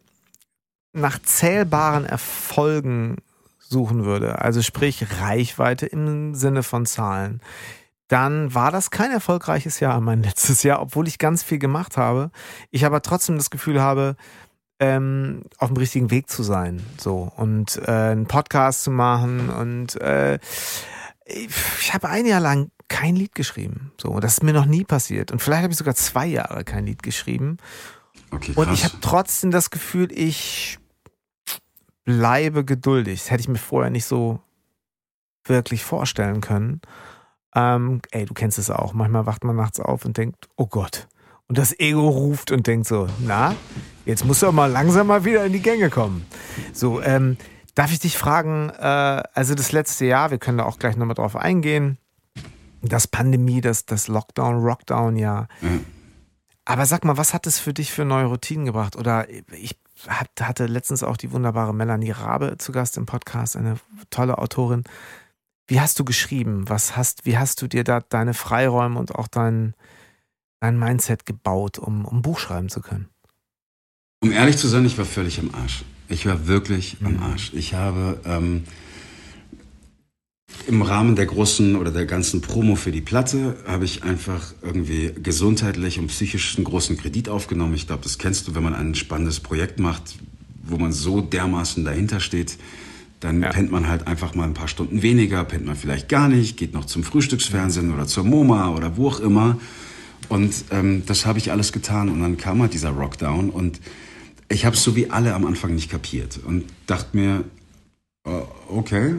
nach 0.93 1.21
zählbaren 1.21 2.05
Erfolgen 2.05 3.17
suchen 3.59 4.03
würde, 4.03 4.39
also 4.39 4.61
sprich 4.61 5.05
Reichweite 5.21 5.85
im 5.85 6.35
Sinne 6.35 6.63
von 6.63 6.85
Zahlen, 6.85 7.41
dann 8.07 8.53
war 8.53 8.71
das 8.71 8.91
kein 8.91 9.11
erfolgreiches 9.11 9.79
Jahr, 9.79 10.01
mein 10.01 10.23
letztes 10.23 10.63
Jahr, 10.63 10.81
obwohl 10.81 11.07
ich 11.07 11.17
ganz 11.17 11.43
viel 11.43 11.59
gemacht 11.59 11.97
habe. 11.97 12.31
Ich 12.69 12.85
aber 12.85 13.01
trotzdem 13.01 13.37
das 13.37 13.49
Gefühl 13.49 13.81
habe, 13.81 14.15
ähm, 14.79 15.43
auf 15.57 15.69
dem 15.69 15.77
richtigen 15.77 16.11
Weg 16.11 16.29
zu 16.29 16.43
sein, 16.43 16.81
so 16.97 17.31
und 17.37 17.77
äh, 17.85 17.91
einen 17.91 18.25
Podcast 18.25 18.83
zu 18.83 18.91
machen 18.91 19.49
und 19.49 19.95
äh, 20.01 20.39
ich 21.25 21.93
habe 21.93 22.09
ein 22.09 22.25
Jahr 22.25 22.41
lang 22.41 22.71
kein 22.87 23.15
Lied 23.15 23.35
geschrieben, 23.35 23.93
so 24.01 24.19
das 24.19 24.33
ist 24.33 24.43
mir 24.43 24.53
noch 24.53 24.65
nie 24.65 24.83
passiert. 24.83 25.31
Und 25.31 25.39
vielleicht 25.39 25.63
habe 25.63 25.71
ich 25.71 25.77
sogar 25.77 25.95
zwei 25.95 26.25
Jahre 26.25 26.63
kein 26.63 26.85
Lied 26.85 27.03
geschrieben. 27.03 27.57
Okay, 28.31 28.53
und 28.55 28.73
ich 28.73 28.83
habe 28.83 28.95
trotzdem 29.01 29.51
das 29.51 29.69
Gefühl, 29.69 30.11
ich 30.11 30.79
bleibe 32.03 32.65
geduldig. 32.65 33.19
Das 33.19 33.31
hätte 33.31 33.41
ich 33.41 33.47
mir 33.47 33.57
vorher 33.57 33.91
nicht 33.91 34.05
so 34.05 34.39
wirklich 35.45 35.83
vorstellen 35.83 36.41
können. 36.41 36.81
Ähm, 37.55 38.01
ey, 38.11 38.25
du 38.25 38.33
kennst 38.33 38.57
es 38.57 38.69
auch. 38.69 38.93
Manchmal 38.93 39.25
wacht 39.25 39.43
man 39.43 39.55
nachts 39.55 39.79
auf 39.79 40.05
und 40.05 40.17
denkt, 40.17 40.49
oh 40.55 40.67
Gott. 40.67 41.07
Und 41.47 41.57
das 41.57 41.77
Ego 41.79 42.07
ruft 42.07 42.51
und 42.51 42.65
denkt 42.67 42.87
so, 42.87 43.07
na, 43.19 43.55
jetzt 44.05 44.23
musst 44.23 44.41
du 44.41 44.45
doch 44.45 44.53
mal 44.53 44.71
langsam 44.71 45.07
mal 45.07 45.25
wieder 45.25 45.45
in 45.45 45.51
die 45.51 45.61
Gänge 45.61 45.89
kommen. 45.89 46.25
So, 46.71 47.01
ähm, 47.01 47.35
darf 47.75 47.91
ich 47.91 47.99
dich 47.99 48.17
fragen, 48.17 48.69
äh, 48.69 49.23
also 49.33 49.53
das 49.53 49.73
letzte 49.73 50.05
Jahr, 50.05 50.31
wir 50.31 50.37
können 50.37 50.59
da 50.59 50.63
auch 50.63 50.79
gleich 50.79 50.95
nochmal 50.95 51.15
drauf 51.15 51.35
eingehen, 51.35 51.97
das 52.81 53.07
Pandemie, 53.07 53.61
das, 53.61 53.85
das 53.85 54.07
Lockdown, 54.07 54.63
Rockdown, 54.63 55.17
ja. 55.17 55.47
Mhm. 55.59 55.85
Aber 56.65 56.85
sag 56.85 57.03
mal, 57.05 57.17
was 57.17 57.33
hat 57.33 57.47
es 57.47 57.59
für 57.59 57.73
dich 57.73 57.91
für 57.91 58.05
neue 58.05 58.25
Routinen 58.25 58.65
gebracht? 58.65 58.95
Oder 58.95 59.27
ich 59.29 59.77
hatte 60.07 60.65
letztens 60.65 61.03
auch 61.03 61.17
die 61.17 61.31
wunderbare 61.31 61.73
Melanie 61.73 62.11
Rabe 62.11 62.57
zu 62.57 62.71
Gast 62.71 62.97
im 62.97 63.05
Podcast, 63.05 63.55
eine 63.55 63.77
tolle 64.09 64.37
Autorin. 64.37 64.83
Wie 65.67 65.79
hast 65.79 65.99
du 65.99 66.05
geschrieben? 66.05 66.67
Was 66.69 66.95
hast, 66.97 67.25
wie 67.25 67.37
hast 67.37 67.61
du 67.61 67.67
dir 67.67 67.83
da 67.83 68.01
deine 68.01 68.33
Freiräume 68.33 68.99
und 68.99 69.15
auch 69.15 69.27
dein, 69.27 69.73
dein 70.59 70.77
Mindset 70.77 71.25
gebaut, 71.25 71.79
um, 71.79 72.05
um 72.05 72.21
Buch 72.21 72.39
schreiben 72.39 72.69
zu 72.69 72.81
können? 72.81 73.09
Um 74.21 74.31
ehrlich 74.31 74.57
zu 74.57 74.67
sein, 74.67 74.85
ich 74.85 74.97
war 74.97 75.05
völlig 75.05 75.39
am 75.39 75.53
Arsch. 75.55 75.83
Ich 76.09 76.25
war 76.25 76.47
wirklich 76.47 76.99
mhm. 77.01 77.07
am 77.07 77.23
Arsch. 77.23 77.53
Ich 77.53 77.73
habe 77.73 78.19
ähm, 78.25 78.65
im 80.67 80.81
Rahmen 80.81 81.15
der 81.15 81.25
großen 81.25 81.75
oder 81.75 81.91
der 81.91 82.05
ganzen 82.05 82.41
Promo 82.41 82.75
für 82.75 82.91
die 82.91 83.01
Platte 83.01 83.57
habe 83.65 83.85
ich 83.85 84.03
einfach 84.03 84.53
irgendwie 84.61 85.11
gesundheitlich 85.21 85.99
und 85.99 86.07
psychisch 86.07 86.55
einen 86.55 86.65
großen 86.65 86.97
Kredit 86.97 87.29
aufgenommen. 87.29 87.73
Ich 87.73 87.87
glaube, 87.87 88.03
das 88.03 88.17
kennst 88.17 88.47
du, 88.47 88.55
wenn 88.55 88.63
man 88.63 88.75
ein 88.75 88.93
spannendes 88.95 89.39
Projekt 89.39 89.79
macht, 89.79 90.15
wo 90.63 90.77
man 90.77 90.91
so 90.91 91.21
dermaßen 91.21 91.83
dahinter 91.83 92.19
steht 92.19 92.57
dann 93.21 93.43
ja. 93.43 93.49
pennt 93.49 93.71
man 93.71 93.87
halt 93.87 94.07
einfach 94.07 94.35
mal 94.35 94.45
ein 94.45 94.53
paar 94.53 94.67
Stunden 94.67 95.01
weniger, 95.03 95.45
pennt 95.45 95.65
man 95.65 95.75
vielleicht 95.75 96.09
gar 96.09 96.27
nicht, 96.27 96.57
geht 96.57 96.73
noch 96.73 96.85
zum 96.85 97.03
Frühstücksfernsehen 97.03 97.93
oder 97.93 98.07
zur 98.07 98.23
MoMA 98.23 98.75
oder 98.75 98.97
wo 98.97 99.07
auch 99.07 99.19
immer. 99.19 99.59
Und 100.27 100.65
ähm, 100.71 101.03
das 101.05 101.25
habe 101.25 101.37
ich 101.37 101.51
alles 101.51 101.71
getan. 101.71 102.09
Und 102.09 102.19
dann 102.21 102.37
kam 102.37 102.61
halt 102.61 102.73
dieser 102.73 102.89
Rockdown. 102.89 103.49
Und 103.49 103.79
ich 104.49 104.65
habe 104.65 104.75
es 104.75 104.83
so 104.83 104.95
wie 104.95 105.11
alle 105.11 105.35
am 105.35 105.45
Anfang 105.45 105.75
nicht 105.75 105.91
kapiert. 105.91 106.39
Und 106.43 106.65
dachte 106.87 107.15
mir, 107.15 107.43
okay, 108.23 109.15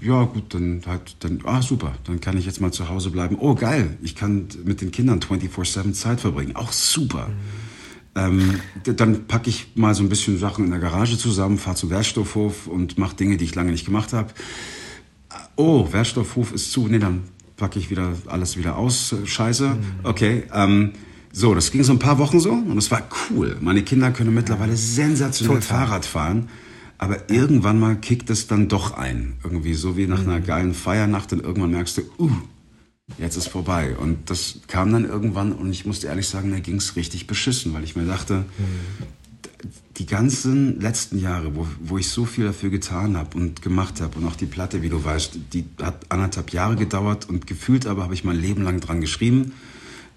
ja 0.00 0.24
gut, 0.24 0.54
dann 0.54 0.82
halt, 0.86 1.16
dann, 1.20 1.40
ah 1.44 1.62
super, 1.62 1.92
dann 2.04 2.20
kann 2.20 2.36
ich 2.36 2.46
jetzt 2.46 2.60
mal 2.60 2.72
zu 2.72 2.88
Hause 2.88 3.10
bleiben. 3.10 3.36
Oh 3.38 3.54
geil, 3.54 3.96
ich 4.02 4.14
kann 4.14 4.48
mit 4.64 4.80
den 4.80 4.90
Kindern 4.90 5.20
24-7 5.20 5.92
Zeit 5.92 6.20
verbringen. 6.20 6.56
Auch 6.56 6.72
super. 6.72 7.28
Mhm. 7.28 7.34
Ähm, 8.14 8.60
dann 8.96 9.26
packe 9.26 9.48
ich 9.50 9.72
mal 9.74 9.94
so 9.94 10.02
ein 10.02 10.08
bisschen 10.08 10.38
Sachen 10.38 10.64
in 10.64 10.70
der 10.70 10.80
Garage 10.80 11.18
zusammen, 11.18 11.58
fahre 11.58 11.76
zum 11.76 11.90
Wertstoffhof 11.90 12.66
und 12.66 12.98
mache 12.98 13.14
Dinge, 13.16 13.36
die 13.36 13.44
ich 13.44 13.54
lange 13.54 13.70
nicht 13.70 13.84
gemacht 13.84 14.12
habe. 14.12 14.32
Oh, 15.56 15.92
Wertstoffhof 15.92 16.52
ist 16.52 16.72
zu. 16.72 16.88
Nee, 16.88 16.98
dann 16.98 17.24
packe 17.56 17.78
ich 17.78 17.90
wieder 17.90 18.14
alles 18.26 18.56
wieder 18.56 18.76
aus. 18.76 19.14
Scheiße. 19.24 19.68
Mhm. 19.68 19.84
Okay. 20.04 20.44
Ähm, 20.52 20.92
so, 21.32 21.54
das 21.54 21.70
ging 21.70 21.84
so 21.84 21.92
ein 21.92 21.98
paar 21.98 22.18
Wochen 22.18 22.40
so 22.40 22.50
und 22.52 22.78
es 22.78 22.90
war 22.90 23.02
cool. 23.30 23.56
Meine 23.60 23.82
Kinder 23.82 24.10
können 24.10 24.34
mittlerweile 24.34 24.76
sensationell 24.76 25.60
Total. 25.60 25.86
Fahrrad 25.86 26.06
fahren. 26.06 26.48
Aber 26.98 27.30
irgendwann 27.30 27.78
mal 27.78 27.96
kickt 27.96 28.28
es 28.28 28.48
dann 28.48 28.68
doch 28.68 28.92
ein. 28.92 29.34
Irgendwie 29.44 29.74
so 29.74 29.96
wie 29.96 30.08
nach 30.08 30.20
einer 30.20 30.40
mhm. 30.40 30.44
geilen 30.44 30.74
Feiernacht 30.74 31.32
und 31.32 31.42
irgendwann 31.44 31.70
merkst 31.70 31.98
du, 31.98 32.02
uh, 32.18 32.30
jetzt 33.18 33.36
ist 33.36 33.48
vorbei. 33.48 33.96
Und 33.96 34.30
das 34.30 34.58
kam 34.66 34.92
dann 34.92 35.04
irgendwann 35.04 35.52
und 35.52 35.70
ich 35.70 35.86
musste 35.86 36.08
ehrlich 36.08 36.28
sagen, 36.28 36.50
da 36.50 36.58
ging 36.58 36.76
es 36.76 36.96
richtig 36.96 37.28
beschissen, 37.28 37.72
weil 37.72 37.84
ich 37.84 37.94
mir 37.94 38.04
dachte, 38.04 38.44
die 39.96 40.06
ganzen 40.06 40.80
letzten 40.80 41.18
Jahre, 41.18 41.54
wo, 41.54 41.66
wo 41.80 41.98
ich 41.98 42.08
so 42.08 42.24
viel 42.24 42.44
dafür 42.44 42.70
getan 42.70 43.16
habe 43.16 43.36
und 43.36 43.62
gemacht 43.62 44.00
habe 44.00 44.18
und 44.18 44.26
auch 44.26 44.36
die 44.36 44.46
Platte, 44.46 44.82
wie 44.82 44.88
du 44.88 45.04
weißt, 45.04 45.38
die 45.52 45.64
hat 45.80 46.06
anderthalb 46.10 46.52
Jahre 46.52 46.76
gedauert 46.76 47.28
und 47.28 47.46
gefühlt 47.46 47.86
aber 47.86 48.02
habe 48.04 48.14
ich 48.14 48.24
mein 48.24 48.36
Leben 48.36 48.62
lang 48.62 48.80
dran 48.80 49.00
geschrieben. 49.00 49.52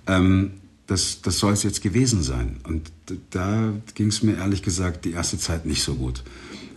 Ähm, 0.08 0.54
das, 0.88 1.22
das 1.22 1.40
soll 1.40 1.54
es 1.54 1.64
jetzt 1.64 1.82
gewesen 1.82 2.22
sein. 2.22 2.58
Und 2.64 2.92
da 3.30 3.72
ging 3.94 4.08
es 4.08 4.24
mir 4.24 4.36
ehrlich 4.36 4.62
gesagt 4.62 5.06
die 5.06 5.12
erste 5.12 5.38
Zeit 5.38 5.66
nicht 5.66 5.84
so 5.84 5.96
gut 5.96 6.24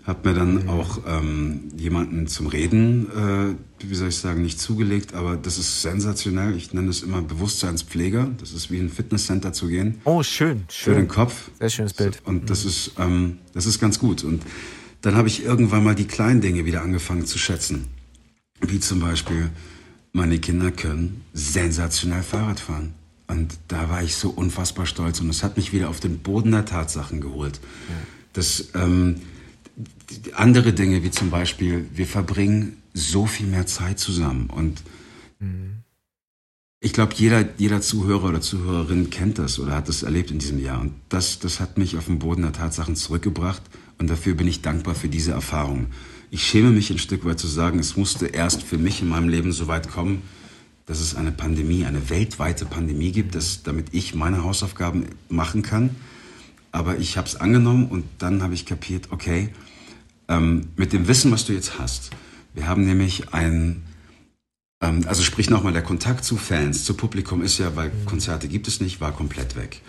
habe 0.06 0.28
mir 0.28 0.34
dann 0.34 0.68
auch 0.68 1.00
ähm, 1.06 1.70
jemanden 1.76 2.26
zum 2.26 2.46
Reden, 2.46 3.06
äh, 3.10 3.54
wie 3.88 3.94
soll 3.94 4.08
ich 4.08 4.16
sagen, 4.16 4.42
nicht 4.42 4.60
zugelegt, 4.60 5.14
aber 5.14 5.36
das 5.36 5.58
ist 5.58 5.80
sensationell. 5.80 6.54
Ich 6.56 6.74
nenne 6.74 6.90
es 6.90 7.02
immer 7.02 7.22
Bewusstseinspfleger. 7.22 8.30
Das 8.38 8.52
ist 8.52 8.70
wie 8.70 8.78
ein 8.78 8.90
Fitnesscenter 8.90 9.54
zu 9.54 9.68
gehen. 9.68 10.00
Oh, 10.04 10.22
schön, 10.22 10.64
schön. 10.68 10.94
Für 10.94 11.00
den 11.00 11.08
Kopf. 11.08 11.50
Sehr 11.58 11.70
schönes 11.70 11.94
Bild. 11.94 12.20
Und 12.24 12.50
das 12.50 12.64
mhm. 12.64 12.70
ist, 12.70 12.92
ähm, 12.98 13.38
das 13.54 13.64
ist 13.64 13.80
ganz 13.80 13.98
gut. 13.98 14.24
Und 14.24 14.42
dann 15.00 15.14
habe 15.14 15.28
ich 15.28 15.42
irgendwann 15.42 15.82
mal 15.82 15.94
die 15.94 16.06
kleinen 16.06 16.42
Dinge 16.42 16.66
wieder 16.66 16.82
angefangen 16.82 17.24
zu 17.24 17.38
schätzen. 17.38 17.86
Wie 18.60 18.80
zum 18.80 19.00
Beispiel, 19.00 19.50
meine 20.12 20.38
Kinder 20.38 20.70
können 20.70 21.22
sensationell 21.32 22.22
Fahrrad 22.22 22.60
fahren. 22.60 22.94
Und 23.26 23.54
da 23.68 23.88
war 23.88 24.02
ich 24.02 24.16
so 24.16 24.28
unfassbar 24.28 24.84
stolz 24.84 25.20
und 25.20 25.30
es 25.30 25.42
hat 25.42 25.56
mich 25.56 25.72
wieder 25.72 25.88
auf 25.88 25.98
den 25.98 26.18
Boden 26.18 26.52
der 26.52 26.66
Tatsachen 26.66 27.22
geholt. 27.22 27.58
Ja. 27.88 27.94
Das, 28.34 28.68
ähm, 28.74 29.16
andere 30.34 30.72
Dinge, 30.72 31.02
wie 31.02 31.10
zum 31.10 31.30
Beispiel, 31.30 31.88
wir 31.92 32.06
verbringen 32.06 32.82
so 32.92 33.26
viel 33.26 33.46
mehr 33.46 33.66
Zeit 33.66 33.98
zusammen. 33.98 34.48
Und 34.48 34.82
mhm. 35.40 35.82
ich 36.80 36.92
glaube, 36.92 37.14
jeder, 37.16 37.48
jeder 37.58 37.80
Zuhörer 37.80 38.28
oder 38.28 38.40
Zuhörerin 38.40 39.10
kennt 39.10 39.38
das 39.38 39.58
oder 39.58 39.74
hat 39.74 39.88
das 39.88 40.02
erlebt 40.02 40.30
in 40.30 40.38
diesem 40.38 40.58
Jahr. 40.60 40.80
Und 40.80 40.94
das, 41.08 41.38
das 41.40 41.60
hat 41.60 41.76
mich 41.76 41.96
auf 41.96 42.06
den 42.06 42.18
Boden 42.18 42.42
der 42.42 42.52
Tatsachen 42.52 42.96
zurückgebracht. 42.96 43.62
Und 43.98 44.08
dafür 44.10 44.34
bin 44.34 44.46
ich 44.46 44.62
dankbar 44.62 44.94
für 44.94 45.08
diese 45.08 45.32
Erfahrung. 45.32 45.88
Ich 46.30 46.44
schäme 46.44 46.70
mich 46.70 46.90
ein 46.90 46.98
Stück 46.98 47.24
weit 47.24 47.38
zu 47.38 47.46
sagen, 47.46 47.78
es 47.78 47.96
musste 47.96 48.26
erst 48.26 48.62
für 48.62 48.78
mich 48.78 49.02
in 49.02 49.08
meinem 49.08 49.28
Leben 49.28 49.52
so 49.52 49.68
weit 49.68 49.88
kommen, 49.88 50.22
dass 50.86 51.00
es 51.00 51.14
eine 51.14 51.32
Pandemie, 51.32 51.84
eine 51.84 52.10
weltweite 52.10 52.66
Pandemie 52.66 53.12
gibt, 53.12 53.34
dass, 53.34 53.62
damit 53.62 53.88
ich 53.92 54.14
meine 54.14 54.42
Hausaufgaben 54.42 55.06
machen 55.28 55.62
kann. 55.62 55.90
Aber 56.72 56.98
ich 56.98 57.16
habe 57.16 57.28
es 57.28 57.36
angenommen 57.36 57.86
und 57.86 58.04
dann 58.18 58.42
habe 58.42 58.54
ich 58.54 58.66
kapiert, 58.66 59.08
okay, 59.10 59.50
ähm, 60.28 60.68
mit 60.76 60.92
dem 60.92 61.08
Wissen, 61.08 61.30
was 61.30 61.44
du 61.44 61.52
jetzt 61.52 61.78
hast. 61.78 62.10
Wir 62.54 62.68
haben 62.68 62.84
nämlich 62.84 63.32
ein, 63.32 63.82
Ähm, 64.80 65.04
also 65.06 65.22
sprich 65.22 65.50
nochmal, 65.50 65.72
der 65.72 65.82
Kontakt 65.82 66.24
zu 66.24 66.36
Fans, 66.36 66.84
zu 66.84 66.94
Publikum 66.94 67.42
ist 67.42 67.58
ja, 67.58 67.74
weil 67.76 67.90
Konzerte 68.06 68.48
gibt 68.48 68.68
es 68.68 68.80
nicht, 68.80 69.00
war 69.00 69.12
komplett 69.12 69.56
weg. 69.56 69.80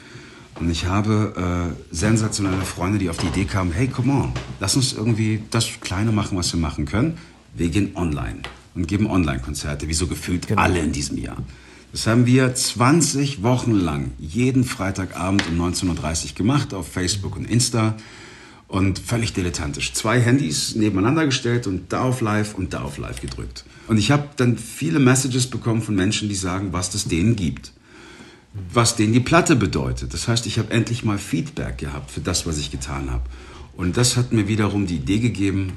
Und 0.60 0.70
ich 0.70 0.86
habe 0.86 1.74
äh, 1.92 1.96
sensationelle 1.96 2.62
Freunde, 2.62 2.98
die 2.98 3.10
auf 3.10 3.18
die 3.18 3.28
Idee 3.28 3.46
kamen, 3.46 3.72
hey, 3.72 3.88
come 3.88 4.14
on, 4.14 4.32
lass 4.60 4.76
uns 4.76 4.94
irgendwie 4.94 5.44
das 5.52 5.68
Kleine 5.82 6.12
machen, 6.12 6.38
was 6.38 6.54
wir 6.54 6.60
machen 6.60 6.86
können. 6.86 7.18
Wir 7.54 7.70
gehen 7.70 7.92
online 7.96 8.42
und 8.74 8.88
geben 8.88 9.08
Online-Konzerte, 9.08 9.88
wie 9.88 9.94
so 9.94 10.08
gefühlt 10.08 10.48
genau. 10.48 10.62
alle 10.62 10.80
in 10.80 10.92
diesem 10.92 11.18
Jahr. 11.18 11.38
Das 11.92 12.08
haben 12.08 12.26
wir 12.26 12.54
20 12.54 13.44
Wochen 13.44 13.72
lang 13.72 14.12
jeden 14.18 14.64
Freitagabend 14.66 15.44
um 15.48 15.62
19.30 15.62 16.30
Uhr 16.30 16.36
gemacht 16.36 16.74
auf 16.74 16.88
Facebook 16.88 17.36
und 17.36 17.50
Insta 17.50 17.96
und 18.68 19.00
völlig 19.00 19.34
dilettantisch. 19.34 19.94
Zwei 19.94 20.20
Handys 20.20 20.76
nebeneinander 20.76 21.26
gestellt 21.26 21.68
und 21.68 21.94
da 21.94 22.02
auf 22.02 22.22
Live 22.22 22.56
und 22.56 22.74
da 22.74 22.82
auf 22.82 22.98
Live 22.98 23.22
gedrückt. 23.22 23.64
Und 23.88 23.98
ich 23.98 24.12
habe 24.12 24.30
dann 24.38 24.58
viele 24.58 25.00
Messages 25.00 25.48
bekommen 25.48 25.82
von 25.82 25.96
Menschen, 25.96 26.30
die 26.30 26.36
sagen, 26.36 26.74
was 26.74 26.90
das 26.90 27.06
denen 27.06 27.36
gibt. 27.36 27.72
Was 28.74 28.96
denen 28.96 29.14
die 29.14 29.20
Platte 29.20 29.56
bedeutet. 29.56 30.14
Das 30.14 30.28
heißt, 30.28 30.46
ich 30.46 30.58
habe 30.58 30.72
endlich 30.72 31.04
mal 31.04 31.18
Feedback 31.18 31.78
gehabt 31.78 32.10
für 32.10 32.22
das, 32.22 32.46
was 32.46 32.58
ich 32.58 32.72
getan 32.72 33.12
habe. 33.12 33.24
Und 33.76 33.98
das 33.98 34.16
hat 34.16 34.32
mir 34.32 34.48
wiederum 34.48 34.88
die 34.88 34.96
Idee 34.96 35.20
gegeben, 35.20 35.74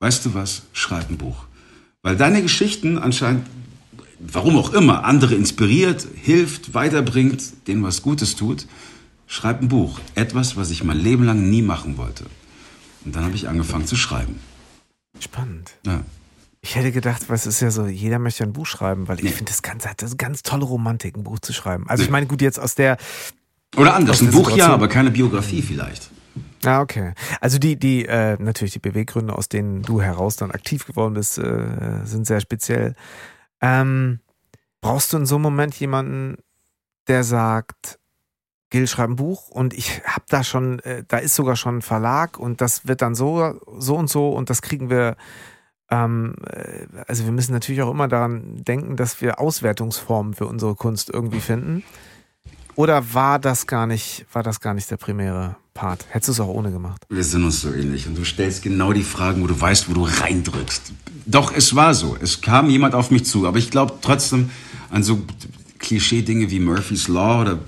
weißt 0.00 0.26
du 0.26 0.34
was, 0.34 0.62
schreib 0.72 1.08
ein 1.08 1.16
Buch. 1.16 1.46
Weil 2.02 2.16
deine 2.16 2.42
Geschichten 2.42 2.98
anscheinend, 2.98 3.46
warum 4.20 4.58
auch 4.58 4.74
immer, 4.74 5.04
andere 5.04 5.34
inspiriert, 5.34 6.06
hilft, 6.22 6.74
weiterbringt, 6.74 7.66
denen 7.66 7.82
was 7.82 8.02
Gutes 8.02 8.36
tut. 8.36 8.66
Schreib 9.26 9.60
ein 9.60 9.68
Buch. 9.68 10.00
Etwas, 10.14 10.56
was 10.56 10.70
ich 10.70 10.84
mein 10.84 10.98
Leben 10.98 11.24
lang 11.24 11.48
nie 11.50 11.62
machen 11.62 11.96
wollte. 11.96 12.26
Und 13.04 13.14
dann 13.16 13.24
habe 13.24 13.34
ich 13.34 13.48
angefangen 13.48 13.86
zu 13.86 13.96
schreiben. 13.96 14.38
Spannend. 15.20 15.72
Ja. 15.86 16.02
Ich 16.60 16.76
hätte 16.76 16.92
gedacht, 16.92 17.28
was 17.28 17.46
ist 17.46 17.60
ja 17.60 17.70
so, 17.70 17.86
jeder 17.86 18.18
möchte 18.18 18.42
ein 18.42 18.54
Buch 18.54 18.66
schreiben, 18.66 19.06
weil 19.06 19.18
ich 19.18 19.24
nee. 19.24 19.30
finde, 19.30 19.50
das, 19.50 19.62
ganz, 19.62 19.82
das 19.82 19.92
ist 19.92 20.12
eine 20.12 20.16
ganz 20.16 20.42
tolle 20.42 20.64
Romantik, 20.64 21.16
ein 21.16 21.22
Buch 21.22 21.38
zu 21.40 21.52
schreiben. 21.52 21.84
Also 21.88 22.00
nee. 22.02 22.06
ich 22.06 22.10
meine, 22.10 22.26
gut, 22.26 22.40
jetzt 22.40 22.58
aus 22.58 22.74
der. 22.74 22.96
Oder 23.76 23.94
anders, 23.94 24.22
ein 24.22 24.30
Buch 24.30 24.50
ja, 24.56 24.68
aber 24.68 24.88
keine 24.88 25.10
Biografie 25.10 25.60
vielleicht. 25.60 26.10
Ah, 26.64 26.80
okay. 26.80 27.12
Also 27.40 27.58
die, 27.58 27.76
die, 27.76 28.06
äh, 28.06 28.36
natürlich 28.40 28.72
die 28.72 28.78
Beweggründe, 28.78 29.36
aus 29.36 29.48
denen 29.48 29.82
du 29.82 30.00
heraus 30.00 30.36
dann 30.36 30.50
aktiv 30.50 30.86
geworden 30.86 31.14
bist, 31.14 31.38
äh, 31.38 32.04
sind 32.04 32.26
sehr 32.26 32.40
speziell. 32.40 32.94
Ähm, 33.60 34.20
brauchst 34.80 35.12
du 35.12 35.18
in 35.18 35.26
so 35.26 35.34
einem 35.34 35.42
Moment 35.42 35.74
jemanden, 35.74 36.36
der 37.08 37.24
sagt, 37.24 37.98
Gil 38.74 38.88
schreibt 38.88 39.10
ein 39.10 39.16
Buch 39.16 39.50
und 39.50 39.72
ich 39.72 40.02
habe 40.04 40.24
da 40.28 40.42
schon, 40.42 40.80
äh, 40.80 41.04
da 41.06 41.18
ist 41.18 41.36
sogar 41.36 41.54
schon 41.54 41.78
ein 41.78 41.82
Verlag 41.82 42.40
und 42.40 42.60
das 42.60 42.88
wird 42.88 43.02
dann 43.02 43.14
so, 43.14 43.60
so 43.78 43.94
und 43.94 44.10
so 44.10 44.30
und 44.30 44.50
das 44.50 44.62
kriegen 44.62 44.90
wir 44.90 45.16
ähm, 45.90 46.34
äh, 46.50 46.86
also 47.06 47.24
wir 47.24 47.30
müssen 47.30 47.52
natürlich 47.52 47.82
auch 47.82 47.90
immer 47.92 48.08
daran 48.08 48.64
denken, 48.64 48.96
dass 48.96 49.20
wir 49.20 49.38
Auswertungsformen 49.38 50.34
für 50.34 50.46
unsere 50.46 50.74
Kunst 50.74 51.08
irgendwie 51.08 51.38
finden. 51.38 51.84
Oder 52.74 53.14
war 53.14 53.38
das 53.38 53.68
gar 53.68 53.86
nicht, 53.86 54.26
war 54.32 54.42
das 54.42 54.58
gar 54.58 54.74
nicht 54.74 54.90
der 54.90 54.96
primäre 54.96 55.54
Part? 55.72 56.06
Hättest 56.08 56.30
du 56.30 56.32
es 56.32 56.40
auch 56.40 56.52
ohne 56.52 56.72
gemacht? 56.72 57.04
Wir 57.08 57.22
sind 57.22 57.44
uns 57.44 57.60
so 57.60 57.72
ähnlich 57.72 58.08
und 58.08 58.18
du 58.18 58.24
stellst 58.24 58.64
genau 58.64 58.92
die 58.92 59.04
Fragen, 59.04 59.40
wo 59.40 59.46
du 59.46 59.60
weißt, 59.60 59.88
wo 59.88 59.94
du 59.94 60.02
reindrückst. 60.02 60.92
Doch, 61.26 61.54
es 61.54 61.76
war 61.76 61.94
so. 61.94 62.16
Es 62.20 62.40
kam 62.40 62.68
jemand 62.68 62.96
auf 62.96 63.12
mich 63.12 63.24
zu, 63.24 63.46
aber 63.46 63.58
ich 63.58 63.70
glaube 63.70 63.92
trotzdem 64.00 64.50
an 64.90 65.04
so 65.04 65.22
Klischee-Dinge 65.78 66.50
wie 66.50 66.58
Murphy's 66.58 67.06
Law 67.06 67.42
oder 67.42 67.60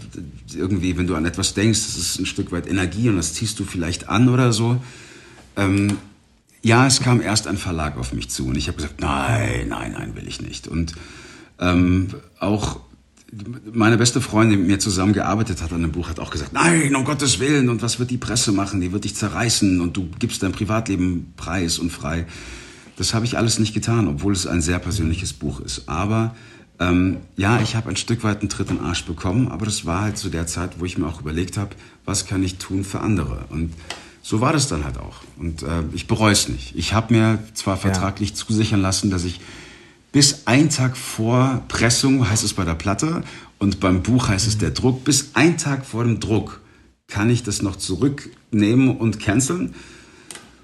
irgendwie, 0.56 0.96
wenn 0.96 1.06
du 1.06 1.14
an 1.14 1.24
etwas 1.24 1.54
denkst, 1.54 1.80
das 1.86 1.96
ist 1.96 2.18
ein 2.18 2.26
Stück 2.26 2.52
weit 2.52 2.66
Energie 2.66 3.08
und 3.08 3.16
das 3.16 3.34
ziehst 3.34 3.58
du 3.60 3.64
vielleicht 3.64 4.08
an 4.08 4.28
oder 4.28 4.52
so. 4.52 4.80
Ähm, 5.56 5.98
ja, 6.62 6.86
es 6.86 7.00
kam 7.00 7.20
erst 7.20 7.46
ein 7.46 7.56
Verlag 7.56 7.96
auf 7.96 8.12
mich 8.12 8.28
zu 8.28 8.46
und 8.46 8.56
ich 8.56 8.68
habe 8.68 8.76
gesagt, 8.76 9.00
nein, 9.00 9.68
nein, 9.68 9.92
nein, 9.92 10.16
will 10.16 10.26
ich 10.26 10.42
nicht. 10.42 10.66
Und 10.66 10.94
ähm, 11.60 12.08
auch 12.40 12.80
meine 13.72 13.98
beste 13.98 14.20
Freundin, 14.20 14.50
die 14.50 14.56
mit 14.58 14.66
mir 14.66 14.78
zusammengearbeitet 14.78 15.62
hat 15.62 15.72
an 15.72 15.82
dem 15.82 15.92
Buch, 15.92 16.08
hat 16.08 16.20
auch 16.20 16.30
gesagt, 16.30 16.52
nein, 16.52 16.94
um 16.94 17.04
Gottes 17.04 17.40
Willen, 17.40 17.68
und 17.68 17.82
was 17.82 17.98
wird 17.98 18.10
die 18.10 18.18
Presse 18.18 18.52
machen? 18.52 18.80
Die 18.80 18.92
wird 18.92 19.04
dich 19.04 19.14
zerreißen 19.14 19.80
und 19.80 19.96
du 19.96 20.08
gibst 20.18 20.42
dein 20.42 20.52
Privatleben 20.52 21.32
preis 21.36 21.78
und 21.78 21.90
frei. 21.90 22.26
Das 22.96 23.14
habe 23.14 23.26
ich 23.26 23.36
alles 23.36 23.58
nicht 23.58 23.74
getan, 23.74 24.08
obwohl 24.08 24.32
es 24.32 24.46
ein 24.46 24.62
sehr 24.62 24.78
persönliches 24.78 25.32
Buch 25.32 25.60
ist. 25.60 25.88
Aber 25.88 26.34
ähm, 26.78 27.18
ja, 27.36 27.60
ich 27.60 27.74
habe 27.76 27.88
ein 27.88 27.96
Stück 27.96 28.22
weit 28.24 28.40
einen 28.40 28.48
Tritt 28.48 28.70
in 28.70 28.76
den 28.76 28.84
Arsch 28.84 29.04
bekommen, 29.04 29.48
aber 29.48 29.64
das 29.64 29.86
war 29.86 30.02
halt 30.02 30.18
zu 30.18 30.28
der 30.28 30.46
Zeit, 30.46 30.78
wo 30.78 30.84
ich 30.84 30.98
mir 30.98 31.06
auch 31.06 31.20
überlegt 31.20 31.56
habe, 31.56 31.70
was 32.04 32.26
kann 32.26 32.42
ich 32.42 32.58
tun 32.58 32.84
für 32.84 33.00
andere? 33.00 33.44
Und 33.50 33.72
so 34.22 34.40
war 34.40 34.52
das 34.52 34.68
dann 34.68 34.84
halt 34.84 34.98
auch. 34.98 35.20
Und 35.38 35.62
äh, 35.62 35.82
ich 35.92 36.06
bereue 36.06 36.32
es 36.32 36.48
nicht. 36.48 36.74
Ich 36.76 36.92
habe 36.92 37.14
mir 37.14 37.38
zwar 37.54 37.76
vertraglich 37.76 38.30
ja. 38.30 38.34
zusichern 38.34 38.80
lassen, 38.80 39.10
dass 39.10 39.24
ich 39.24 39.40
bis 40.12 40.46
ein 40.46 40.70
Tag 40.70 40.96
vor 40.96 41.62
Pressung, 41.68 42.28
heißt 42.28 42.44
es 42.44 42.54
bei 42.54 42.64
der 42.64 42.74
Platte, 42.74 43.22
und 43.58 43.80
beim 43.80 44.02
Buch 44.02 44.28
heißt 44.28 44.46
es 44.46 44.58
der 44.58 44.70
Druck, 44.70 45.04
bis 45.04 45.30
ein 45.34 45.56
Tag 45.58 45.86
vor 45.86 46.04
dem 46.04 46.20
Druck 46.20 46.60
kann 47.08 47.30
ich 47.30 47.42
das 47.42 47.62
noch 47.62 47.76
zurücknehmen 47.76 48.96
und 48.96 49.20
canceln. 49.20 49.74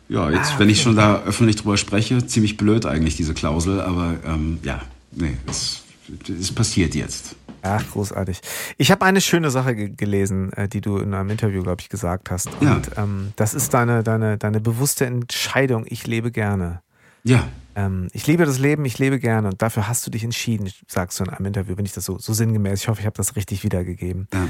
Ja, 0.08 0.30
jetzt, 0.30 0.38
ah, 0.38 0.48
okay. 0.48 0.58
wenn 0.58 0.68
ich 0.68 0.82
schon 0.82 0.96
da 0.96 1.22
öffentlich 1.22 1.56
drüber 1.56 1.76
spreche, 1.76 2.26
ziemlich 2.26 2.56
blöd 2.56 2.84
eigentlich 2.84 3.16
diese 3.16 3.32
Klausel, 3.32 3.80
aber 3.80 4.16
ähm, 4.26 4.58
ja, 4.62 4.82
nee, 5.12 5.36
es, 5.46 5.82
es 6.28 6.52
passiert 6.52 6.94
jetzt. 6.94 7.36
Ach, 7.62 7.84
großartig. 7.92 8.40
Ich 8.76 8.90
habe 8.90 9.04
eine 9.04 9.20
schöne 9.20 9.50
Sache 9.50 9.76
ge 9.76 9.88
gelesen, 9.90 10.52
äh, 10.54 10.68
die 10.68 10.80
du 10.80 10.98
in 10.98 11.14
einem 11.14 11.30
Interview, 11.30 11.62
glaube 11.62 11.80
ich, 11.80 11.88
gesagt 11.88 12.30
hast. 12.30 12.48
Und 12.60 12.88
ja. 12.96 13.02
ähm, 13.02 13.32
das 13.36 13.54
ist 13.54 13.72
deine, 13.72 14.02
deine, 14.02 14.36
deine 14.36 14.60
bewusste 14.60 15.06
Entscheidung, 15.06 15.84
ich 15.88 16.06
lebe 16.06 16.32
gerne. 16.32 16.82
Ja. 17.22 17.48
Ähm, 17.76 18.08
ich 18.12 18.26
liebe 18.26 18.44
das 18.44 18.58
Leben, 18.58 18.84
ich 18.84 18.98
lebe 18.98 19.20
gerne 19.20 19.48
und 19.48 19.62
dafür 19.62 19.86
hast 19.86 20.04
du 20.06 20.10
dich 20.10 20.24
entschieden, 20.24 20.70
sagst 20.88 21.20
du 21.20 21.24
in 21.24 21.30
einem 21.30 21.46
Interview, 21.46 21.76
wenn 21.76 21.86
ich 21.86 21.92
das 21.92 22.04
so, 22.04 22.18
so 22.18 22.32
sinngemäß, 22.32 22.82
ich 22.82 22.88
hoffe, 22.88 23.00
ich 23.00 23.06
habe 23.06 23.16
das 23.16 23.36
richtig 23.36 23.62
wiedergegeben. 23.62 24.26
Ja. 24.32 24.48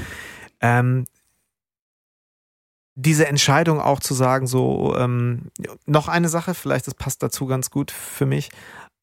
Ähm, 0.61 1.05
diese 2.95 3.27
Entscheidung 3.27 3.79
auch 3.79 3.99
zu 3.99 4.13
sagen, 4.13 4.47
so, 4.47 4.95
ähm, 4.97 5.51
noch 5.85 6.07
eine 6.07 6.29
Sache, 6.29 6.53
vielleicht 6.53 6.87
das 6.87 6.95
passt 6.95 7.23
dazu 7.23 7.45
ganz 7.45 7.69
gut 7.69 7.91
für 7.91 8.25
mich. 8.25 8.49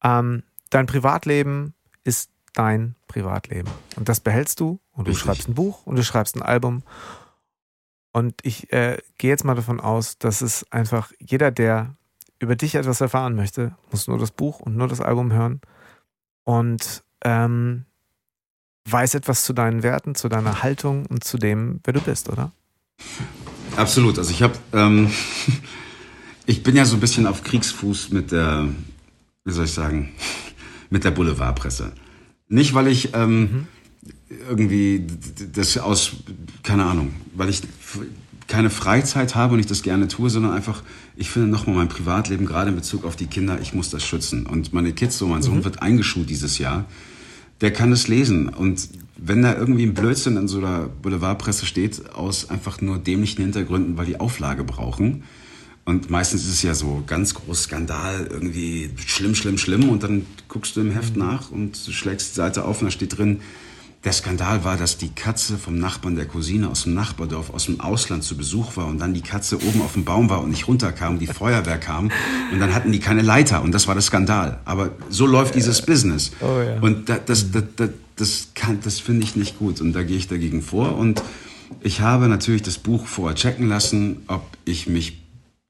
Ähm, 0.03 0.43
dein 0.69 0.85
Privatleben 0.85 1.73
ist 2.03 2.29
dein 2.53 2.95
Privatleben. 3.07 3.69
Und 3.95 4.09
das 4.09 4.19
behältst 4.19 4.59
du 4.59 4.79
und 4.91 5.07
du 5.07 5.11
Richtig. 5.11 5.25
schreibst 5.25 5.49
ein 5.49 5.55
Buch 5.55 5.85
und 5.85 5.95
du 5.95 6.03
schreibst 6.03 6.35
ein 6.35 6.41
Album. 6.41 6.83
Und 8.11 8.35
ich 8.43 8.71
äh, 8.73 8.97
gehe 9.17 9.29
jetzt 9.29 9.45
mal 9.45 9.55
davon 9.55 9.79
aus, 9.79 10.17
dass 10.17 10.41
es 10.41 10.65
einfach 10.71 11.11
jeder, 11.19 11.51
der 11.51 11.95
über 12.39 12.55
dich 12.55 12.75
etwas 12.75 13.01
erfahren 13.01 13.35
möchte, 13.35 13.75
muss 13.91 14.07
nur 14.07 14.17
das 14.17 14.31
Buch 14.31 14.59
und 14.59 14.75
nur 14.75 14.87
das 14.87 14.99
Album 14.99 15.31
hören 15.31 15.61
und 16.43 17.03
ähm, 17.23 17.85
weiß 18.85 19.13
etwas 19.15 19.45
zu 19.45 19.53
deinen 19.53 19.83
Werten, 19.83 20.15
zu 20.15 20.27
deiner 20.27 20.63
Haltung 20.63 21.05
und 21.05 21.23
zu 21.23 21.37
dem, 21.37 21.79
wer 21.83 21.93
du 21.93 22.01
bist, 22.01 22.29
oder? 22.29 22.51
Absolut. 23.75 24.17
Also 24.17 24.31
ich 24.31 24.41
habe, 24.41 24.57
ähm, 24.73 25.11
ich 26.45 26.63
bin 26.63 26.75
ja 26.75 26.85
so 26.85 26.97
ein 26.97 26.99
bisschen 26.99 27.27
auf 27.27 27.43
Kriegsfuß 27.43 28.09
mit 28.09 28.31
der, 28.31 28.67
wie 29.45 29.51
soll 29.51 29.65
ich 29.65 29.73
sagen, 29.73 30.11
mit 30.89 31.03
der 31.03 31.11
Boulevardpresse. 31.11 31.93
Nicht, 32.51 32.73
weil 32.73 32.87
ich 32.87 33.13
ähm, 33.13 33.39
mhm. 33.39 33.67
irgendwie 34.49 35.07
das 35.53 35.77
aus, 35.77 36.17
keine 36.63 36.83
Ahnung, 36.83 37.13
weil 37.33 37.47
ich 37.49 37.61
keine 38.47 38.69
Freizeit 38.69 39.35
habe 39.35 39.53
und 39.53 39.61
ich 39.61 39.67
das 39.67 39.83
gerne 39.83 40.09
tue, 40.09 40.29
sondern 40.29 40.51
einfach, 40.51 40.83
ich 41.15 41.29
finde 41.29 41.47
nochmal 41.47 41.77
mein 41.77 41.87
Privatleben, 41.87 42.45
gerade 42.45 42.71
in 42.71 42.75
Bezug 42.75 43.05
auf 43.05 43.15
die 43.15 43.27
Kinder, 43.27 43.59
ich 43.61 43.73
muss 43.73 43.89
das 43.89 44.03
schützen. 44.03 44.45
Und 44.45 44.73
meine 44.73 44.91
Kids, 44.91 45.17
so 45.17 45.27
mein 45.27 45.37
mhm. 45.37 45.43
Sohn 45.43 45.63
wird 45.63 45.81
eingeschult 45.81 46.29
dieses 46.29 46.57
Jahr, 46.57 46.83
der 47.61 47.71
kann 47.71 47.93
es 47.93 48.09
lesen. 48.09 48.49
Und 48.49 48.89
wenn 49.15 49.41
da 49.41 49.55
irgendwie 49.55 49.83
ein 49.83 49.93
Blödsinn 49.93 50.35
in 50.35 50.49
so 50.49 50.57
einer 50.57 50.89
Boulevardpresse 50.89 51.65
steht, 51.65 52.13
aus 52.13 52.49
einfach 52.49 52.81
nur 52.81 52.97
dämlichen 52.97 53.41
Hintergründen, 53.43 53.97
weil 53.97 54.07
die 54.07 54.19
Auflage 54.19 54.65
brauchen, 54.65 55.23
und 55.85 56.09
meistens 56.09 56.43
ist 56.43 56.53
es 56.53 56.61
ja 56.61 56.75
so 56.75 57.03
ganz 57.07 57.33
groß 57.33 57.63
Skandal, 57.63 58.27
irgendwie 58.29 58.91
schlimm, 59.05 59.33
schlimm, 59.33 59.57
schlimm. 59.57 59.89
Und 59.89 60.03
dann 60.03 60.25
guckst 60.47 60.75
du 60.75 60.81
im 60.81 60.91
Heft 60.91 61.15
mhm. 61.15 61.23
nach 61.23 61.51
und 61.51 61.75
schlägst 61.75 62.31
die 62.31 62.35
Seite 62.35 62.65
auf 62.65 62.81
und 62.81 62.87
da 62.87 62.91
steht 62.91 63.17
drin, 63.17 63.41
der 64.03 64.13
Skandal 64.13 64.63
war, 64.63 64.77
dass 64.77 64.97
die 64.97 65.09
Katze 65.09 65.57
vom 65.57 65.77
Nachbarn 65.77 66.15
der 66.15 66.25
Cousine 66.25 66.69
aus 66.69 66.83
dem 66.83 66.95
Nachbardorf 66.95 67.51
aus 67.51 67.65
dem 67.65 67.79
Ausland 67.79 68.23
zu 68.23 68.35
Besuch 68.35 68.75
war 68.75 68.87
und 68.87 68.97
dann 68.97 69.13
die 69.13 69.21
Katze 69.21 69.57
oben 69.57 69.81
auf 69.81 69.93
dem 69.93 70.05
Baum 70.05 70.29
war 70.29 70.41
und 70.41 70.49
nicht 70.49 70.67
runterkam, 70.67 71.19
die 71.19 71.27
Feuerwehr 71.27 71.77
kam 71.77 72.11
und 72.51 72.59
dann 72.59 72.73
hatten 72.73 72.91
die 72.91 72.99
keine 72.99 73.21
Leiter 73.21 73.61
und 73.61 73.71
das 73.73 73.87
war 73.87 73.93
der 73.93 74.01
Skandal. 74.01 74.59
Aber 74.65 74.91
so 75.09 75.27
läuft 75.27 75.53
dieses 75.53 75.83
Business. 75.83 76.31
Oh, 76.41 76.61
ja. 76.61 76.79
Und 76.79 77.09
das, 77.09 77.25
das, 77.25 77.51
das, 77.51 77.63
das, 77.75 77.89
das, 78.15 78.47
kann, 78.55 78.79
das 78.83 78.99
finde 78.99 79.23
ich 79.23 79.35
nicht 79.35 79.59
gut 79.59 79.81
und 79.81 79.93
da 79.93 80.01
gehe 80.01 80.17
ich 80.17 80.27
dagegen 80.27 80.63
vor 80.63 80.97
und 80.97 81.21
ich 81.79 82.01
habe 82.01 82.27
natürlich 82.27 82.63
das 82.63 82.79
Buch 82.79 83.05
vorher 83.05 83.35
checken 83.35 83.69
lassen, 83.69 84.23
ob 84.27 84.43
ich 84.65 84.87
mich 84.87 85.20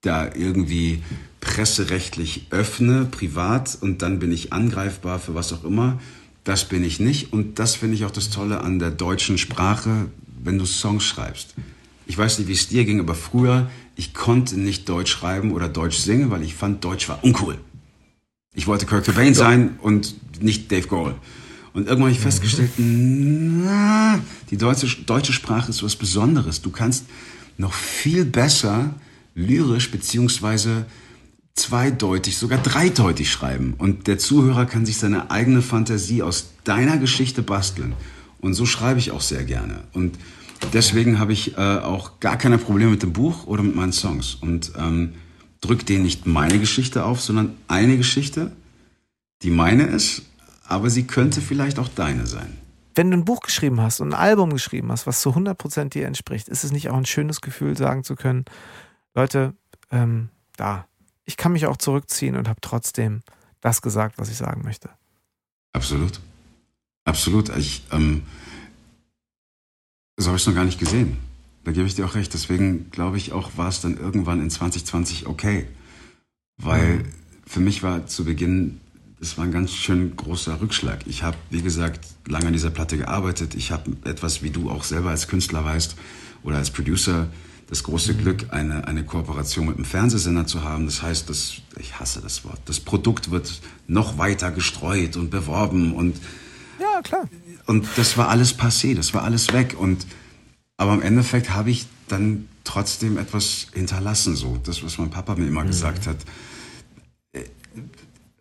da 0.02 0.34
irgendwie 0.34 1.04
presserechtlich 1.39 2.47
öffne, 2.49 3.06
privat, 3.06 3.78
und 3.80 4.02
dann 4.02 4.20
bin 4.20 4.32
ich 4.32 4.52
angreifbar 4.52 5.20
für 5.20 5.36
was 5.36 5.54
auch 5.54 5.64
immer. 5.64 5.99
Das 6.43 6.66
bin 6.68 6.84
ich 6.84 6.99
nicht. 6.99 7.34
Und 7.34 7.60
das 7.60 7.76
finde 7.76 7.95
ich 7.95 8.06
auch 8.06 8.12
das 8.12 8.30
Tolle 8.30 8.62
an 8.62 8.80
der 8.80 8.91
deutschen 8.91 9.38
Sprache, 9.38 10.08
wenn 10.43 10.58
du 10.58 10.66
Songs 10.66 11.04
schreibst. 11.04 11.54
Ich 12.08 12.18
weiß 12.18 12.39
nicht, 12.39 12.47
wie 12.47 12.54
es 12.54 12.68
dir 12.68 12.84
ging, 12.84 12.99
aber 12.99 13.16
früher, 13.16 13.70
ich 13.95 14.14
konnte 14.14 14.60
nicht 14.60 14.89
Deutsch 14.89 15.12
schreiben 15.12 15.52
oder 15.52 15.70
Deutsch 15.70 15.97
singen, 15.97 16.32
weil 16.32 16.41
ich 16.41 16.56
fand, 16.56 16.84
Deutsch 16.84 17.08
war 17.08 17.24
uncool. 17.24 17.58
Ich 18.54 18.68
wollte 18.68 18.86
Kurt 18.86 19.06
Cobain 19.06 19.34
sein 19.34 19.78
und 19.82 20.16
nicht 20.41 20.72
Dave 20.72 20.88
Grohl. 20.88 21.16
Und 21.74 21.84
irgendwann 21.84 22.10
habe 22.10 22.12
ich 22.12 22.20
festgestellt, 22.20 22.72
na, 22.78 24.20
die 24.49 24.58
deutsche, 24.58 24.88
deutsche 25.04 25.32
Sprache 25.32 25.70
ist 25.70 25.84
was 25.84 25.95
Besonderes. 25.95 26.62
Du 26.62 26.70
kannst 26.70 27.06
noch 27.58 27.72
viel 27.72 28.26
besser 28.26 28.93
lyrisch 29.34 29.92
beziehungsweise 29.92 30.86
zweideutig, 31.56 32.38
sogar 32.38 32.60
dreideutig 32.60 33.30
schreiben. 33.32 33.76
Und 33.78 34.08
der 34.08 34.18
Zuhörer 34.18 34.66
kann 34.66 34.86
sich 34.86 34.98
seine 34.98 35.32
eigene 35.32 35.62
Fantasie 35.62 36.24
aus 36.24 36.52
deiner 36.64 36.98
Geschichte 36.98 37.42
basteln. 37.42 37.94
Und 38.40 38.54
so 38.54 38.66
schreibe 38.66 39.00
ich 39.00 39.12
auch 39.12 39.22
sehr 39.22 39.44
gerne. 39.44 39.84
Und 39.94 40.18
deswegen 40.74 41.20
habe 41.20 41.34
ich 41.34 41.58
äh, 41.58 41.78
auch 41.78 42.20
gar 42.20 42.38
keine 42.38 42.58
Probleme 42.58 42.92
mit 42.92 43.04
dem 43.04 43.14
Buch 43.14 43.46
oder 43.46 43.64
mit 43.64 43.76
meinen 43.76 43.94
Songs. 43.94 44.36
Und 44.36 44.72
ähm, 44.78 45.14
drück 45.62 45.86
denen 45.86 46.04
nicht 46.04 46.26
meine 46.26 46.60
Geschichte 46.60 47.06
auf, 47.06 47.22
sondern 47.22 47.56
eine 47.68 47.98
Geschichte, 47.98 48.52
die 49.44 49.52
meine 49.52 49.84
ist, 49.84 50.24
aber 50.68 50.90
sie 50.90 51.04
könnte 51.04 51.42
vielleicht 51.42 51.80
auch 51.80 51.90
deine 51.90 52.26
sein. 52.26 52.58
Wenn 52.96 53.12
du 53.12 53.18
ein 53.18 53.26
Buch 53.26 53.40
geschrieben 53.42 53.80
hast 53.80 54.02
und 54.02 54.14
ein 54.14 54.20
Album 54.20 54.52
geschrieben 54.52 54.92
hast, 54.92 55.08
was 55.08 55.22
zu 55.22 55.30
100% 55.30 55.90
dir 55.90 56.08
entspricht, 56.08 56.50
ist 56.50 56.64
es 56.64 56.72
nicht 56.72 56.90
auch 56.90 56.98
ein 56.98 57.06
schönes 57.06 57.42
Gefühl, 57.42 57.78
sagen 57.78 58.04
zu 58.04 58.16
können, 58.16 58.46
Leute, 59.14 59.53
ähm, 59.91 60.30
da, 60.55 60.88
ich 61.26 61.38
kann 61.38 61.53
mich 61.53 61.66
auch 61.66 61.78
zurückziehen 61.78 62.36
und 62.36 62.47
habe 62.47 62.62
trotzdem 62.62 63.22
das 63.59 63.82
gesagt, 63.82 64.18
was 64.18 64.30
ich 64.30 64.38
sagen 64.38 64.64
möchte. 64.64 64.89
Absolut. 65.74 66.20
Absolut. 67.05 67.49
Ich, 67.57 67.84
ähm, 67.91 68.24
so 70.18 70.28
habe 70.28 70.38
ich 70.38 70.43
es 70.43 70.47
noch 70.47 70.55
gar 70.55 70.66
nicht 70.66 70.80
gesehen. 70.80 71.18
Da 71.64 71.72
gebe 71.72 71.88
ich 71.88 71.95
dir 71.95 72.05
auch 72.05 72.16
recht. 72.16 72.34
Deswegen 72.34 72.89
glaube 72.91 73.18
ich 73.18 73.34
auch, 73.34 73.57
war 73.57 73.70
es 73.70 73.82
dann 73.82 73.97
irgendwann 73.97 74.41
in 74.41 74.49
2020 74.49 75.28
okay. 75.28 75.68
Weil 76.57 76.97
mhm. 76.97 77.05
für 77.45 77.59
mich 77.59 77.84
war 77.84 78.07
zu 78.07 78.26
Beginn, 78.26 78.80
es 79.20 79.38
war 79.38 79.45
ein 79.45 79.51
ganz 79.51 79.74
schön 79.74 80.16
großer 80.16 80.62
Rückschlag. 80.62 81.05
Ich 81.05 81.24
habe, 81.24 81.38
wie 81.49 81.62
gesagt, 81.62 82.07
lange 82.26 82.47
an 82.47 82.53
dieser 82.53 82.72
Platte 82.72 82.97
gearbeitet. 82.97 83.55
Ich 83.55 83.72
habe 83.72 83.95
etwas, 84.03 84.41
wie 84.41 84.49
du 84.49 84.70
auch 84.70 84.84
selber 84.84 85.12
als 85.12 85.28
Künstler 85.28 85.64
weißt 85.64 85.95
oder 86.43 86.57
als 86.57 86.72
Producer, 86.72 87.28
das 87.72 87.84
große 87.84 88.15
Glück, 88.15 88.47
eine, 88.49 88.86
eine 88.86 89.05
Kooperation 89.05 89.65
mit 89.65 89.78
einem 89.78 89.86
Fernsehsender 89.86 90.45
zu 90.45 90.61
haben. 90.61 90.86
Das 90.86 91.01
heißt, 91.01 91.30
das, 91.30 91.53
ich 91.80 91.97
hasse 91.99 92.19
das 92.22 92.43
Wort, 92.43 92.59
das 92.65 92.82
Produkt 92.82 93.32
wird 93.32 93.61
noch 93.88 94.17
weiter 94.17 94.51
gestreut 94.51 95.15
und 95.15 95.32
beworben 95.32 95.93
und 95.93 96.17
ja, 96.82 97.01
klar. 97.01 97.30
Und 97.67 97.88
das 97.95 98.17
war 98.17 98.28
alles 98.28 98.59
passé, 98.59 98.93
das 98.93 99.13
war 99.13 99.24
alles 99.24 99.53
weg. 99.53 99.78
Und, 99.80 100.05
aber 100.76 100.95
im 100.95 101.01
Endeffekt 101.01 101.51
habe 101.51 101.72
ich 101.72 101.86
dann 102.09 102.49
trotzdem 102.65 103.17
etwas 103.17 103.67
hinterlassen, 103.74 104.36
so. 104.36 104.57
Das, 104.63 104.84
was 104.84 104.97
mein 104.97 105.09
Papa 105.09 105.36
mir 105.36 105.47
immer 105.47 105.63
mhm. 105.63 105.67
gesagt 105.67 106.07
hat. 106.07 106.17
Äh, 107.32 107.43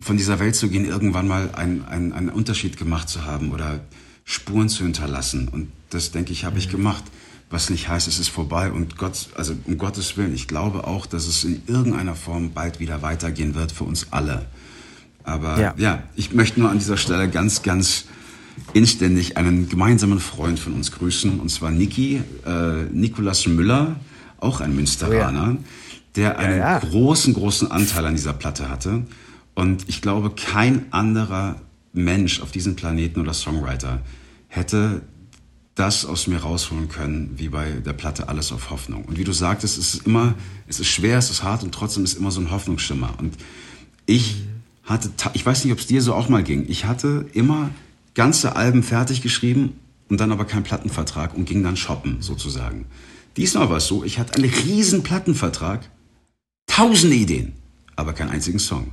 von 0.00 0.16
dieser 0.16 0.40
Welt 0.40 0.56
zu 0.56 0.68
gehen, 0.70 0.86
irgendwann 0.86 1.28
mal 1.28 1.54
einen, 1.54 1.84
einen, 1.84 2.12
einen 2.12 2.30
Unterschied 2.30 2.78
gemacht 2.78 3.08
zu 3.08 3.26
haben 3.26 3.52
oder 3.52 3.80
Spuren 4.24 4.68
zu 4.68 4.82
hinterlassen. 4.82 5.46
Und 5.46 5.70
das, 5.90 6.10
denke 6.10 6.32
ich, 6.32 6.44
habe 6.44 6.54
mhm. 6.54 6.60
ich 6.60 6.68
gemacht 6.68 7.04
was 7.51 7.68
nicht 7.68 7.88
heißt, 7.88 8.07
es 8.07 8.20
ist 8.20 8.28
vorbei 8.28 8.70
und 8.70 8.96
Gott, 8.96 9.28
also 9.34 9.55
um 9.64 9.76
Gottes 9.76 10.16
Willen, 10.16 10.32
ich 10.32 10.46
glaube 10.46 10.86
auch, 10.86 11.07
dass 11.07 11.26
es 11.26 11.42
in 11.42 11.62
irgendeiner 11.66 12.14
Form 12.14 12.53
bald 12.53 12.78
wieder 12.78 13.03
weitergehen 13.03 13.57
wird 13.57 13.72
für 13.72 13.84
uns 13.84 14.07
alle. 14.12 14.46
Aber 15.24 15.61
ja, 15.61 15.74
ja 15.76 16.03
ich 16.14 16.32
möchte 16.32 16.61
nur 16.61 16.70
an 16.70 16.78
dieser 16.78 16.96
Stelle 16.96 17.28
ganz, 17.28 17.62
ganz 17.62 18.05
inständig 18.72 19.36
einen 19.36 19.68
gemeinsamen 19.68 20.20
Freund 20.20 20.61
von 20.61 20.74
uns 20.74 20.92
grüßen, 20.92 21.40
und 21.40 21.51
zwar 21.51 21.72
Niki, 21.72 22.22
äh, 22.46 22.84
Nikolas 22.92 23.46
Müller, 23.46 23.96
auch 24.38 24.61
ein 24.61 24.74
Münsteraner, 24.74 25.48
oh 25.48 25.53
ja. 25.55 25.59
der 26.16 26.38
einen 26.38 26.59
ja, 26.59 26.78
großen, 26.78 27.34
großen 27.34 27.70
Anteil 27.70 28.07
an 28.07 28.14
dieser 28.14 28.32
Platte 28.32 28.68
hatte. 28.68 29.05
Und 29.55 29.88
ich 29.88 30.01
glaube, 30.01 30.30
kein 30.30 30.92
anderer 30.92 31.57
Mensch 31.92 32.40
auf 32.40 32.53
diesem 32.53 32.76
Planeten 32.76 33.20
oder 33.20 33.34
Songwriter 33.34 34.01
hätte 34.46 35.03
das 35.80 36.04
aus 36.04 36.26
mir 36.26 36.36
rausholen 36.36 36.90
können, 36.90 37.30
wie 37.36 37.48
bei 37.48 37.70
der 37.70 37.94
Platte 37.94 38.28
Alles 38.28 38.52
auf 38.52 38.68
Hoffnung. 38.68 39.06
Und 39.06 39.16
wie 39.16 39.24
du 39.24 39.32
sagtest, 39.32 39.78
es 39.78 39.94
ist 39.94 40.06
immer, 40.06 40.34
es 40.68 40.78
ist 40.78 40.88
schwer, 40.88 41.16
es 41.16 41.30
ist 41.30 41.42
hart 41.42 41.62
und 41.62 41.72
trotzdem 41.72 42.04
ist 42.04 42.18
immer 42.18 42.30
so 42.30 42.40
ein 42.42 42.50
Hoffnungsschimmer. 42.50 43.14
Und 43.18 43.38
ich 44.04 44.36
hatte, 44.84 45.10
ich 45.32 45.46
weiß 45.46 45.64
nicht, 45.64 45.72
ob 45.72 45.78
es 45.78 45.86
dir 45.86 46.02
so 46.02 46.12
auch 46.12 46.28
mal 46.28 46.42
ging, 46.42 46.66
ich 46.68 46.84
hatte 46.84 47.24
immer 47.32 47.70
ganze 48.14 48.56
Alben 48.56 48.82
fertig 48.82 49.22
geschrieben 49.22 49.72
und 50.10 50.20
dann 50.20 50.32
aber 50.32 50.44
keinen 50.44 50.64
Plattenvertrag 50.64 51.34
und 51.34 51.46
ging 51.46 51.62
dann 51.62 51.78
shoppen 51.78 52.20
sozusagen. 52.20 52.84
Diesmal 53.38 53.70
war 53.70 53.78
es 53.78 53.86
so, 53.86 54.04
ich 54.04 54.18
hatte 54.18 54.34
einen 54.34 54.52
riesen 54.52 55.02
Plattenvertrag, 55.02 55.88
tausende 56.66 57.16
Ideen, 57.16 57.54
aber 57.96 58.12
keinen 58.12 58.30
einzigen 58.30 58.58
Song. 58.58 58.90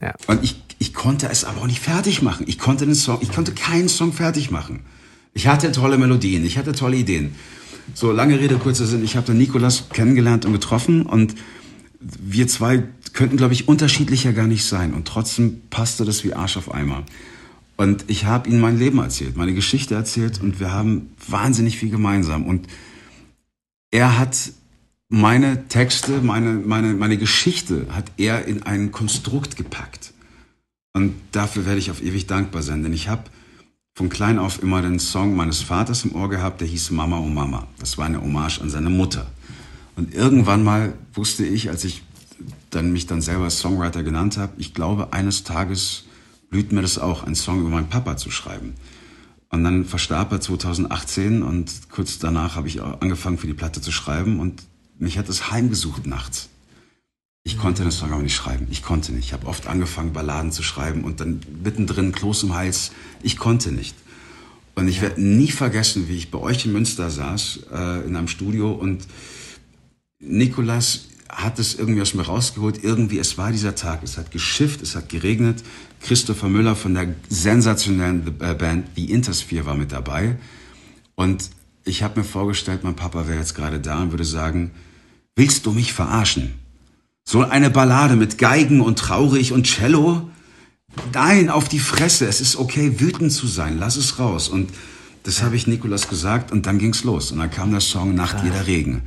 Ja. 0.00 0.14
Und 0.26 0.42
ich, 0.42 0.62
ich 0.78 0.94
konnte 0.94 1.28
es 1.28 1.44
aber 1.44 1.60
auch 1.60 1.66
nicht 1.66 1.80
fertig 1.80 2.22
machen. 2.22 2.46
Ich 2.48 2.58
konnte 2.58 2.86
den 2.86 2.94
Song, 2.94 3.18
ich 3.20 3.30
konnte 3.30 3.52
keinen 3.52 3.90
Song 3.90 4.14
fertig 4.14 4.50
machen. 4.50 4.86
Ich 5.34 5.46
hatte 5.46 5.72
tolle 5.72 5.98
Melodien, 5.98 6.44
ich 6.44 6.58
hatte 6.58 6.72
tolle 6.72 6.96
Ideen. 6.96 7.34
So, 7.94 8.12
lange 8.12 8.38
Rede, 8.38 8.56
kurzer 8.56 8.86
Sinn. 8.86 9.02
Ich 9.02 9.16
habe 9.16 9.26
den 9.26 9.38
Nikolas 9.38 9.88
kennengelernt 9.90 10.44
und 10.44 10.52
getroffen 10.52 11.06
und 11.06 11.34
wir 12.00 12.46
zwei 12.48 12.84
könnten, 13.12 13.36
glaube 13.36 13.54
ich, 13.54 13.66
unterschiedlicher 13.66 14.32
gar 14.32 14.46
nicht 14.46 14.64
sein. 14.64 14.94
Und 14.94 15.08
trotzdem 15.08 15.62
passte 15.70 16.04
das 16.04 16.22
wie 16.24 16.34
Arsch 16.34 16.56
auf 16.56 16.72
Eimer. 16.72 17.04
Und 17.76 18.04
ich 18.08 18.24
habe 18.24 18.48
ihm 18.50 18.60
mein 18.60 18.78
Leben 18.78 18.98
erzählt, 18.98 19.36
meine 19.36 19.54
Geschichte 19.54 19.94
erzählt 19.94 20.40
und 20.42 20.60
wir 20.60 20.72
haben 20.72 21.12
wahnsinnig 21.26 21.78
viel 21.78 21.90
gemeinsam. 21.90 22.46
Und 22.46 22.66
er 23.90 24.18
hat 24.18 24.36
meine 25.08 25.68
Texte, 25.68 26.20
meine, 26.20 26.54
meine, 26.54 26.94
meine 26.94 27.16
Geschichte 27.16 27.86
hat 27.90 28.12
er 28.16 28.46
in 28.46 28.64
ein 28.64 28.92
Konstrukt 28.92 29.56
gepackt. 29.56 30.12
Und 30.92 31.14
dafür 31.32 31.66
werde 31.66 31.78
ich 31.78 31.90
auf 31.90 32.02
ewig 32.02 32.26
dankbar 32.26 32.62
sein, 32.62 32.82
denn 32.82 32.92
ich 32.92 33.08
habe 33.08 33.24
von 33.98 34.08
klein 34.10 34.38
auf 34.38 34.62
immer 34.62 34.80
den 34.80 35.00
Song 35.00 35.34
meines 35.34 35.60
Vaters 35.60 36.04
im 36.04 36.14
Ohr 36.14 36.30
gehabt, 36.30 36.60
der 36.60 36.68
hieß 36.68 36.92
Mama 36.92 37.18
oh 37.18 37.26
Mama. 37.26 37.66
Das 37.80 37.98
war 37.98 38.06
eine 38.06 38.20
Hommage 38.20 38.60
an 38.60 38.70
seine 38.70 38.90
Mutter. 38.90 39.26
Und 39.96 40.14
irgendwann 40.14 40.62
mal 40.62 40.94
wusste 41.14 41.44
ich, 41.44 41.68
als 41.68 41.82
ich 41.82 42.04
dann 42.70 42.92
mich 42.92 43.08
dann 43.08 43.20
selber 43.20 43.50
Songwriter 43.50 44.04
genannt 44.04 44.36
habe, 44.36 44.52
ich 44.56 44.72
glaube, 44.72 45.12
eines 45.12 45.42
Tages 45.42 46.04
blüht 46.48 46.70
mir 46.70 46.82
das 46.82 47.00
auch, 47.00 47.24
einen 47.24 47.34
Song 47.34 47.58
über 47.58 47.70
meinen 47.70 47.88
Papa 47.88 48.16
zu 48.16 48.30
schreiben. 48.30 48.74
Und 49.48 49.64
dann 49.64 49.84
verstarb 49.84 50.30
er 50.30 50.40
2018 50.40 51.42
und 51.42 51.90
kurz 51.90 52.20
danach 52.20 52.54
habe 52.54 52.68
ich 52.68 52.80
angefangen 52.80 53.36
für 53.36 53.48
die 53.48 53.54
Platte 53.54 53.80
zu 53.80 53.90
schreiben 53.90 54.38
und 54.38 54.62
mich 55.00 55.18
hat 55.18 55.28
es 55.28 55.50
heimgesucht 55.50 56.06
nachts. 56.06 56.50
Ich 57.48 57.56
konnte 57.56 57.82
den 57.82 57.90
Song 57.90 58.12
aber 58.12 58.22
nicht 58.22 58.36
schreiben. 58.36 58.66
Ich 58.70 58.82
konnte 58.82 59.10
nicht. 59.10 59.24
Ich 59.24 59.32
habe 59.32 59.46
oft 59.46 59.68
angefangen, 59.68 60.12
Balladen 60.12 60.52
zu 60.52 60.62
schreiben 60.62 61.02
und 61.02 61.20
dann 61.20 61.40
mittendrin 61.64 62.12
Kloß 62.12 62.42
im 62.42 62.54
Hals. 62.54 62.92
Ich 63.22 63.38
konnte 63.38 63.72
nicht. 63.72 63.96
Und 64.74 64.86
ich 64.86 65.00
werde 65.00 65.22
nie 65.22 65.50
vergessen, 65.50 66.08
wie 66.08 66.18
ich 66.18 66.30
bei 66.30 66.38
euch 66.38 66.66
in 66.66 66.72
Münster 66.72 67.08
saß, 67.08 67.60
äh, 67.72 68.06
in 68.06 68.16
einem 68.16 68.28
Studio 68.28 68.72
und 68.72 69.06
Nikolas 70.20 71.06
hat 71.30 71.58
es 71.58 71.74
irgendwie 71.74 72.02
aus 72.02 72.12
mir 72.12 72.26
rausgeholt. 72.26 72.84
Irgendwie, 72.84 73.18
es 73.18 73.38
war 73.38 73.50
dieser 73.50 73.74
Tag. 73.74 74.02
Es 74.02 74.18
hat 74.18 74.30
geschifft, 74.30 74.82
es 74.82 74.94
hat 74.94 75.08
geregnet. 75.08 75.62
Christopher 76.02 76.50
Müller 76.50 76.76
von 76.76 76.92
der 76.92 77.14
sensationellen 77.30 78.26
äh, 78.40 78.54
Band 78.54 78.88
The 78.94 79.10
Intersphere 79.10 79.64
war 79.64 79.74
mit 79.74 79.90
dabei. 79.90 80.36
Und 81.14 81.48
ich 81.86 82.02
habe 82.02 82.20
mir 82.20 82.26
vorgestellt, 82.26 82.84
mein 82.84 82.94
Papa 82.94 83.26
wäre 83.26 83.38
jetzt 83.38 83.54
gerade 83.54 83.80
da 83.80 84.02
und 84.02 84.10
würde 84.10 84.26
sagen, 84.26 84.72
willst 85.34 85.64
du 85.64 85.72
mich 85.72 85.94
verarschen? 85.94 86.67
So 87.30 87.42
eine 87.42 87.68
Ballade 87.68 88.16
mit 88.16 88.38
Geigen 88.38 88.80
und 88.80 88.98
traurig 88.98 89.52
und 89.52 89.64
Cello? 89.64 90.30
Nein, 91.12 91.50
auf 91.50 91.68
die 91.68 91.78
Fresse. 91.78 92.26
Es 92.26 92.40
ist 92.40 92.56
okay, 92.56 93.00
wütend 93.00 93.32
zu 93.32 93.46
sein. 93.46 93.76
Lass 93.78 93.96
es 93.96 94.18
raus. 94.18 94.48
Und 94.48 94.70
das 95.24 95.42
habe 95.42 95.54
ich 95.54 95.66
Nikolas 95.66 96.08
gesagt 96.08 96.52
und 96.52 96.64
dann 96.64 96.78
ging's 96.78 97.04
los. 97.04 97.30
Und 97.30 97.40
dann 97.40 97.50
kam 97.50 97.70
der 97.70 97.82
Song 97.82 98.14
Nacht 98.14 98.42
jeder 98.44 98.66
Regen. 98.66 99.02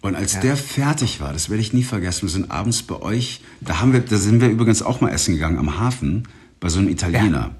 Und 0.00 0.16
als 0.16 0.32
ja. 0.32 0.40
der 0.40 0.56
fertig 0.56 1.20
war, 1.20 1.34
das 1.34 1.50
werde 1.50 1.60
ich 1.60 1.74
nie 1.74 1.82
vergessen, 1.82 2.22
wir 2.22 2.30
sind 2.30 2.50
abends 2.50 2.82
bei 2.82 2.98
euch, 3.02 3.42
da 3.60 3.82
haben 3.82 3.92
wir, 3.92 4.00
da 4.00 4.16
sind 4.16 4.40
wir 4.40 4.48
übrigens 4.48 4.80
auch 4.80 5.02
mal 5.02 5.10
essen 5.10 5.34
gegangen 5.34 5.58
am 5.58 5.78
Hafen 5.78 6.28
bei 6.60 6.70
so 6.70 6.78
einem 6.78 6.88
Italiener. 6.88 7.50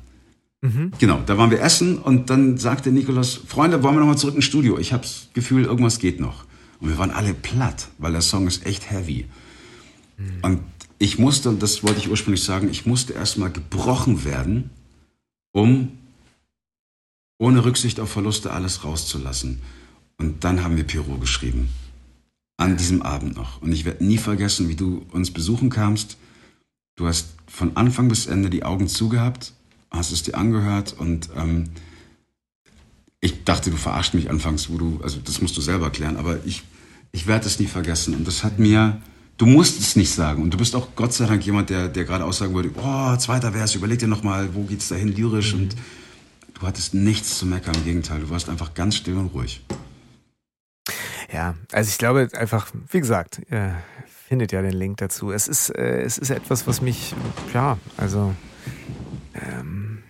Ja. 0.63 0.71
Mhm. 0.71 0.93
Genau, 0.99 1.21
da 1.27 1.37
waren 1.37 1.51
wir 1.51 1.61
essen 1.61 1.99
und 1.99 2.31
dann 2.31 2.57
sagte 2.57 2.91
Nikolas, 2.91 3.39
Freunde, 3.47 3.83
wollen 3.83 3.97
wir 3.97 4.01
nochmal 4.01 4.17
zurück 4.17 4.37
ins 4.37 4.47
Studio? 4.47 4.79
Ich 4.79 4.95
habe 4.95 5.03
das 5.03 5.29
Gefühl, 5.35 5.67
irgendwas 5.67 5.99
geht 5.99 6.21
noch. 6.21 6.47
Und 6.81 6.89
wir 6.89 6.97
waren 6.97 7.11
alle 7.11 7.35
platt, 7.35 7.89
weil 7.99 8.13
der 8.13 8.23
Song 8.23 8.47
ist 8.47 8.65
echt 8.65 8.91
heavy. 8.91 9.27
Mhm. 10.21 10.39
Und 10.43 10.61
ich 10.99 11.19
musste, 11.19 11.49
und 11.49 11.63
das 11.63 11.83
wollte 11.83 11.99
ich 11.99 12.11
ursprünglich 12.11 12.45
sagen, 12.45 12.69
ich 12.71 12.87
musste 12.87 13.15
erstmal 13.15 13.51
gebrochen 13.51 14.25
werden, 14.25 14.71
um 15.53 15.99
ohne 17.39 17.65
Rücksicht 17.65 17.99
auf 18.01 18.11
Verluste 18.11 18.53
alles 18.53 18.85
rauszulassen. 18.85 19.63
Und 20.19 20.45
dann 20.45 20.63
haben 20.63 20.77
wir 20.77 20.85
Pyro 20.85 21.17
geschrieben. 21.17 21.71
An 22.59 22.77
diesem 22.77 23.01
Abend 23.01 23.37
noch. 23.37 23.63
Und 23.63 23.73
ich 23.73 23.87
werde 23.87 24.05
nie 24.05 24.19
vergessen, 24.19 24.69
wie 24.69 24.77
du 24.77 25.07
uns 25.13 25.31
besuchen 25.31 25.71
kamst. 25.71 26.19
Du 26.97 27.07
hast 27.07 27.29
von 27.47 27.77
Anfang 27.79 28.09
bis 28.09 28.27
Ende 28.27 28.51
die 28.51 28.63
Augen 28.63 28.87
zugehabt, 28.87 29.55
hast 29.91 30.13
es 30.13 30.23
dir 30.23 30.37
angehört 30.37 30.93
und 30.99 31.31
ähm, 31.35 31.71
ich 33.21 33.45
dachte, 33.45 33.71
du 33.71 33.77
verarscht 33.79 34.13
mich 34.13 34.29
anfangs, 34.29 34.69
wo 34.69 34.77
du, 34.77 35.01
also 35.03 35.19
das 35.25 35.41
musst 35.41 35.57
du 35.57 35.63
selber 35.63 35.91
klären, 35.91 36.17
aber 36.17 36.45
ich, 36.45 36.63
ich 37.13 37.27
werde 37.27 37.47
es 37.47 37.59
nie 37.59 37.67
vergessen. 37.67 38.15
Und 38.15 38.27
das 38.27 38.45
hat 38.45 38.59
mir 38.59 39.01
Du 39.41 39.47
musst 39.47 39.81
es 39.81 39.97
nicht 39.97 40.13
sagen. 40.13 40.43
Und 40.43 40.53
du 40.53 40.59
bist 40.59 40.77
auch 40.77 40.89
Gott 40.95 41.15
sei 41.15 41.25
Dank 41.25 41.43
jemand, 41.47 41.71
der, 41.71 41.89
der 41.89 42.05
gerade 42.05 42.27
aussagen 42.27 42.53
würde, 42.53 42.71
oh, 42.77 43.17
zweiter 43.17 43.53
Vers, 43.53 43.75
überleg 43.75 43.99
dir 43.99 44.07
nochmal, 44.07 44.55
wo 44.55 44.65
geht's 44.65 44.89
dahin 44.89 45.09
lyrisch? 45.09 45.55
Mhm. 45.55 45.63
Und 45.63 45.77
du 46.53 46.67
hattest 46.67 46.93
nichts 46.93 47.39
zu 47.39 47.47
meckern, 47.47 47.75
im 47.75 47.85
Gegenteil. 47.85 48.21
Du 48.21 48.29
warst 48.29 48.51
einfach 48.51 48.75
ganz 48.75 48.97
still 48.97 49.17
und 49.17 49.29
ruhig. 49.29 49.65
Ja, 51.33 51.55
also 51.73 51.89
ich 51.89 51.97
glaube 51.97 52.29
einfach, 52.35 52.71
wie 52.91 53.01
gesagt, 53.01 53.41
ihr 53.51 53.83
findet 54.29 54.53
ja 54.53 54.61
den 54.61 54.75
Link 54.75 54.99
dazu. 54.99 55.33
Es 55.33 55.49
ist, 55.49 55.71
äh, 55.71 56.03
es 56.03 56.19
ist 56.19 56.29
etwas, 56.29 56.67
was 56.67 56.83
mich, 56.83 57.15
ja, 57.55 57.79
also 57.97 58.35
ähm, 59.33 60.03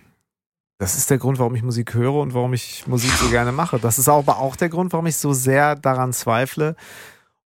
das 0.77 0.97
ist 0.97 1.09
der 1.09 1.19
Grund, 1.19 1.39
warum 1.39 1.55
ich 1.55 1.63
Musik 1.63 1.93
höre 1.93 2.15
und 2.15 2.33
warum 2.33 2.53
ich 2.53 2.85
Musik 2.85 3.11
so 3.11 3.29
gerne 3.29 3.53
mache. 3.53 3.79
Das 3.79 3.97
ist 3.97 4.09
aber 4.09 4.39
auch 4.39 4.57
der 4.57 4.67
Grund, 4.67 4.91
warum 4.91 5.05
ich 5.05 5.15
so 5.15 5.31
sehr 5.31 5.75
daran 5.75 6.11
zweifle, 6.11 6.75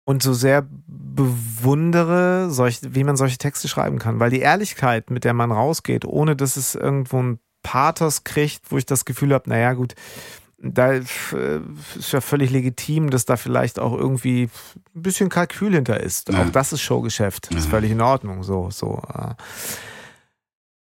und 0.05 0.23
so 0.23 0.33
sehr 0.33 0.65
bewundere, 0.87 2.49
solch, 2.49 2.79
wie 2.83 3.03
man 3.03 3.17
solche 3.17 3.37
Texte 3.37 3.67
schreiben 3.67 3.99
kann. 3.99 4.19
Weil 4.19 4.29
die 4.29 4.39
Ehrlichkeit, 4.39 5.09
mit 5.09 5.23
der 5.23 5.33
man 5.33 5.51
rausgeht, 5.51 6.05
ohne 6.05 6.35
dass 6.35 6.57
es 6.57 6.75
irgendwo 6.75 7.21
ein 7.21 7.39
Pathos 7.63 8.23
kriegt, 8.23 8.71
wo 8.71 8.77
ich 8.77 8.85
das 8.85 9.05
Gefühl 9.05 9.33
habe, 9.33 9.49
naja 9.49 9.73
gut, 9.73 9.95
da 10.57 10.93
äh, 10.93 11.01
ist 11.97 12.11
ja 12.11 12.21
völlig 12.21 12.51
legitim, 12.51 13.09
dass 13.09 13.25
da 13.25 13.37
vielleicht 13.37 13.79
auch 13.79 13.93
irgendwie 13.93 14.49
ein 14.95 15.01
bisschen 15.01 15.29
Kalkül 15.29 15.73
hinter 15.73 15.99
ist. 15.99 16.29
Ja. 16.29 16.43
Auch 16.43 16.49
das 16.49 16.73
ist 16.73 16.81
Showgeschäft. 16.81 17.49
Ja. 17.51 17.57
Ist 17.57 17.67
völlig 17.67 17.91
in 17.91 18.01
Ordnung. 18.01 18.43
So, 18.43 18.69
so. 18.71 19.01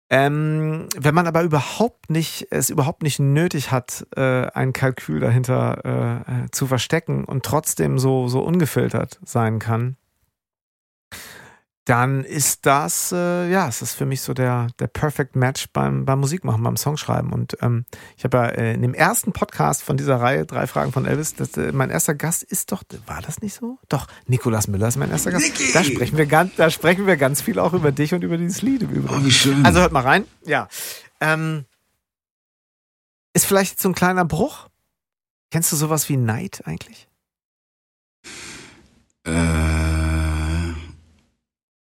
Äh. 0.09 0.25
Ähm, 0.25 0.87
wenn 0.97 1.15
man 1.15 1.27
aber 1.27 1.43
überhaupt 1.43 2.09
nicht, 2.09 2.47
es 2.51 2.69
überhaupt 2.69 3.03
nicht 3.03 3.19
nötig 3.19 3.71
hat, 3.71 4.05
äh, 4.15 4.47
ein 4.47 4.73
Kalkül 4.73 5.19
dahinter 5.19 6.23
äh, 6.27 6.51
zu 6.51 6.67
verstecken 6.67 7.25
und 7.25 7.43
trotzdem 7.43 7.97
so, 7.97 8.27
so 8.27 8.41
ungefiltert 8.41 9.19
sein 9.23 9.59
kann, 9.59 9.97
dann 11.85 12.23
ist 12.23 12.65
das, 12.65 13.11
äh, 13.11 13.49
ja, 13.49 13.67
es 13.67 13.83
ist 13.83 13.93
für 13.93 14.07
mich 14.07 14.21
so 14.21 14.33
der, 14.33 14.67
der 14.79 14.87
Perfect 14.87 15.35
Match 15.35 15.67
beim, 15.71 16.03
beim 16.03 16.19
Musikmachen, 16.19 16.63
beim 16.63 16.77
Songschreiben. 16.77 17.31
Und 17.31 17.57
ähm, 17.61 17.85
ich 18.17 18.23
habe 18.23 18.37
ja 18.37 18.45
äh, 18.45 18.73
in 18.73 18.81
dem 18.81 18.95
ersten 18.95 19.33
Podcast 19.33 19.83
von 19.83 19.95
dieser 19.95 20.19
Reihe, 20.19 20.47
drei 20.47 20.65
Fragen 20.65 20.91
von 20.91 21.05
Elvis, 21.05 21.35
das, 21.35 21.55
äh, 21.57 21.71
mein 21.71 21.91
erster 21.91 22.15
Gast 22.15 22.41
ist 22.41 22.71
doch, 22.71 22.83
war 23.05 23.21
das 23.21 23.41
nicht 23.41 23.53
so? 23.53 23.77
Doch, 23.87 24.07
Nikolas 24.25 24.67
Müller 24.67 24.87
ist 24.87 24.97
mein 24.97 25.11
erster 25.11 25.29
Gast. 25.29 25.45
Niki! 25.45 25.71
Da 25.73 25.83
sprechen 25.83 26.17
wir 26.17 26.25
ganz, 26.25 26.55
da 26.55 26.71
sprechen 26.71 27.05
wir 27.05 27.17
ganz 27.17 27.41
viel 27.41 27.59
auch 27.59 27.73
über 27.73 27.91
dich 27.91 28.15
und 28.15 28.23
über 28.23 28.37
dieses 28.37 28.63
Lied 28.63 28.81
im 28.81 28.89
Übrigen. 28.89 29.21
Oh, 29.21 29.23
wie 29.23 29.31
schön. 29.31 29.63
Also 29.63 29.79
hört 29.79 29.91
mal 29.91 30.01
rein. 30.01 30.25
Ja. 30.43 30.67
Ähm, 31.21 31.65
ist 33.33 33.45
vielleicht 33.45 33.79
so 33.79 33.89
ein 33.89 33.95
kleiner 33.95 34.25
Bruch? 34.25 34.69
Kennst 35.51 35.71
du 35.71 35.75
sowas 35.75 36.09
wie 36.09 36.17
Neid 36.17 36.63
eigentlich? 36.65 37.07
Äh 39.23 40.04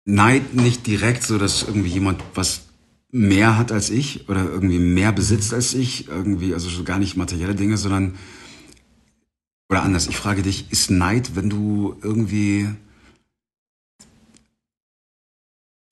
Neid 0.07 0.55
nicht 0.55 0.87
direkt 0.87 1.24
so, 1.24 1.37
dass 1.37 1.65
irgendwie 1.65 1.91
jemand 1.91 2.23
was 2.35 2.62
mehr 3.11 3.59
hat 3.59 3.73
als 3.73 3.91
ich 3.91 4.28
oder 4.28 4.45
irgendwie 4.45 4.78
mehr 4.78 5.12
besitzt 5.12 5.53
als 5.53 5.74
ich, 5.74 6.09
irgendwie, 6.09 6.55
also 6.55 6.69
so 6.69 6.85
gar 6.85 6.99
nicht 6.99 7.16
materielle 7.16 7.55
Dinge, 7.55 7.77
sondern, 7.77 8.15
oder 9.69 9.83
anders, 9.83 10.07
ich 10.07 10.16
frage 10.16 10.43
dich, 10.43 10.70
ist 10.70 10.91
Neid, 10.91 11.35
wenn 11.35 11.51
du 11.51 11.97
irgendwie 12.03 12.69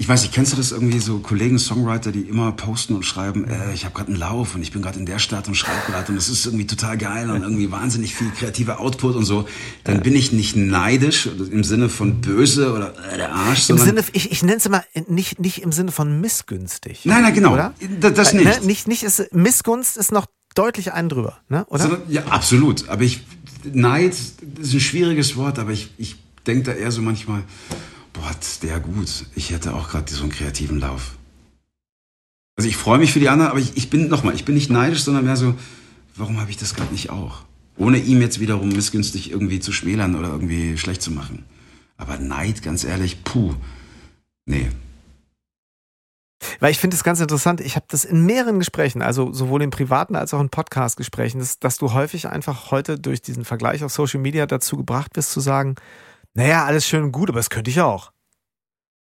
ich 0.04 0.08
weiß 0.08 0.20
nicht, 0.20 0.34
kennst 0.34 0.52
du 0.52 0.58
das 0.58 0.70
irgendwie 0.70 0.98
so 0.98 1.20
Kollegen, 1.20 1.58
Songwriter, 1.58 2.12
die 2.12 2.20
immer 2.20 2.52
posten 2.52 2.94
und 2.94 3.04
schreiben, 3.04 3.48
äh, 3.48 3.72
ich 3.72 3.86
habe 3.86 3.94
gerade 3.94 4.08
einen 4.08 4.20
Lauf 4.20 4.54
und 4.54 4.60
ich 4.60 4.70
bin 4.70 4.82
gerade 4.82 4.98
in 4.98 5.06
der 5.06 5.18
Stadt 5.18 5.48
und 5.48 5.54
schreibe 5.54 5.80
gerade 5.86 6.12
und 6.12 6.18
es 6.18 6.28
ist 6.28 6.44
irgendwie 6.44 6.66
total 6.66 6.98
geil 6.98 7.30
und 7.30 7.40
irgendwie 7.40 7.72
wahnsinnig 7.72 8.14
viel 8.14 8.30
kreativer 8.32 8.80
Output 8.80 9.16
und 9.16 9.24
so. 9.24 9.48
Dann 9.82 10.02
bin 10.02 10.14
ich 10.14 10.30
nicht 10.30 10.56
neidisch 10.56 11.24
im 11.26 11.64
Sinne 11.64 11.88
von 11.88 12.20
böse 12.20 12.74
oder 12.74 12.92
äh, 13.12 13.16
der 13.16 13.32
Arsch. 13.32 13.70
Im 13.70 13.78
Sinne, 13.78 14.04
ich, 14.12 14.30
ich 14.30 14.42
nenne 14.42 14.58
es 14.58 14.66
immer 14.66 14.84
nicht, 15.08 15.40
nicht 15.40 15.62
im 15.62 15.72
Sinne 15.72 15.90
von 15.90 16.20
missgünstig. 16.20 17.06
Nein, 17.06 17.22
nein, 17.22 17.32
genau. 17.32 17.54
Oder? 17.54 17.72
Das, 17.98 18.12
das 18.12 18.34
nicht. 18.34 18.44
Ne? 18.44 18.66
nicht. 18.66 18.86
Nicht 18.86 19.04
ist 19.04 19.32
Missgunst 19.32 19.96
ist 19.96 20.12
noch 20.12 20.26
deutlich 20.54 20.92
einen 20.92 21.08
drüber, 21.08 21.38
ne? 21.48 21.64
Oder? 21.70 21.82
Sondern, 21.82 22.02
ja, 22.10 22.24
absolut. 22.26 22.90
Aber 22.90 23.04
ich 23.04 23.22
Neid 23.72 24.12
ist 24.12 24.74
ein 24.74 24.80
schwieriges 24.80 25.36
Wort, 25.36 25.58
aber 25.58 25.70
ich, 25.70 25.94
ich 25.96 26.16
denke 26.46 26.64
da 26.64 26.72
eher 26.72 26.92
so 26.92 27.00
manchmal 27.00 27.42
boah, 28.14 28.30
der 28.62 28.80
gut. 28.80 29.26
Ich 29.34 29.50
hätte 29.50 29.74
auch 29.74 29.90
gerade 29.90 30.10
so 30.10 30.22
einen 30.22 30.32
kreativen 30.32 30.80
Lauf. 30.80 31.16
Also 32.56 32.68
ich 32.68 32.76
freue 32.76 32.98
mich 32.98 33.12
für 33.12 33.20
die 33.20 33.28
anderen, 33.28 33.50
aber 33.50 33.60
ich, 33.60 33.76
ich 33.76 33.90
bin 33.90 34.08
nochmal, 34.08 34.34
ich 34.34 34.44
bin 34.44 34.54
nicht 34.54 34.70
neidisch, 34.70 35.02
sondern 35.02 35.24
mehr 35.24 35.36
so, 35.36 35.54
warum 36.16 36.40
habe 36.40 36.50
ich 36.50 36.56
das 36.56 36.74
gerade 36.74 36.92
nicht 36.92 37.10
auch? 37.10 37.42
Ohne 37.76 37.98
ihm 37.98 38.20
jetzt 38.20 38.38
wiederum 38.38 38.68
missgünstig 38.68 39.30
irgendwie 39.30 39.58
zu 39.58 39.72
schmälern 39.72 40.14
oder 40.14 40.28
irgendwie 40.28 40.78
schlecht 40.78 41.02
zu 41.02 41.10
machen. 41.10 41.44
Aber 41.96 42.18
Neid, 42.18 42.62
ganz 42.62 42.84
ehrlich, 42.84 43.24
puh, 43.24 43.54
nee. 44.46 44.70
Weil 46.60 46.70
ich 46.70 46.78
finde 46.78 46.94
es 46.94 47.02
ganz 47.02 47.20
interessant, 47.20 47.60
ich 47.60 47.74
habe 47.74 47.86
das 47.88 48.04
in 48.04 48.24
mehreren 48.26 48.58
Gesprächen, 48.58 49.02
also 49.02 49.32
sowohl 49.32 49.62
in 49.62 49.70
privaten 49.70 50.14
als 50.14 50.34
auch 50.34 50.40
in 50.40 50.50
Podcast-Gesprächen, 50.50 51.40
dass, 51.40 51.58
dass 51.58 51.78
du 51.78 51.92
häufig 51.92 52.28
einfach 52.28 52.70
heute 52.70 52.98
durch 52.98 53.22
diesen 53.22 53.44
Vergleich 53.44 53.82
auf 53.82 53.92
Social 53.92 54.20
Media 54.20 54.46
dazu 54.46 54.76
gebracht 54.76 55.12
bist 55.14 55.32
zu 55.32 55.40
sagen, 55.40 55.74
naja, 56.34 56.64
alles 56.64 56.86
schön 56.86 57.04
und 57.04 57.12
gut, 57.12 57.28
aber 57.28 57.38
das 57.38 57.50
könnte 57.50 57.70
ich 57.70 57.80
auch. 57.80 58.12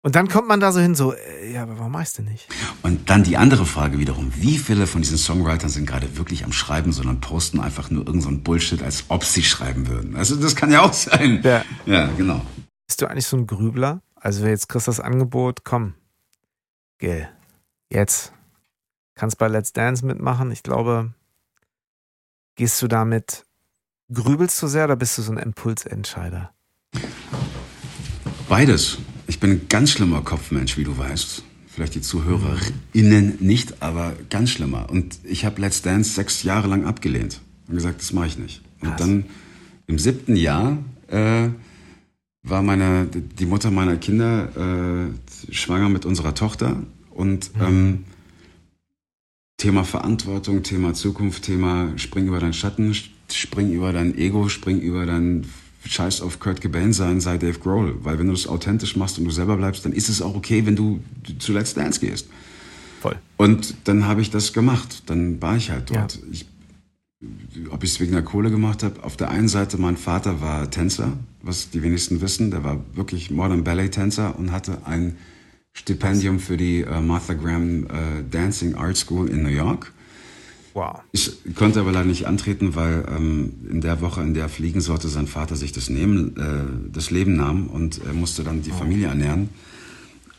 Und 0.03 0.17
dann 0.17 0.29
kommt 0.29 0.49
man 0.49 0.61
da 0.61 0.73
so 0.73 0.81
hin, 0.81 0.95
so, 0.95 1.13
äh, 1.13 1.53
ja, 1.53 1.63
aber 1.63 1.79
warum 1.79 1.93
machst 1.93 2.19
du 2.19 2.23
nicht? 2.23 2.49
Und 2.83 3.11
dann 3.11 3.23
die 3.23 3.37
andere 3.37 3.67
Frage 3.67 3.99
wiederum, 3.99 4.33
wie 4.35 4.57
viele 4.57 4.87
von 4.87 5.03
diesen 5.03 5.19
Songwritern 5.19 5.69
sind 5.69 5.85
gerade 5.87 6.17
wirklich 6.17 6.45
am 6.45 6.53
Schreiben, 6.53 6.93
sondern 6.93 7.21
posten 7.21 7.61
einfach 7.61 7.91
nur 7.91 8.07
irgendein 8.07 8.37
so 8.37 8.43
Bullshit, 8.43 8.83
als 8.83 9.05
ob 9.09 9.25
sie 9.25 9.43
schreiben 9.43 9.89
würden. 9.89 10.17
Also 10.17 10.37
das 10.37 10.57
kann 10.57 10.71
ja 10.71 10.81
auch 10.81 10.95
sein. 10.95 11.43
Ja, 11.45 11.65
ja 11.85 12.07
genau. 12.17 12.41
Bist 12.87 13.03
du 13.03 13.07
eigentlich 13.07 13.27
so 13.27 13.37
ein 13.37 13.47
Grübler? 13.47 14.01
Also 14.15 14.47
jetzt 14.47 14.69
kriegst 14.69 14.87
du 14.87 14.91
das 14.91 15.01
Angebot, 15.01 15.65
komm, 15.65 15.95
Gil, 16.99 17.29
jetzt 17.91 18.33
kannst 19.15 19.39
bei 19.39 19.49
Let's 19.49 19.73
Dance 19.73 20.05
mitmachen. 20.05 20.51
Ich 20.51 20.63
glaube, 20.63 21.13
gehst 22.57 22.81
du 22.81 22.89
damit, 22.89 23.45
grübelst 24.13 24.63
du 24.63 24.67
sehr 24.67 24.85
oder 24.85 24.97
bist 24.97 25.19
du 25.19 25.23
so 25.23 25.33
ein 25.33 25.39
Impulsentscheider? 25.39 26.53
Beides. 28.51 28.99
Ich 29.29 29.39
bin 29.39 29.53
ein 29.53 29.69
ganz 29.69 29.93
schlimmer 29.93 30.23
Kopfmensch, 30.23 30.77
wie 30.77 30.83
du 30.83 30.99
weißt. 30.99 31.45
Vielleicht 31.69 31.95
die 31.95 32.01
ZuhörerInnen 32.01 33.37
nicht, 33.39 33.81
aber 33.81 34.17
ganz 34.29 34.51
schlimmer. 34.51 34.91
Und 34.91 35.21
ich 35.23 35.45
habe 35.45 35.61
Let's 35.61 35.83
Dance 35.83 36.11
sechs 36.11 36.43
Jahre 36.43 36.67
lang 36.67 36.85
abgelehnt 36.85 37.41
und 37.69 37.77
gesagt, 37.77 38.01
das 38.01 38.13
mache 38.13 38.27
ich 38.27 38.39
nicht. 38.39 38.61
Und 38.81 38.91
Was? 38.91 38.97
dann 38.97 39.27
im 39.87 40.01
siebten 40.01 40.35
Jahr 40.35 40.79
äh, 41.07 41.51
war 42.43 42.63
meine, 42.63 43.07
die 43.07 43.47
Mutter 43.47 43.71
meiner 43.71 43.97
Kinder 43.99 45.07
äh, 45.07 45.55
schwanger 45.55 45.89
mit 45.89 46.05
unserer 46.05 46.35
Tochter 46.35 46.83
und 47.11 47.55
mhm. 47.55 47.63
ähm, 47.63 48.05
Thema 49.59 49.85
Verantwortung, 49.85 50.65
Thema 50.65 50.93
Zukunft, 50.95 51.45
Thema 51.45 51.97
spring 51.99 52.27
über 52.27 52.41
deinen 52.41 52.53
Schatten, 52.53 52.97
spring 53.31 53.71
über 53.71 53.93
dein 53.93 54.19
Ego, 54.19 54.49
spring 54.49 54.81
über 54.81 55.07
dein 55.07 55.47
scheiß 55.85 56.21
auf 56.21 56.41
Kurt 56.41 56.61
Cobain 56.61 56.93
sein, 56.93 57.21
sei 57.21 57.39
Dave 57.39 57.59
Grohl. 57.59 57.97
Weil 58.03 58.19
wenn 58.19 58.27
du 58.27 58.33
das 58.33 58.47
authentisch 58.47 58.97
machst 58.97 59.19
und 59.19 59.25
du 59.25 59.31
selber 59.31 59.57
bleibst, 59.57 59.85
dann 59.85 59.93
ist 59.93 60.09
es 60.09 60.21
auch 60.23 60.35
okay, 60.35 60.67
wenn 60.67 60.77
du 60.77 61.01
zu 61.39 61.53
Let's 61.53 61.75
Dance 61.75 62.01
gehst. 62.01 62.29
Voll. 63.01 63.17
Und 63.39 63.75
dann 63.85 64.07
habe 64.07 64.21
ich 64.21 64.31
das 64.31 64.53
gemacht. 64.53 65.05
Dann 65.07 65.41
war 65.41 65.57
ich 65.57 65.71
halt 65.71 65.91
dort. 65.91 66.17
Ja. 66.17 66.21
Ich, 66.33 66.47
ob 67.71 67.83
ich 67.83 67.91
es 67.91 68.01
wegen 68.01 68.13
der 68.13 68.23
Kohle 68.23 68.51
gemacht 68.51 68.83
habe, 68.83 69.03
auf 69.03 69.17
der 69.17 69.31
einen 69.31 69.49
Seite, 69.49 69.79
mein 69.79 69.97
Vater 69.97 70.41
war 70.41 70.71
Tänzer, 70.71 71.13
was 71.43 71.71
die 71.71 71.83
wenigsten 71.83 72.21
wissen. 72.21 72.51
Der 72.51 72.63
war 72.65 72.81
wirklich 72.95 73.31
Modern 73.31 73.65
Ballet 73.65 73.91
Tänzer 73.91 74.39
und 74.39 74.53
hatte 74.53 74.87
ein 74.87 75.17
Stipendium 75.73 76.41
für 76.41 76.57
die 76.57 76.85
uh, 76.85 77.01
Martha 77.01 77.35
Graham 77.35 77.85
uh, 77.85 78.23
Dancing 78.31 78.75
Art 78.75 78.97
School 78.97 79.29
in 79.29 79.43
New 79.43 79.49
York. 79.51 79.93
Wow. 80.75 81.01
Ich 81.13 81.33
konnte 81.55 81.81
aber 81.81 81.93
leider 81.93 82.07
nicht 82.07 82.27
antreten, 82.27 82.75
weil 82.77 83.05
ähm, 83.09 83.55
in 83.69 83.81
der 83.81 84.01
Woche, 84.01 84.21
in 84.23 84.35
der 84.35 84.45
er 84.45 84.49
fliegen 84.49 84.81
sollte, 84.81 85.09
sein 85.09 85.27
Vater 85.27 85.57
sich 85.57 85.73
das, 85.73 85.91
nehmen, 85.91 86.37
äh, 86.37 86.93
das 86.93 87.11
Leben 87.11 87.37
nahm 87.37 87.67
und 87.67 88.01
er 88.05 88.13
musste 88.13 88.45
dann 88.45 88.63
die 88.63 88.71
oh. 88.73 88.77
Familie 88.77 89.09
ernähren. 89.09 89.49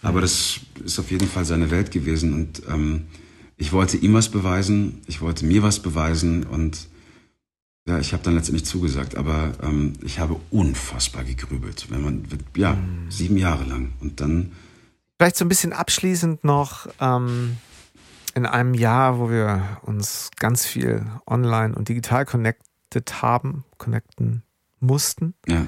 Aber 0.02 0.22
das 0.22 0.62
ist 0.84 1.00
auf 1.00 1.12
jeden 1.12 1.28
Fall 1.28 1.46
seine 1.46 1.70
Welt 1.70 1.92
gewesen 1.92 2.34
und 2.34 2.64
ähm, 2.68 3.04
ich 3.58 3.72
wollte 3.72 3.98
ihm 3.98 4.14
was 4.14 4.30
beweisen, 4.30 5.02
ich 5.06 5.22
wollte 5.22 5.46
mir 5.46 5.62
was 5.62 5.80
beweisen 5.80 6.44
und 6.44 6.88
ja, 7.88 8.00
ich 8.00 8.14
habe 8.14 8.24
dann 8.24 8.36
letztendlich 8.36 8.66
zugesagt, 8.66 9.16
aber 9.16 9.54
ähm, 9.62 9.94
ich 10.04 10.20
habe 10.20 10.38
unfassbar 10.50 11.24
gegrübelt, 11.24 11.88
wenn 11.90 12.02
man 12.02 12.26
ja 12.56 12.74
mm. 12.74 13.08
sieben 13.10 13.38
Jahre 13.38 13.64
lang 13.66 13.94
und 14.00 14.22
dann 14.22 14.52
vielleicht 15.20 15.36
so 15.36 15.46
ein 15.46 15.50
bisschen 15.50 15.74
abschließend 15.74 16.44
noch. 16.44 16.88
Ähm 17.00 17.58
in 18.36 18.46
einem 18.46 18.74
Jahr, 18.74 19.20
wo 19.20 19.30
wir 19.30 19.80
uns 19.84 20.30
ganz 20.38 20.66
viel 20.66 21.06
online 21.26 21.76
und 21.76 21.90
digital 21.90 22.26
connected 22.26 23.22
haben, 23.22 23.64
connecten 23.78 24.44
mussten. 24.80 25.34
Ja. 25.48 25.66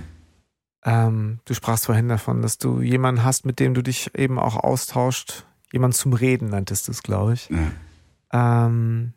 Ähm, 0.86 1.40
du 1.46 1.54
sprachst 1.54 1.86
vorhin 1.86 2.10
davon, 2.10 2.42
dass 2.42 2.58
du 2.58 2.82
jemanden 2.82 3.24
hast, 3.24 3.46
mit 3.46 3.60
dem 3.60 3.74
du 3.74 3.82
dich 3.82 4.14
eben 4.16 4.40
auch 4.40 4.58
austauscht. 4.58 5.46
Jemand 5.72 5.96
zum 5.96 6.14
Reden 6.14 6.50
nanntest 6.50 6.88
du 6.88 6.92
es, 6.92 7.04
glaube 7.04 7.34
ich. 7.34 7.50
Ja. 7.50 8.66
Ähm, 8.66 9.14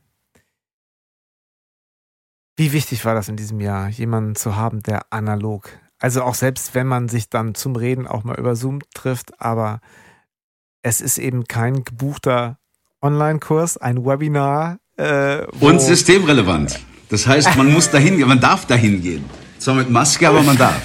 wie 2.56 2.73
wichtig 2.73 3.05
war 3.05 3.14
das 3.14 3.28
in 3.28 3.36
diesem 3.36 3.60
Jahr, 3.60 3.89
jemanden 3.89 4.35
zu 4.35 4.56
haben, 4.56 4.82
der 4.82 5.12
analog 5.12 5.68
Also 5.98 6.23
auch 6.23 6.35
selbst 6.35 6.74
wenn 6.74 6.86
man 6.86 7.09
sich 7.09 7.28
dann 7.28 7.55
zum 7.55 7.77
Reden 7.77 8.06
auch 8.06 8.24
mal 8.24 8.39
über 8.39 8.56
Zoom 8.56 8.81
trifft, 8.94 9.40
aber 9.40 9.81
es 10.82 11.01
ist 11.01 11.18
eben 11.18 11.44
kein 11.44 11.85
gebuchter 11.85 12.59
Online-Kurs, 13.02 13.77
ein 13.77 14.05
Webinar. 14.05 14.78
Äh, 14.97 15.47
Und 15.60 15.81
systemrelevant. 15.81 16.78
Das 17.09 17.27
heißt, 17.27 17.56
man 17.56 17.73
muss 17.73 17.90
dahin 17.90 18.16
gehen, 18.16 18.28
man 18.28 18.40
darf 18.40 18.66
dahin 18.66 19.02
gehen. 19.02 19.24
Zwar 19.59 19.74
mit 19.74 19.90
Maske, 19.90 20.28
aber 20.28 20.43
man 20.43 20.56
darf. 20.56 20.82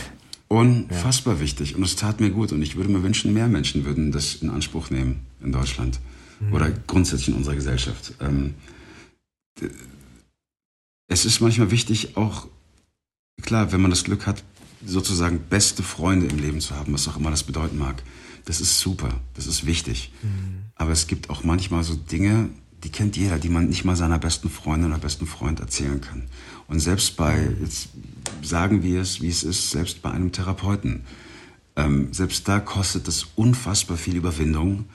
Unfassbar 0.48 1.36
ja. 1.36 1.40
wichtig. 1.40 1.76
Und 1.76 1.84
es 1.84 1.96
tat 1.96 2.20
mir 2.20 2.30
gut. 2.30 2.52
Und 2.52 2.62
ich 2.62 2.76
würde 2.76 2.90
mir 2.90 3.04
wünschen, 3.04 3.34
mehr 3.34 3.48
Menschen 3.48 3.86
würden 3.86 4.12
das 4.12 4.36
in 4.36 4.50
Anspruch 4.50 4.90
nehmen 4.90 5.26
in 5.42 5.52
Deutschland. 5.52 6.00
Mhm. 6.40 6.54
Oder 6.54 6.72
grundsätzlich 6.88 7.30
in 7.30 7.36
unserer 7.36 7.56
Gesellschaft. 7.56 8.14
Ähm, 8.20 8.56
es 11.08 11.26
ist 11.26 11.42
manchmal 11.42 11.72
wichtig, 11.72 12.18
auch, 12.18 12.48
klar, 13.42 13.72
wenn 13.72 13.82
man 13.82 13.92
das 13.92 14.04
Glück 14.04 14.28
hat, 14.28 14.44
sozusagen 14.86 15.40
beste 15.50 15.84
Freunde 15.84 16.28
im 16.28 16.38
Leben 16.38 16.60
zu 16.60 16.76
haben, 16.76 16.94
was 16.94 17.08
auch 17.08 17.18
immer 17.18 17.32
das 17.32 17.44
bedeuten 17.44 17.78
mag. 17.78 18.02
Das 18.46 18.62
ist 18.62 18.80
super, 18.80 19.20
das 19.36 19.48
ist 19.48 19.66
wichtig. 19.66 20.12
Mhm. 20.22 20.64
Aber 20.76 20.92
es 20.92 21.08
gibt 21.08 21.30
auch 21.30 21.44
manchmal 21.44 21.84
so 21.84 21.96
Dinge, 21.96 22.50
die 22.84 22.90
kennt 22.90 23.16
jeder, 23.16 23.38
die 23.38 23.50
man 23.50 23.68
nicht 23.68 23.86
mal 23.86 23.96
seiner 23.96 24.18
besten 24.18 24.50
Freundin 24.50 24.92
oder 24.92 25.00
besten 25.00 25.28
Freund 25.28 25.60
erzählen 25.60 26.02
kann. 26.02 26.24
Und 26.68 26.80
selbst 26.80 27.16
bei, 27.18 27.48
jetzt 27.62 27.90
sagen 28.42 28.82
wir 28.82 29.02
es, 29.02 29.22
wie 29.22 29.30
es 29.30 29.44
ist, 29.44 29.70
selbst 29.70 30.02
bei 30.02 30.12
einem 30.12 30.32
Therapeuten, 30.32 31.04
ähm, 31.76 32.12
selbst 32.12 32.48
da 32.48 32.60
kostet 32.60 33.08
es 33.08 33.28
unfassbar 33.36 33.98
viel 33.98 34.16
Überwindung, 34.16 34.86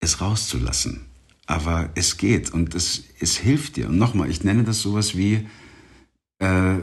es 0.00 0.20
rauszulassen. 0.20 1.06
Aber 1.46 1.90
es 1.94 2.16
geht 2.16 2.52
und 2.52 2.74
es, 2.74 3.04
es 3.20 3.36
hilft 3.36 3.76
dir. 3.76 3.88
Und 3.88 3.98
nochmal, 3.98 4.28
ich 4.28 4.44
nenne 4.44 4.64
das 4.64 4.80
sowas 4.80 5.16
wie, 5.16 5.46
äh, 6.38 6.78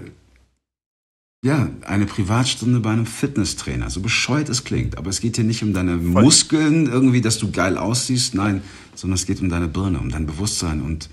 ja, 1.44 1.68
eine 1.86 2.06
Privatstunde 2.06 2.80
bei 2.80 2.92
einem 2.92 3.06
Fitnesstrainer. 3.06 3.90
So 3.90 4.00
bescheuert 4.00 4.48
es 4.48 4.64
klingt. 4.64 4.98
Aber 4.98 5.10
es 5.10 5.20
geht 5.20 5.36
hier 5.36 5.44
nicht 5.44 5.62
um 5.62 5.74
deine 5.74 6.00
Voll. 6.00 6.24
Muskeln 6.24 6.88
irgendwie, 6.88 7.20
dass 7.20 7.38
du 7.38 7.52
geil 7.52 7.78
aussiehst. 7.78 8.34
Nein, 8.34 8.64
sondern 8.96 9.16
es 9.16 9.26
geht 9.26 9.42
um 9.42 9.50
deine 9.50 9.68
Birne, 9.68 10.00
um 10.00 10.10
dein 10.10 10.26
Bewusstsein. 10.26 10.82
Und 10.82 11.10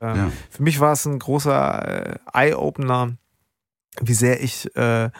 ja. 0.00 0.16
ja. 0.16 0.32
Für 0.48 0.62
mich 0.62 0.80
war 0.80 0.94
es 0.94 1.04
ein 1.04 1.18
großer 1.18 2.14
äh, 2.14 2.18
Eye-Opener, 2.32 3.18
wie 4.00 4.14
sehr 4.14 4.42
ich 4.42 4.74
äh, 4.76 5.10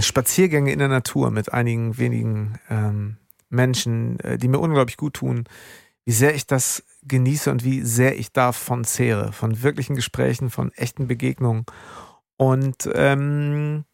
Spaziergänge 0.00 0.70
in 0.70 0.78
der 0.78 0.88
Natur 0.88 1.30
mit 1.30 1.50
einigen 1.50 1.96
wenigen 1.96 2.58
ähm, 2.68 3.16
Menschen, 3.48 4.20
äh, 4.20 4.36
die 4.36 4.48
mir 4.48 4.58
unglaublich 4.58 4.98
gut 4.98 5.14
tun, 5.14 5.44
wie 6.04 6.12
sehr 6.12 6.34
ich 6.34 6.46
das 6.46 6.84
genieße 7.02 7.50
und 7.50 7.64
wie 7.64 7.80
sehr 7.80 8.18
ich 8.18 8.30
davon 8.30 8.84
zehre, 8.84 9.32
von 9.32 9.62
wirklichen 9.62 9.96
Gesprächen, 9.96 10.50
von 10.50 10.70
echten 10.72 11.06
Begegnungen. 11.06 11.64
Und 12.38 12.88
ähm, 12.94 13.84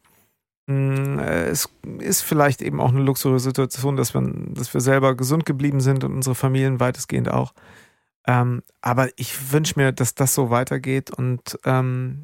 mm, 0.67 1.19
es 1.19 1.69
ist 1.99 2.21
vielleicht 2.21 2.63
eben 2.63 2.81
auch 2.81 2.91
eine 2.91 3.03
luxuriöse 3.03 3.49
Situation, 3.49 3.97
dass 3.97 4.15
wir, 4.15 4.23
dass 4.51 4.73
wir 4.73 4.81
selber 4.81 5.17
gesund 5.17 5.45
geblieben 5.47 5.81
sind 5.81 6.05
und 6.05 6.15
unsere 6.15 6.37
Familien 6.37 6.79
weitestgehend 6.79 7.29
auch. 7.29 7.55
Ähm, 8.27 8.63
aber 8.81 9.09
ich 9.17 9.53
wünsche 9.53 9.79
mir, 9.79 9.93
dass 9.93 10.15
das 10.15 10.35
so 10.35 10.51
weitergeht 10.51 11.11
und 11.11 11.59
ähm, 11.65 12.23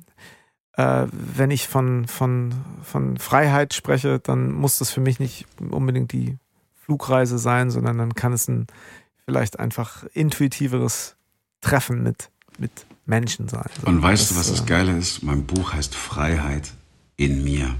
äh, 0.74 1.06
wenn 1.10 1.50
ich 1.50 1.68
von, 1.68 2.06
von, 2.06 2.54
von 2.82 3.18
Freiheit 3.18 3.74
spreche, 3.74 4.18
dann 4.18 4.52
muss 4.52 4.78
das 4.78 4.90
für 4.90 5.00
mich 5.00 5.18
nicht 5.18 5.46
unbedingt 5.58 6.12
die 6.12 6.38
Flugreise 6.84 7.38
sein, 7.38 7.70
sondern 7.70 7.98
dann 7.98 8.14
kann 8.14 8.32
es 8.32 8.48
ein 8.48 8.66
vielleicht 9.24 9.58
einfach 9.58 10.04
intuitiveres 10.12 11.16
Treffen 11.60 12.02
mit, 12.02 12.30
mit 12.58 12.86
Menschen 13.10 13.48
sein. 13.48 13.68
So, 13.82 13.88
Und 13.88 14.02
weißt 14.02 14.22
das, 14.22 14.28
du, 14.30 14.36
was 14.36 14.50
das 14.50 14.62
äh, 14.62 14.64
Geile 14.64 14.96
ist? 14.96 15.22
Mein 15.22 15.44
Buch 15.44 15.74
heißt 15.74 15.94
Freiheit 15.94 16.70
in 17.16 17.44
mir. 17.44 17.74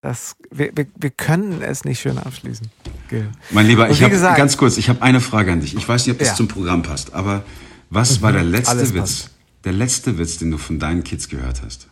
Das, 0.00 0.36
wir, 0.50 0.72
wir, 0.74 0.86
wir 0.96 1.10
können 1.10 1.62
es 1.62 1.84
nicht 1.84 2.00
schön 2.00 2.18
abschließen. 2.18 2.68
Gil. 3.08 3.30
Mein 3.50 3.66
Lieber, 3.66 3.90
ich 3.90 4.02
habe 4.02 4.14
ganz 4.14 4.56
kurz, 4.56 4.76
ich 4.76 4.88
habe 4.88 5.02
eine 5.02 5.20
Frage 5.20 5.52
an 5.52 5.60
dich. 5.60 5.76
Ich 5.76 5.88
weiß 5.88 6.06
nicht, 6.06 6.14
ob 6.14 6.18
das 6.18 6.28
ja. 6.28 6.34
zum 6.34 6.48
Programm 6.48 6.82
passt, 6.82 7.14
aber 7.14 7.44
was 7.90 8.18
mhm, 8.18 8.22
war 8.22 8.32
der 8.32 8.44
letzte 8.44 8.94
Witz, 8.94 9.00
passt. 9.00 9.30
der 9.64 9.72
letzte 9.72 10.18
Witz, 10.18 10.38
den 10.38 10.50
du 10.50 10.58
von 10.58 10.78
deinen 10.78 11.04
Kids 11.04 11.28
gehört 11.28 11.62
hast? 11.64 11.88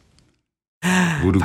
Wo 1.22 1.32
du 1.32 1.40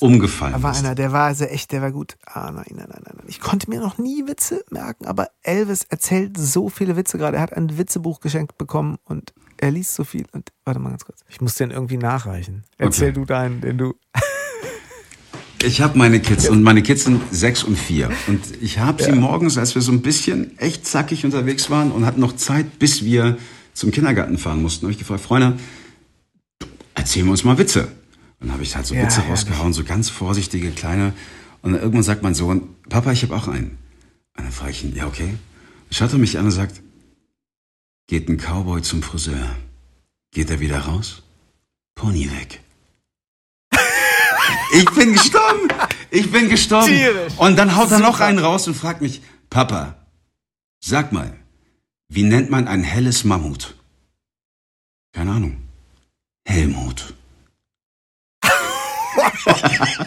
umgefallen 0.00 0.54
da 0.54 0.62
war 0.62 0.72
bist. 0.72 0.84
einer, 0.84 0.94
der 0.94 1.12
war 1.12 1.26
also 1.26 1.44
echt, 1.44 1.70
der 1.70 1.82
war 1.82 1.92
gut. 1.92 2.16
Ah, 2.24 2.50
nein, 2.50 2.64
nein, 2.70 2.86
nein, 2.88 3.02
nein. 3.04 3.26
Ich 3.28 3.38
konnte 3.38 3.70
mir 3.70 3.78
noch 3.78 3.98
nie 3.98 4.26
Witze 4.26 4.64
merken, 4.70 5.06
aber 5.06 5.28
Elvis 5.42 5.84
erzählt 5.84 6.36
so 6.36 6.68
viele 6.68 6.96
Witze 6.96 7.18
gerade. 7.18 7.36
Er 7.36 7.42
hat 7.42 7.52
ein 7.52 7.78
Witzebuch 7.78 8.20
geschenkt 8.20 8.58
bekommen 8.58 8.98
und 9.04 9.32
er 9.60 9.70
liest 9.70 9.94
so 9.94 10.04
viel. 10.04 10.24
Und 10.32 10.50
warte 10.64 10.80
mal 10.80 10.90
ganz 10.90 11.04
kurz. 11.04 11.20
Ich 11.28 11.40
muss 11.40 11.54
den 11.54 11.70
irgendwie 11.70 11.98
nachreichen. 11.98 12.64
Erzähl 12.78 13.10
okay. 13.10 13.20
du 13.20 13.24
deinen, 13.26 13.60
den 13.60 13.78
du. 13.78 13.94
Ich 15.62 15.82
habe 15.82 15.98
meine 15.98 16.20
Kids 16.20 16.48
und 16.48 16.62
meine 16.62 16.82
Kids 16.82 17.04
sind 17.04 17.20
sechs 17.30 17.62
und 17.64 17.76
vier. 17.76 18.10
Und 18.28 18.40
ich 18.62 18.78
habe 18.78 19.02
sie 19.02 19.12
morgens, 19.12 19.58
als 19.58 19.74
wir 19.74 19.82
so 19.82 19.92
ein 19.92 20.00
bisschen 20.00 20.58
echt 20.58 20.86
zackig 20.86 21.26
unterwegs 21.26 21.68
waren 21.68 21.92
und 21.92 22.06
hatten 22.06 22.18
noch 22.18 22.34
Zeit, 22.34 22.78
bis 22.78 23.04
wir 23.04 23.36
zum 23.74 23.90
Kindergarten 23.90 24.38
fahren 24.38 24.62
mussten, 24.62 24.86
habe 24.86 24.92
ich 24.92 24.98
gefragt, 24.98 25.20
Freunde, 25.20 25.58
erzählen 26.94 27.26
wir 27.26 27.32
uns 27.32 27.44
mal 27.44 27.58
Witze. 27.58 27.88
Und 28.38 28.46
dann 28.46 28.52
habe 28.52 28.62
ich 28.62 28.74
halt 28.74 28.86
so 28.86 28.94
ja, 28.94 29.02
Witze 29.02 29.20
rausgehauen, 29.20 29.74
so 29.74 29.84
ganz 29.84 30.08
vorsichtige, 30.08 30.70
kleine. 30.70 31.12
Und 31.60 31.72
dann 31.72 31.82
irgendwann 31.82 32.04
sagt 32.04 32.22
mein 32.22 32.32
Sohn, 32.32 32.62
Papa, 32.88 33.12
ich 33.12 33.22
habe 33.22 33.36
auch 33.36 33.46
einen. 33.46 33.76
Und 34.38 34.44
dann 34.44 34.52
frage 34.52 34.70
ich 34.70 34.82
ihn, 34.82 34.96
ja, 34.96 35.06
okay. 35.06 35.28
Dann 35.28 35.92
schaut 35.92 36.14
er 36.14 36.18
mich 36.18 36.38
an 36.38 36.46
und 36.46 36.52
sagt, 36.52 36.80
Geht 38.10 38.28
ein 38.28 38.38
Cowboy 38.38 38.82
zum 38.82 39.04
Friseur. 39.04 39.54
Geht 40.32 40.50
er 40.50 40.58
wieder 40.58 40.80
raus? 40.80 41.22
Pony 41.94 42.28
weg. 42.28 42.60
ich 44.72 44.90
bin 44.96 45.12
gestorben. 45.12 45.68
Ich 46.10 46.32
bin 46.32 46.48
gestorben. 46.48 46.88
Tierisch. 46.88 47.34
Und 47.36 47.54
dann 47.56 47.76
haut 47.76 47.92
er 47.92 48.00
noch 48.00 48.18
einen 48.18 48.40
raus 48.40 48.66
und 48.66 48.74
fragt 48.74 49.00
mich, 49.00 49.22
Papa, 49.48 49.94
sag 50.80 51.12
mal, 51.12 51.38
wie 52.08 52.24
nennt 52.24 52.50
man 52.50 52.66
ein 52.66 52.82
helles 52.82 53.22
Mammut? 53.22 53.76
Keine 55.12 55.30
Ahnung. 55.30 55.62
Helmut. 56.44 57.14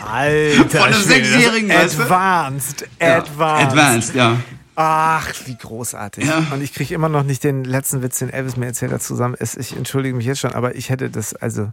Alter, 0.02 0.70
von 0.70 0.82
einem 0.82 1.02
Sechsjährigen. 1.02 1.72
Advanced, 1.72 2.86
ja. 3.00 3.20
advanced. 3.20 3.68
Advanced, 3.70 4.16
ja. 4.16 4.42
Ach, 4.76 5.32
wie 5.46 5.56
großartig. 5.56 6.26
Ja. 6.26 6.48
Und 6.52 6.62
ich 6.62 6.74
kriege 6.74 6.94
immer 6.94 7.10
noch 7.10 7.24
nicht 7.24 7.44
den 7.44 7.64
letzten 7.64 8.02
Witz, 8.02 8.20
den 8.20 8.30
Elvis 8.30 8.58
mir 8.58 8.66
erzählt 8.66 8.92
hat, 8.92 9.04
zusammen. 9.04 9.36
Ich 9.40 9.76
entschuldige 9.76 10.16
mich 10.16 10.26
jetzt 10.26 10.40
schon, 10.40 10.54
aber 10.54 10.76
ich 10.76 10.90
hätte 10.90 11.10
das, 11.10 11.36
also, 11.36 11.72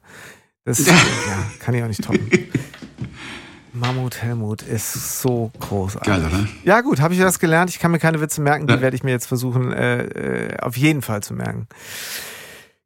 das 0.65 0.87
ja, 0.87 0.95
kann 1.61 1.75
ich 1.75 1.83
auch 1.83 1.89
nicht 1.89 2.05
toppen. 2.05 2.31
Mammut 3.73 4.21
Helmut 4.21 4.63
ist 4.63 5.23
so 5.23 5.51
großartig. 5.61 6.13
Geil, 6.13 6.25
oder? 6.25 6.47
Ja, 6.65 6.81
gut, 6.81 7.01
habe 7.01 7.15
ich 7.15 7.21
das 7.21 7.39
gelernt. 7.39 7.71
Ich 7.71 7.79
kann 7.79 7.91
mir 7.91 7.99
keine 7.99 8.21
Witze 8.21 8.41
merken, 8.41 8.67
die 8.67 8.75
ja. 8.75 8.81
werde 8.81 8.97
ich 8.97 9.05
mir 9.05 9.13
jetzt 9.13 9.27
versuchen, 9.27 9.73
äh, 9.73 10.03
äh, 10.03 10.57
auf 10.59 10.77
jeden 10.77 11.03
Fall 11.03 11.23
zu 11.23 11.35
merken. 11.35 11.69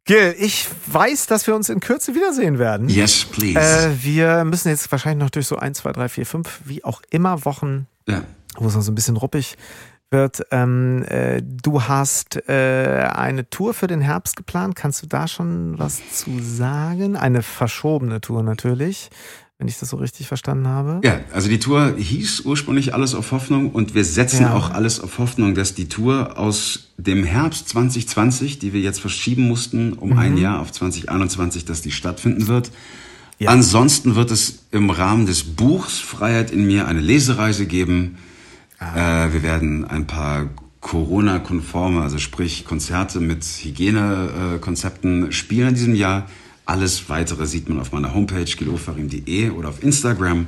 Gil, 0.04 0.34
ich 0.38 0.68
weiß, 0.86 1.26
dass 1.26 1.46
wir 1.46 1.54
uns 1.54 1.70
in 1.70 1.80
Kürze 1.80 2.14
wiedersehen 2.14 2.58
werden. 2.58 2.90
Yes, 2.90 3.24
please. 3.24 3.58
Äh, 3.58 4.04
wir 4.04 4.44
müssen 4.44 4.68
jetzt 4.68 4.92
wahrscheinlich 4.92 5.24
noch 5.24 5.30
durch 5.30 5.46
so 5.46 5.56
ein, 5.56 5.74
zwei, 5.74 5.92
drei, 5.92 6.10
vier, 6.10 6.26
fünf, 6.26 6.60
wie 6.64 6.84
auch 6.84 7.00
immer, 7.08 7.46
Wochen, 7.46 7.86
ja. 8.06 8.22
wo 8.56 8.68
es 8.68 8.74
noch 8.74 8.82
so 8.82 8.92
ein 8.92 8.94
bisschen 8.94 9.16
ruppig 9.16 9.56
wird. 10.14 10.42
Ähm, 10.50 11.02
äh, 11.08 11.42
du 11.42 11.82
hast 11.82 12.48
äh, 12.48 13.08
eine 13.12 13.50
Tour 13.50 13.74
für 13.74 13.88
den 13.88 14.00
Herbst 14.00 14.36
geplant. 14.36 14.76
Kannst 14.76 15.02
du 15.02 15.06
da 15.06 15.28
schon 15.28 15.78
was 15.78 16.00
zu 16.12 16.30
sagen? 16.40 17.16
Eine 17.16 17.42
verschobene 17.42 18.20
Tour 18.20 18.44
natürlich, 18.44 19.10
wenn 19.58 19.66
ich 19.66 19.78
das 19.78 19.90
so 19.90 19.96
richtig 19.96 20.28
verstanden 20.28 20.68
habe. 20.68 21.00
Ja, 21.04 21.18
also 21.32 21.48
die 21.48 21.58
Tour 21.58 21.94
hieß 21.96 22.42
ursprünglich 22.42 22.94
Alles 22.94 23.14
auf 23.14 23.32
Hoffnung 23.32 23.72
und 23.72 23.94
wir 23.94 24.04
setzen 24.04 24.44
ja. 24.44 24.54
auch 24.54 24.70
alles 24.70 25.00
auf 25.00 25.18
Hoffnung, 25.18 25.54
dass 25.54 25.74
die 25.74 25.88
Tour 25.88 26.38
aus 26.38 26.92
dem 26.96 27.24
Herbst 27.24 27.68
2020, 27.70 28.60
die 28.60 28.72
wir 28.72 28.80
jetzt 28.80 29.00
verschieben 29.00 29.48
mussten, 29.48 29.94
um 29.94 30.10
mhm. 30.10 30.18
ein 30.18 30.36
Jahr 30.36 30.60
auf 30.60 30.70
2021, 30.70 31.64
dass 31.64 31.82
die 31.82 31.90
stattfinden 31.90 32.46
wird. 32.46 32.70
Ja. 33.38 33.50
Ansonsten 33.50 34.14
wird 34.14 34.30
es 34.30 34.60
im 34.70 34.90
Rahmen 34.90 35.26
des 35.26 35.42
Buchs 35.42 35.98
Freiheit 35.98 36.52
in 36.52 36.66
mir 36.66 36.86
eine 36.86 37.00
Lesereise 37.00 37.66
geben. 37.66 38.16
Äh, 38.94 39.32
wir 39.32 39.42
werden 39.42 39.84
ein 39.84 40.06
paar 40.06 40.48
Corona-konforme, 40.80 42.02
also 42.02 42.18
sprich 42.18 42.64
Konzerte 42.64 43.20
mit 43.20 43.44
Hygienekonzepten 43.44 45.32
spielen 45.32 45.68
in 45.68 45.74
diesem 45.74 45.94
Jahr. 45.94 46.28
Alles 46.66 47.08
weitere 47.08 47.46
sieht 47.46 47.68
man 47.68 47.80
auf 47.80 47.92
meiner 47.92 48.14
Homepage 48.14 48.44
gelofarim.de 48.44 49.50
oder 49.50 49.70
auf 49.70 49.82
Instagram. 49.82 50.46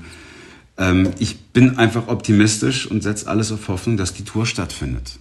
Ähm, 0.79 1.11
ich 1.19 1.39
bin 1.53 1.79
einfach 1.79 2.09
optimistisch 2.09 2.87
und 2.87 3.03
setze 3.03 3.29
alles 3.29 3.51
auf 3.53 3.69
Hoffnung, 3.69 3.97
dass 3.97 4.13
die 4.13 4.25
Tour 4.25 4.47
stattfindet. 4.47 5.19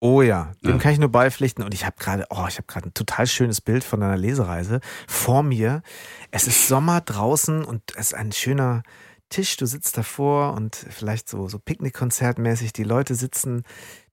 Oh 0.00 0.20
ja, 0.20 0.52
dem 0.62 0.72
ja. 0.72 0.78
kann 0.78 0.92
ich 0.92 0.98
nur 0.98 1.10
beipflichten. 1.10 1.64
Und 1.64 1.72
ich 1.72 1.84
habe 1.84 1.96
gerade, 1.98 2.26
oh, 2.30 2.44
ich 2.48 2.58
habe 2.58 2.66
gerade 2.66 2.88
ein 2.88 2.94
total 2.94 3.26
schönes 3.26 3.60
Bild 3.60 3.82
von 3.82 4.00
deiner 4.00 4.16
Lesereise 4.16 4.80
vor 5.08 5.42
mir. 5.42 5.82
Es 6.30 6.46
ist 6.46 6.68
Sommer 6.68 7.00
draußen 7.00 7.64
und 7.64 7.82
es 7.96 8.08
ist 8.08 8.14
ein 8.14 8.30
schöner, 8.30 8.82
Tisch, 9.28 9.56
du 9.56 9.66
sitzt 9.66 9.96
davor 9.98 10.54
und 10.54 10.76
vielleicht 10.76 11.28
so, 11.28 11.48
so 11.48 11.58
Picknickkonzertmäßig, 11.58 12.72
die 12.72 12.84
Leute 12.84 13.14
sitzen. 13.14 13.64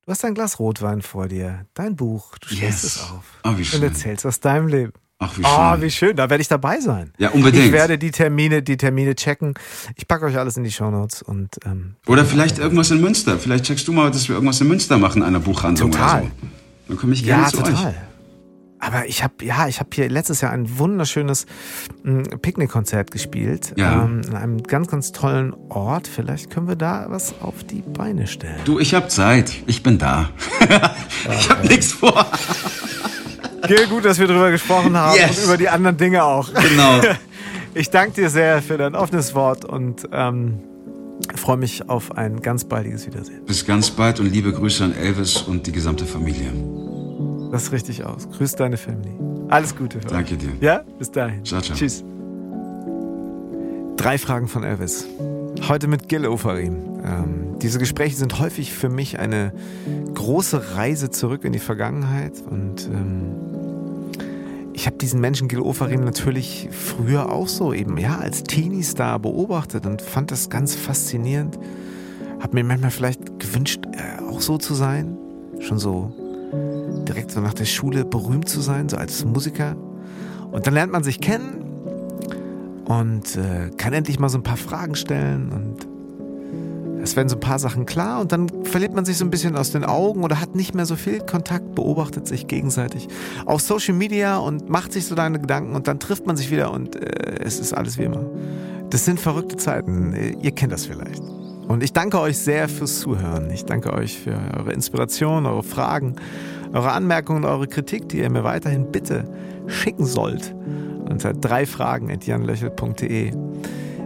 Du 0.05 0.11
hast 0.11 0.25
ein 0.25 0.33
Glas 0.33 0.59
Rotwein 0.59 1.01
vor 1.01 1.27
dir, 1.27 1.65
dein 1.73 1.95
Buch, 1.95 2.37
du 2.39 2.47
stellst 2.47 2.83
yes. 2.83 2.95
es 2.95 3.01
auf 3.01 3.23
oh, 3.43 3.57
wie 3.57 3.63
schön. 3.63 3.79
und 3.81 3.87
erzählst 3.87 4.25
aus 4.25 4.39
deinem 4.39 4.67
Leben. 4.67 4.93
Ach, 5.19 5.37
wie 5.37 5.43
Oh, 5.45 5.71
schön. 5.73 5.81
wie 5.81 5.91
schön, 5.91 6.15
da 6.17 6.29
werde 6.29 6.41
ich 6.41 6.47
dabei 6.49 6.79
sein. 6.81 7.13
Ja, 7.17 7.29
unbedingt. 7.29 7.65
Ich 7.65 7.71
werde 7.71 7.97
die 7.97 8.11
Termine, 8.11 8.61
die 8.61 8.75
Termine 8.75 9.15
checken. 9.15 9.53
Ich 9.95 10.07
packe 10.07 10.25
euch 10.25 10.37
alles 10.37 10.57
in 10.57 10.63
die 10.63 10.71
Shownotes 10.71 11.21
und 11.21 11.57
ähm, 11.65 11.95
Oder 12.07 12.25
vielleicht 12.25 12.57
irgendwas 12.59 12.91
in 12.91 12.99
Münster. 12.99 13.39
Vielleicht 13.39 13.65
checkst 13.65 13.87
du 13.87 13.93
mal, 13.93 14.11
dass 14.11 14.27
wir 14.27 14.35
irgendwas 14.35 14.59
in 14.59 14.67
Münster 14.67 14.97
machen, 14.97 15.23
einer 15.23 15.39
Buchhandlung 15.39 15.91
Total. 15.91 16.23
oder 16.23 16.29
so. 16.29 16.47
Dann 16.89 16.97
komme 16.97 17.13
ich 17.13 17.23
gerne 17.23 17.43
ja, 17.43 17.49
zu 17.49 17.57
total. 17.57 17.87
euch. 17.89 17.95
Aber 18.85 19.05
ich 19.07 19.23
habe 19.23 19.33
ja, 19.43 19.67
ich 19.67 19.79
habe 19.79 19.89
hier 19.93 20.09
letztes 20.09 20.41
Jahr 20.41 20.51
ein 20.51 20.77
wunderschönes 20.77 21.45
m, 22.03 22.23
Picknickkonzert 22.41 23.11
gespielt 23.11 23.73
Ja. 23.77 24.03
ähm, 24.03 24.21
in 24.27 24.35
einem 24.35 24.63
ganz, 24.63 24.87
ganz 24.87 25.11
tollen 25.11 25.53
Ort. 25.69 26.07
Vielleicht 26.07 26.49
können 26.49 26.67
wir 26.67 26.75
da 26.75 27.05
was 27.09 27.33
auf 27.41 27.63
die 27.63 27.81
Beine 27.81 28.27
stellen. 28.27 28.57
Du, 28.65 28.79
ich 28.79 28.93
hab 28.93 29.09
Zeit. 29.09 29.53
Ich 29.67 29.83
bin 29.83 29.97
da. 29.97 30.29
ich 31.31 31.49
hab 31.49 31.63
nichts 31.63 31.93
vor. 31.93 32.25
Gil, 33.67 33.87
gut, 33.87 34.03
dass 34.03 34.19
wir 34.19 34.27
drüber 34.27 34.51
gesprochen 34.51 34.97
haben 34.97 35.15
Yes. 35.17 35.37
und 35.39 35.45
über 35.45 35.57
die 35.57 35.69
anderen 35.69 35.95
Dinge 35.97 36.23
auch. 36.23 36.49
Genau. 36.53 37.01
Ich 37.75 37.89
danke 37.89 38.13
dir 38.21 38.29
sehr 38.29 38.61
für 38.61 38.77
dein 38.77 38.93
offenes 38.93 39.33
Wort 39.33 39.65
und 39.65 40.07
ähm, 40.11 40.59
freue 41.35 41.57
mich 41.57 41.89
auf 41.89 42.15
ein 42.15 42.39
ganz 42.39 42.65
baldiges 42.65 43.07
Wiedersehen. 43.07 43.43
Bis 43.47 43.65
ganz 43.65 43.89
bald 43.89 44.19
und 44.19 44.31
liebe 44.31 44.53
Grüße 44.53 44.83
an 44.83 44.93
Elvis 44.95 45.37
und 45.37 45.65
die 45.65 45.71
gesamte 45.71 46.05
Familie. 46.05 46.51
Das 47.53 47.71
richtig 47.71 48.03
aus. 48.03 48.27
Grüß 48.31 48.55
deine 48.55 48.77
Family. 48.77 49.11
Alles 49.47 49.75
Gute 49.75 50.01
für 50.01 50.07
Danke 50.07 50.33
euch. 50.33 50.39
dir. 50.39 50.49
Ja, 50.59 50.81
bis 50.97 51.11
dahin. 51.11 51.45
Ciao, 51.45 51.61
ciao. 51.61 51.77
Tschüss. 51.77 52.03
Drei 53.95 54.17
Fragen 54.17 54.47
von 54.47 54.63
Elvis. 54.63 55.05
Heute 55.67 55.87
mit 55.87 56.09
Gil 56.09 56.25
Ofarim. 56.25 56.77
Ähm, 57.05 57.59
diese 57.61 57.77
Gespräche 57.77 58.15
sind 58.15 58.39
häufig 58.39 58.73
für 58.73 58.89
mich 58.89 59.19
eine 59.19 59.53
große 60.15 60.75
Reise 60.77 61.11
zurück 61.11 61.45
in 61.45 61.53
die 61.53 61.59
Vergangenheit 61.59 62.41
und 62.49 62.89
ähm, 62.91 63.35
ich 64.73 64.87
habe 64.87 64.97
diesen 64.97 65.21
Menschen 65.21 65.47
Gil 65.47 65.59
Ofarim 65.59 66.03
natürlich 66.03 66.69
früher 66.71 67.31
auch 67.31 67.47
so 67.47 67.71
eben, 67.71 67.99
ja, 67.99 68.17
als 68.17 68.41
Teenie-Star 68.41 69.19
beobachtet 69.19 69.85
und 69.85 70.01
fand 70.01 70.31
das 70.31 70.49
ganz 70.49 70.73
faszinierend. 70.73 71.59
Hab 72.41 72.55
mir 72.55 72.63
manchmal 72.63 72.89
vielleicht 72.89 73.39
gewünscht, 73.39 73.81
äh, 73.91 74.23
auch 74.23 74.41
so 74.41 74.57
zu 74.57 74.73
sein. 74.73 75.19
Schon 75.59 75.77
so 75.77 76.11
direkt 77.07 77.31
so 77.31 77.39
nach 77.41 77.53
der 77.53 77.65
Schule 77.65 78.05
berühmt 78.05 78.49
zu 78.49 78.61
sein, 78.61 78.89
so 78.89 78.97
als 78.97 79.25
Musiker. 79.25 79.75
Und 80.51 80.67
dann 80.67 80.73
lernt 80.73 80.91
man 80.91 81.03
sich 81.03 81.19
kennen 81.19 81.63
und 82.85 83.35
äh, 83.35 83.69
kann 83.77 83.93
endlich 83.93 84.19
mal 84.19 84.29
so 84.29 84.37
ein 84.37 84.43
paar 84.43 84.57
Fragen 84.57 84.95
stellen 84.95 85.51
und 85.51 85.87
es 87.03 87.17
werden 87.17 87.27
so 87.27 87.35
ein 87.35 87.41
paar 87.41 87.59
Sachen 87.59 87.85
klar 87.85 88.21
und 88.21 88.31
dann 88.31 88.47
verliert 88.63 88.93
man 88.93 89.03
sich 89.03 89.17
so 89.17 89.25
ein 89.25 89.29
bisschen 89.29 89.57
aus 89.57 89.71
den 89.71 89.83
Augen 89.83 90.23
oder 90.23 90.39
hat 90.39 90.55
nicht 90.55 90.73
mehr 90.73 90.85
so 90.85 90.95
viel 90.95 91.19
Kontakt, 91.19 91.75
beobachtet 91.75 92.27
sich 92.27 92.47
gegenseitig 92.47 93.09
auf 93.45 93.61
Social 93.61 93.93
Media 93.93 94.37
und 94.37 94.69
macht 94.69 94.93
sich 94.93 95.05
so 95.05 95.13
deine 95.13 95.39
Gedanken 95.39 95.75
und 95.75 95.87
dann 95.87 95.99
trifft 95.99 96.25
man 96.25 96.37
sich 96.37 96.49
wieder 96.49 96.71
und 96.71 96.95
äh, 96.95 97.43
es 97.43 97.59
ist 97.59 97.73
alles 97.73 97.97
wie 97.97 98.03
immer. 98.03 98.25
Das 98.89 99.05
sind 99.05 99.19
verrückte 99.19 99.57
Zeiten. 99.57 100.13
Ihr 100.41 100.51
kennt 100.51 100.71
das 100.71 100.85
vielleicht. 100.85 101.23
Und 101.67 101.81
ich 101.81 101.93
danke 101.93 102.19
euch 102.19 102.37
sehr 102.37 102.69
fürs 102.69 102.99
Zuhören. 102.99 103.49
Ich 103.51 103.65
danke 103.65 103.91
euch 103.91 104.19
für 104.19 104.37
eure 104.55 104.71
Inspiration, 104.71 105.45
eure 105.45 105.63
Fragen, 105.63 106.15
eure 106.73 106.91
Anmerkungen, 106.91 107.45
eure 107.45 107.67
Kritik, 107.67 108.09
die 108.09 108.17
ihr 108.19 108.29
mir 108.29 108.43
weiterhin 108.43 108.91
bitte 108.91 109.25
schicken 109.67 110.05
sollt 110.05 110.53
unter 111.09 111.33
drei 111.33 111.65
Fragen@janlöchel.de. 111.65 113.31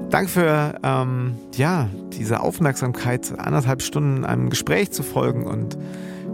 Danke 0.09 0.29
für 0.29 0.75
ähm, 0.83 1.35
ja, 1.55 1.89
diese 2.13 2.39
Aufmerksamkeit, 2.39 3.33
anderthalb 3.37 3.81
Stunden 3.81 4.23
einem 4.23 4.49
Gespräch 4.49 4.91
zu 4.91 5.03
folgen 5.03 5.45
und 5.45 5.77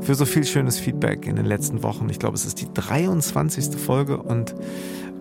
für 0.01 0.15
so 0.15 0.26
viel 0.26 0.45
schönes 0.45 0.80
Feedback 0.80 1.26
in 1.26 1.35
den 1.38 1.45
letzten 1.45 1.81
Wochen. 1.81 2.07
Ich 2.10 2.19
glaube, 2.19 2.35
es 2.35 2.45
ist 2.45 2.61
die 2.61 2.72
23. 2.72 3.76
Folge 3.80 4.18
und 4.18 4.53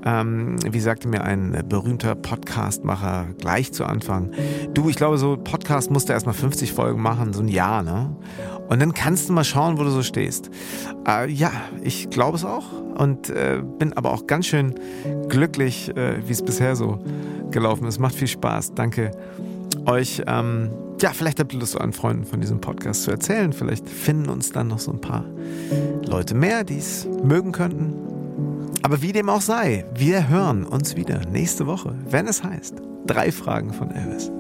ähm, 0.05 0.57
wie 0.69 0.81
sagte 0.81 1.09
mir 1.09 1.23
ein 1.23 1.63
berühmter 1.69 2.15
Podcastmacher 2.15 3.29
gleich 3.39 3.73
zu 3.73 3.85
Anfang, 3.85 4.33
du, 4.75 4.89
ich 4.89 4.97
glaube, 4.97 5.17
so 5.17 5.37
Podcast 5.37 5.91
musst 5.91 6.09
du 6.09 6.13
erstmal 6.13 6.35
50 6.35 6.73
Folgen 6.73 7.01
machen, 7.01 7.33
so 7.33 7.41
ein 7.41 7.49
Jahr, 7.49 7.83
ne? 7.83 8.15
Und 8.69 8.81
dann 8.81 8.95
kannst 8.95 9.29
du 9.29 9.33
mal 9.33 9.45
schauen, 9.45 9.79
wo 9.79 9.85
du 9.85 9.91
so 9.91 10.03
stehst. 10.03 10.51
Äh, 11.07 11.31
ja, 11.31 11.51
ich 11.83 12.11
glaube 12.11 12.37
es 12.37 12.45
auch 12.45 12.65
und 12.97 13.31
äh, 13.31 13.63
bin 13.79 13.93
aber 13.93 14.13
auch 14.13 14.27
ganz 14.27 14.47
schön 14.47 14.75
glücklich, 15.29 15.95
äh, 15.97 16.27
wie 16.27 16.33
es 16.33 16.43
bisher 16.43 16.77
so 16.77 16.99
gelaufen 17.51 17.87
ist. 17.87 17.99
Macht 17.99 18.15
viel 18.15 18.29
Spaß. 18.29 18.75
Danke 18.75 19.11
euch. 19.87 20.23
Ähm, 20.27 20.71
ja, 21.01 21.11
vielleicht 21.13 21.41
habt 21.41 21.53
ihr 21.53 21.59
Lust, 21.59 21.77
euren 21.77 21.93
Freunden 21.93 22.25
von 22.25 22.41
diesem 22.41 22.61
Podcast 22.61 23.03
zu 23.03 23.11
erzählen. 23.11 23.53
Vielleicht 23.53 23.89
finden 23.89 24.29
uns 24.29 24.53
dann 24.53 24.69
noch 24.69 24.79
so 24.79 24.93
ein 24.93 25.01
paar 25.01 25.25
Leute 26.07 26.35
mehr, 26.35 26.65
die 26.65 26.79
es 26.79 27.09
mögen 27.25 27.53
könnten. 27.53 27.95
Aber 28.83 29.03
wie 29.03 29.13
dem 29.13 29.29
auch 29.29 29.41
sei, 29.41 29.85
wir 29.95 30.29
hören 30.29 30.65
uns 30.65 30.97
wieder 30.97 31.21
nächste 31.27 31.67
Woche, 31.67 31.95
wenn 32.09 32.27
es 32.27 32.43
heißt, 32.43 32.75
drei 33.07 33.33
Fragen 33.33 33.73
von 33.73 33.91
Elvis. 33.91 34.31